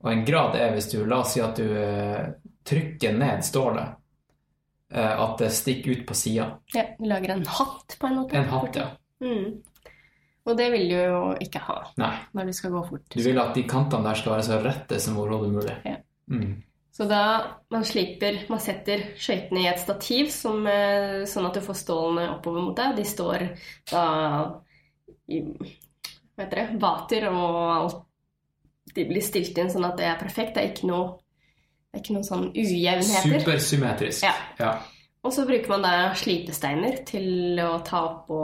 Og 0.05 0.13
en 0.13 0.25
grad 0.29 0.57
er 0.61 0.73
hvis 0.75 0.91
du 0.93 1.05
La 1.07 1.23
oss 1.23 1.33
si 1.37 1.41
at 1.45 1.57
du 1.57 1.69
uh, 1.73 2.33
trykker 2.69 3.17
ned 3.17 3.45
stålet. 3.45 3.99
eh, 4.95 5.21
at 5.21 5.39
det 5.39 5.51
stikker 5.51 5.91
ut 5.91 6.07
på 6.07 6.15
sida. 6.15 6.59
ja. 6.75 6.85
Vi 6.99 7.09
lager 7.09 7.29
en 7.29 7.47
hatt, 7.47 7.97
på 8.01 8.07
en 8.07 8.17
måte. 8.17 8.37
En 8.37 8.49
hatt, 8.49 8.77
ja. 8.77 8.87
Mm. 9.25 9.63
Og 10.43 10.59
det 10.59 10.69
vil 10.73 10.89
du 10.91 10.97
jo 10.97 11.23
ikke 11.43 11.63
ha 11.69 11.79
Nei. 12.03 12.15
når 12.35 12.51
du 12.51 12.57
skal 12.57 12.73
gå 12.75 12.83
fort. 12.89 13.05
Du 13.15 13.23
vil 13.23 13.39
at 13.39 13.55
de 13.55 13.63
kantene 13.69 14.09
der 14.09 14.19
skal 14.19 14.35
være 14.35 14.47
så 14.49 14.59
rette 14.65 14.99
som 15.03 15.19
overhodet 15.23 15.53
mulig. 15.55 15.77
Ja. 15.87 15.99
Mm. 16.33 16.63
Så 16.93 17.07
da 17.09 17.23
man 17.73 17.85
sliper 17.89 18.43
Man 18.49 18.61
setter 18.63 19.03
skøytene 19.19 19.65
i 19.65 19.69
et 19.71 19.81
stativ 19.81 20.29
som, 20.33 20.67
eh, 20.67 21.25
sånn 21.29 21.49
at 21.49 21.57
du 21.57 21.63
får 21.65 21.79
stålene 21.81 22.29
oppover 22.35 22.65
mot 22.65 22.77
deg. 22.77 22.97
De 22.99 23.05
står 23.09 23.47
da 23.91 24.05
i 25.29 25.43
Hva 25.43 26.45
heter 26.45 26.59
det? 26.59 26.81
Vater 26.81 27.29
og 27.31 27.61
alt 27.77 28.01
De 28.93 29.05
blir 29.09 29.25
stilt 29.25 29.57
inn 29.57 29.71
sånn 29.73 29.87
at 29.89 29.97
det 29.97 30.09
er 30.11 30.19
perfekt. 30.21 30.57
Det 30.57 30.65
er 30.65 30.73
ikke 30.75 30.91
noe 30.91 31.19
Det 31.93 32.01
er 32.01 32.03
ikke 32.03 32.17
noen 32.17 32.29
sånn 32.29 32.51
ujevnheter. 32.51 33.41
Supersymmetrisk. 33.41 34.27
Ja. 34.27 34.35
ja. 34.59 34.75
Og 35.23 35.33
så 35.33 35.47
bruker 35.47 35.69
man 35.69 35.85
da 35.85 35.95
slipesteiner 36.19 37.03
til 37.07 37.61
å 37.63 37.77
ta 37.87 38.01
opp 38.09 38.23
på 38.27 38.39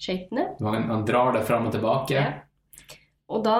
skøytene. 0.00 0.46
Man, 0.64 0.86
man 0.88 1.04
drar 1.08 1.32
det 1.36 1.44
fram 1.48 1.66
og 1.68 1.72
tilbake. 1.76 2.16
Ja. 2.16 2.30
Og 3.30 3.44
da 3.46 3.56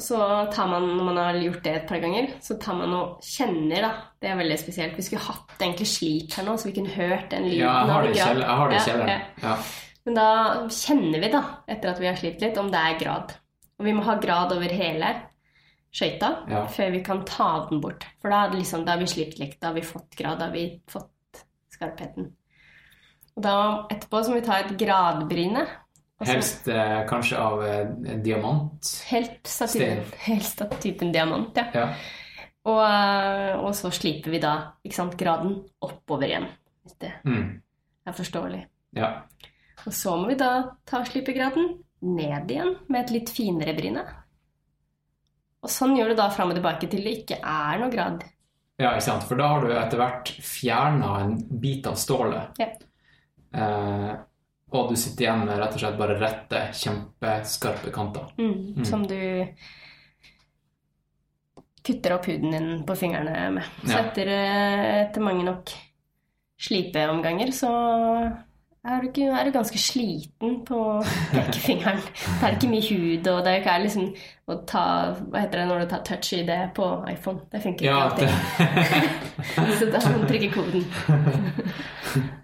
så 0.00 0.16
tar 0.54 0.70
man, 0.70 0.86
når 0.96 1.04
man 1.04 1.18
har 1.20 1.36
gjort 1.36 1.62
det 1.66 1.72
et 1.76 1.88
par 1.90 2.00
ganger, 2.00 2.30
så 2.40 2.54
tar 2.62 2.78
man 2.78 2.94
og 2.96 3.18
kjenner, 3.28 3.82
da. 3.84 3.90
Det 4.22 4.30
er 4.30 4.38
veldig 4.38 4.56
spesielt. 4.62 4.94
Vi 4.96 5.02
skulle 5.04 5.26
hatt 5.26 5.52
egentlig 5.60 5.88
slip 5.90 6.32
her 6.38 6.46
nå, 6.46 6.54
så 6.56 6.70
vi 6.70 6.72
kunne 6.78 6.94
hørt 6.94 7.26
den 7.34 7.44
lyden. 7.44 7.58
Ja, 7.60 7.74
jeg 7.82 7.92
har 7.92 8.06
det 8.06 8.14
i 8.16 8.20
av 8.22 8.30
kjell- 8.30 8.40
jeg 8.46 8.56
har 8.62 8.70
det 8.70 8.74
i 8.74 8.78
Ja, 8.78 8.84
kjelleren. 8.86 9.26
ja. 9.42 9.50
Ja. 9.50 9.56
Men 10.06 10.14
da 10.16 10.28
kjenner 10.72 11.20
vi, 11.26 11.28
da, 11.34 11.42
etter 11.68 11.90
at 11.92 12.00
vi 12.00 12.08
har 12.08 12.16
slitt 12.16 12.40
litt, 12.40 12.56
om 12.58 12.70
det 12.72 12.80
er 12.80 12.96
grad. 13.04 13.34
Og 13.78 13.84
vi 13.84 13.92
må 13.92 14.02
ha 14.08 14.14
grad 14.22 14.52
over 14.56 14.72
hele 14.80 15.12
skøyta 15.92 16.30
Ja. 16.48 16.64
før 16.72 16.90
vi 16.96 17.02
kan 17.04 17.20
ta 17.28 17.66
den 17.68 17.80
bort. 17.84 18.06
For 18.22 18.30
da, 18.32 18.46
liksom, 18.48 18.86
da 18.86 18.92
har 18.96 18.98
vi 19.04 19.06
slitt 19.12 19.38
litt, 19.38 19.60
da 19.60 19.68
har 19.68 19.74
vi 19.74 19.82
fått 19.84 20.16
grad, 20.16 20.38
da 20.40 20.46
har 20.46 20.52
vi 20.56 20.80
fått 20.88 21.44
skarpheten. 21.70 22.32
Og 23.36 23.42
da 23.46 23.54
etterpå 23.90 24.20
så 24.24 24.32
må 24.34 24.40
vi 24.40 24.46
ta 24.46 24.58
et 24.60 24.74
gradbryne. 24.80 25.62
Også, 26.22 26.32
Helst 26.32 26.68
eh, 26.70 26.98
kanskje 27.10 27.38
av 27.42 27.62
eh, 27.66 28.16
diamant. 28.22 28.90
Helst 29.08 29.62
av 29.64 29.72
typen, 29.72 30.04
helst 30.22 30.60
av 30.62 30.74
typen 30.82 31.10
diamant, 31.14 31.56
ja. 31.58 31.64
Ja. 31.74 31.86
Og, 32.68 32.78
eh, 32.86 33.54
og 33.58 33.72
så 33.74 33.90
sliper 33.90 34.30
vi 34.30 34.38
da 34.38 34.52
sant, 34.94 35.16
graden 35.18 35.56
oppover 35.82 36.28
igjen, 36.28 36.46
hvis 36.84 36.98
det 37.02 37.12
Mm. 37.26 37.60
er 38.06 38.12
forståelig. 38.12 38.66
ja. 38.94 39.22
Og 39.84 39.92
så 39.92 40.12
må 40.16 40.28
vi 40.28 40.36
da 40.38 40.76
ta 40.86 41.00
slipegraden 41.02 41.72
ned 42.02 42.50
igjen 42.54 42.76
med 42.88 43.00
et 43.02 43.10
litt 43.10 43.30
finere 43.34 43.74
bryne. 43.74 44.04
Og 45.62 45.70
sånn 45.70 45.96
gjør 45.96 46.12
du 46.12 46.14
da 46.20 46.28
fram 46.30 46.50
og 46.52 46.56
tilbake 46.58 46.88
til 46.90 47.02
det 47.02 47.16
ikke 47.24 47.40
er 47.42 47.80
noe 47.80 47.90
grad. 47.90 48.22
Ja, 48.78 48.92
ikke 48.92 49.02
sant? 49.08 49.24
For 49.26 49.34
da 49.38 49.48
har 49.48 49.60
du 49.66 49.72
etter 49.74 49.98
hvert 49.98 50.30
fjerna 50.42 51.10
en 51.24 51.34
bit 51.62 51.86
av 51.90 51.98
stålet. 51.98 52.58
Ja. 52.62 52.68
Eh, 53.54 54.12
og 54.72 54.88
du 54.90 54.96
sitter 54.96 55.26
igjen 55.26 55.42
med 55.44 55.58
rett 55.60 55.74
og 55.76 55.80
slett 55.82 55.98
bare 55.98 56.14
rette, 56.20 56.60
kjempeskarpe 56.72 57.90
kanter. 57.92 58.30
Mm, 58.38 58.74
Mm. 58.78 58.84
Som 58.88 59.02
du 59.06 59.18
kutter 61.84 62.14
opp 62.14 62.26
huden 62.30 62.50
din 62.54 62.84
på 62.86 62.94
fingrene 62.96 63.50
med. 63.58 63.64
Så 63.84 63.90
Ja. 63.96 63.98
etter, 64.06 64.28
eh, 64.28 65.02
etter 65.08 65.20
mange 65.20 65.44
nok 65.44 65.70
slipeomganger 66.62 67.50
så 67.52 67.70
er 68.84 69.00
du, 69.02 69.08
ikke, 69.08 69.28
er 69.30 69.44
du 69.44 69.50
ganske 69.52 69.78
sliten 69.78 70.64
på 70.64 71.02
pekefingeren. 71.32 72.00
Det 72.00 72.42
er 72.48 72.52
ikke 72.56 72.70
mye 72.70 72.88
hud, 72.88 73.26
og 73.28 73.44
det 73.44 73.52
er 73.52 73.60
ikke 73.60 73.82
liksom 73.82 74.14
å 74.48 74.56
ta 74.66 74.84
Hva 75.30 75.40
heter 75.42 75.58
det 75.58 75.68
når 75.68 75.80
du 75.80 75.86
tar 75.90 76.02
touch 76.04 76.32
i 76.32 76.42
det 76.46 76.70
på 76.74 76.88
iPhone? 77.10 77.40
Det 77.52 77.62
funker 77.62 77.84
ikke 77.84 77.92
Ja, 77.92 78.08
alltid. 78.08 78.28
det, 78.28 79.76
Så 79.78 79.90
da 79.92 79.98
må 80.08 80.22
du 80.22 80.26
trykke 80.32 80.52
koden. 80.54 80.84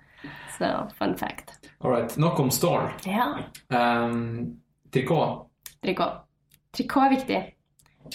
Så 0.59 0.69
fun 0.99 1.15
fact. 1.19 1.53
All 1.81 1.93
right. 1.93 2.17
Nok 2.19 2.41
om 2.41 2.51
stål. 2.51 2.89
Ja. 3.07 3.29
Um, 3.71 4.57
trikot. 4.93 5.47
Trikot. 5.85 6.25
Trikot 6.75 7.05
er 7.07 7.15
viktig. 7.15 7.41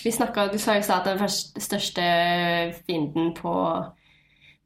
Vi 0.04 0.12
snakket, 0.12 0.52
Du 0.52 0.58
sa 0.60 0.74
jo 0.76 0.82
at 0.94 1.06
den 1.06 1.20
første- 1.20 1.62
største 1.62 2.04
fienden 2.88 3.34
på, 3.38 3.54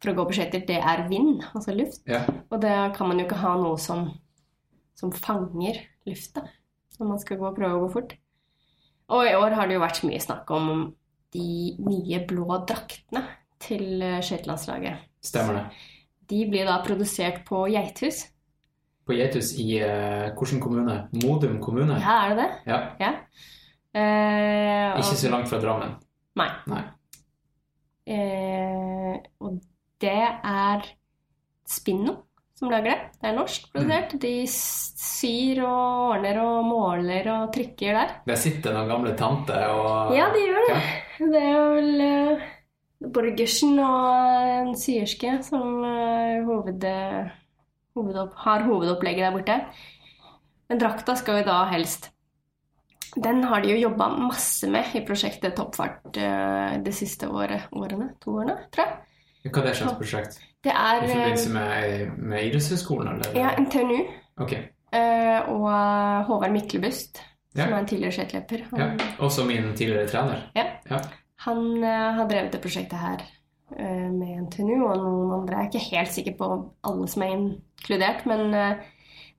for 0.02 0.12
å 0.12 0.16
gå 0.16 0.26
på 0.30 0.34
skøyter, 0.38 0.66
det 0.66 0.78
er 0.80 1.08
vind, 1.10 1.44
altså 1.54 1.76
luft. 1.76 2.02
Ja. 2.08 2.24
Og 2.52 2.62
det 2.62 2.96
kan 2.96 3.08
man 3.10 3.20
jo 3.20 3.26
ikke 3.26 3.42
ha 3.42 3.56
noe 3.60 3.78
som, 3.78 4.08
som 4.96 5.12
fanger 5.12 5.82
lufta 6.08 6.48
når 6.98 7.08
man 7.12 7.20
skal 7.20 7.38
gå 7.38 7.52
prøve 7.54 7.76
å 7.78 7.84
gå 7.86 7.92
fort. 7.94 8.16
Og 9.14 9.28
i 9.28 9.36
år 9.38 9.54
har 9.54 9.68
det 9.68 9.76
jo 9.76 9.84
vært 9.84 10.04
mye 10.08 10.20
snakk 10.24 10.50
om 10.52 10.96
de 11.36 11.76
nye 11.78 12.24
blå 12.26 12.48
draktene 12.66 13.22
til 13.60 14.02
skøytelandslaget. 14.24 14.98
Stemmer 15.22 15.60
det. 15.60 15.66
De 16.28 16.42
blir 16.50 16.68
da 16.68 16.80
produsert 16.86 17.44
på 17.48 17.64
Geithus. 17.72 18.26
På 19.08 19.16
Geithus 19.16 19.54
i 19.60 19.78
uh, 19.80 20.34
hvilken 20.36 20.60
kommune? 20.64 20.98
Modum 21.24 21.62
kommune? 21.64 22.00
Ja, 22.04 22.20
er 22.26 22.36
det 22.36 22.44
det? 22.44 22.50
Ja. 22.68 22.80
Ja. 23.00 23.14
Uh, 23.98 25.00
Ikke 25.00 25.18
så 25.24 25.32
langt 25.32 25.50
fra 25.50 25.62
Drammen. 25.64 25.96
Nei. 26.38 26.50
Nei. 26.68 26.84
Uh, 28.08 29.16
og 29.44 29.60
det 30.04 30.20
er 30.28 30.86
Spinno 31.68 32.28
som 32.58 32.72
lager 32.74 32.90
det. 32.90 32.98
Det 33.22 33.30
er 33.30 33.36
norsk 33.38 33.68
produsert. 33.74 34.14
De 34.22 34.34
syr 34.50 35.62
og 35.68 36.14
ordner 36.16 36.40
og 36.42 36.66
måler 36.66 37.28
og 37.36 37.52
trykker 37.54 38.00
der. 38.00 38.14
Der 38.28 38.40
sitter 38.40 38.74
noen 38.74 38.90
gamle 38.90 39.14
tanter 39.18 39.68
og 39.72 40.16
Ja, 40.18 40.30
de 40.34 40.46
gjør 40.46 40.64
det. 40.64 40.78
Ja. 40.78 41.28
Det 41.34 41.44
er 41.44 41.68
vel 41.76 42.48
Borgersen 43.02 43.78
og 43.80 44.48
en 44.66 44.72
syerske 44.80 45.36
som 45.46 45.84
eh, 45.86 46.40
hoved, 46.48 46.86
hovedopp, 47.98 48.34
har 48.46 48.64
hovedopplegget 48.66 49.28
der 49.28 49.36
borte. 49.36 49.58
Men 50.70 50.80
drakta 50.82 51.14
skal 51.16 51.40
jo 51.42 51.46
da 51.48 51.58
helst 51.72 52.10
Den 53.24 53.44
har 53.48 53.62
de 53.64 53.70
jo 53.72 53.78
jobba 53.88 54.10
masse 54.20 54.68
med 54.70 54.90
i 54.98 55.04
prosjektet 55.08 55.56
Toppfart 55.56 56.02
de 56.14 56.26
det 56.84 56.94
siste 56.94 57.30
året, 57.30 57.70
årene. 57.72 58.10
To 58.26 58.34
årene, 58.42 58.58
tror 58.74 58.84
jeg. 58.84 58.98
Hva 59.48 59.62
er 59.62 59.68
det 59.70 59.76
slags 59.80 59.96
prosjekt? 60.02 60.40
Det 60.66 60.74
er 60.74 60.98
I 60.98 61.06
eh, 61.06 61.14
forbindelse 61.14 61.54
med, 61.54 62.18
med 62.34 62.44
idrettshøyskolen, 62.50 63.14
eller? 63.14 63.38
ja, 63.40 63.54
NTNU 63.62 64.02
Okay. 64.44 64.66
eh, 64.94 65.48
og 65.50 66.26
Håvard 66.28 66.52
Myklebust, 66.54 67.22
Ja. 67.56 67.64
som 67.64 67.74
er 67.74 67.78
en 67.80 67.88
tidligere 67.90 68.12
skøyteløper. 68.12 68.66
Ja. 68.78 68.90
Også 69.26 69.46
min 69.48 69.72
tidligere 69.78 70.08
trener. 70.12 70.44
Ja. 70.56 70.66
Ja. 70.92 71.00
Han 71.46 71.84
eh, 71.84 72.12
har 72.18 72.30
drevet 72.30 72.54
det 72.56 72.62
prosjektet 72.64 72.98
her 72.98 73.24
eh, 73.78 74.10
med 74.10 74.48
NTNU 74.48 74.76
og 74.88 75.02
noen 75.02 75.34
andre. 75.42 75.60
Jeg 75.60 75.68
er 75.68 75.72
ikke 75.72 75.98
helt 75.98 76.14
sikker 76.16 76.38
på 76.40 76.52
alle 76.90 77.10
som 77.12 77.26
er 77.26 77.36
inkludert, 77.36 78.26
men 78.30 78.54
eh, 78.58 78.86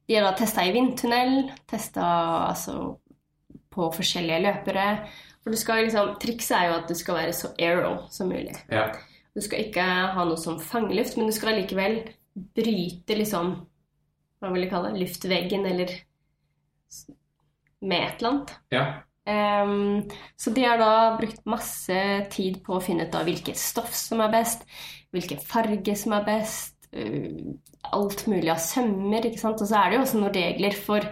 de 0.09 0.17
har 0.17 0.29
da 0.29 0.35
testa 0.39 0.65
i 0.65 0.73
vindtunnel, 0.77 1.51
testa 1.69 2.05
altså 2.49 2.99
på 3.75 3.91
forskjellige 3.97 4.45
løpere. 4.47 4.87
For 5.43 5.55
du 5.55 5.59
skal 5.61 5.85
liksom, 5.85 6.15
Trikset 6.23 6.57
er 6.57 6.69
jo 6.69 6.79
at 6.79 6.89
du 6.91 6.95
skal 6.99 7.19
være 7.19 7.35
så 7.37 7.51
aero 7.59 7.93
som 8.15 8.31
mulig. 8.31 8.55
Ja. 8.73 8.89
Du 9.35 9.43
skal 9.45 9.67
ikke 9.67 9.85
ha 10.15 10.25
noe 10.27 10.39
som 10.41 10.63
fangeluft, 10.63 11.19
men 11.19 11.29
du 11.29 11.35
skal 11.37 11.59
likevel 11.59 12.01
bryte 12.55 13.17
liksom 13.19 13.57
Hva 14.39 14.53
vil 14.55 14.65
jeg 14.65 14.71
kalle 14.71 14.93
det? 14.95 15.03
Luftveggen, 15.03 15.65
eller 15.67 15.93
med 17.83 18.03
et 18.05 18.21
eller 18.21 18.31
annet. 18.31 18.57
ja. 18.75 18.87
Ehm, 19.29 20.09
så 20.41 20.53
de 20.57 20.65
har 20.65 20.81
da 20.81 20.93
brukt 21.19 21.45
masse 21.49 22.03
tid 22.33 22.63
på 22.65 22.79
å 22.79 22.85
finne 22.85 23.09
ut 23.09 23.17
av 23.19 23.29
hvilket 23.29 23.61
stoff 23.61 23.93
som 23.97 24.23
er 24.25 24.33
best, 24.33 24.65
hvilken 25.13 25.43
farge 25.45 25.97
som 25.99 26.15
er 26.17 26.25
best, 26.27 26.75
uh, 26.97 27.53
alt 27.93 28.25
mulig 28.29 28.49
av 28.53 28.63
sømmer, 28.63 29.29
ikke 29.29 29.41
sant. 29.41 29.61
Og 29.61 29.69
så 29.69 29.81
er 29.81 29.91
det 29.91 29.99
jo 29.99 30.07
også 30.07 30.23
noen 30.23 30.35
regler 30.37 30.77
for, 30.77 31.05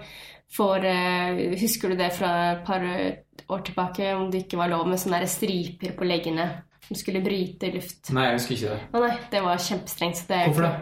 for 0.53 0.81
uh, 0.81 1.45
Husker 1.61 1.93
du 1.93 2.01
det 2.01 2.11
fra 2.17 2.33
et 2.55 2.65
par 2.67 2.85
år 2.87 3.67
tilbake, 3.69 4.13
om 4.17 4.31
det 4.33 4.47
ikke 4.47 4.61
var 4.61 4.73
lov 4.73 4.89
med 4.89 5.01
sånne 5.01 5.21
der 5.23 5.31
striper 5.31 5.97
på 5.97 6.09
leggene 6.09 6.49
som 6.87 6.99
skulle 6.99 7.25
bryte 7.25 7.73
luft? 7.75 8.13
Nei, 8.17 8.31
jeg 8.31 8.41
husker 8.41 8.57
ikke 8.57 8.75
det. 8.77 8.85
Å 8.93 9.07
nei, 9.07 9.17
det 9.33 9.43
var 9.45 9.65
kjempestrengt. 9.69 10.21
Så 10.21 10.31
det 10.31 10.41
er 10.41 10.53
Hvorfor 10.53 10.69
det? 10.71 10.77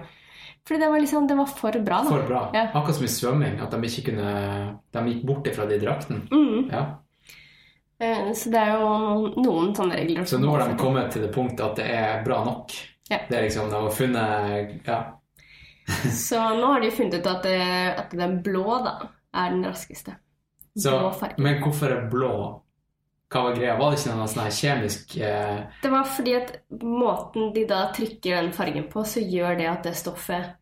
Fordi 0.64 0.80
det 0.80 0.86
var 0.88 1.02
liksom, 1.02 1.26
det 1.28 1.36
var 1.36 1.48
for 1.50 1.76
bra, 1.84 1.96
da. 2.00 2.08
For 2.08 2.28
bra. 2.28 2.42
Ja. 2.56 2.68
Akkurat 2.72 2.96
som 2.96 3.04
i 3.04 3.12
svømming, 3.12 3.58
at 3.60 3.74
de 3.74 3.88
ikke 3.90 4.06
kunne 4.06 4.28
De 4.94 5.02
gikk 5.10 5.26
bort 5.28 5.48
ifra 5.50 5.66
de 5.68 5.76
draktene. 5.82 6.22
Mm. 6.32 6.70
Ja. 6.70 6.84
Eh, 8.04 8.32
Så 8.36 8.50
det 8.52 8.60
er 8.60 8.72
jo 8.74 8.88
noen, 8.88 9.36
noen 9.44 9.74
sånne 9.76 10.00
regler. 10.00 10.26
Så 10.28 10.40
nå 10.42 10.52
har 10.54 10.68
de 10.68 10.78
kommet 10.80 11.12
til 11.14 11.24
det 11.26 11.32
punktet 11.34 11.64
at 11.66 11.78
det 11.80 11.86
er 11.90 12.24
bra 12.26 12.42
nok. 12.46 12.74
Ja. 13.10 13.20
Det 13.28 13.36
er 13.36 13.46
liksom, 13.46 13.70
De 13.70 13.82
har 13.84 13.94
funnet 13.94 14.88
Ja. 14.88 14.98
Så 16.16 16.40
nå 16.56 16.66
har 16.72 16.80
de 16.80 16.90
funnet 16.90 17.18
ut 17.20 17.26
at, 17.28 17.42
det, 17.44 17.58
at 18.00 18.14
den 18.16 18.38
blå 18.42 18.78
da, 18.84 18.94
er 19.36 19.50
den 19.52 19.66
raskeste. 19.68 20.14
Så, 20.74 20.92
men 21.38 21.60
hvorfor 21.62 21.92
er 21.92 22.06
blå? 22.10 22.34
Hva 23.30 23.42
var 23.48 23.56
greia? 23.56 23.74
Var 23.78 23.92
det 23.92 23.98
ikke 24.00 24.14
noe 24.14 24.26
sånn 24.30 24.50
kjemisk 24.54 25.14
eh, 25.22 25.60
Det 25.82 25.90
var 25.90 26.06
fordi 26.06 26.34
at 26.38 26.50
måten 26.82 27.52
de 27.54 27.64
da 27.68 27.84
trykker 27.94 28.40
den 28.40 28.52
fargen 28.54 28.86
på, 28.90 29.04
så 29.06 29.22
gjør 29.22 29.58
det 29.58 29.68
at 29.70 29.86
det 29.88 29.94
stoffet 29.98 30.54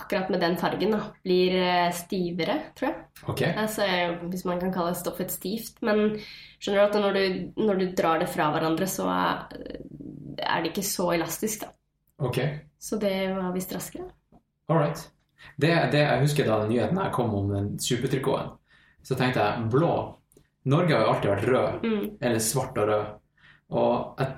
akkurat 0.00 0.30
med 0.32 0.40
den 0.42 0.56
fargen 0.60 0.94
da, 0.96 1.00
blir 1.24 1.54
eh, 1.60 1.90
stivere, 1.96 2.56
tror 2.78 2.88
jeg. 2.90 3.04
Ok. 3.30 3.42
Altså, 3.52 3.86
hvis 4.32 4.44
man 4.48 4.60
kan 4.62 4.72
kalle 4.74 4.94
stoffet 4.98 5.30
stivt. 5.34 5.78
Men 5.86 6.16
skjønner 6.58 6.80
du 6.80 6.86
at 6.88 6.98
når 7.04 7.18
du, 7.18 7.62
når 7.68 7.80
du 7.82 7.86
drar 7.98 8.20
det 8.24 8.28
fra 8.32 8.50
hverandre, 8.54 8.88
så 8.90 9.06
er, 9.12 9.62
er 10.40 10.62
det 10.64 10.72
ikke 10.72 10.86
så 10.88 11.10
elastisk, 11.16 11.66
da. 11.66 11.72
ok. 12.26 12.40
Så 12.80 12.96
det 13.00 13.14
var 13.36 13.50
visst 13.52 13.72
raskere. 13.76 14.06
All 14.70 14.78
right. 14.80 15.00
Det, 15.60 15.70
det 15.92 16.00
jeg 16.04 16.20
husker 16.22 16.46
da 16.48 16.60
den 16.62 16.70
nyheten 16.74 16.98
her 17.00 17.10
kom 17.12 17.32
om 17.36 17.48
den 17.52 17.70
supertrikoten, 17.80 18.54
så 19.04 19.16
tenkte 19.16 19.40
jeg 19.40 19.68
blå 19.72 19.92
Norge 20.68 20.92
har 20.92 21.06
jo 21.06 21.12
alltid 21.14 21.30
vært 21.30 21.46
rød, 21.48 21.84
Mm. 21.88 22.02
eller 22.20 22.42
svart 22.44 22.76
og 22.78 22.88
rød. 22.90 23.04
Og 23.72 24.18
jeg, 24.20 24.34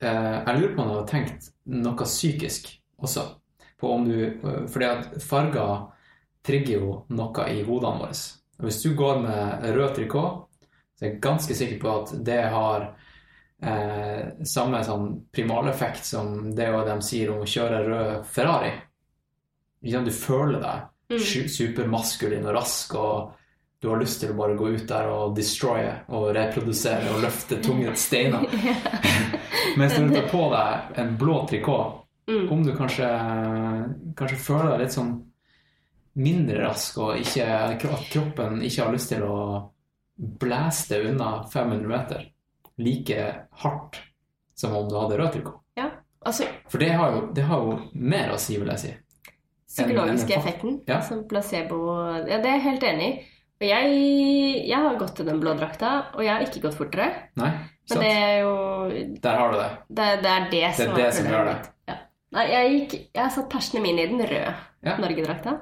eh, 0.00 0.36
jeg 0.46 0.60
lurer 0.60 0.74
på 0.76 0.82
om 0.82 0.88
du 0.88 0.94
har 0.96 1.08
tenkt 1.10 1.50
noe 1.68 2.06
psykisk 2.08 2.70
også. 3.04 3.24
På 3.80 3.92
om 3.92 4.08
du, 4.08 4.24
eh, 4.24 4.64
fordi 4.72 4.88
at 4.88 5.22
farger 5.22 5.86
trigger 6.46 6.78
jo 6.78 7.04
noe 7.08 7.48
i 7.52 7.62
hodene 7.66 8.00
våre. 8.00 8.18
Og 8.56 8.68
hvis 8.68 8.82
du 8.82 8.94
går 8.96 9.20
med 9.20 9.66
rød 9.76 9.94
trikot, 9.98 10.46
så 10.96 11.04
er 11.04 11.10
jeg 11.10 11.20
ganske 11.20 11.54
sikker 11.54 11.80
på 11.82 11.92
at 11.92 12.14
det 12.24 12.42
har 12.54 12.86
eh, 13.62 14.44
samme 14.44 14.80
sånn 14.84 15.08
primaleffekt 15.32 16.04
som 16.04 16.54
det 16.56 16.70
de 16.72 16.96
sier 17.04 17.32
om 17.32 17.44
å 17.44 17.48
kjøre 17.48 17.82
rød 17.88 18.26
Ferrari. 18.32 18.72
Du 19.82 20.12
føler 20.12 20.60
deg 20.60 20.84
Mm. 21.06 21.48
supermaskulin 21.48 22.46
og 22.46 22.54
rask, 22.56 22.94
og 22.94 23.32
du 23.80 23.88
har 23.88 24.00
lyst 24.00 24.20
til 24.20 24.32
å 24.32 24.36
bare 24.36 24.56
gå 24.58 24.72
ut 24.74 24.88
der 24.88 25.06
og 25.06 25.36
destroye 25.36 25.92
og 26.08 26.32
reprodusere 26.34 27.12
og 27.14 27.22
løfte 27.22 27.60
tunge 27.62 27.92
steiner. 27.94 28.42
Mens 29.78 29.94
når 29.98 30.08
du 30.08 30.14
tar 30.16 30.28
på 30.32 30.50
deg 30.50 30.98
en 30.98 31.16
blå 31.20 31.36
trikot, 31.46 32.05
Mm. 32.28 32.48
om 32.52 32.62
du 32.66 32.72
kanskje, 32.74 33.06
kanskje 34.18 34.36
føler 34.42 34.72
deg 34.72 34.80
litt 34.80 34.94
sånn 34.96 35.12
mindre 36.18 36.64
rask, 36.64 36.96
og 36.98 37.20
ikke, 37.20 37.44
at 37.46 38.08
kroppen 38.10 38.62
ikke 38.66 38.82
har 38.82 38.94
lyst 38.96 39.12
til 39.12 39.22
å 39.22 39.36
blæse 40.16 40.88
deg 40.90 41.10
unna 41.12 41.42
500 41.52 41.86
meter 41.90 42.24
like 42.82 43.26
hardt 43.62 44.00
som 44.56 44.74
om 44.76 44.88
du 44.88 44.96
hadde 44.96 45.18
rød 45.20 45.32
trikot. 45.36 45.60
Ja, 45.76 45.90
altså 46.24 46.48
For 46.72 46.80
det 46.82 46.90
har, 46.96 47.12
jo, 47.12 47.26
det 47.36 47.44
har 47.44 47.62
jo 47.62 47.78
mer 47.92 48.32
å 48.34 48.38
si, 48.40 48.56
vil 48.58 48.72
jeg 48.72 48.78
si. 48.82 48.94
psykologiske 49.68 50.32
En- 50.32 50.40
en- 50.40 50.40
effekten. 50.46 50.80
Ja. 50.88 51.00
Som 51.02 51.28
placebo 51.28 51.78
Ja, 52.26 52.38
det 52.40 52.46
er 52.48 52.56
jeg 52.56 52.62
helt 52.62 52.82
enig 52.82 53.08
i. 53.08 53.24
Og 53.60 53.68
jeg, 53.68 54.66
jeg 54.68 54.76
har 54.76 54.98
gått 55.00 55.14
til 55.16 55.26
den 55.26 55.38
blå 55.40 55.54
drakta, 55.56 56.10
og 56.14 56.24
jeg 56.24 56.32
har 56.34 56.42
ikke 56.44 56.60
gått 56.66 56.74
fortere. 56.76 57.06
Nei? 57.36 57.50
sant. 57.86 58.00
Men 58.00 58.02
det 58.02 58.16
er 58.16 58.40
jo 58.42 59.16
Der 59.22 59.36
har 59.38 59.52
du 59.52 59.58
det. 59.58 59.70
Det, 59.88 60.08
det 60.22 60.30
er 60.32 60.50
det 60.50 60.74
som 60.76 60.94
det 60.96 61.14
som 61.14 61.26
gjør 61.26 61.44
det. 61.52 61.56
Nei, 62.36 62.44
jeg, 62.52 62.72
gikk, 62.76 62.94
jeg 63.16 63.32
satt 63.32 63.48
persene 63.52 63.80
mine 63.84 64.04
i 64.04 64.10
den 64.10 64.20
røde 64.20 64.54
Ja. 64.84 64.96
Norgedrakta. 65.00 65.54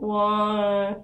Og 0.00 0.96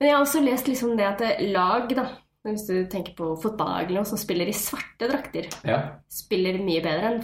Men 0.00 0.08
jeg 0.08 0.14
har 0.16 0.24
også 0.24 0.42
lest 0.44 0.68
liksom 0.68 0.96
det 0.98 1.06
at 1.06 1.22
det 1.22 1.50
lag, 1.52 1.88
da 1.96 2.08
Hvis 2.44 2.66
du 2.66 2.74
tenker 2.90 3.14
på 3.14 3.28
fotballag 3.40 3.86
eller 3.86 4.00
noe, 4.02 4.08
som 4.10 4.18
spiller 4.18 4.48
i 4.50 4.54
svarte 4.56 5.06
drakter, 5.08 5.46
Ja. 5.64 5.76
spiller 6.10 6.58
mye 6.58 6.82
bedre 6.82 7.12
enn 7.12 7.22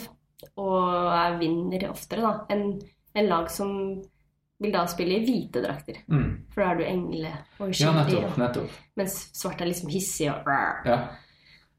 og 0.57 1.09
er 1.11 1.37
vinner 1.41 1.89
oftere 1.91 2.23
da 2.23 2.47
enn 2.55 2.79
en 3.19 3.27
lag 3.27 3.49
som 3.51 3.73
vil 4.63 4.71
da 4.73 4.85
spille 4.87 5.17
i 5.19 5.25
hvite 5.27 5.61
drakter. 5.65 5.97
Mm. 6.07 6.47
For 6.55 6.63
da 6.63 6.69
er 6.71 6.77
du 6.79 6.85
engle 6.85 7.33
og 7.59 7.73
ja, 7.75 7.91
nettopp. 7.97 8.37
nettopp. 8.39 8.71
mens 8.97 9.17
svart 9.35 9.61
er 9.61 9.67
liksom 9.67 9.91
hissig 9.91 10.29
og. 10.31 10.47
Ja. 10.87 11.01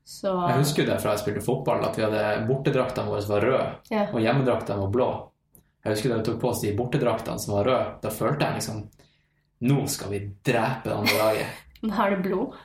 Så 0.10 0.32
Jeg 0.50 0.62
husker 0.64 0.88
det 0.90 0.96
fra 1.04 1.12
jeg 1.14 1.22
spilte 1.22 1.42
fotball, 1.46 1.84
at 1.86 1.98
vi 1.98 2.02
hadde 2.02 2.22
bortedraktene 2.50 3.12
våre 3.12 3.22
som 3.22 3.36
var 3.36 3.44
røde, 3.46 3.66
ja. 3.94 4.08
og 4.10 4.24
hjemmedraktene 4.24 4.82
var 4.82 4.94
blå. 4.96 5.10
Jeg 5.86 5.94
husker 5.94 6.10
da 6.12 6.16
vi 6.18 6.26
tok 6.28 6.40
på 6.42 6.50
oss 6.50 6.64
de 6.64 6.72
bortedraktene 6.76 7.40
som 7.40 7.54
var 7.56 7.68
røde. 7.70 7.92
Da 8.02 8.10
følte 8.14 8.48
jeg 8.48 8.58
liksom 8.62 8.80
Nå 9.70 9.82
skal 9.92 10.14
vi 10.14 10.20
drepe 10.48 10.88
det 10.88 10.96
andre 10.96 11.16
laget. 11.20 11.60
nå 11.86 11.92
har 11.98 12.16
du 12.16 12.24
blod? 12.24 12.56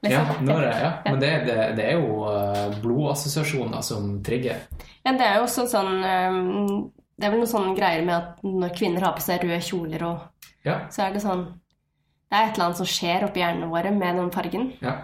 Ja, 0.00 0.22
Liksom. 0.24 0.48
er 0.48 0.60
det, 0.64 0.72
ja. 0.80 0.90
Men 1.04 1.20
det, 1.20 1.30
det, 1.44 1.56
det 1.76 1.86
er 1.90 1.98
jo 2.00 2.22
eh, 2.30 2.78
blodassosiasjoner 2.80 3.82
som 3.84 4.14
trigger. 4.24 4.62
Ja, 5.04 5.12
det 5.12 5.26
er 5.26 5.34
jo 5.36 5.44
også 5.44 5.66
sånn 5.68 5.98
Det 6.00 7.26
er 7.28 7.34
vel 7.34 7.42
noen 7.42 7.50
sånne 7.52 7.74
greier 7.76 8.06
med 8.06 8.16
at 8.16 8.40
når 8.44 8.72
kvinner 8.78 9.04
har 9.04 9.12
på 9.18 9.24
seg 9.24 9.44
røde 9.44 9.60
kjoler 9.64 10.06
og 10.08 10.48
Ja. 10.64 10.78
Så 10.92 11.04
er 11.04 11.12
det 11.12 11.20
sånn 11.24 11.44
Det 12.30 12.38
er 12.38 12.48
et 12.48 12.56
eller 12.56 12.70
annet 12.70 12.80
som 12.80 12.88
skjer 12.88 13.28
oppi 13.28 13.44
hjernene 13.44 13.68
våre 13.68 13.92
med 13.92 14.16
den 14.22 14.32
fargen. 14.34 14.72
ja. 14.80 14.96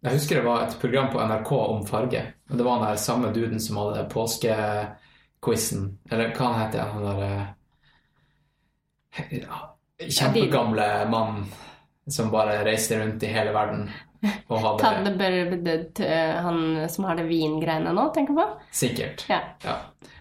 Jeg 0.00 0.16
husker 0.16 0.38
det 0.40 0.46
var 0.46 0.62
et 0.64 0.76
program 0.80 1.10
på 1.12 1.20
NRK 1.20 1.50
om 1.52 1.82
farge. 1.86 2.22
Og 2.50 2.56
det 2.58 2.64
var 2.64 2.78
den 2.80 2.88
der 2.88 3.00
samme 3.02 3.32
duden 3.36 3.60
som 3.60 3.76
hadde 3.76 4.06
påskequizen. 4.12 5.82
Eller 6.10 6.32
hva 6.36 6.46
han 6.52 6.60
heter 6.62 6.80
han 6.94 7.04
der 7.04 7.22
eh, 7.26 7.46
Kjempegamle 10.08 10.86
mann 11.10 11.44
som 12.10 12.30
bare 12.32 12.62
reiste 12.64 12.96
rundt 13.00 13.22
i 13.22 13.26
hele 13.30 13.52
verden 13.52 13.90
og 14.52 14.80
hadde 14.82 15.12
Børbedød, 15.16 16.00
han 16.44 16.88
som 16.92 17.04
har 17.08 17.16
det 17.16 17.24
vingreiene 17.28 17.92
nå, 17.96 18.06
tenker 18.14 18.36
du 18.36 18.40
på? 18.42 18.46
Sikkert. 18.72 19.24
Ja. 19.28 19.38
Ja. 19.64 19.76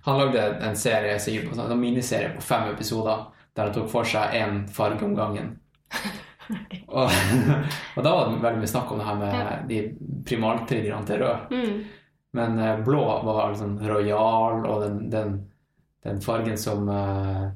Han 0.06 0.20
lagde 0.22 0.44
en 0.64 0.76
serie, 0.80 1.18
sikkert 1.20 1.56
sånn- 1.56 1.72
en 1.72 1.80
miniserie 1.82 2.30
på 2.36 2.42
fem 2.44 2.70
episoder 2.74 3.26
der 3.56 3.64
han 3.68 3.74
tok 3.76 3.90
for 3.92 4.08
seg 4.08 4.36
én 4.40 4.62
farge 4.72 5.04
om 5.06 5.16
gangen. 5.16 5.60
Og, 6.88 7.12
og 7.96 8.04
da 8.06 8.12
var 8.16 8.30
det 8.32 8.42
veldig 8.44 8.62
mye 8.64 8.72
snakk 8.72 8.92
om 8.92 9.00
det 9.02 9.06
her 9.10 9.20
med 9.22 9.36
Ja. 9.38 9.60
de 9.70 9.80
primaltriggerne 10.26 11.06
til 11.08 11.22
rød. 11.24 11.54
Mm. 11.54 11.84
Men 12.40 12.60
eh, 12.60 12.80
blå 12.86 13.04
var 13.26 13.52
liksom 13.52 13.78
rojal, 13.90 14.66
og 14.70 14.82
den, 14.86 14.98
den, 15.10 15.38
den 16.06 16.20
fargen 16.22 16.58
som, 16.62 16.90
eh, 16.90 17.48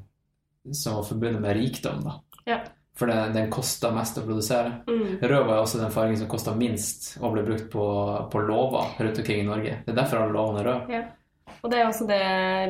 som 0.74 0.95
var 0.99 1.03
forbundet 1.10 1.41
med 1.44 1.57
rikdom, 1.60 2.02
da. 2.06 2.15
Ja. 2.49 2.60
For 2.98 3.10
den, 3.10 3.34
den 3.34 3.49
kosta 3.49 3.90
mest 3.94 4.18
å 4.22 4.26
produsere. 4.26 4.72
Mm. 4.86 5.18
Rød 5.22 5.45
var 5.48 5.56
jo 5.57 5.61
også 5.65 5.80
den 5.82 5.94
fargen 5.94 6.18
som 6.20 6.28
kosta 6.30 6.53
minst 6.57 7.15
og 7.22 7.34
ble 7.34 7.41
brukt 7.48 7.72
på, 7.74 7.86
på 8.30 8.41
låver 8.45 8.91
rundt 9.02 9.22
omkring 9.24 9.41
i 9.41 9.48
Norge. 9.48 9.80
Det 9.86 9.94
er 9.95 9.98
derfor 9.98 10.22
alle 10.22 10.36
låvene 10.36 10.61
er 10.61 10.68
røde. 10.70 10.98
Ja. 10.99 11.03
Og 11.64 11.72
det 11.72 11.80
er 11.80 11.88
også 11.88 12.06
det 12.10 12.20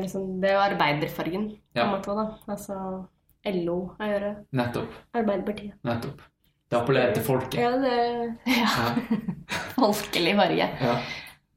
liksom, 0.03 0.27
Det 0.41 0.51
er 0.53 0.61
arbeiderfargen, 0.69 1.49
på 1.73 1.81
en 1.83 1.91
måte. 1.91 2.15
da. 2.15 2.25
Altså 2.53 2.77
LO 3.45 3.77
å 3.99 4.07
gjøre. 4.07 4.31
Nettopp. 4.55 4.93
Arbeiderpartiet. 5.19 5.73
Nettopp. 5.83 6.21
Det 6.69 6.77
appellerer 6.79 7.13
til 7.13 7.23
folket. 7.27 7.59
Ja, 7.59 7.71
det 7.77 8.37
Ja. 8.49 8.93
Folkelig 9.77 10.35
farge. 10.39 10.69
ja. 10.81 10.95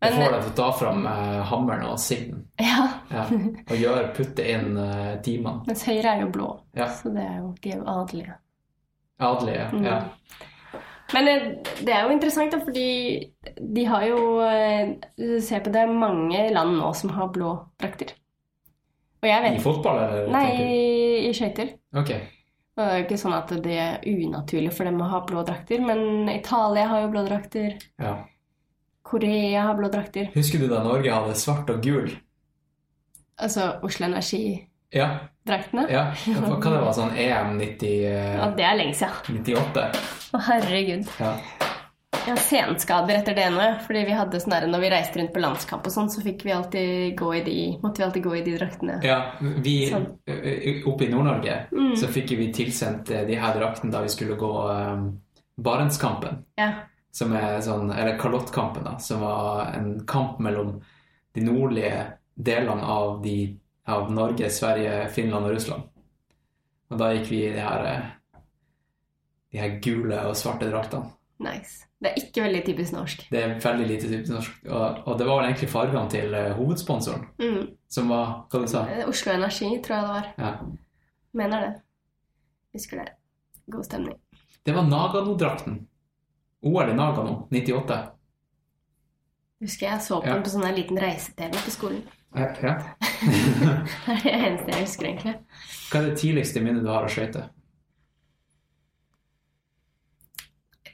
Det 0.03 0.11
Men- 0.13 0.19
får 0.27 0.33
deg 0.35 0.43
til 0.43 0.51
å 0.53 0.57
ta 0.57 0.73
fram 0.77 1.07
eh, 1.09 1.43
hammeren 1.49 1.87
og 1.89 1.99
sigden 1.99 2.43
Ja. 2.61 2.83
ja. 3.11 3.23
og 3.71 3.77
gjør, 3.81 4.11
putte 4.15 4.45
inn 4.45 4.77
eh, 4.77 5.15
timene. 5.25 5.63
Mens 5.67 5.87
Høyre 5.89 6.11
er 6.13 6.21
jo 6.21 6.29
blå. 6.35 6.51
Ja. 6.77 6.87
Så 6.93 7.09
det 7.15 7.23
er 7.25 7.39
jo, 7.41 7.55
de 7.65 7.73
adelige. 7.81 8.35
Adelige. 9.25 9.71
Mm. 9.73 9.87
Ja. 9.87 10.03
Men 11.15 11.29
eh, 11.33 11.47
det 11.81 11.95
er 11.97 12.03
jo 12.05 12.13
interessant, 12.13 12.53
da, 12.53 12.61
fordi 12.61 13.33
de 13.57 13.85
har 13.89 14.05
jo 14.11 14.21
Se 14.43 14.99
Du 15.17 15.41
ser 15.41 15.61
på 15.65 15.73
det 15.73 15.87
mange 15.89 16.45
land 16.53 16.77
nå 16.77 16.93
som 16.95 17.11
har 17.17 17.33
blå 17.33 17.55
drakter. 17.81 18.13
Og 19.23 19.31
jeg 19.31 19.43
vet 19.43 19.57
I 19.57 19.65
fotball, 19.65 19.99
eller? 20.05 20.29
Nei? 20.29 20.51
I 21.29 21.33
skøyter. 21.37 21.75
Okay. 21.97 22.21
Og 22.77 22.83
Det 22.83 22.87
er 22.93 22.99
jo 22.99 23.05
ikke 23.07 23.21
sånn 23.21 23.35
at 23.37 23.53
det 23.65 23.77
er 23.81 24.03
unaturlig 24.05 24.73
for 24.77 24.89
dem 24.89 25.01
å 25.01 25.09
ha 25.09 25.23
blå 25.25 25.43
drakter, 25.49 25.81
men 25.81 26.29
Italia 26.29 26.89
har 26.91 27.07
jo 27.07 27.13
blå 27.15 27.23
drakter. 27.25 27.77
Ja. 28.03 28.19
Korea 29.07 29.63
har 29.69 29.79
blå 29.79 29.89
drakter. 29.89 30.29
Husker 30.35 30.61
du 30.61 30.67
da 30.69 30.83
Norge 30.85 31.13
hadde 31.15 31.37
svart 31.39 31.71
og 31.73 31.81
gul? 31.85 32.11
Altså 33.41 33.69
Oslo 33.87 34.09
Energi-draktene. 34.09 35.87
Ja. 35.93 36.09
ja. 36.27 36.43
Hva 36.43 36.59
det 36.59 36.83
var 36.83 36.93
sånn 36.97 37.17
EM 37.17 37.57
90, 37.61 37.95
eh, 38.11 38.35
Ja, 38.41 38.51
det 38.59 38.67
er 38.67 38.79
lenge 38.81 38.97
siden. 38.99 39.41
98? 39.41 39.87
Å, 40.35 40.43
herregud. 40.51 41.09
Ja. 41.23 41.33
Har 42.27 42.37
senskader 42.43 43.15
etter 43.21 43.35
det 43.39 43.47
nå, 43.55 43.67
fordi 43.87 44.01
vi 44.09 44.15
hadde 44.19 44.41
sånn 44.43 44.71
når 44.73 44.83
vi 44.83 44.91
reiste 44.91 45.21
rundt 45.21 45.33
på 45.35 45.43
landskamp 45.45 45.87
og 45.87 45.93
sånn, 45.95 46.09
så 46.11 46.23
fikk 46.25 46.43
vi 46.45 46.53
alltid 46.57 47.15
gå 47.19 47.29
i 47.39 47.43
de, 47.47 47.57
måtte 47.83 48.03
vi 48.03 48.07
alltid 48.09 48.25
gå 48.25 48.35
i 48.37 48.43
de 48.47 48.57
draktene. 48.59 48.97
ja 49.07 49.19
vi, 49.41 49.77
Sånn. 49.91 50.07
eh, 50.27 50.83
oppe 50.87 51.07
i 51.07 51.09
Nord-Norge 51.13 51.57
Mm. 51.73 51.95
så 51.97 52.09
fikk 52.11 52.31
vi 52.39 52.53
tilsendt 52.53 53.11
eh, 53.11 53.25
de 53.27 53.35
her 53.39 53.55
draktene 53.59 53.93
da 53.93 54.03
vi 54.03 54.09
skulle 54.09 54.35
gå 54.37 54.51
um, 54.71 55.21
Barentskampen. 55.57 56.45
Ja. 56.59 56.73
som 57.17 57.33
er 57.33 57.61
sånn, 57.65 57.89
eller 57.95 58.19
Kalottkampen, 58.21 58.85
da, 58.85 58.99
som 58.99 59.21
var 59.25 59.71
en 59.79 60.03
kamp 60.07 60.39
mellom 60.39 60.83
de 61.33 61.41
nordlige 61.41 62.03
delene 62.37 62.83
av, 62.85 63.23
de, 63.23 63.57
av 63.89 64.11
Norge, 64.13 64.51
Sverige, 64.51 65.09
Finland 65.09 65.47
og 65.47 65.55
Russland. 65.55 65.83
Og 66.91 66.99
da 67.01 67.09
gikk 67.15 67.31
vi 67.31 67.39
i 67.47 67.53
de 67.55 67.61
her, 67.65 67.87
de 69.53 69.59
her 69.63 69.79
gule 69.81 70.19
og 70.29 70.37
svarte 70.37 70.69
draktene. 70.69 71.09
Nice. 71.41 71.86
Det 72.03 72.11
er 72.11 72.19
ikke 72.21 72.43
veldig 72.45 72.61
typisk 72.67 72.93
norsk. 72.93 73.23
Det 73.33 73.41
er 73.43 73.55
veldig 73.63 73.87
lite 73.89 74.09
typisk 74.11 74.33
norsk. 74.35 74.57
Og, 74.69 74.99
og 75.09 75.15
det 75.19 75.27
var 75.27 75.39
vel 75.41 75.47
egentlig 75.49 75.69
fargene 75.73 76.11
til 76.13 76.35
eh, 76.37 76.51
hovedsponsoren, 76.59 77.23
Mm. 77.41 77.63
som 77.89 78.09
var 78.13 78.35
Hva 78.53 78.61
du 78.61 78.67
sa 78.69 78.83
Eh, 78.93 79.07
Oslo 79.09 79.33
Energi, 79.33 79.71
tror 79.83 79.97
jeg 79.97 80.03
det 80.05 80.11
var. 80.13 80.27
Ja. 80.39 80.51
Mener 81.41 81.61
det. 81.65 81.73
Husker 82.77 83.01
det. 83.01 83.09
God 83.73 83.85
stemning. 83.89 84.19
Det 84.67 84.75
var 84.77 84.83
Nagano-drakten. 84.85 85.87
OL 86.63 86.91
i 86.91 86.95
Nagano, 86.95 87.47
98. 87.51 87.99
Husker 89.63 89.87
jeg 89.89 90.01
så 90.05 90.21
på 90.21 90.27
Ja. 90.29 90.35
den 90.35 90.43
på 90.45 90.51
sånn 90.53 90.75
liten 90.77 90.99
reise-TV 91.01 91.53
på 91.65 91.71
skolen. 91.73 92.03
Ja. 92.37 92.51
ja. 92.63 92.75
Det 94.07 94.13
er 94.13 94.23
det 94.23 94.33
eneste 94.35 94.73
jeg 94.75 94.83
husker, 94.85 95.07
egentlig. 95.07 95.35
Hva 95.91 96.01
er 96.03 96.09
det 96.11 96.19
tidligste 96.21 96.61
minnet 96.61 96.85
du 96.85 96.91
har 96.93 97.07
av 97.07 97.09
skøyter? 97.09 97.49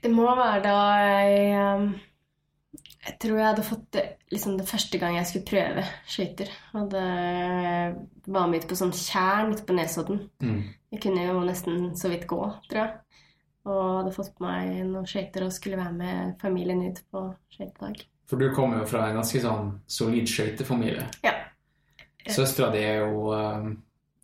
Det 0.02 0.10
må 0.10 0.26
være 0.34 0.62
da 0.64 0.76
jeg 0.98 1.76
um, 1.78 1.84
Jeg 3.06 3.14
tror 3.22 3.38
jeg 3.38 3.46
hadde 3.46 3.66
fått 3.66 3.86
det 3.94 4.04
liksom 4.32 4.56
det 4.58 4.66
første 4.68 4.98
gang 4.98 5.16
jeg 5.18 5.28
skulle 5.28 5.48
prøve 5.48 5.84
skøyter. 6.08 6.50
Hadde 6.72 7.02
var 8.26 8.48
med 8.48 8.62
ut 8.62 8.68
på 8.70 8.78
sånn 8.78 8.94
tjern 8.96 9.52
ute 9.52 9.66
på 9.66 9.76
Nesodden. 9.76 10.24
Mm. 10.42 10.62
Jeg 10.94 11.02
kunne 11.04 11.26
jo 11.26 11.42
nesten 11.44 11.90
så 11.98 12.10
vidt 12.12 12.28
gå, 12.30 12.40
tror 12.70 12.80
jeg. 12.80 13.20
Og 13.68 13.82
hadde 14.00 14.14
fått 14.14 14.32
på 14.38 14.46
meg 14.46 14.80
noen 14.88 15.06
skøyter 15.06 15.46
og 15.46 15.54
skulle 15.54 15.78
være 15.78 15.94
med 15.94 16.34
familien 16.42 16.82
ut 16.86 17.02
på 17.12 17.26
skøytedag. 17.54 18.02
For 18.30 18.40
du 18.40 18.48
kommer 18.56 18.80
jo 18.80 18.88
fra 18.88 19.06
en 19.08 19.18
ganske 19.20 19.42
sånn 19.42 19.72
solid 19.90 20.30
skøytefamilie. 20.30 21.04
Ja. 21.26 21.34
Søstera 22.30 22.70
di 22.72 22.82
er 22.86 23.02
jo 23.02 23.34
um, 23.34 23.74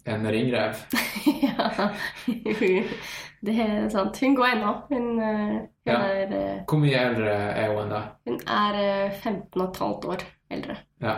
en 0.09 0.30
ringrev. 0.32 0.80
ja. 1.44 1.90
Det 3.44 3.55
er 3.62 3.89
sant. 3.93 4.16
Hun 4.19 4.35
går 4.36 4.48
ennå. 4.56 4.73
Hun, 4.89 5.20
eh, 5.20 5.47
hun, 5.48 5.69
Ja. 5.86 5.97
er, 6.02 6.32
eh, 6.32 6.65
Hvor 6.66 6.78
mye 6.82 6.98
eldre 6.98 7.35
er 7.55 7.74
hun 7.77 7.89
da? 7.90 8.01
hun 8.27 8.40
er 8.47 8.74
eh, 8.82 9.10
15 9.12 9.60
og 9.62 9.69
et 9.69 9.77
halvt 9.82 10.05
år 10.05 10.24
eldre. 10.51 10.77
Ja. 11.01 11.15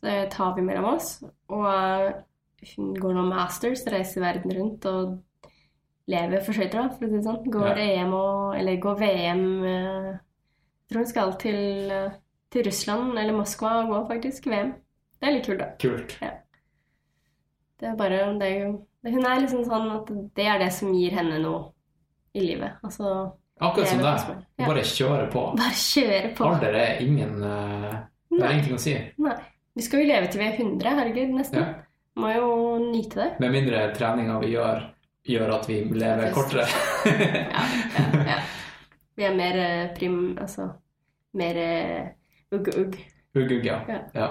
Så 0.00 0.02
det 0.08 0.30
tar 0.32 0.54
vi 0.56 0.62
mellom 0.62 0.84
oss. 0.94 1.22
Og 1.48 1.66
eh, 1.70 2.12
hun 2.76 2.94
går 2.94 3.14
nå 3.14 3.22
masters, 3.28 3.84
reiser 3.86 4.20
verden 4.20 4.52
rundt 4.58 4.84
og 4.86 5.22
lever 6.08 6.42
for 6.42 6.52
skøyter, 6.52 6.90
for 6.98 7.06
å 7.06 7.08
si 7.08 7.16
det 7.16 7.24
sånn. 7.24 7.46
Går 7.50 7.76
Ja. 7.78 8.02
EM 8.02 8.12
og 8.14 8.56
Eller 8.58 8.76
går 8.82 8.98
VM 8.98 9.64
eh, 9.64 10.12
Jeg 10.12 10.88
tror 10.90 10.98
hun 10.98 11.06
skal 11.06 11.32
til, 11.38 11.90
eh, 11.90 12.10
til 12.50 12.64
Russland 12.66 13.18
eller 13.18 13.32
Moskva 13.32 13.84
og 13.84 13.88
gå 13.88 14.08
faktisk 14.08 14.46
VM. 14.50 14.74
Det 15.20 15.28
er 15.28 15.32
litt 15.36 15.46
kult, 15.46 15.58
da. 15.58 15.70
Kult. 15.78 16.18
Ja. 16.20 16.30
Det 17.78 17.88
er 17.88 17.96
bare 17.96 18.38
det 18.38 18.42
er 18.50 18.58
jo, 18.66 18.86
Hun 19.02 19.24
er 19.26 19.40
liksom 19.42 19.64
sånn 19.66 19.88
at 19.96 20.10
det 20.36 20.44
er 20.46 20.58
det 20.62 20.70
som 20.74 20.92
gir 20.94 21.14
henne 21.16 21.38
noe 21.42 21.72
i 22.38 22.44
livet. 22.44 22.78
Altså 22.86 23.32
Akkurat 23.62 23.88
som 23.88 24.02
deg. 24.02 24.28
Ja. 24.58 24.66
Bare 24.66 24.82
kjøre 24.86 25.26
på. 25.30 25.42
Bare 25.60 25.78
kjøre 25.78 26.30
på. 26.38 26.46
Alder 26.48 26.78
er 26.78 27.02
ingen 27.04 27.36
uh, 27.42 27.96
Det 28.30 28.38
er 28.38 28.46
egentlig 28.48 28.52
ingenting 28.52 28.78
å 28.78 28.82
si. 28.82 28.94
Nei. 29.22 29.36
Vi 29.72 29.84
skal 29.86 30.02
jo 30.02 30.08
leve 30.10 30.28
til 30.28 30.42
vi 30.42 30.46
er 30.50 30.56
100, 30.60 30.94
herregud, 30.98 31.30
nesten. 31.38 31.62
Ja. 31.62 31.68
Må 32.20 32.28
jo 32.34 32.48
nyte 32.90 33.16
det. 33.22 33.28
Med 33.40 33.54
mindre 33.54 33.84
treninga 33.96 34.34
vi 34.42 34.50
gjør, 34.52 34.82
gjør 35.32 35.52
at 35.54 35.68
vi 35.70 35.78
lever 35.96 36.34
kortere. 36.34 36.66
Ja, 37.56 37.62
ja, 37.96 38.24
ja. 38.28 38.40
Vi 39.16 39.24
er 39.28 39.36
mer 39.36 39.56
eh, 39.60 39.86
prim... 39.96 40.18
Altså 40.40 40.68
mer 41.36 41.56
eh, 41.56 42.10
ugg-ugg. 42.52 42.98
Ugg-ugg, 43.32 43.64
ja. 43.64 43.78
Ja. 44.12 44.28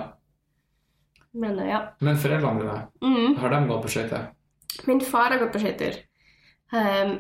Men 1.34 1.58
ja. 1.66 1.80
Men 2.06 2.20
foreldrene 2.22 2.62
dine, 2.62 2.78
Mm. 3.02 3.36
har 3.42 3.50
de 3.56 3.60
gått 3.70 3.82
på 3.88 3.92
skøyter? 3.96 4.28
Min 4.88 5.02
far 5.02 5.32
har 5.32 5.42
gått 5.42 5.54
på 5.54 5.62
skøyter. 5.64 6.00
Um, 6.72 7.18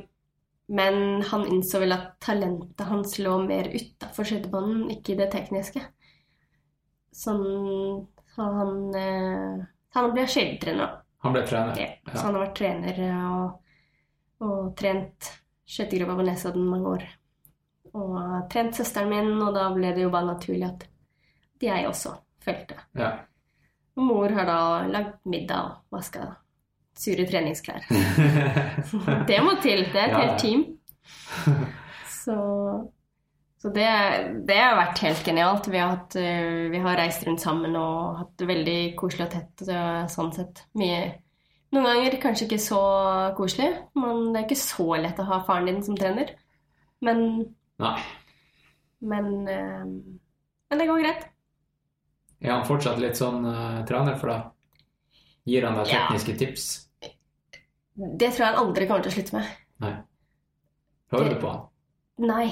men 0.72 1.22
han 1.28 1.48
innså 1.52 1.82
vel 1.82 1.96
at 1.96 2.14
talentet 2.24 2.88
hans 2.88 3.18
lå 3.20 3.36
mer 3.44 3.68
utafor 3.74 4.28
skøytebanen, 4.28 4.86
ikke 4.94 5.16
i 5.16 5.20
det 5.20 5.28
tekniske. 5.34 5.84
Sånn 7.12 7.44
Så 8.32 8.46
han 8.56 8.76
uh, 8.96 9.64
Han 9.98 10.14
ble 10.16 10.24
skøytetrener. 10.32 10.94
Han 11.26 11.36
ble 11.36 11.42
trener? 11.48 11.80
Ja. 11.80 11.90
Ja. 12.08 12.14
Så 12.16 12.24
han 12.24 12.38
har 12.38 12.46
vært 12.46 12.56
trener 12.62 13.02
og, 13.12 13.74
og 14.48 14.70
trent 14.80 15.34
skøytegruppa 15.68 16.16
på 16.18 16.28
Nesodden 16.30 16.70
mange 16.72 16.94
år. 16.96 17.04
Og 17.92 18.16
trent 18.52 18.80
søsteren 18.80 19.12
min, 19.12 19.34
og 19.44 19.52
da 19.58 19.68
ble 19.76 19.92
det 19.92 20.06
jo 20.06 20.14
bare 20.14 20.32
naturlig 20.32 20.70
at 20.70 20.88
jeg 21.62 21.86
også 21.90 22.16
fulgte. 22.42 22.80
Ja. 22.98 23.12
Og 24.00 24.08
mor 24.08 24.34
har 24.34 24.48
da 24.48 24.62
lagd 24.88 25.20
middag 25.30 25.68
og 25.68 25.98
vaska 26.00 26.30
sure 27.02 27.26
treningsklær. 27.30 27.86
Det 29.30 29.40
må 29.44 29.56
til. 29.64 29.86
Det 29.92 30.00
er 30.00 30.08
et 30.08 30.12
Ja, 30.12 30.18
ja. 30.18 30.26
helt 30.26 30.42
team. 30.42 30.66
Så, 32.22 32.36
så 33.58 33.70
det, 33.74 33.86
det 34.46 34.58
har 34.62 34.76
vært 34.78 35.00
helt 35.02 35.24
genialt. 35.26 35.66
Vi 35.74 35.80
har, 35.82 35.96
hatt, 35.96 36.14
eh, 36.22 36.68
vi 36.70 36.78
har 36.84 37.00
reist 37.00 37.24
rundt 37.26 37.42
sammen 37.42 37.74
og 37.80 38.20
hatt 38.20 38.36
det 38.38 38.46
veldig 38.52 38.76
koselig 39.00 39.26
og 39.26 39.32
tett 39.34 39.64
sånn 40.14 40.30
sett. 40.36 40.62
Mye 40.78 41.00
Noen 41.72 41.88
ganger 41.88 42.18
kanskje 42.22 42.46
ikke 42.50 42.60
så 42.60 42.78
koselig, 43.38 43.70
men 43.96 44.34
det 44.34 44.42
er 44.42 44.46
ikke 44.46 44.60
så 44.60 44.86
lett 45.00 45.20
å 45.24 45.26
ha 45.30 45.38
faren 45.48 45.70
din 45.72 45.78
som 45.86 45.96
trener. 45.96 46.34
Men, 47.02 47.22
Nei. 47.80 47.94
men, 49.08 49.30
eh, 49.48 49.86
men 49.88 50.82
det 50.84 50.88
går 50.90 51.00
greit. 51.02 51.26
Er 52.44 52.52
han 52.58 52.68
fortsatt 52.68 53.00
litt 53.02 53.16
sånn 53.18 53.46
uh, 53.48 53.82
trener 53.88 54.18
for 54.20 54.34
deg? 54.34 54.50
Gir 55.48 55.66
han 55.70 55.80
deg 55.80 55.90
Ja. 55.94 56.04
tekniske 56.10 56.36
tips? 56.44 56.68
Det 57.96 58.32
tror 58.32 58.46
jeg 58.46 58.54
han 58.54 58.62
aldri 58.62 58.88
kommer 58.88 59.04
til 59.06 59.12
å 59.12 59.16
slutte 59.16 59.36
med. 59.38 59.52
Nei. 59.84 59.92
Hører 61.12 61.34
du 61.34 61.40
på 61.42 61.52
han? 61.52 61.68
Nei. 62.22 62.46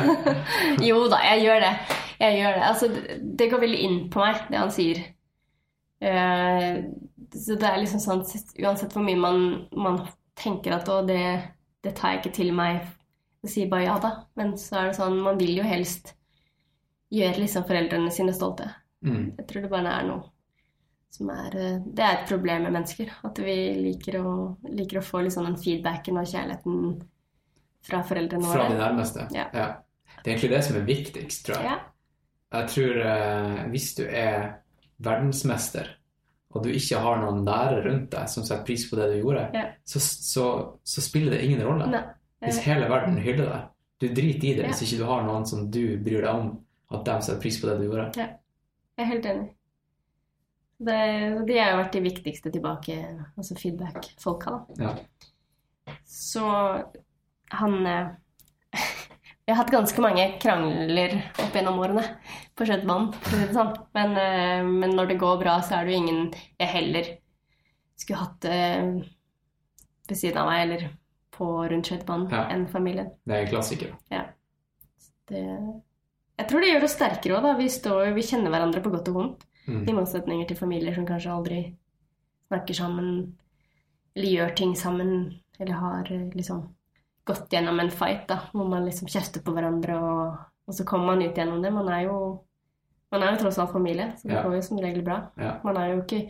jo 0.88 1.04
da, 1.10 1.20
jeg 1.30 1.44
gjør 1.46 1.64
det. 1.64 1.72
Jeg 2.20 2.36
gjør 2.40 2.56
det. 2.56 2.64
Altså, 2.66 2.88
det- 3.38 3.48
går 3.50 3.62
veldig 3.62 3.80
inn 3.86 3.98
på 4.12 4.20
meg, 4.20 4.42
det 4.50 4.60
han 4.60 4.72
sier. 4.74 5.02
Eh, 6.00 6.82
så 7.36 7.56
det 7.60 7.68
er 7.68 7.76
liksom 7.82 8.00
sånn 8.00 8.22
Uansett 8.64 8.94
hvor 8.96 9.04
mye 9.04 9.20
man, 9.20 9.42
man 9.76 10.00
tenker 10.38 10.72
at 10.78 10.88
å, 10.88 11.02
det, 11.06 11.20
det 11.84 11.92
tar 11.96 12.14
jeg 12.14 12.22
ikke 12.22 12.36
til 12.38 12.54
meg, 12.56 12.80
og 13.44 13.52
sier 13.52 13.68
bare 13.70 13.86
ja 13.86 13.98
da. 14.02 14.12
Men 14.36 14.56
så 14.60 14.80
er 14.80 14.90
det 14.90 14.98
sånn, 14.98 15.20
man 15.24 15.40
vil 15.40 15.54
jo 15.60 15.66
helst 15.66 16.14
gjøre 17.14 17.42
liksom 17.42 17.66
foreldrene 17.68 18.12
sine 18.14 18.34
stolte. 18.36 18.68
Mm. 19.06 19.32
Jeg 19.38 19.48
tror 19.48 19.64
det 19.64 19.72
bare 19.72 19.96
er 19.96 20.06
noe 20.08 20.28
er 21.18 21.56
eh, 21.58 21.78
Det 21.84 22.04
er 22.04 22.16
et 22.18 22.28
problem 22.28 22.62
med 22.62 22.72
mennesker. 22.78 23.10
At 23.26 23.38
vi 23.42 23.56
liker 23.82 24.18
å, 24.22 24.34
liker 24.70 25.00
å 25.00 25.04
få 25.04 25.22
liksom 25.26 25.44
den 25.48 25.56
feedbacken 25.60 26.18
og 26.20 26.28
kjærligheten 26.30 27.00
fra 27.88 28.02
foreldrene 28.06 28.44
våre. 28.44 28.58
Fra 28.58 28.68
de 28.70 28.78
nærmeste? 28.78 29.26
Ja. 29.34 29.46
Det 29.52 30.28
er 30.28 30.34
egentlig 30.34 30.50
det 30.52 30.64
som 30.66 30.76
er 30.76 30.86
viktigst, 30.88 31.46
tror 31.46 31.56
jeg. 31.56 31.64
Ja. 31.70 31.78
Jeg 32.60 32.68
tror 32.74 33.00
eh, 33.06 33.58
hvis 33.72 33.88
du 33.98 34.04
er 34.06 34.48
verdensmester, 35.00 35.86
og 36.50 36.64
du 36.64 36.72
ikke 36.74 36.98
har 36.98 37.20
noen 37.22 37.44
nære 37.46 37.82
rundt 37.86 38.08
deg 38.12 38.30
som 38.30 38.42
setter 38.44 38.64
pris 38.66 38.82
på 38.90 38.98
det 38.98 39.06
du 39.12 39.20
gjorde, 39.20 39.44
Ja. 39.54 39.68
så, 39.86 40.00
så, 40.02 40.46
så 40.82 41.04
spiller 41.04 41.36
det 41.36 41.44
ingen 41.46 41.62
rolle. 41.66 41.86
Ne. 41.92 42.00
Hvis 42.42 42.58
hele 42.64 42.88
verden 42.90 43.18
hyller 43.22 43.46
deg. 43.52 43.68
Du 44.00 44.06
driter 44.16 44.48
i 44.48 44.54
det 44.56 44.64
Ja. 44.64 44.72
hvis 44.72 44.82
ikke 44.86 44.98
du 45.02 45.06
har 45.10 45.22
noen 45.26 45.46
som 45.46 45.70
du 45.70 45.82
bryr 46.02 46.24
deg 46.24 46.30
om, 46.34 46.50
at 46.90 47.04
de 47.06 47.16
setter 47.22 47.40
pris 47.42 47.60
på 47.60 47.68
det 47.70 47.78
du 47.78 47.86
gjorde. 47.86 48.08
Ja. 48.18 48.26
Jeg 48.98 49.06
er 49.06 49.10
helt 49.14 49.26
enig. 49.30 49.48
Det, 50.80 50.96
de 51.44 51.58
har 51.60 51.74
jo 51.74 51.80
vært 51.82 51.96
de 51.98 52.00
viktigste 52.06 52.50
tilbake, 52.54 52.94
altså 53.36 53.56
feedback-folka, 53.60 54.54
da. 54.78 54.86
Ja. 54.86 55.94
Så 56.08 56.44
han 57.52 57.76
eh, 57.86 58.10
Vi 59.44 59.52
har 59.52 59.58
hatt 59.64 59.72
ganske 59.74 60.02
mange 60.04 60.24
krangler 60.40 61.16
opp 61.42 61.56
gjennom 61.58 61.80
årene 61.82 62.04
på 62.54 62.66
skøytebanen, 62.68 63.08
for 63.16 63.34
å 63.34 63.40
si 63.40 63.48
det 63.48 63.56
sånn. 63.56 63.72
Men, 63.98 64.12
eh, 64.20 64.62
men 64.68 64.94
når 64.94 65.10
det 65.10 65.18
går 65.20 65.40
bra, 65.42 65.56
så 65.66 65.80
er 65.80 65.88
det 65.88 65.96
jo 65.96 66.02
ingen 66.04 66.20
jeg 66.60 66.70
heller 66.70 67.10
skulle 67.98 68.20
hatt 68.22 68.46
eh, 68.48 68.92
ved 70.08 70.16
siden 70.16 70.40
av 70.40 70.48
meg 70.52 70.62
eller 70.64 70.86
på 71.34 71.50
rundt 71.72 71.90
skøytebanen 71.90 72.30
Ja. 72.32 72.44
enn 72.54 72.66
familien. 72.70 73.10
Det 73.26 73.36
er 73.36 73.44
en 73.44 73.50
klassiker. 73.52 73.92
Det, 75.30 75.44
jeg 76.40 76.48
tror 76.48 76.62
det 76.64 76.70
gjør 76.72 76.86
oss 76.86 76.96
sterkere 76.96 77.36
òg, 77.36 77.44
da. 77.44 77.52
Vi, 77.58 77.68
står, 77.70 78.14
vi 78.16 78.24
kjenner 78.26 78.54
hverandre 78.54 78.80
på 78.84 78.92
godt 78.94 79.10
og 79.12 79.18
vondt. 79.18 79.44
Mm. 79.70 79.84
I 79.88 79.94
motsetninger 79.94 80.48
til 80.50 80.58
familier 80.58 80.94
som 80.96 81.06
kanskje 81.08 81.32
aldri 81.32 81.60
snakker 82.50 82.74
sammen, 82.74 83.08
eller 84.16 84.32
gjør 84.34 84.54
ting 84.58 84.74
sammen, 84.76 85.12
eller 85.60 85.78
har 85.78 86.10
eh, 86.12 86.28
liksom 86.34 86.64
gått 87.30 87.52
gjennom 87.54 87.78
en 87.80 87.90
fight, 87.94 88.24
da, 88.28 88.40
hvor 88.52 88.66
man 88.68 88.86
liksom 88.88 89.08
kjefter 89.12 89.42
på 89.46 89.52
hverandre, 89.54 89.96
og, 90.02 90.38
og 90.66 90.74
så 90.74 90.86
kommer 90.88 91.12
man 91.14 91.22
ut 91.22 91.36
gjennom 91.38 91.62
det. 91.62 91.70
Man 91.76 91.88
er 91.92 92.08
jo, 92.08 92.16
man 93.14 93.22
er 93.22 93.34
jo 93.36 93.42
tross 93.44 93.58
alt 93.62 93.72
familie, 93.76 94.08
så 94.18 94.26
det 94.28 94.34
Ja. 94.38 94.42
går 94.42 94.56
jo 94.58 94.62
som 94.66 94.80
regel 94.82 95.02
bra. 95.06 95.20
Ja. 95.38 95.56
Man 95.64 95.76
er 95.78 95.92
jo 95.94 96.00
ikke 96.02 96.22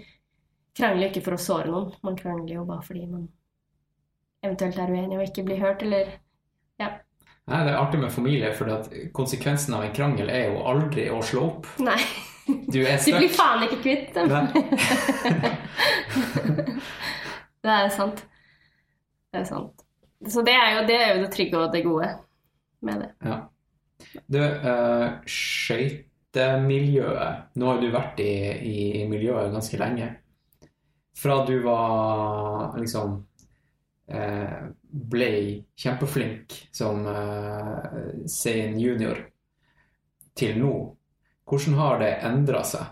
krangler 0.77 1.09
ikke 1.09 1.23
for 1.25 1.35
å 1.39 1.41
såre 1.41 1.71
noen, 1.73 1.95
man 2.05 2.17
krangler 2.19 2.55
jo 2.61 2.65
bare 2.69 2.85
fordi 2.87 3.07
man 3.11 3.29
eventuelt 4.45 4.79
er 4.79 4.93
uenig 4.93 5.19
og 5.19 5.25
ikke 5.27 5.45
blir 5.49 5.61
hørt, 5.61 5.83
eller 5.83 6.13
ja. 6.81 6.91
Nei, 7.51 7.65
det 7.67 7.73
er 7.73 7.81
artig 7.81 7.99
med 8.01 8.13
familie, 8.15 8.53
for 8.55 8.71
konsekvensen 9.17 9.75
av 9.75 9.83
en 9.85 9.95
krangel 9.97 10.29
er 10.31 10.51
jo 10.53 10.61
aldri 10.71 11.09
å 11.11 11.19
slå 11.25 11.47
opp. 11.49 11.67
Nei, 11.83 11.99
Du 12.47 12.83
er 12.83 12.99
du 13.05 13.17
blir 13.17 13.29
faen 13.35 13.63
ikke 13.67 13.81
kvitt 13.85 14.15
dem. 14.17 14.31
Det 17.61 17.69
er 17.69 17.91
sant. 17.93 18.25
Det 19.31 19.39
er 19.43 19.45
sant. 19.45 19.83
Så 20.29 20.43
det 20.45 20.53
er 20.57 20.79
jo 20.79 20.87
det, 20.89 20.97
er 20.97 21.15
jo 21.15 21.23
det 21.25 21.33
trygge 21.35 21.59
og 21.61 21.73
det 21.75 21.85
gode 21.85 22.09
med 22.85 23.01
det. 23.05 23.11
Ja. 23.25 23.37
Du, 24.25 24.39
uh, 24.41 25.09
skøytemiljøet 25.29 27.37
Nå 27.61 27.67
har 27.69 27.79
du 27.83 27.89
vært 27.93 28.21
i, 28.25 28.33
i 28.65 29.05
miljøet 29.09 29.53
ganske 29.53 29.77
lenge. 29.81 30.09
Fra 31.21 31.45
du 31.45 31.61
var 31.61 32.79
liksom 32.81 33.27
eh, 34.09 34.73
ble 35.13 35.33
kjempeflink 35.77 36.55
som 36.73 37.05
uh, 37.05 38.25
Sein 38.25 38.81
junior 38.81 39.21
til 40.39 40.57
nå, 40.63 40.97
hvordan 41.51 41.75
har 41.81 41.99
det 42.03 42.11
endra 42.27 42.63
seg? 42.65 42.85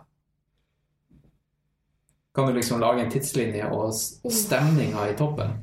Kan 2.35 2.47
du 2.47 2.53
liksom 2.55 2.81
lage 2.81 3.03
en 3.03 3.11
tidslinje 3.11 3.67
og 3.75 3.95
stemninga 4.33 5.09
i 5.11 5.17
toppen? 5.19 5.57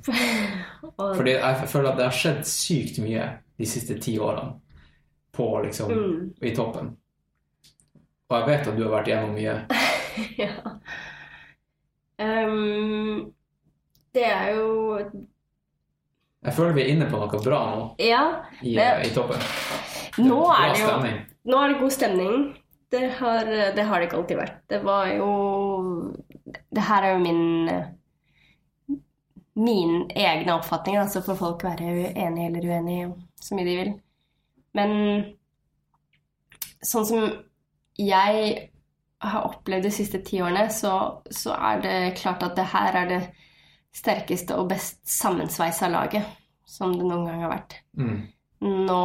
Fordi 1.17 1.31
jeg 1.37 1.67
føler 1.71 1.91
at 1.91 1.97
det 1.99 2.07
har 2.09 2.15
skjedd 2.15 2.41
sykt 2.47 2.99
mye 3.03 3.27
de 3.59 3.67
siste 3.69 3.95
ti 4.03 4.17
årene 4.19 4.57
på 5.35 5.45
liksom 5.63 5.91
mm, 5.91 6.17
i 6.47 6.51
toppen. 6.55 6.89
Og 8.29 8.35
jeg 8.39 8.47
vet 8.49 8.67
at 8.71 8.75
du 8.77 8.83
har 8.85 8.93
vært 8.97 9.09
gjennom 9.11 9.33
mye. 9.35 9.55
ja. 10.43 10.51
Um, 12.19 13.31
det 14.15 14.23
er 14.23 14.53
jo 14.55 14.67
Jeg 16.45 16.53
føler 16.55 16.77
vi 16.77 16.83
er 16.85 16.91
inne 16.93 17.07
på 17.11 17.19
noe 17.19 17.39
bra 17.43 17.57
nå 17.75 17.87
Ja, 17.99 18.21
i, 18.61 18.75
Det- 18.77 19.09
i 19.09 19.11
toppen. 19.15 19.41
nå 20.23 20.37
Bra 20.45 20.55
er 20.61 20.71
det 20.71 20.79
jo 20.79 20.87
stemning. 20.87 21.17
Nå 21.45 21.57
er 21.63 21.73
det 21.73 21.79
god 21.81 21.91
stemning. 21.91 22.37
Det 22.95 23.11
har 23.19 23.51
det, 23.51 23.83
har 23.83 23.99
det 23.99 24.07
ikke 24.07 24.17
alltid 24.21 24.39
vært. 24.39 24.57
Det 24.71 24.81
var 24.85 25.11
jo 25.11 25.29
Det 26.45 26.83
her 26.87 27.03
er 27.03 27.15
jo 27.15 27.23
min 27.23 27.43
mine 29.55 30.05
egne 30.15 30.55
oppfatninger. 30.57 31.01
Altså 31.01 31.23
får 31.23 31.39
folk 31.39 31.63
være 31.63 32.11
enige 32.11 32.47
eller 32.49 32.69
uenige 32.69 33.11
så 33.41 33.55
mye 33.55 33.67
de 33.67 33.75
vil. 33.79 33.91
Men 34.75 34.91
sånn 36.83 37.07
som 37.07 37.27
jeg 37.95 38.55
har 39.25 39.47
opplevd 39.47 39.87
de 39.87 39.93
siste 39.95 40.19
ti 40.27 40.41
årene, 40.43 40.67
så, 40.73 41.21
så 41.31 41.55
er 41.55 41.83
det 41.83 41.97
klart 42.19 42.43
at 42.45 42.57
det 42.57 42.67
her 42.73 42.99
er 43.01 43.11
det 43.11 43.21
sterkeste 43.95 44.57
og 44.59 44.69
best 44.73 44.99
sammensveisa 45.07 45.87
laget 45.89 46.27
som 46.67 46.93
det 46.97 47.05
noen 47.07 47.29
gang 47.29 47.45
har 47.45 47.53
vært. 47.53 47.77
Mm. 47.95 48.17
Nå, 48.65 49.01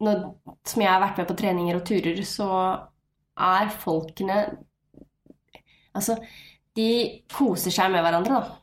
nå 0.00 0.14
som 0.66 0.82
jeg 0.82 0.90
har 0.90 1.02
vært 1.02 1.18
med 1.20 1.28
på 1.30 1.36
treninger 1.40 1.76
og 1.76 1.84
turer, 1.88 2.22
så 2.26 2.48
er 3.40 3.72
folkene 3.82 4.40
Altså, 5.90 6.14
de 6.78 6.84
koser 7.34 7.72
seg 7.74 7.90
med 7.90 8.04
hverandre, 8.04 8.36
da. 8.38 8.58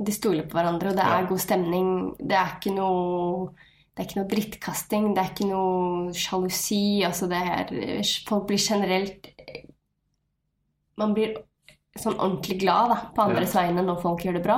Og 0.00 0.06
de 0.08 0.12
stoler 0.16 0.46
på 0.48 0.56
hverandre, 0.56 0.88
og 0.88 0.96
det 0.96 1.04
er 1.04 1.20
Ja. 1.20 1.26
god 1.28 1.38
stemning. 1.42 1.88
Det 2.16 2.32
er 2.38 2.54
ikke 2.56 2.74
noe 2.74 3.50
det 3.94 4.00
er 4.00 4.06
ikke 4.08 4.20
noe 4.22 4.30
drittkasting, 4.30 5.14
det 5.14 5.20
er 5.20 5.30
ikke 5.34 5.48
noe 5.50 6.12
sjalusi. 6.16 7.04
Altså 7.04 7.28
det 7.28 7.36
er, 7.36 8.02
folk 8.26 8.46
blir 8.48 8.56
generelt 8.58 9.28
Man 10.96 11.12
blir 11.14 11.36
sånn 11.98 12.16
ordentlig 12.18 12.60
glad 12.60 12.88
da, 12.92 12.96
på 13.14 13.22
andres 13.22 13.54
vegne 13.54 13.82
når 13.84 14.00
folk 14.00 14.24
gjør 14.24 14.34
det 14.38 14.42
bra. 14.44 14.56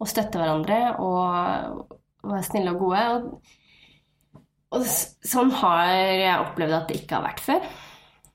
Og 0.00 0.08
støtter 0.10 0.38
hverandre 0.42 0.78
og, 1.02 1.90
og 2.24 2.32
er 2.38 2.42
snille 2.46 2.74
og 2.74 2.78
gode. 2.78 3.04
Og, 3.16 3.40
og 4.74 4.84
sånn 4.86 5.50
har 5.60 5.88
jeg 5.94 6.44
opplevd 6.44 6.76
at 6.76 6.88
det 6.90 7.00
ikke 7.00 7.18
har 7.18 7.26
vært 7.28 7.42
før. 7.44 7.66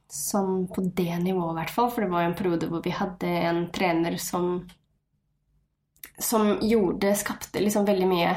Sånn 0.09 0.63
på 0.73 0.83
det 0.97 1.11
nivået, 1.21 1.53
i 1.53 1.57
hvert 1.59 1.73
fall. 1.75 1.89
For 1.93 2.05
det 2.05 2.11
var 2.11 2.23
jo 2.25 2.31
en 2.31 2.37
periode 2.39 2.69
hvor 2.71 2.83
vi 2.85 2.95
hadde 2.95 3.33
en 3.51 3.65
trener 3.75 4.17
som 4.21 4.61
som 6.19 6.57
gjorde 6.61 7.13
Skapte 7.15 7.61
liksom 7.63 7.85
veldig 7.87 8.07
mye 8.09 8.31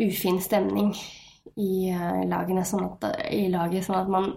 ufin 0.00 0.40
stemning 0.40 0.94
i 1.56 1.90
eh, 1.92 2.22
lagene, 2.28 2.64
sånn 2.64 2.86
at, 2.86 3.04
i 3.32 3.46
laget, 3.52 3.84
sånn 3.86 4.00
at 4.00 4.10
man 4.12 4.32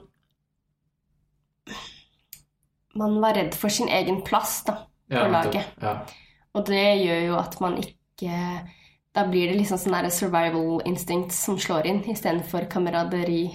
Man 2.95 3.17
var 3.19 3.35
redd 3.35 3.55
for 3.59 3.67
sin 3.71 3.89
egen 3.91 4.21
plass 4.23 4.61
da, 4.63 4.77
på 5.11 5.17
Ja, 5.19 5.27
laget. 5.27 5.73
Ja. 5.83 5.97
Og 6.55 6.63
det 6.69 6.83
gjør 7.01 7.25
jo 7.25 7.33
at 7.35 7.57
man 7.59 7.75
ikke 7.81 8.37
Da 9.15 9.23
blir 9.27 9.47
det 9.47 9.55
liksom 9.61 9.79
sånn 9.79 10.11
survival 10.11 10.81
instinct 10.85 11.31
som 11.31 11.57
slår 11.59 11.87
inn, 11.87 12.01
istedenfor 12.11 12.67
kameraderi. 12.71 13.45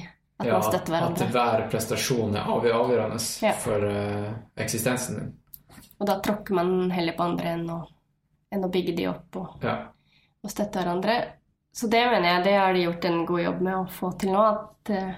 At 0.40 0.46
ja, 0.48 0.54
man 0.56 0.62
støtter 0.64 0.94
hverandre. 0.94 1.26
At 1.26 1.34
hver 1.34 1.66
prestasjon 1.68 2.36
er 2.40 2.46
avgjørende 2.48 3.18
Ja. 3.44 3.52
for 3.52 3.84
uh, 3.84 4.30
eksistensen 4.56 5.18
din. 5.18 5.32
Og 6.00 6.06
da 6.08 6.14
tråkker 6.24 6.54
man 6.56 6.90
heller 6.90 7.12
på 7.12 7.26
andre 7.26 7.50
enn 7.58 7.66
å, 7.68 7.82
enn 8.50 8.64
å 8.64 8.70
bygge 8.72 8.94
de 8.96 9.08
opp 9.10 9.36
og, 9.36 9.58
Ja. 9.62 9.74
og 10.42 10.50
støtte 10.50 10.80
hverandre. 10.80 11.18
Så 11.76 11.90
det 11.92 12.00
mener 12.08 12.28
jeg 12.38 12.44
det 12.44 12.54
har 12.56 12.72
de 12.72 12.86
gjort 12.86 13.04
en 13.04 13.26
god 13.26 13.40
jobb 13.44 13.60
med 13.60 13.74
å 13.76 13.84
få 13.98 14.12
til 14.18 14.32
nå. 14.32 14.46
At 14.48 14.94
uh, 14.96 15.12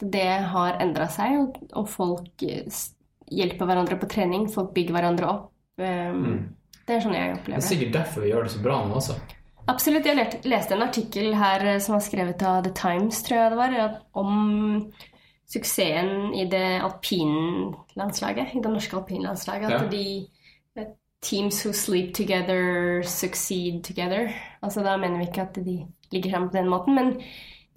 det 0.00 0.30
har 0.54 0.80
endra 0.80 1.10
seg, 1.12 1.36
og, 1.42 1.60
og 1.76 1.88
folk 1.92 2.42
eh, 2.48 2.64
hjelper 3.30 3.68
hverandre 3.68 3.98
på 4.00 4.08
trening. 4.08 4.48
Folk 4.48 4.72
bygger 4.74 4.96
hverandre 4.96 5.28
opp. 5.28 5.52
Um, 5.76 6.24
Mm. 6.24 6.40
Det 6.90 6.96
er 6.96 7.04
sånn 7.04 7.14
jeg 7.14 7.36
Det 7.46 7.54
er 7.54 7.62
sikkert 7.62 7.92
derfor 7.94 8.24
vi 8.24 8.32
gjør 8.32 8.48
det 8.48 8.52
så 8.56 8.62
bra 8.64 8.80
nå 8.82 8.96
også. 8.98 9.14
Absolutt. 9.70 10.08
Jeg 10.08 10.40
leste 10.50 10.74
en 10.74 10.82
artikkel 10.82 11.34
her 11.38 11.62
eh, 11.76 11.78
som 11.78 11.94
var 11.94 12.02
skrevet 12.02 12.42
av 12.42 12.64
The 12.66 12.72
Times, 12.74 13.20
tror 13.22 13.38
jeg 13.38 13.52
det 13.52 13.58
var, 13.60 13.92
om 14.18 14.32
suksessen 15.50 16.34
i 16.34 16.48
det 16.50 16.80
alpinlandslaget, 16.82 18.54
i 18.56 18.62
det 18.64 18.72
norske 18.72 18.96
alpinlandslaget. 18.98 19.70
At 19.70 19.82
Ja. 19.82 19.88
de 19.88 20.26
eh, 20.76 20.86
Teams 21.22 21.62
who 21.66 21.72
sleep 21.72 22.14
together 22.14 23.02
succeed 23.04 23.84
together. 23.84 24.32
Altså 24.62 24.82
Da 24.82 24.96
mener 24.96 25.18
vi 25.18 25.26
ikke 25.28 25.42
at 25.42 25.54
de 25.54 25.86
ligger 26.12 26.30
sammen 26.30 26.50
på 26.50 26.56
den 26.56 26.68
måten, 26.68 26.94
men 26.94 27.12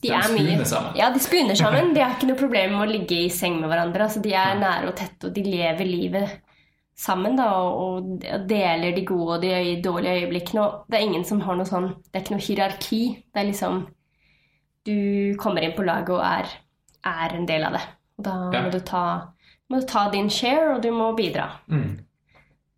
de, 0.02 0.10
De 0.10 0.10
er 0.10 0.31
mye 0.34 0.48
spooner 0.48 0.64
sammen. 0.65 0.95
Ja, 0.98 1.11
de 1.14 1.19
spyner 1.19 1.56
sammen. 1.56 1.94
De 1.95 2.02
har 2.02 2.15
ikke 2.15 2.27
noe 2.31 2.40
problem 2.40 2.72
med 2.72 2.88
å 2.88 2.91
ligge 2.91 3.26
i 3.26 3.30
seng 3.30 3.60
med 3.61 3.69
hverandre. 3.69 4.03
Altså 4.07 4.22
De 4.22 4.34
er 4.34 4.57
nære 4.60 4.88
og 4.90 4.95
tette, 4.95 5.27
og 5.27 5.34
de 5.34 5.44
lever 5.44 5.85
livet 5.85 6.40
sammen 6.95 7.35
da, 7.39 7.47
og, 7.73 8.21
deler 8.49 8.93
de 8.95 9.03
gode 9.07 9.37
og 9.37 9.41
de 9.41 9.81
dårlige 9.83 10.23
øyeblikkene. 10.23 10.61
Og 10.61 10.85
det 10.91 10.99
er 10.99 11.05
ingen 11.07 11.25
som 11.25 11.41
har 11.41 11.57
noe 11.57 11.65
sånn 11.69 11.89
Det 12.05 12.15
er 12.19 12.23
ikke 12.23 12.35
noe 12.35 12.45
hierarki. 12.47 13.01
Det 13.33 13.41
er 13.41 13.49
liksom 13.49 13.83
Du 14.85 15.35
kommer 15.39 15.63
inn 15.63 15.75
på 15.77 15.85
laget 15.87 16.09
og 16.11 16.23
er, 16.27 16.49
er 17.07 17.35
en 17.37 17.45
del 17.47 17.63
av 17.63 17.77
det. 17.77 17.83
Og 18.19 18.25
da 18.27 18.33
Ja. 18.53 18.61
må, 18.61 18.71
du 18.71 18.79
ta, 18.79 19.03
må 19.69 19.79
du 19.79 19.85
ta 19.87 20.09
din 20.11 20.29
share, 20.29 20.75
og 20.75 20.81
du 20.83 20.91
må 20.91 21.13
bidra. 21.15 21.49
Mm. 21.71 21.99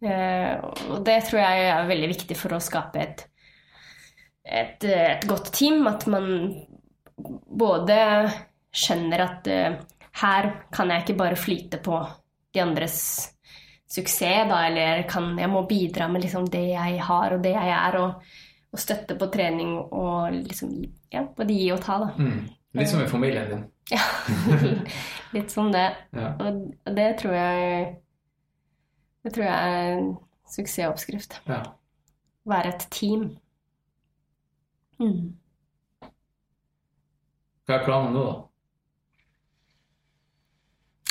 Uh, 0.06 0.62
og 0.92 1.06
det 1.06 1.24
tror 1.26 1.40
jeg 1.42 1.70
er 1.72 1.88
veldig 1.90 2.10
viktig 2.12 2.38
for 2.38 2.54
å 2.54 2.62
skape 2.62 3.00
et, 3.02 3.24
et, 4.46 4.84
et 4.86 5.26
godt 5.28 5.52
team. 5.56 5.88
At 5.88 6.06
man 6.08 6.54
både 7.18 8.30
skjønner 8.76 9.24
at 9.26 9.48
uh, 9.50 9.80
her 10.22 10.52
kan 10.72 10.92
jeg 10.94 11.04
ikke 11.04 11.18
bare 11.18 11.36
flyte 11.40 11.82
på 11.84 11.98
de 12.54 12.62
andres 12.62 13.00
suksess, 13.88 14.50
da, 14.50 14.66
eller 14.68 15.04
kan, 15.10 15.36
jeg 15.40 15.50
må 15.52 15.66
bidra 15.70 16.08
med 16.12 16.26
liksom 16.26 16.48
det 16.52 16.66
jeg 16.72 17.00
har 17.06 17.36
og 17.36 17.44
det 17.44 17.54
jeg 17.56 17.72
er, 17.76 17.98
og, 18.02 18.36
og 18.74 18.82
støtte 18.82 19.18
på 19.20 19.30
trening 19.34 19.78
og 19.84 20.34
liksom 20.34 20.74
ja, 21.14 21.26
både 21.38 21.54
gi 21.54 21.72
og 21.76 21.82
ta, 21.86 22.00
da. 22.04 22.12
Mm. 22.18 22.46
Litt 22.76 22.92
som 22.92 23.04
i 23.04 23.08
familien 23.08 23.50
din. 23.52 23.64
Ja, 23.94 24.02
litt 25.36 25.52
som 25.54 25.68
det. 25.70 25.92
Ja. 26.18 26.32
Og 26.42 26.96
det 26.98 27.04
tror 27.20 27.36
jeg 27.38 27.90
Det 29.22 29.34
tror 29.36 29.44
jeg 29.46 29.76
er 29.76 29.92
en 29.94 30.08
suksessoppskrift. 30.50 31.38
Ja. 31.46 31.60
Være 32.50 32.72
et 32.74 32.88
team. 32.94 33.28
Mm. 34.98 35.36
Hva 37.66 37.78
er 37.78 37.86
planen 37.86 38.14
nå, 38.14 38.26
da? 38.26 38.36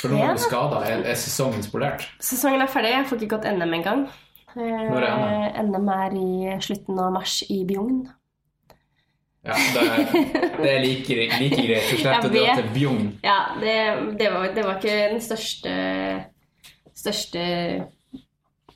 For 0.01 0.11
nå 0.11 0.19
er 0.21 0.35
du 0.35 0.43
skada. 0.43 0.81
Er, 0.89 1.05
er 1.11 1.17
sesongen 1.19 1.63
spolert? 1.65 2.05
Sesongen 2.23 2.61
er 2.61 2.71
ferdig. 2.71 2.91
Jeg 2.93 3.07
får 3.09 3.21
ikke 3.23 3.37
gått 3.37 3.47
NM 3.55 3.73
engang. 3.79 4.05
Eh, 4.55 4.83
Når 4.91 5.07
er 5.07 5.63
NM 5.63 5.89
er 5.95 6.15
i 6.19 6.29
slutten 6.63 6.99
av 7.01 7.11
mars 7.15 7.39
i 7.49 7.61
Bjugn. 7.67 8.05
Ja, 9.45 9.55
det, 9.75 9.81
det 10.57 10.69
er 10.71 10.79
like, 10.81 11.15
like 11.37 11.59
greit. 11.61 11.89
Du 11.91 11.99
slipper 11.99 12.29
å 12.29 12.31
dra 12.33 12.55
til 12.57 12.69
Bjugn. 12.73 13.03
Ja, 13.23 13.39
det, 13.61 13.75
det, 14.19 14.31
var, 14.33 14.47
det 14.55 14.63
var 14.65 14.79
ikke 14.79 14.95
den 15.13 15.21
største 15.21 15.75
største 16.95 17.43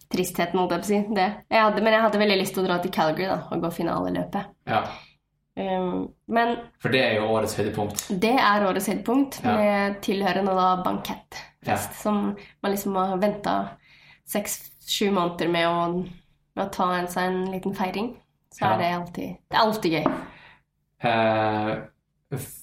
tristheten, 0.10 0.60
holdt 0.60 0.74
jeg 0.76 0.82
på 0.82 0.86
å 0.86 0.90
si. 0.90 1.00
Det. 1.18 1.28
Jeg 1.50 1.64
hadde, 1.66 1.82
men 1.86 1.96
jeg 1.96 2.04
hadde 2.06 2.22
veldig 2.22 2.38
lyst 2.42 2.56
til 2.58 2.64
å 2.64 2.68
dra 2.68 2.78
til 2.84 2.94
Calgary 2.94 3.28
da, 3.30 3.40
og 3.50 3.64
gå 3.64 3.72
finaleløpet. 3.80 4.52
Ja, 4.70 4.84
men 5.60 6.56
for 6.82 6.90
det 6.94 7.02
er 7.04 7.16
jo 7.20 7.28
årets 7.36 7.56
høydepunkt. 7.60 8.06
Det 8.22 8.32
er 8.40 8.66
årets 8.68 8.88
høydepunkt, 8.88 9.40
Ja. 9.44 9.56
med 9.58 10.02
tilhørende 10.06 10.56
da 10.56 10.70
bankettfest, 10.86 11.66
Ja. 11.68 11.76
som 12.02 12.36
man 12.64 12.72
liksom 12.72 12.96
har 12.96 13.18
venta 13.18 13.70
seks-sju 14.30 15.12
måneder 15.12 15.50
med 15.52 15.68
å, 15.68 16.04
med 16.56 16.66
å 16.68 16.72
ta 16.72 16.92
en, 17.00 17.08
seg 17.08 17.24
en 17.28 17.52
liten 17.52 17.74
feiring. 17.76 18.16
Så 18.54 18.66
Ja. 18.66 18.74
er 18.74 18.78
det 18.78 18.94
alltid 18.96 19.38
Det 19.50 19.58
er 19.58 19.66
alltid 19.66 19.92
gøy. 19.92 20.06
Eh, 21.02 21.78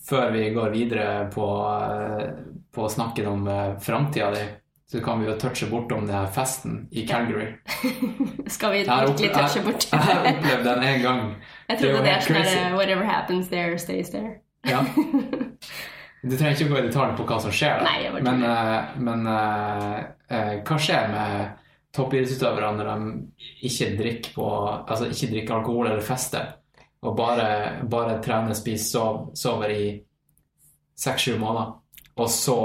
før 0.09 0.31
vi 0.32 0.51
går 0.55 0.70
videre 0.73 1.31
på, 1.32 1.47
eh, 1.82 2.32
på 2.73 2.89
snakken 2.90 3.27
om 3.27 3.48
eh, 3.48 3.77
framtida 3.78 4.31
di, 4.35 4.44
så 4.91 5.01
kan 5.01 5.21
vi 5.21 5.27
jo 5.27 5.35
touche 5.41 5.67
bortom 5.71 6.07
det 6.07 6.15
her 6.15 6.27
festen 6.27 6.89
i 6.91 7.07
Calgary. 7.07 7.53
Skal 8.47 8.73
vi 8.73 8.79
virkelig 8.79 9.33
touche 9.35 9.63
bort? 9.65 9.89
Jeg 9.93 9.99
har 10.01 10.21
opplevd 10.31 10.65
den 10.65 10.83
en 10.83 11.03
gang. 11.03 11.23
Jeg 11.69 11.79
trodde 11.81 12.03
det 12.05 12.13
er 12.13 12.25
sånn. 12.27 12.77
Whatever 12.79 13.05
happens 13.09 13.51
there, 13.51 13.79
stays 13.79 14.15
there. 14.15 14.39
Ja. 14.67 14.85
Du 16.27 16.33
trenger 16.35 16.57
ikke 16.57 16.73
gå 16.73 16.79
i 16.81 16.87
detalj 16.89 17.13
på 17.15 17.25
hva 17.29 17.37
som 17.39 17.53
skjer. 17.55 17.83
Nei, 17.87 18.09
men, 18.25 18.41
eh, 18.43 18.95
men 18.99 19.29
uh, 19.31 19.99
uh, 20.33 20.55
hva 20.67 20.79
skjer 20.83 21.13
med 21.13 21.61
toppidrettsutøvere 21.95 22.71
når 22.75 22.89
de 22.89 23.45
ikke 23.69 23.91
drikker, 24.01 24.33
på, 24.35 24.47
altså 24.81 25.11
ikke 25.13 25.29
drikker 25.35 25.55
alkohol 25.59 25.91
eller 25.93 26.03
fester, 26.03 26.49
og 27.07 27.15
bare, 27.21 27.47
bare 27.87 28.17
trener, 28.25 28.59
spiser, 28.59 28.89
sover, 28.91 29.31
sover 29.39 29.75
i 29.77 29.87
seks-sju 30.99 31.37
måneder, 31.39 31.77
og 32.17 32.33
så 32.33 32.59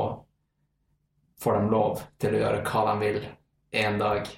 får 1.41 1.57
de 1.57 1.71
lov 1.71 2.03
til 2.21 2.35
å 2.35 2.43
gjøre 2.43 2.61
hva 2.67 2.83
de 2.91 2.95
vil 3.05 3.23
en 3.81 3.97
dag? 4.01 4.29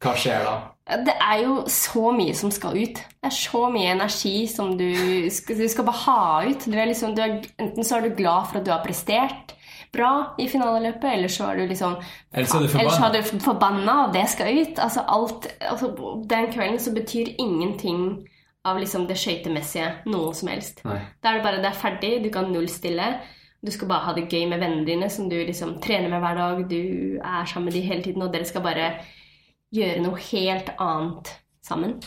Hva 0.00 0.14
skjer 0.16 0.44
da? 0.46 0.58
Det 1.04 1.12
er 1.12 1.42
jo 1.44 1.56
så 1.70 2.10
mye 2.16 2.34
som 2.34 2.50
skal 2.54 2.78
ut. 2.80 2.98
Det 2.98 3.28
er 3.28 3.34
så 3.36 3.66
mye 3.70 3.92
energi 3.92 4.46
som 4.50 4.72
du 4.78 4.88
skal, 5.30 5.60
du 5.60 5.68
skal 5.70 5.86
bare 5.86 6.02
ha 6.06 6.22
ut. 6.48 6.66
Du 6.66 6.76
er 6.76 6.88
liksom, 6.90 7.14
du 7.14 7.22
er, 7.22 7.36
enten 7.60 7.86
så 7.86 7.98
er 7.98 8.08
du 8.08 8.16
glad 8.16 8.48
for 8.48 8.60
at 8.60 8.66
du 8.66 8.72
har 8.72 8.82
prestert 8.84 9.54
bra 9.92 10.36
i 10.38 10.46
finaleløpet, 10.48 11.06
eller 11.12 11.30
så 11.32 11.50
er 11.50 11.60
du 11.60 11.70
liksom 11.70 11.96
Eller 12.32 12.46
så 12.46 12.60
er 12.60 12.66
du 13.12 13.18
er 13.18 13.22
du 13.22 13.42
forbanna, 13.42 13.96
og 14.06 14.14
det 14.14 14.26
skal 14.30 14.56
ut. 14.56 14.78
Altså 14.78 15.04
alt, 15.06 15.50
altså 15.60 15.90
Den 16.30 16.50
kvelden 16.52 16.80
så 16.80 16.94
betyr 16.94 17.34
ingenting 17.38 18.26
av 18.64 18.78
liksom 18.78 19.06
det 19.08 19.18
skøytemessige 19.18 19.90
noe 20.12 20.32
som 20.36 20.50
helst. 20.52 20.82
Nei. 20.84 21.00
Da 21.22 21.30
er 21.30 21.38
det 21.38 21.44
bare 21.46 21.62
det 21.62 21.70
er 21.70 21.78
ferdig, 21.80 22.12
du 22.24 22.30
kan 22.32 22.50
nullstille. 22.52 23.12
Du 23.60 23.70
skal 23.74 23.90
bare 23.90 24.06
ha 24.06 24.14
det 24.16 24.28
gøy 24.32 24.46
med 24.48 24.62
vennene 24.62 24.86
dine, 24.88 25.10
som 25.12 25.28
du 25.28 25.36
liksom 25.36 25.76
trener 25.84 26.08
med 26.08 26.22
hver 26.22 26.38
dag. 26.38 26.62
Du 26.70 27.18
er 27.20 27.48
sammen 27.48 27.68
med 27.68 27.76
dem 27.76 27.88
hele 27.90 28.04
tiden, 28.06 28.24
og 28.24 28.32
dere 28.32 28.48
skal 28.48 28.64
bare 28.64 28.86
gjøre 29.74 30.00
noe 30.04 30.22
helt 30.30 30.72
annet 30.80 31.34
sammen. 31.64 31.98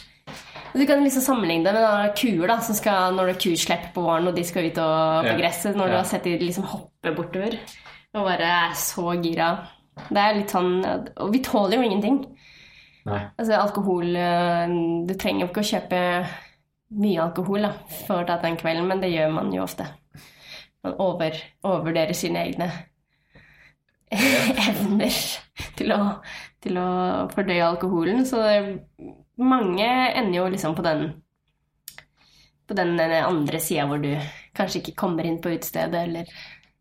Og 0.73 0.79
Du 0.81 0.87
kan 0.89 1.03
liksom 1.05 1.21
sammenligne 1.21 1.67
det 1.67 1.75
med 1.77 1.85
noen 1.85 2.15
kuer 2.17 2.49
da, 2.49 2.57
som 2.65 2.77
skal, 2.77 3.13
når 3.13 3.29
det 3.29 3.35
er 3.35 3.43
kuslepp 3.45 3.91
på 3.93 4.01
våren, 4.01 4.31
og 4.31 4.35
de 4.35 4.45
skal 4.47 4.65
ut 4.65 4.81
og 4.81 5.29
på 5.29 5.37
gresset, 5.37 5.77
når 5.77 5.91
du 5.91 5.97
har 5.99 6.07
sett 6.09 6.25
de 6.25 6.37
liksom 6.41 6.65
hoppe 6.71 7.13
bortover 7.13 7.59
og 8.13 8.27
bare 8.27 8.49
er 8.69 8.73
så 8.77 9.13
gira. 9.17 9.49
Det 10.09 10.21
er 10.21 10.35
litt 10.37 10.53
sånn 10.53 10.81
Og 10.85 11.31
vi 11.33 11.41
tåler 11.45 11.77
jo 11.77 11.85
ingenting. 11.85 12.19
Nei. 13.05 13.19
Altså 13.37 13.57
alkohol 13.59 14.15
eh, 14.15 14.73
Du 15.05 15.13
trenger 15.19 15.43
jo 15.43 15.49
ikke 15.51 15.63
å 15.63 15.69
kjøpe 15.69 15.99
mye 16.93 17.23
alkohol 17.23 17.65
da, 17.65 17.71
for 18.05 18.21
å 18.21 18.27
ta 18.27 18.37
den 18.41 18.57
kvelden, 18.59 18.85
men 18.89 19.01
det 19.01 19.09
gjør 19.13 19.33
man 19.33 19.49
jo 19.53 19.63
ofte. 19.65 19.87
Man 20.83 20.95
over, 20.99 21.37
overvurderer 21.63 22.15
sine 22.17 22.43
egne 22.43 22.69
evner 24.13 25.19
til 25.77 25.93
å, 25.95 25.99
til 26.61 26.79
å 26.79 26.87
fordøye 27.33 27.65
alkoholen. 27.65 28.25
Så 28.27 28.41
det, 28.43 28.57
mange 29.41 29.87
ender 29.87 30.41
jo 30.41 30.49
liksom 30.53 30.75
på 30.77 30.85
den 30.85 31.07
på 32.67 32.75
den 32.77 32.99
andre 32.99 33.59
sida 33.59 33.85
hvor 33.89 33.99
du 33.99 34.13
kanskje 34.55 34.79
ikke 34.79 34.95
kommer 35.03 35.27
inn 35.27 35.41
på 35.43 35.51
utestedet, 35.51 36.05
eller 36.07 36.29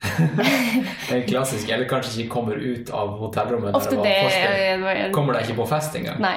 Det 1.08 1.14
er 1.14 1.26
klassisk. 1.28 1.68
Eller 1.70 1.86
kanskje 1.90 2.24
ikke 2.24 2.32
kommer 2.32 2.58
ut 2.58 2.90
av 2.90 3.14
hotellrommet. 3.20 3.76
Ofte 3.78 4.00
det 4.02 4.16
det 4.34 4.70
eh, 4.74 5.04
Kommer 5.14 5.38
deg 5.38 5.46
ikke 5.46 5.60
på 5.60 5.68
fest 5.70 5.94
engang. 5.98 6.18
Nei. 6.22 6.36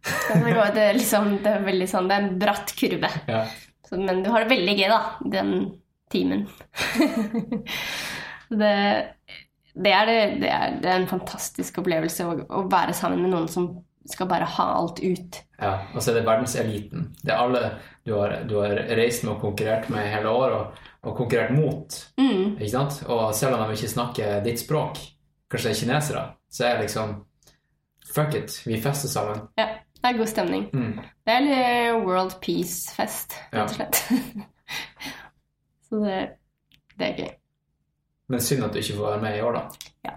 Det, 0.00 0.80
er 0.80 0.96
liksom, 0.96 1.36
det 1.44 1.50
er 1.52 1.64
veldig 1.66 1.86
sånn 1.90 2.06
Det 2.08 2.16
er 2.16 2.24
en 2.24 2.38
bratt 2.40 2.72
kurve. 2.74 3.10
Ja. 3.28 3.44
Så, 3.86 3.98
men 4.00 4.24
du 4.24 4.30
har 4.32 4.42
det 4.42 4.54
veldig 4.54 4.74
gøy, 4.78 4.88
da, 4.90 5.00
den 5.36 5.52
timen. 6.12 6.46
det, 8.60 8.72
det, 9.74 9.92
er 9.92 10.06
det, 10.10 10.18
det, 10.42 10.50
er, 10.50 10.74
det 10.82 10.90
er 10.90 10.96
en 11.00 11.08
fantastisk 11.10 11.78
opplevelse 11.82 12.26
å, 12.26 12.34
å 12.60 12.64
være 12.70 12.94
sammen 12.96 13.22
med 13.24 13.32
noen 13.34 13.48
som 13.50 13.70
skal 14.10 14.26
bare 14.30 14.46
ha 14.56 14.64
alt 14.78 14.98
ut. 15.04 15.42
ja. 15.60 15.74
Og 15.94 16.00
så 16.02 16.10
er 16.10 16.16
det 16.20 16.26
verdenseliten. 16.26 17.10
Det 17.20 17.30
er 17.34 17.38
alle 17.44 17.60
du 18.08 18.14
har, 18.16 18.32
du 18.48 18.56
har 18.62 18.72
reist 18.96 19.22
med 19.26 19.34
og 19.36 19.42
konkurrert 19.44 19.90
med 19.92 20.08
hele 20.10 20.32
år, 20.32 20.54
og, 20.56 20.78
og 21.06 21.16
konkurrert 21.18 21.52
mot. 21.54 21.98
Mm. 22.18 22.56
Ikke 22.56 22.72
sant? 22.72 23.02
Og 23.06 23.34
selv 23.36 23.54
om 23.58 23.62
de 23.68 23.76
ikke 23.76 23.92
snakker 23.92 24.40
ditt 24.46 24.62
språk, 24.64 24.98
kanskje 25.52 25.68
det 25.68 25.76
er 25.76 25.80
kinesere, 25.82 26.24
så 26.50 26.64
er 26.66 26.78
det 26.78 26.88
liksom 26.88 27.18
Fuck 28.10 28.34
it, 28.34 28.56
vi 28.66 28.80
fester 28.82 29.06
sammen. 29.12 29.44
Ja, 29.60 29.68
det 30.00 30.08
er 30.08 30.16
god 30.18 30.26
stemning. 30.32 30.64
Mm. 30.74 30.96
Det 31.28 31.30
er 31.36 31.44
litt 31.44 32.00
World 32.08 32.32
Peace-fest, 32.42 33.36
Ja. 33.52 33.60
rett 33.60 33.70
og 33.70 33.76
slett. 33.76 34.00
Så 35.90 36.00
det, 36.04 36.18
det 36.98 37.06
er 37.08 37.16
gøy. 37.24 37.30
Men 38.30 38.40
synd 38.46 38.62
at 38.64 38.72
du 38.72 38.78
ikke 38.78 38.96
får 39.00 39.08
være 39.10 39.22
med 39.24 39.36
i 39.36 39.42
år, 39.42 39.56
da. 39.58 39.62
Ja. 40.06 40.12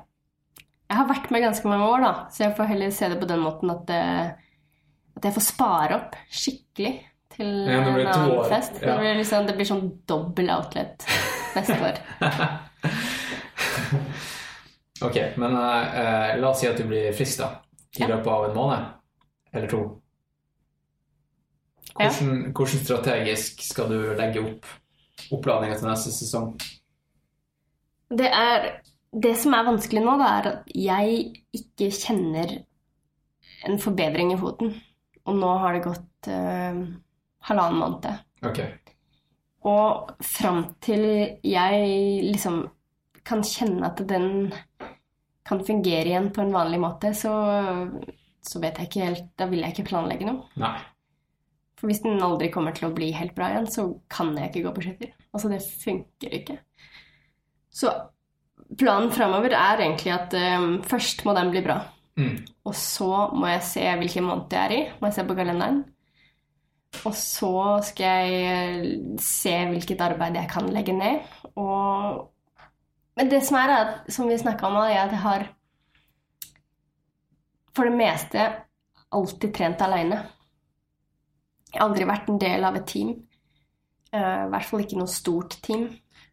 Jeg 0.89 0.97
har 0.99 1.07
vært 1.09 1.31
med 1.33 1.41
ganske 1.41 1.67
mange 1.71 1.87
år, 1.89 2.03
da, 2.05 2.11
så 2.29 2.43
jeg 2.45 2.55
får 2.59 2.69
heller 2.69 2.91
se 2.93 3.09
det 3.09 3.17
på 3.23 3.29
den 3.31 3.41
måten 3.41 3.71
at, 3.73 3.89
eh, 3.89 4.27
at 5.17 5.25
jeg 5.25 5.33
får 5.33 5.45
spare 5.47 5.95
opp 5.97 6.15
skikkelig 6.29 6.91
til 7.33 7.49
Ja, 7.65 7.79
en 7.81 8.05
annen 8.05 8.43
fest. 8.51 8.77
ja. 8.77 8.91
Det, 8.91 8.99
blir 9.01 9.17
liksom, 9.17 9.47
det 9.49 9.55
blir 9.57 9.65
sånn 9.71 9.87
dobbel 10.07 10.51
outlet 10.53 11.07
neste 11.55 11.79
år. 11.89 11.97
Ok, 15.03 15.17
men 15.35 15.51
eh, 15.57 16.37
la 16.39 16.49
oss 16.53 16.61
si 16.61 16.67
at 16.69 16.77
du 16.79 16.85
blir 16.87 17.09
frisk 17.17 17.41
da, 17.41 17.49
i 17.97 18.03
Ja. 18.05 18.07
løpet 18.13 18.27
av 18.31 18.45
en 18.49 18.53
måned 18.55 18.85
eller 19.53 19.67
to. 19.67 19.79
Hvordan, 21.93 22.53
hvordan 22.55 22.83
strategisk 22.85 23.61
skal 23.61 23.89
du 23.91 23.97
legge 24.17 24.39
opp 24.41 24.65
oppladninga 25.31 25.77
til 25.79 25.89
neste 25.89 26.11
sesong? 26.15 26.51
Det, 28.13 28.27
er, 28.27 28.67
det 29.13 29.33
som 29.41 29.55
er 29.55 29.67
vanskelig 29.67 30.03
nå, 30.03 30.17
er 30.21 30.49
at 30.51 30.75
jeg 30.75 31.31
ikke 31.55 31.89
kjenner 31.95 32.57
en 33.63 33.79
forbedring 33.81 34.33
i 34.33 34.39
foten. 34.39 34.73
Og 35.23 35.37
nå 35.39 35.51
har 35.63 35.77
det 35.77 35.85
gått 35.85 36.29
eh, 36.31 36.79
halvannen 37.47 37.79
måned. 37.79 38.23
Ok, 38.43 38.59
Og 39.63 40.09
fram 40.19 40.65
til 40.83 41.05
jeg 41.47 42.23
liksom 42.27 42.65
kan 43.23 43.43
kjenne 43.47 43.87
at 43.87 44.01
den 44.07 44.51
kan 45.47 45.61
fungere 45.63 46.09
igjen 46.09 46.31
på 46.35 46.43
en 46.43 46.51
vanlig 46.55 46.79
måte, 46.83 47.13
så, 47.15 47.31
så 48.43 48.59
vet 48.63 48.79
jeg 48.79 48.89
ikke 48.89 49.07
helt 49.07 49.29
Da 49.39 49.47
vil 49.51 49.63
jeg 49.63 49.75
ikke 49.75 49.89
planlegge 49.91 50.27
noe. 50.27 50.49
nei. 50.59 50.75
For 51.83 51.91
hvis 51.91 51.99
den 51.99 52.21
aldri 52.23 52.47
kommer 52.47 52.71
til 52.71 52.85
å 52.87 52.93
bli 52.95 53.09
helt 53.11 53.33
bra 53.35 53.49
igjen, 53.51 53.65
så 53.67 53.83
kan 54.07 54.29
jeg 54.39 54.53
ikke 54.53 54.61
gå 54.63 54.71
på 54.71 54.83
skøyter. 54.85 55.09
Altså, 55.35 55.49
det 55.51 55.57
funker 55.83 56.35
ikke. 56.37 56.53
Så 57.75 57.91
planen 58.79 59.09
framover 59.11 59.51
er 59.51 59.81
egentlig 59.83 60.13
at 60.15 60.31
um, 60.55 60.77
først 60.87 61.25
må 61.27 61.33
den 61.35 61.49
bli 61.51 61.59
bra. 61.65 61.81
Mm. 62.15 62.37
Og 62.63 62.77
så 62.79 63.09
må 63.35 63.49
jeg 63.51 63.65
se 63.67 63.83
hvilken 63.99 64.23
måned 64.29 64.55
jeg 64.55 64.61
er 64.61 64.75
i. 64.77 64.77
Må 65.01 65.09
jeg 65.09 65.17
se 65.17 65.25
på 65.27 65.35
kalenderen. 65.35 65.81
Og 67.03 67.17
så 67.19 67.49
skal 67.83 68.29
jeg 68.29 68.53
eh, 68.53 69.17
se 69.19 69.51
hvilket 69.73 70.05
arbeid 70.07 70.39
jeg 70.39 70.51
kan 70.53 70.69
legge 70.71 70.95
ned. 70.95 71.33
Og 71.59 72.29
Men 73.19 73.27
det 73.29 73.41
som 73.43 73.59
er, 73.59 73.75
er 73.75 73.83
at, 73.89 74.07
som 74.15 74.31
vi 74.31 74.39
snakka 74.39 74.71
om, 74.71 74.79
er 74.79 75.03
at 75.03 75.11
jeg 75.11 75.19
har 75.25 75.43
for 77.75 77.91
det 77.91 77.97
meste 77.99 78.47
alltid 79.11 79.51
trent 79.51 79.83
aleine. 79.83 80.21
Jeg 81.73 81.81
har 81.81 81.87
aldri 81.89 82.05
vært 82.05 82.29
en 82.29 82.39
del 82.41 82.63
av 82.67 82.77
et 82.77 82.87
team. 82.87 83.15
Uh, 84.13 84.45
I 84.45 84.49
hvert 84.53 84.69
fall 84.69 84.83
ikke 84.85 84.99
noe 84.99 85.09
stort 85.09 85.57
team. 85.65 85.87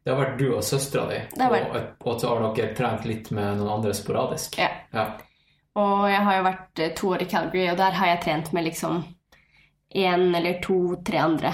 Det 0.04 0.12
har 0.12 0.20
vært 0.20 0.38
du 0.40 0.46
og 0.52 0.62
søstera 0.64 1.06
di, 1.10 1.18
vært- 1.36 1.74
og, 1.76 2.06
og 2.08 2.20
så 2.20 2.28
har 2.30 2.44
dere 2.56 2.74
trent 2.76 3.04
litt 3.08 3.30
med 3.36 3.58
noen 3.58 3.74
andre 3.78 3.92
sporadisk. 3.96 4.56
Ja. 4.60 4.70
Ja. 4.92 5.06
Og 5.80 6.06
jeg 6.10 6.22
har 6.26 6.36
jo 6.38 6.46
vært 6.46 6.82
eh, 6.82 6.92
to 6.96 7.10
år 7.14 7.24
i 7.24 7.28
Calgary, 7.30 7.66
og 7.70 7.78
der 7.78 7.96
har 7.96 8.10
jeg 8.12 8.22
trent 8.24 8.52
med 8.56 8.66
liksom 8.66 9.02
én 9.96 10.24
eller 10.36 10.60
to-tre 10.64 11.20
andre. 11.20 11.52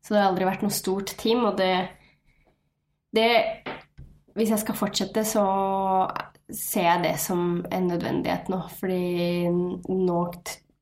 Så 0.00 0.14
det 0.14 0.22
har 0.22 0.30
aldri 0.30 0.48
vært 0.48 0.62
noe 0.64 0.74
stort 0.74 1.12
team, 1.20 1.44
og 1.48 1.58
det, 1.60 1.74
det 3.14 3.30
Hvis 4.38 4.52
jeg 4.54 4.62
skal 4.62 4.78
fortsette, 4.78 5.24
så 5.26 5.44
ser 6.54 6.86
jeg 6.86 7.02
det 7.02 7.16
som 7.20 7.64
en 7.70 7.88
nødvendighet 7.90 8.48
nå. 8.48 8.60
Fordi 8.78 9.50
nå, 9.50 10.20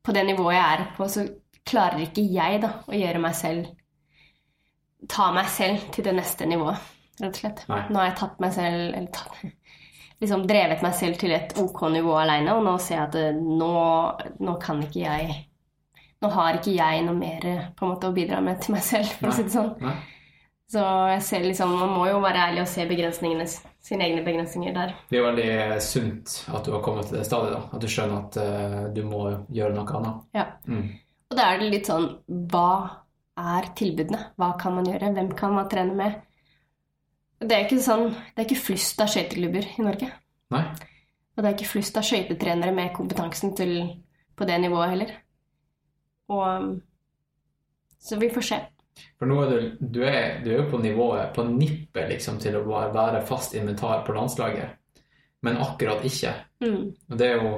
på 0.04 0.14
det 0.14 0.24
nivået 0.28 0.54
jeg 0.58 0.74
er 0.76 0.84
på, 0.96 1.08
så 1.08 1.24
klarer 1.68 2.04
ikke 2.06 2.24
jeg 2.24 2.62
da 2.64 2.72
å 2.88 2.96
gjøre 2.96 3.22
meg 3.22 3.36
selv 3.38 3.74
Ta 5.08 5.28
meg 5.30 5.46
selv 5.46 5.84
til 5.94 6.02
det 6.08 6.10
neste 6.16 6.42
nivået, 6.50 6.86
rett 7.20 7.28
og 7.28 7.36
slett. 7.38 7.60
Nei. 7.70 7.84
Nå 7.86 8.00
har 8.00 8.08
jeg 8.08 8.16
tatt 8.18 8.40
meg 8.42 8.50
selv 8.56 8.80
eller 8.96 9.04
tatt, 9.14 9.36
liksom 10.18 10.42
drevet 10.50 10.82
meg 10.82 10.96
selv 10.98 11.20
til 11.20 11.34
et 11.36 11.54
ok 11.62 11.84
nivå 11.94 12.16
alene, 12.18 12.56
og 12.58 12.64
nå 12.66 12.72
ser 12.82 12.96
jeg 12.96 13.04
at 13.04 13.18
eh, 13.20 13.38
nå, 13.38 13.68
nå 14.42 14.56
kan 14.62 14.82
ikke 14.82 15.04
jeg 15.04 15.44
Nå 16.18 16.32
har 16.34 16.56
ikke 16.58 16.72
jeg 16.74 17.04
noe 17.06 17.14
mer 17.14 17.44
eh, 17.46 17.66
på 17.78 17.86
en 17.86 17.92
måte 17.92 18.08
å 18.10 18.14
bidra 18.16 18.40
med 18.42 18.58
til 18.58 18.74
meg 18.74 18.82
selv, 18.82 19.06
for 19.20 19.30
å 19.30 19.36
si 19.36 19.44
det 19.46 19.54
sånn. 19.54 19.68
Nei? 19.86 19.94
Så 20.68 20.82
jeg 21.08 21.20
ser 21.24 21.44
liksom, 21.46 21.70
man 21.80 21.94
må 21.96 22.08
jo 22.10 22.18
være 22.20 22.42
ærlig 22.50 22.60
og 22.60 22.68
se 22.68 22.84
begrensningene, 22.90 23.46
sine 23.88 24.04
egne 24.04 24.24
begrensninger 24.26 24.74
der. 24.76 24.90
Det 25.08 25.16
er 25.16 25.24
veldig 25.24 25.52
sunt 25.80 26.34
at 26.52 26.66
du 26.66 26.74
har 26.74 26.82
kommet 26.84 27.08
til 27.08 27.16
det 27.16 27.24
stadiet, 27.24 27.54
da. 27.54 27.62
At 27.72 27.84
du 27.84 27.88
skjønner 27.88 28.18
at 28.18 28.36
uh, 28.36 28.82
du 28.92 29.00
må 29.08 29.22
gjøre 29.54 29.72
noe 29.78 29.94
annet. 29.96 30.26
Ja. 30.36 30.44
Mm. 30.68 30.90
Og 31.28 31.36
da 31.36 31.50
er 31.52 31.60
det 31.60 31.70
litt 31.72 31.90
sånn 31.90 32.08
Hva 32.50 32.70
er 33.38 33.70
tilbudene? 33.78 34.30
Hva 34.38 34.52
kan 34.60 34.76
man 34.78 34.88
gjøre? 34.88 35.12
Hvem 35.16 35.30
kan 35.38 35.54
man 35.56 35.68
trene 35.70 35.96
med? 35.98 36.16
Det 37.38 37.54
er 37.54 37.66
ikke 37.66 37.82
sånn 37.84 38.08
Det 38.10 38.42
er 38.42 38.48
ikke 38.48 38.64
flust 38.66 39.02
av 39.04 39.12
skøyteklubber 39.12 39.68
i 39.76 39.84
Norge. 39.86 40.10
Nei? 40.54 40.64
Og 41.36 41.44
det 41.44 41.50
er 41.50 41.54
ikke 41.54 41.70
flust 41.70 41.98
av 42.00 42.06
skøytetrenere 42.06 42.74
med 42.74 42.94
kompetansen 42.96 43.54
til 43.58 43.76
på 44.38 44.46
det 44.48 44.56
nivået 44.62 44.90
heller. 44.94 45.14
Og 46.34 46.80
Så 47.98 48.18
vi 48.18 48.30
får 48.30 48.44
se. 48.46 48.58
For 49.18 49.30
nå 49.30 49.38
er 49.42 49.50
du, 49.50 49.76
du, 49.78 50.00
er, 50.06 50.40
du 50.42 50.50
er 50.54 50.68
på 50.70 50.78
nivået, 50.82 51.32
på 51.34 51.44
nippet 51.46 52.10
liksom, 52.10 52.38
til 52.42 52.56
å 52.58 52.64
være 52.66 53.24
fast 53.26 53.54
inventar 53.58 54.04
på 54.06 54.14
landslaget, 54.14 55.02
men 55.46 55.58
akkurat 55.62 56.02
ikke. 56.06 56.32
Mm. 56.64 56.84
Og 57.10 57.18
det 57.18 57.28
er 57.28 57.42
jo 57.42 57.52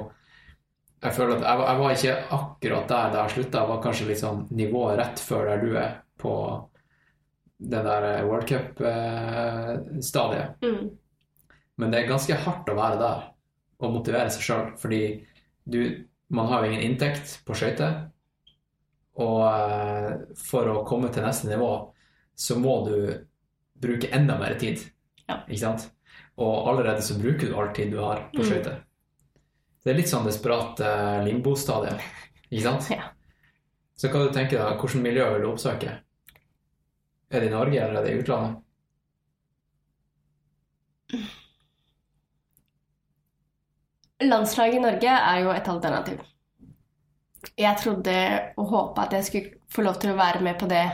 Jeg 1.01 1.15
føler 1.17 1.39
at 1.39 1.43
jeg, 1.47 1.57
var- 1.57 1.67
jeg 1.71 1.79
var 1.81 1.91
ikke 1.95 2.15
akkurat 2.37 2.87
der 2.91 3.11
da 3.13 3.21
jeg 3.25 3.33
slutta. 3.35 3.61
Jeg 3.63 3.69
var 3.71 3.79
kanskje 3.83 4.07
litt 4.07 4.21
sånn 4.21 4.43
nivået 4.53 4.97
rett 4.99 5.19
før 5.19 5.47
der 5.49 5.63
du 5.65 5.71
er, 5.81 5.95
på 6.21 6.33
det 7.61 7.81
der 7.85 8.05
eh, 8.11 8.23
World 8.27 8.45
Cup-stadiet. 8.49 10.61
Mm. 10.61 10.91
Men 11.81 11.91
det 11.93 11.99
er 12.03 12.11
ganske 12.11 12.37
hardt 12.45 12.69
å 12.69 12.77
være 12.77 12.99
der 13.01 13.27
og 13.81 13.93
motivere 13.95 14.29
seg 14.29 14.43
sjøl, 14.45 14.67
fordi 14.77 15.01
du, 15.65 15.79
man 16.29 16.45
har 16.51 16.61
jo 16.61 16.69
ingen 16.71 16.85
inntekt 16.91 17.39
på 17.47 17.55
skøyter. 17.57 17.95
Og 19.21 19.39
eh, 19.47 20.11
for 20.37 20.69
å 20.69 20.83
komme 20.87 21.09
til 21.13 21.25
neste 21.25 21.49
nivå, 21.49 21.71
så 22.37 22.59
må 22.61 22.75
du 22.85 22.95
bruke 23.81 24.11
enda 24.13 24.37
mer 24.39 24.53
tid. 24.61 24.77
Ja. 25.27 25.39
Ikke 25.47 25.63
sant? 25.63 25.87
Og 26.41 26.67
allerede 26.69 27.01
så 27.05 27.17
bruker 27.19 27.49
du 27.49 27.57
all 27.57 27.73
tid 27.75 27.89
du 27.93 27.97
har 28.03 28.17
på 28.35 28.43
Mm. 28.45 28.77
Det 29.81 29.89
er 29.89 29.97
litt 29.97 30.11
sånn 30.11 30.27
desperat 30.27 30.79
uh, 30.85 31.23
limbo-stadie, 31.25 31.95
ikke 32.51 32.65
sant? 32.67 32.89
Ja. 32.93 33.09
Så 33.97 34.09
hva 34.13 34.27
du 34.27 34.33
tenker 34.33 34.61
da, 34.61 34.75
hvilket 34.77 35.01
miljø 35.01 35.25
vil 35.33 35.45
du 35.45 35.49
oppsøke? 35.51 35.95
Er 37.31 37.41
det 37.41 37.49
i 37.49 37.53
Norge, 37.53 37.79
eller 37.81 38.01
er 38.01 38.05
det 38.05 38.13
i 38.13 38.19
utlandet? 38.21 38.59
Landslaget 44.21 44.77
i 44.77 44.83
Norge 44.83 45.13
er 45.17 45.39
jo 45.41 45.53
et 45.53 45.69
alternativ. 45.73 46.19
Jeg 47.57 47.77
trodde 47.81 48.15
og 48.61 48.65
håpa 48.69 49.07
at 49.07 49.15
jeg 49.17 49.27
skulle 49.27 49.53
få 49.73 49.85
lov 49.85 49.97
til 50.01 50.13
å 50.13 50.19
være 50.19 50.43
med 50.45 50.59
på 50.61 50.69
det 50.69 50.85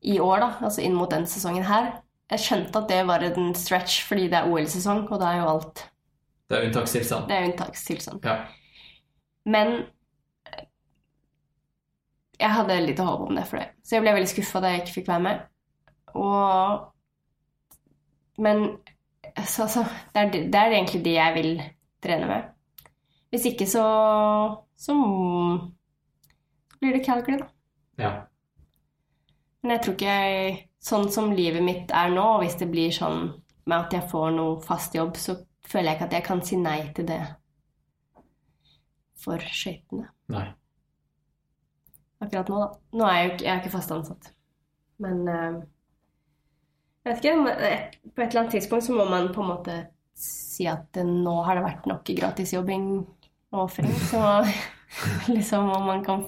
i 0.00 0.16
år, 0.16 0.40
da, 0.40 0.50
altså 0.64 0.80
inn 0.84 0.96
mot 0.96 1.12
den 1.12 1.26
sesongen 1.28 1.66
her. 1.68 1.92
Jeg 2.30 2.44
skjønte 2.44 2.80
at 2.80 2.88
det 2.88 3.02
var 3.08 3.24
en 3.26 3.52
stretch 3.58 4.00
fordi 4.08 4.30
det 4.32 4.38
er 4.40 4.48
OL-sesong, 4.48 5.04
og 5.10 5.20
da 5.20 5.34
er 5.34 5.42
jo 5.42 5.50
alt 5.50 5.84
Det 6.50 6.58
er 6.58 6.66
unntakstilstand. 6.66 7.28
Det 7.30 7.36
er 7.36 7.48
unntakstilstand. 7.48 8.24
Ja. 8.26 8.36
Men 9.46 9.68
eh, 10.50 10.64
jeg 12.42 12.54
hadde 12.56 12.78
lite 12.84 13.06
håp 13.06 13.28
om 13.28 13.38
det 13.38 13.46
for 13.46 13.62
det. 13.62 13.68
Så 13.86 13.96
jeg 13.96 14.04
ble 14.04 14.16
veldig 14.18 14.32
skuffa 14.32 14.62
da 14.64 14.72
jeg 14.74 14.82
ikke 14.82 14.96
fikk 14.98 15.12
være 15.12 15.26
med. 15.28 15.44
Og 16.18 16.88
Men 18.40 18.64
så, 19.46 19.66
så, 19.68 19.84
det, 20.14 20.20
er, 20.20 20.30
det 20.32 20.58
er 20.58 20.72
egentlig 20.72 21.04
det 21.04 21.12
jeg 21.14 21.34
vil 21.36 21.50
trene 22.02 22.26
med. 22.26 22.48
Hvis 23.30 23.44
ikke, 23.52 23.66
så 23.68 23.84
så 24.80 24.94
blir 26.80 26.92
det 26.92 27.04
Calgary, 27.04 27.38
da. 27.38 27.46
ja. 27.96 28.10
Men 29.62 29.70
jeg 29.76 29.82
tror 29.84 29.96
ikke 29.98 30.18
jeg 30.24 30.66
Sånn 30.80 31.10
som 31.12 31.34
livet 31.36 31.60
mitt 31.60 31.90
er 31.92 32.08
nå, 32.08 32.38
hvis 32.40 32.54
det 32.56 32.70
blir 32.72 32.88
sånn 32.88 33.26
med 33.68 33.74
at 33.76 33.92
jeg 33.92 34.06
får 34.08 34.30
noe 34.32 34.54
fast 34.64 34.94
jobb, 34.96 35.18
så 35.20 35.34
føler 35.70 35.90
jeg 35.90 35.98
ikke 35.98 36.08
at 36.08 36.16
jeg 36.18 36.26
kan 36.26 36.42
si 36.46 36.58
nei 36.60 36.80
til 36.96 37.06
det 37.08 37.20
for 39.20 39.52
skøytene. 39.52 40.08
Nei. 40.32 40.46
Akkurat 42.20 42.50
nå, 42.52 42.60
da. 42.60 42.68
Nå 42.96 43.06
er 43.06 43.16
jeg 43.16 43.26
jo 43.26 43.32
ikke, 43.32 43.44
jeg 43.44 43.52
er 43.52 43.62
ikke 43.62 43.74
fast 43.76 43.94
ansatt. 43.94 44.32
Men 45.00 45.22
uh, 45.28 45.60
jeg 47.04 47.14
vet 47.14 47.24
ikke. 47.24 47.36
På 48.14 48.22
et 48.22 48.28
eller 48.28 48.42
annet 48.42 48.56
tidspunkt 48.56 48.86
så 48.86 48.96
må 48.96 49.06
man 49.08 49.30
på 49.34 49.44
en 49.44 49.50
måte 49.54 49.78
si 50.20 50.66
at 50.68 51.00
eh, 51.00 51.06
nå 51.06 51.38
har 51.46 51.56
det 51.56 51.64
vært 51.64 51.86
nok 51.88 52.10
gratisjobbing 52.18 52.90
og 53.54 53.62
ofring, 53.64 53.92
så 54.10 54.42
liksom 55.36 55.70
om 55.72 55.86
man 55.88 56.04
kan 56.04 56.26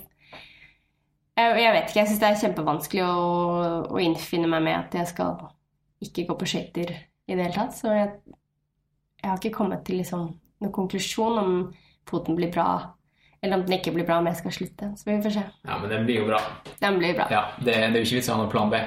jeg, 1.36 1.62
jeg 1.62 1.72
vet 1.74 1.90
ikke. 1.90 1.98
Jeg 1.98 2.08
syns 2.10 2.20
det 2.22 2.28
er 2.28 2.40
kjempevanskelig 2.42 3.04
å, 3.04 3.26
å 3.88 4.00
innfinne 4.02 4.48
meg 4.52 4.64
med 4.66 4.78
at 4.78 4.96
jeg 5.00 5.10
skal 5.12 5.46
ikke 6.04 6.26
gå 6.28 6.36
på 6.40 6.48
skøyter 6.52 6.92
i 6.92 7.36
det 7.36 7.46
hele 7.46 7.54
tatt. 7.56 7.76
Så 7.76 7.92
jeg, 7.94 8.10
jeg 9.22 9.30
har 9.30 9.38
ikke 9.38 9.54
kommet 9.56 9.84
til 9.86 10.00
liksom 10.02 10.26
noen 10.62 10.72
konklusjon 10.74 11.38
om 11.40 11.52
foten 12.10 12.36
blir 12.38 12.50
bra, 12.54 12.68
eller 13.42 13.58
om 13.60 13.62
den 13.66 13.78
ikke 13.78 13.92
blir 13.94 14.06
bra 14.06 14.18
om 14.22 14.26
jeg 14.30 14.38
skal 14.40 14.54
slutte. 14.54 14.88
Så 14.98 15.08
vi 15.08 15.20
får 15.22 15.36
se. 15.36 15.44
ja, 15.66 15.78
men 15.78 15.90
den 15.90 16.04
blir 16.06 16.20
jo 16.22 16.26
bra. 16.28 16.40
Den 16.82 16.98
blir 16.98 17.14
bra. 17.18 17.28
Ja, 17.30 17.44
det, 17.58 17.72
det 17.74 17.78
er 17.78 18.02
jo 18.02 18.08
ikke 18.08 18.18
vits 18.20 18.28
i 18.28 18.32
å 18.32 18.36
ha 18.36 18.42
noen 18.42 18.52
plan 18.52 18.70
B. 18.72 18.80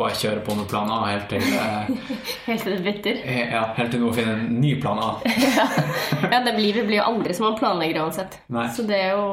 Bare 0.00 0.14
kjøre 0.14 0.42
på 0.46 0.54
med 0.54 0.68
plan 0.70 0.90
A 0.94 0.98
helt 1.08 1.26
til, 1.32 1.42
eh, 1.42 1.88
Helt 2.48 2.62
til 2.62 2.76
det 2.76 2.82
bytter. 2.84 3.16
ja, 3.26 3.62
helt 3.74 3.90
til 3.90 4.02
noen 4.04 4.14
finner 4.14 4.36
en 4.38 4.60
ny 4.62 4.76
plan 4.82 5.00
A. 5.02 5.08
Ja, 6.30 6.38
det 6.46 6.52
livet 6.60 6.86
blir 6.86 7.00
jo 7.00 7.06
aldri 7.08 7.34
som 7.34 7.48
man 7.48 7.56
planlegger 7.58 8.04
uansett. 8.04 8.36
Nei. 8.54 8.68
Så 8.74 8.84
det 8.86 9.00
er 9.08 9.16
jo 9.18 9.24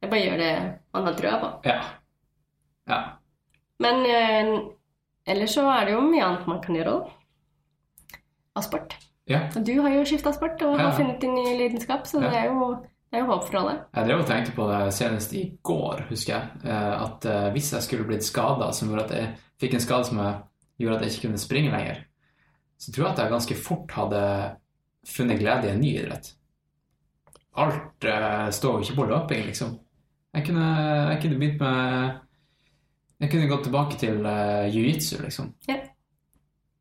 Jeg 0.00 0.10
bare 0.10 0.22
gjør 0.24 0.40
det 0.40 0.52
man 0.96 1.04
har 1.06 1.18
trua 1.18 1.34
på. 1.42 1.50
Ja. 1.68 1.76
ja. 2.88 3.00
Men 3.84 4.00
eh, 4.08 4.54
ellers 5.28 5.52
så 5.54 5.66
er 5.70 5.86
det 5.90 5.92
jo 5.98 6.00
mye 6.08 6.24
annet 6.24 6.48
man 6.48 6.62
kan 6.64 6.74
gjøre 6.80 6.94
òg. 6.96 7.12
Av 8.56 8.64
sport. 8.64 8.96
Ja. 9.30 9.48
Og 9.56 9.64
du 9.66 9.74
har 9.80 9.90
jo 9.94 10.04
skifta 10.04 10.32
sport 10.34 10.62
og 10.62 10.78
Ja. 10.78 10.88
har 10.90 10.96
funnet 10.98 11.20
din 11.20 11.34
nye 11.34 11.56
lidenskap, 11.58 12.06
så 12.06 12.20
det, 12.20 12.32
er 12.34 12.44
jo, 12.50 12.70
det 13.10 13.18
er 13.18 13.22
jo 13.22 13.26
håp 13.30 13.44
for 13.48 13.58
alle. 13.60 13.74
Jeg 13.94 14.06
drev 14.08 14.20
og 14.20 14.26
tenkte 14.26 14.52
på 14.56 14.66
det 14.70 14.92
senest 14.94 15.32
i 15.38 15.42
går, 15.62 16.06
husker 16.08 16.32
jeg. 16.34 16.48
eh, 16.64 17.02
At 17.02 17.24
eh, 17.26 17.50
hvis 17.52 17.72
jeg 17.72 17.82
skulle 17.82 18.04
blitt 18.08 18.24
skada, 18.24 18.72
som 18.72 18.88
gjorde 18.88 19.04
at 19.04 19.10
jeg 19.16 19.34
fikk 19.60 19.74
en 19.74 19.80
skade 19.80 20.04
som 20.04 20.18
gjorde 20.78 20.96
at 20.96 21.02
jeg 21.02 21.10
ikke 21.12 21.28
kunne 21.28 21.38
springe 21.38 21.70
lenger, 21.70 22.04
så 22.78 22.92
tror 22.92 23.04
jeg 23.06 23.12
at 23.12 23.18
jeg 23.22 23.30
ganske 23.30 23.54
fort 23.62 23.90
hadde 23.94 24.22
funnet 25.06 25.38
glede 25.38 25.68
i 25.68 25.70
en 25.72 25.80
ny 25.80 25.92
idrett. 26.00 26.34
Alt 27.56 28.04
eh, 28.04 28.50
står 28.50 28.72
jo 28.78 28.80
ikke 28.86 28.96
på 28.96 29.08
løping, 29.10 29.46
liksom. 29.46 29.78
Jeg 30.34 30.46
kunne, 30.46 30.66
jeg 31.12 31.18
kunne 31.22 31.38
begynt 31.38 31.60
med 31.60 32.18
Jeg 33.20 33.30
kunne 33.30 33.48
gått 33.48 33.62
tilbake 33.68 33.98
til 34.00 34.24
jiu-jitsu, 34.72 35.20
liksom. 35.22 35.52
Ja. 35.68 35.76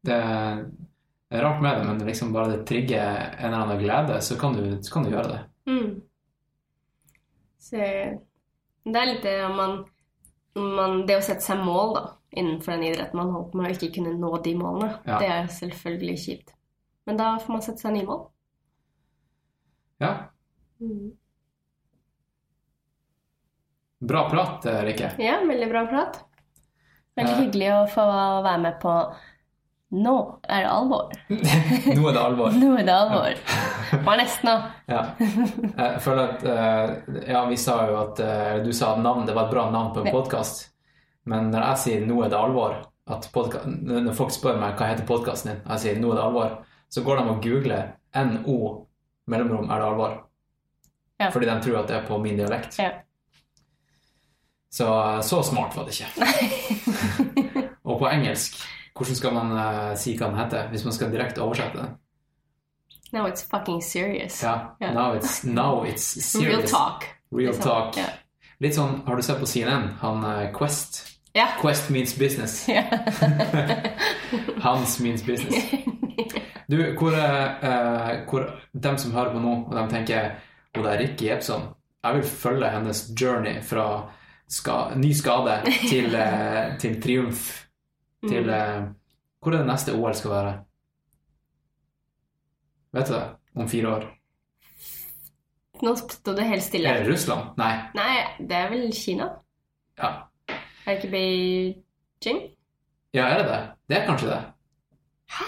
Det 0.04 0.18
rart 1.32 1.62
med 1.64 1.78
det, 1.78 1.84
men 1.88 2.02
liksom 2.08 2.34
bare 2.34 2.52
det 2.58 2.66
trigger 2.68 3.36
en 3.40 3.46
eller 3.54 3.58
annen 3.62 3.80
glede, 3.80 4.18
så 4.22 4.36
kan 4.40 4.54
du, 4.58 4.66
så 4.84 4.94
kan 4.94 5.04
du 5.04 5.10
gjøre 5.14 5.30
det. 5.32 5.42
Mm. 5.72 6.02
Så 7.62 7.78
det 8.84 8.98
er 9.00 9.06
litt 9.08 9.24
det 9.24 9.36
man, 9.56 9.86
man 10.56 11.06
Det 11.08 11.16
å 11.16 11.24
sette 11.24 11.46
seg 11.46 11.62
mål 11.64 11.94
da, 11.96 12.02
innenfor 12.36 12.74
den 12.74 12.84
idretten 12.90 13.16
man 13.22 13.32
holder 13.32 13.52
på 13.54 13.58
med, 13.62 13.72
og 13.72 13.78
ikke 13.78 13.94
kunne 14.00 14.18
nå 14.20 14.32
de 14.44 14.56
målene, 14.60 14.90
Ja. 15.08 15.20
det 15.20 15.30
er 15.30 15.48
selvfølgelig 15.48 16.18
kjipt. 16.26 16.54
Men 17.08 17.18
da 17.18 17.38
får 17.40 17.54
man 17.54 17.62
sette 17.62 17.80
seg 17.86 17.94
nye 17.94 18.06
mål. 18.10 18.28
Ja, 20.00 20.14
Mm. 20.82 21.12
Bra 24.02 24.24
prat, 24.30 24.66
eh, 24.66 24.82
Rikke. 24.84 25.12
Ja, 25.22 25.36
veldig 25.46 25.70
bra 25.70 25.86
prat. 25.86 26.24
Veldig 27.18 27.32
Ja. 27.36 27.42
hyggelig 27.44 27.68
å 27.72 27.90
få 27.90 28.06
være 28.44 28.62
med 28.62 28.80
på 28.82 28.94
Nå 30.06 30.40
er 30.48 30.62
det 30.64 30.70
alvor. 30.72 31.10
Nå 31.28 32.04
er 32.08 32.14
det 32.16 32.22
alvor. 32.22 32.54
Nå 32.56 32.70
er 32.80 32.86
det 32.88 32.94
alvor. 32.96 33.34
Bare 34.06 34.18
nesten, 34.22 34.48
da. 34.48 34.72
Ja. 34.88 35.02
Jeg 35.20 36.02
føler 36.06 36.30
at 36.30 36.46
eh, 36.48 37.26
Ja, 37.34 37.42
vi 37.50 37.58
sa 37.60 37.76
jo 37.90 37.98
at 38.00 38.22
eh, 38.24 38.62
Du 38.64 38.72
sa 38.74 38.94
at 38.94 39.02
navn, 39.04 39.26
det 39.28 39.36
var 39.36 39.50
et 39.50 39.56
bra 39.56 39.66
navn 39.74 39.92
på 39.96 40.06
en 40.06 40.12
podkast. 40.16 40.70
Men 41.28 41.52
når 41.52 41.66
jeg 41.68 41.78
sier 41.84 42.06
'nå 42.08 42.24
er 42.24 42.30
det 42.32 42.40
alvor', 42.40 42.80
podka- 43.36 43.66
når 43.68 44.14
folk 44.16 44.32
spør 44.32 44.58
meg 44.58 44.78
hva 44.80 44.88
heter 44.90 45.06
podkasten 45.06 45.52
din, 45.52 45.62
jeg 45.70 45.80
sier 45.84 46.00
'nå 46.00 46.12
er 46.12 46.16
det 46.16 46.24
alvor', 46.24 46.56
så 46.90 47.04
går 47.04 47.18
de 47.20 47.24
og 47.30 47.44
googler 47.44 47.92
NO 48.16 48.58
mellomrom 49.28 49.70
er 49.70 49.80
det 49.80 49.86
alvor. 49.92 50.18
Ja. 51.20 51.30
Fordi 51.30 51.46
de 51.46 51.60
tror 51.62 51.78
at 51.84 51.88
det 51.88 51.96
er 52.00 52.08
på 52.08 52.18
min 52.18 52.38
dialekt. 52.40 52.80
Ja. 52.80 52.92
Så 54.72 54.88
så 55.22 55.44
smart 55.44 55.76
var 55.76 55.84
det 55.86 56.00
ikke. 56.00 57.68
og 57.90 58.00
på 58.00 58.08
engelsk, 58.08 58.56
hvordan 58.98 59.16
skal 59.16 59.34
man 59.34 59.52
uh, 59.56 59.96
si 59.98 60.16
hva 60.18 60.28
den 60.32 60.40
heter, 60.40 60.68
hvis 60.72 60.84
man 60.88 60.94
skal 60.94 61.12
direkte 61.14 61.44
oversette 61.44 61.78
den? 61.78 61.94
Now 63.12 63.28
it's 63.28 63.44
fucking 63.44 63.82
serious. 63.82 64.44
Ja, 64.44 64.76
Yeah. 64.82 64.94
Now, 64.94 65.14
it's, 65.16 65.44
now 65.44 65.84
it's 65.84 66.04
serious. 66.32 66.58
Real 66.58 66.68
talk. 66.68 67.06
Real 67.32 67.54
talk. 67.54 67.98
Yeah. 67.98 68.14
Litt 68.62 68.76
sånn, 68.78 69.02
har 69.08 69.18
du 69.18 69.24
sett 69.26 69.40
på 69.42 69.48
CNN, 69.50 69.90
han 70.02 70.24
uh, 70.24 70.52
Quest? 70.56 71.02
Yeah. 71.34 71.56
Quest 71.62 71.90
means 71.90 72.14
business. 72.18 72.68
Hans 74.66 75.00
means 75.00 75.24
business. 75.24 75.64
Du, 76.68 76.78
hvor, 77.00 77.16
eh, 77.16 78.12
hvor 78.30 78.46
dem 78.72 78.98
som 78.98 79.12
hører 79.12 79.34
på 79.34 79.40
nå, 79.44 79.54
og 79.68 79.76
de 79.76 79.86
tenker 79.92 80.30
det 80.76 80.84
er 80.88 81.02
Rikke 81.02 81.26
Jepson, 81.26 81.66
jeg 82.04 82.16
vil 82.16 82.24
følge 82.24 82.70
hennes 82.72 83.02
journey 83.22 83.62
fra 83.64 83.86
ska, 84.48 84.78
ny 84.96 85.12
skade 85.16 85.58
til, 85.90 86.16
uh, 86.16 86.78
til 86.80 86.96
triumf. 87.04 87.42
Til 88.28 88.46
mm. 88.46 88.90
Hvor 89.42 89.56
er 89.56 89.64
det 89.64 89.68
neste 89.72 89.94
OL 89.98 90.14
skal 90.14 90.32
være? 90.32 90.54
Vet 92.94 93.08
du 93.08 93.14
det? 93.16 93.24
Om 93.56 93.70
fire 93.70 93.94
år? 93.96 94.04
Nå 95.82 95.96
sto 95.98 96.36
det 96.38 96.46
helt 96.46 96.64
stille. 96.64 96.90
Er 96.90 97.02
det 97.02 97.10
Russland? 97.10 97.56
Nei. 97.58 97.72
Nei, 97.98 98.18
det 98.38 98.58
er 98.58 98.68
vel 98.70 98.92
Kina? 98.94 99.32
Ja. 99.98 100.12
Er 100.50 100.92
det 100.92 100.98
ikke 101.00 101.12
Beijing? 101.16 102.42
ja, 103.14 103.26
er 103.28 103.42
det 103.42 103.48
det? 103.48 103.62
Det 103.90 103.98
er 103.98 104.06
kanskje 104.06 104.30
det. 104.30 104.42
Hæ? 105.32 105.48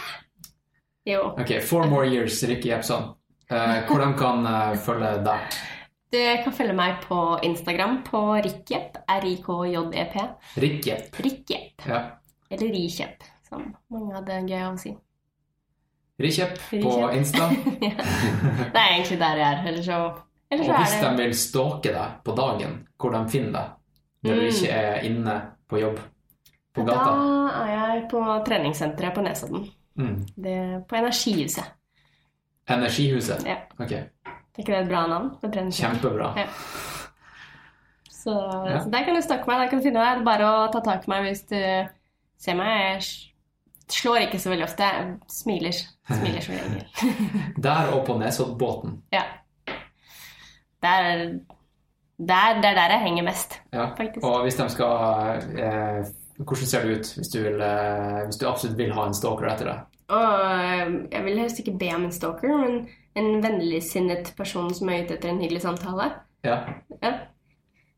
Jo. 1.13 1.21
Ok, 1.37 1.51
four 1.69 1.85
more 1.91 2.07
years, 2.07 2.43
Rikke 2.43 2.69
Jepson. 2.69 3.13
Eh, 3.51 3.85
hvordan 3.87 4.17
kan 4.17 4.47
uh, 4.47 4.77
følge 4.79 5.13
deg? 5.25 5.61
Du 6.13 6.19
kan 6.43 6.53
følge 6.53 6.73
meg 6.77 6.99
på 7.03 7.19
Instagram 7.43 8.01
på 8.07 8.21
Rikkjepp. 8.45 8.97
R-I-K-J-E-P. 9.09 10.15
Rikkjepp. 10.61 11.19
Rikkjepp. 11.25 11.87
Ja. 11.87 12.01
Eller 12.51 12.73
Rikjepp, 12.73 13.23
som 13.49 13.75
mange 13.89 14.13
hadde 14.15 14.41
gøy 14.49 14.59
av 14.61 14.73
å 14.73 14.79
si. 14.81 14.93
Rikjepp 16.21 16.57
på 16.83 16.91
Insta. 17.17 17.49
ja. 17.81 17.93
Det 17.97 18.79
er 18.79 18.89
egentlig 18.93 19.19
der 19.19 19.39
jeg 19.41 19.47
er. 19.49 19.63
Eller 19.67 19.81
så, 19.87 19.99
eller 20.51 20.69
Og 20.69 20.75
hvis 20.83 20.93
er 20.99 21.05
de 21.17 21.23
vil 21.23 21.33
stalke 21.35 21.93
deg 21.95 22.17
på 22.23 22.35
dagen, 22.37 22.75
hvor 23.01 23.11
de 23.15 23.23
finner 23.33 23.51
deg 23.57 23.79
når 24.23 24.35
du 24.35 24.41
Mm. 24.41 24.49
ikke 24.53 24.71
er 24.71 25.01
inne 25.03 25.33
på 25.67 25.79
jobb 25.81 25.97
på 26.73 26.83
gata 26.87 27.09
Da 27.13 27.63
er 27.65 27.71
jeg 27.73 28.03
på 28.11 28.21
treningssenteret 28.47 29.13
på 29.15 29.21
Nesodden. 29.25 29.65
mm. 29.97 30.13
Det 30.37 30.53
er 30.53 30.79
på 30.87 30.95
Energihuset. 30.95 31.65
Energihuset. 32.69 33.43
Ja. 33.45 33.57
Ok, 33.79 33.91
Er 33.91 34.61
ikke 34.61 34.71
det 34.71 34.81
et 34.83 34.87
bra 34.89 35.07
navn? 35.07 35.31
for 35.41 35.49
kjempebra. 35.51 36.33
Ja. 36.37 36.45
Så, 38.09 38.31
Ja. 38.69 38.79
så 38.79 38.89
der 38.89 39.03
kan 39.03 39.15
du 39.15 39.21
snakke 39.21 39.47
meg. 39.47 39.59
Der 39.59 39.67
kan 39.69 39.79
du 39.79 39.83
finne 39.83 39.99
meg. 39.99 40.15
Det 40.17 40.21
er 40.21 40.25
bare 40.25 40.45
å 40.67 40.71
ta 40.71 40.79
tak 40.79 41.03
i 41.07 41.09
meg 41.11 41.23
hvis 41.27 41.41
du 41.49 41.57
meg. 42.59 43.03
Jeg 43.87 43.93
slår 43.93 44.25
ikke 44.25 44.39
så 44.39 44.49
veldig 44.51 44.65
ofte. 44.67 44.83
Jeg 44.83 45.13
smiler. 45.31 45.77
Smiler 46.09 46.41
som 46.43 46.55
regel. 46.55 46.83
Der 47.65 47.91
og 47.95 48.03
på 48.07 48.17
Nesoddbåten. 48.19 48.97
Ja. 49.15 49.23
Det 50.83 50.91
er, 50.91 51.23
det 52.19 52.35
er 52.35 52.57
er 52.59 52.61
der 52.75 52.91
jeg 52.91 52.99
henger 53.05 53.23
mest, 53.23 53.61
Ja. 53.73 53.85
faktisk. 53.95 54.25
Og 54.25 54.41
hvis 54.43 54.55
de 54.59 54.65
skal 54.69 55.39
eh, 55.55 56.03
Hvordan 56.37 56.65
ser 56.67 56.83
det 56.83 56.97
ut 56.97 57.11
hvis 57.15 57.27
du, 57.31 57.37
vil, 57.43 57.61
eh, 57.61 58.23
hvis 58.25 58.35
du 58.41 58.47
absolutt 58.49 58.77
vil 58.77 58.91
ha 58.93 59.05
en 59.07 59.13
stalker 59.15 59.47
etter 59.47 59.69
deg? 59.69 59.79
Og 60.09 60.33
eh, 60.43 60.91
jeg 61.13 61.23
vil 61.23 61.39
helst 61.39 61.59
ikke 61.63 61.77
be 61.79 61.91
om 61.95 62.03
en 62.09 62.11
stalker, 62.11 62.51
men 62.57 62.87
en 63.15 63.43
vennligsinnet 63.43 64.33
person 64.37 64.73
som 64.73 64.89
er 64.89 65.05
ute 65.05 65.15
etter 65.15 65.29
en 65.31 65.39
hyggelig 65.39 65.61
samtale. 65.63 66.09
Ja. 66.43 66.57
Ja. 67.01 67.13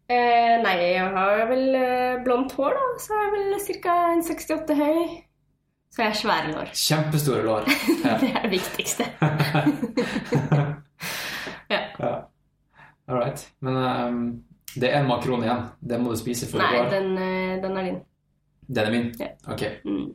Eh, 0.06 0.56
nei, 0.62 0.76
jeg 0.94 1.06
har 1.16 1.40
vel 1.50 1.76
eh, 1.80 2.24
blondt 2.26 2.54
hår, 2.54 2.76
da. 2.78 2.90
Så 3.02 3.16
er 3.16 3.24
jeg 3.24 3.32
vel 3.34 3.80
ca. 3.82 3.96
1,68 4.14 4.78
høy. 4.78 5.00
Så 5.96 6.04
jeg 6.04 6.12
har 6.12 6.18
svære 6.20 6.52
lår. 6.52 6.74
Kjempestore 6.88 7.46
lår. 7.46 7.70
Ja. 8.04 8.18
Det 8.22 8.30
er 8.30 8.44
det 8.44 8.52
viktigste. 8.52 9.08
ja. 11.74 11.82
ja. 11.98 12.14
All 13.08 13.18
right. 13.18 13.48
Men 13.66 13.80
um, 13.82 14.22
det 14.76 14.92
er 14.92 15.00
en 15.00 15.10
makron 15.10 15.46
igjen. 15.46 15.66
Det 15.80 16.02
må 16.02 16.14
du 16.14 16.20
spise 16.20 16.52
før 16.52 16.62
du 16.62 16.76
går. 16.76 16.92
den, 16.94 17.12
eh, 17.18 17.56
den 17.64 17.78
er 17.80 17.90
din. 17.90 18.00
Den 18.68 18.86
er 18.86 18.94
min? 18.94 19.12
Ja. 19.20 19.32
Ok. 19.54 19.66
Mm. 19.86 20.08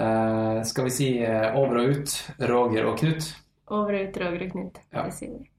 Uh, 0.00 0.62
skal 0.62 0.86
vi 0.86 0.92
si 0.94 1.08
uh, 1.26 1.56
over 1.58 1.80
og 1.80 1.96
ut, 1.96 2.18
Roger 2.46 2.86
og 2.86 3.00
Knut? 3.02 3.32
Over 3.66 3.96
og 3.96 4.04
ut, 4.06 4.20
Roger 4.22 4.46
og 4.46 4.52
Knut. 4.54 4.84
Ja. 4.92 5.08
Det 5.08 5.16
sier 5.16 5.34
vi. 5.34 5.49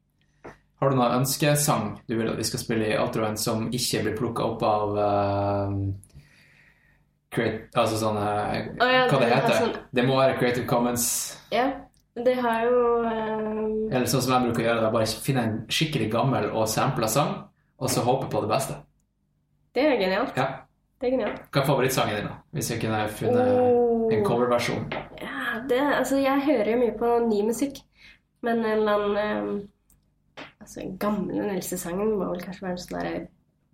Har 0.82 0.90
du 0.90 0.96
noen 0.98 1.20
ønskesang 1.22 2.00
du 2.10 2.16
vil 2.18 2.30
at 2.32 2.38
vi 2.40 2.44
skal 2.48 2.60
spille 2.64 2.88
i 2.90 2.98
outroen 2.98 3.36
som 3.38 3.68
ikke 3.70 4.00
blir 4.08 4.16
plukka 4.18 4.48
opp 4.48 4.64
av 4.66 4.96
uh, 4.98 5.76
create, 7.34 7.68
Altså 7.78 8.00
sånn 8.02 8.18
eh, 8.18 8.72
Å 8.82 8.88
ja, 8.90 9.04
Hva 9.12 9.20
det 9.22 9.28
det 9.28 9.30
er 9.30 9.36
heter? 9.38 9.58
sånn- 9.60 9.78
Det 9.94 10.06
må 10.08 10.18
være 10.20 10.38
Creative 10.40 10.66
Commons. 10.70 11.06
Ja, 11.54 11.68
det 12.18 12.34
har 12.44 12.66
jo 12.66 12.80
um... 13.06 13.92
Eller 13.92 14.08
sånn 14.10 14.24
som 14.26 14.34
jeg 14.36 14.48
bruker 14.50 14.64
å 14.64 14.68
gjøre, 14.70 14.82
det 14.88 14.92
bare 14.96 15.22
finne 15.28 15.44
en 15.48 15.56
skikkelig 15.72 16.10
gammel 16.14 16.50
og 16.52 16.68
sampla 16.72 17.08
sang, 17.12 17.32
og 17.80 17.90
så 17.92 18.04
håpe 18.06 18.28
på 18.32 18.42
det 18.44 18.50
beste. 18.52 18.76
Det 19.76 19.86
er 19.88 19.98
genialt. 20.02 20.36
Ja. 20.40 20.48
Det 21.02 21.08
er 21.10 21.14
genialt. 21.16 21.44
Hva 21.52 21.62
er 21.64 21.68
favorittsangen 21.68 22.18
din, 22.20 22.28
da? 22.30 22.36
Hvis 22.56 22.72
vi 22.74 22.80
kunne 22.84 23.04
funnet 23.20 23.54
Oh. 23.58 24.10
en 24.14 24.24
coverversjon. 24.28 24.84
Ja, 25.22 25.62
det, 25.70 25.80
altså, 25.98 26.18
jeg 26.22 26.44
hører 26.46 26.72
jo 26.74 26.80
mye 26.82 26.98
på 27.00 27.12
ny 27.30 27.40
musikk, 27.48 27.80
men 28.44 28.60
en 28.66 28.82
eller 28.82 29.06
annen 29.06 29.18
eh, 29.22 29.68
Altså, 30.62 30.82
en 30.84 30.98
gamle 31.02 31.38
den 31.42 31.56
eldste 31.56 31.78
sangen 31.82 32.16
må 32.20 32.28
vel 32.30 32.44
kanskje 32.44 32.68
være 32.68 32.78
en 32.78 32.84
sånn 32.84 33.00
derre 33.00 33.22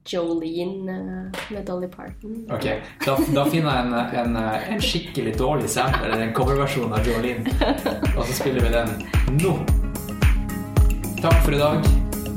Jolene 0.08 0.94
eh, 0.96 1.40
med 1.52 1.66
Dolly 1.68 1.90
Parton. 1.92 2.38
Ok, 2.56 2.68
da, 3.04 3.18
da 3.36 3.44
finner 3.52 3.76
jeg 3.76 3.82
en, 3.84 3.98
en, 4.22 4.38
en 4.78 4.84
skikkelig 4.84 5.34
dårlig 5.40 5.68
sample, 5.74 6.08
eller 6.08 6.30
en 6.30 6.36
coverversjon 6.38 6.96
av 6.96 7.10
Jolene, 7.12 7.58
og 8.16 8.24
så 8.24 8.38
spiller 8.40 8.64
vi 8.64 8.72
den 8.78 8.96
nå. 9.42 9.58
Takk 11.20 11.42
for 11.44 11.58
i 11.58 11.60
dag. 11.60 11.92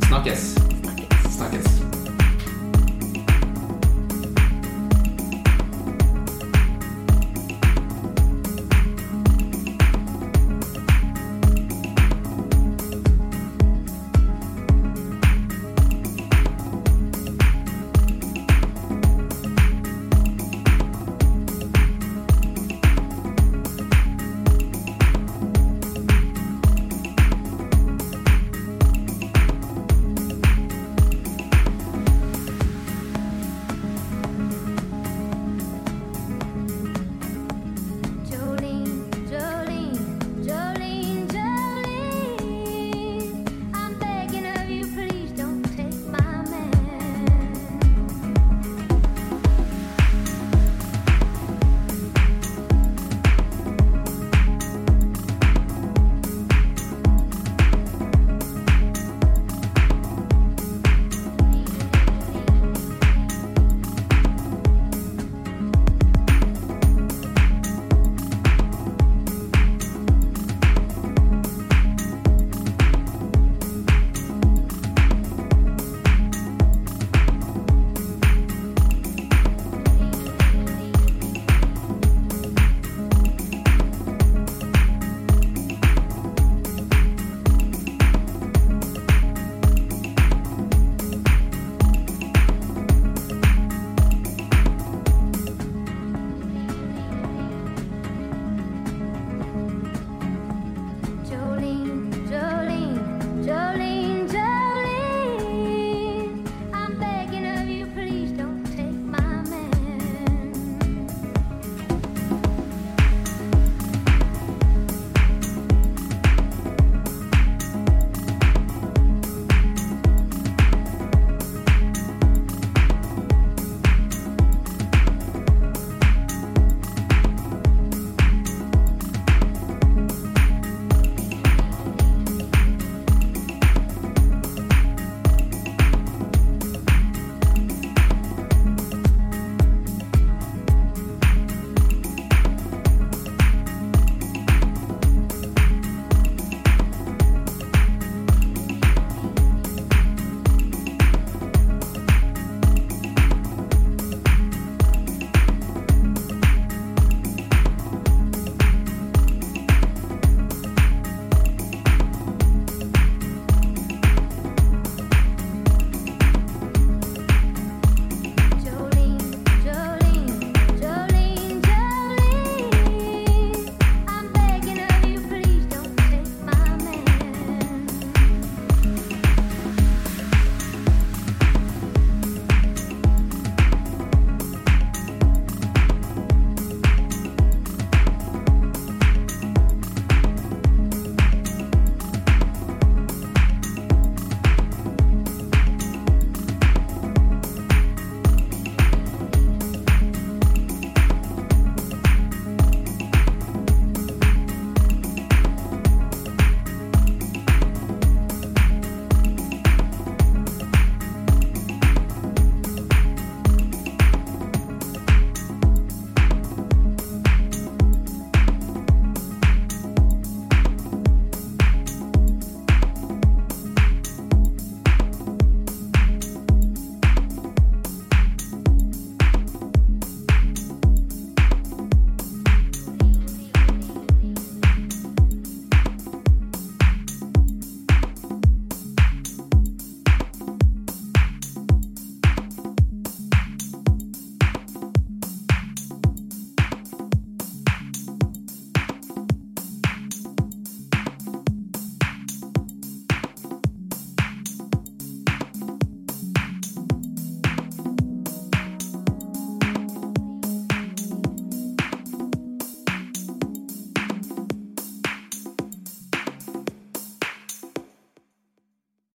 Snakkes. 0.09 0.51
Snakkes. 0.57 1.37
Snakkes. 1.37 1.80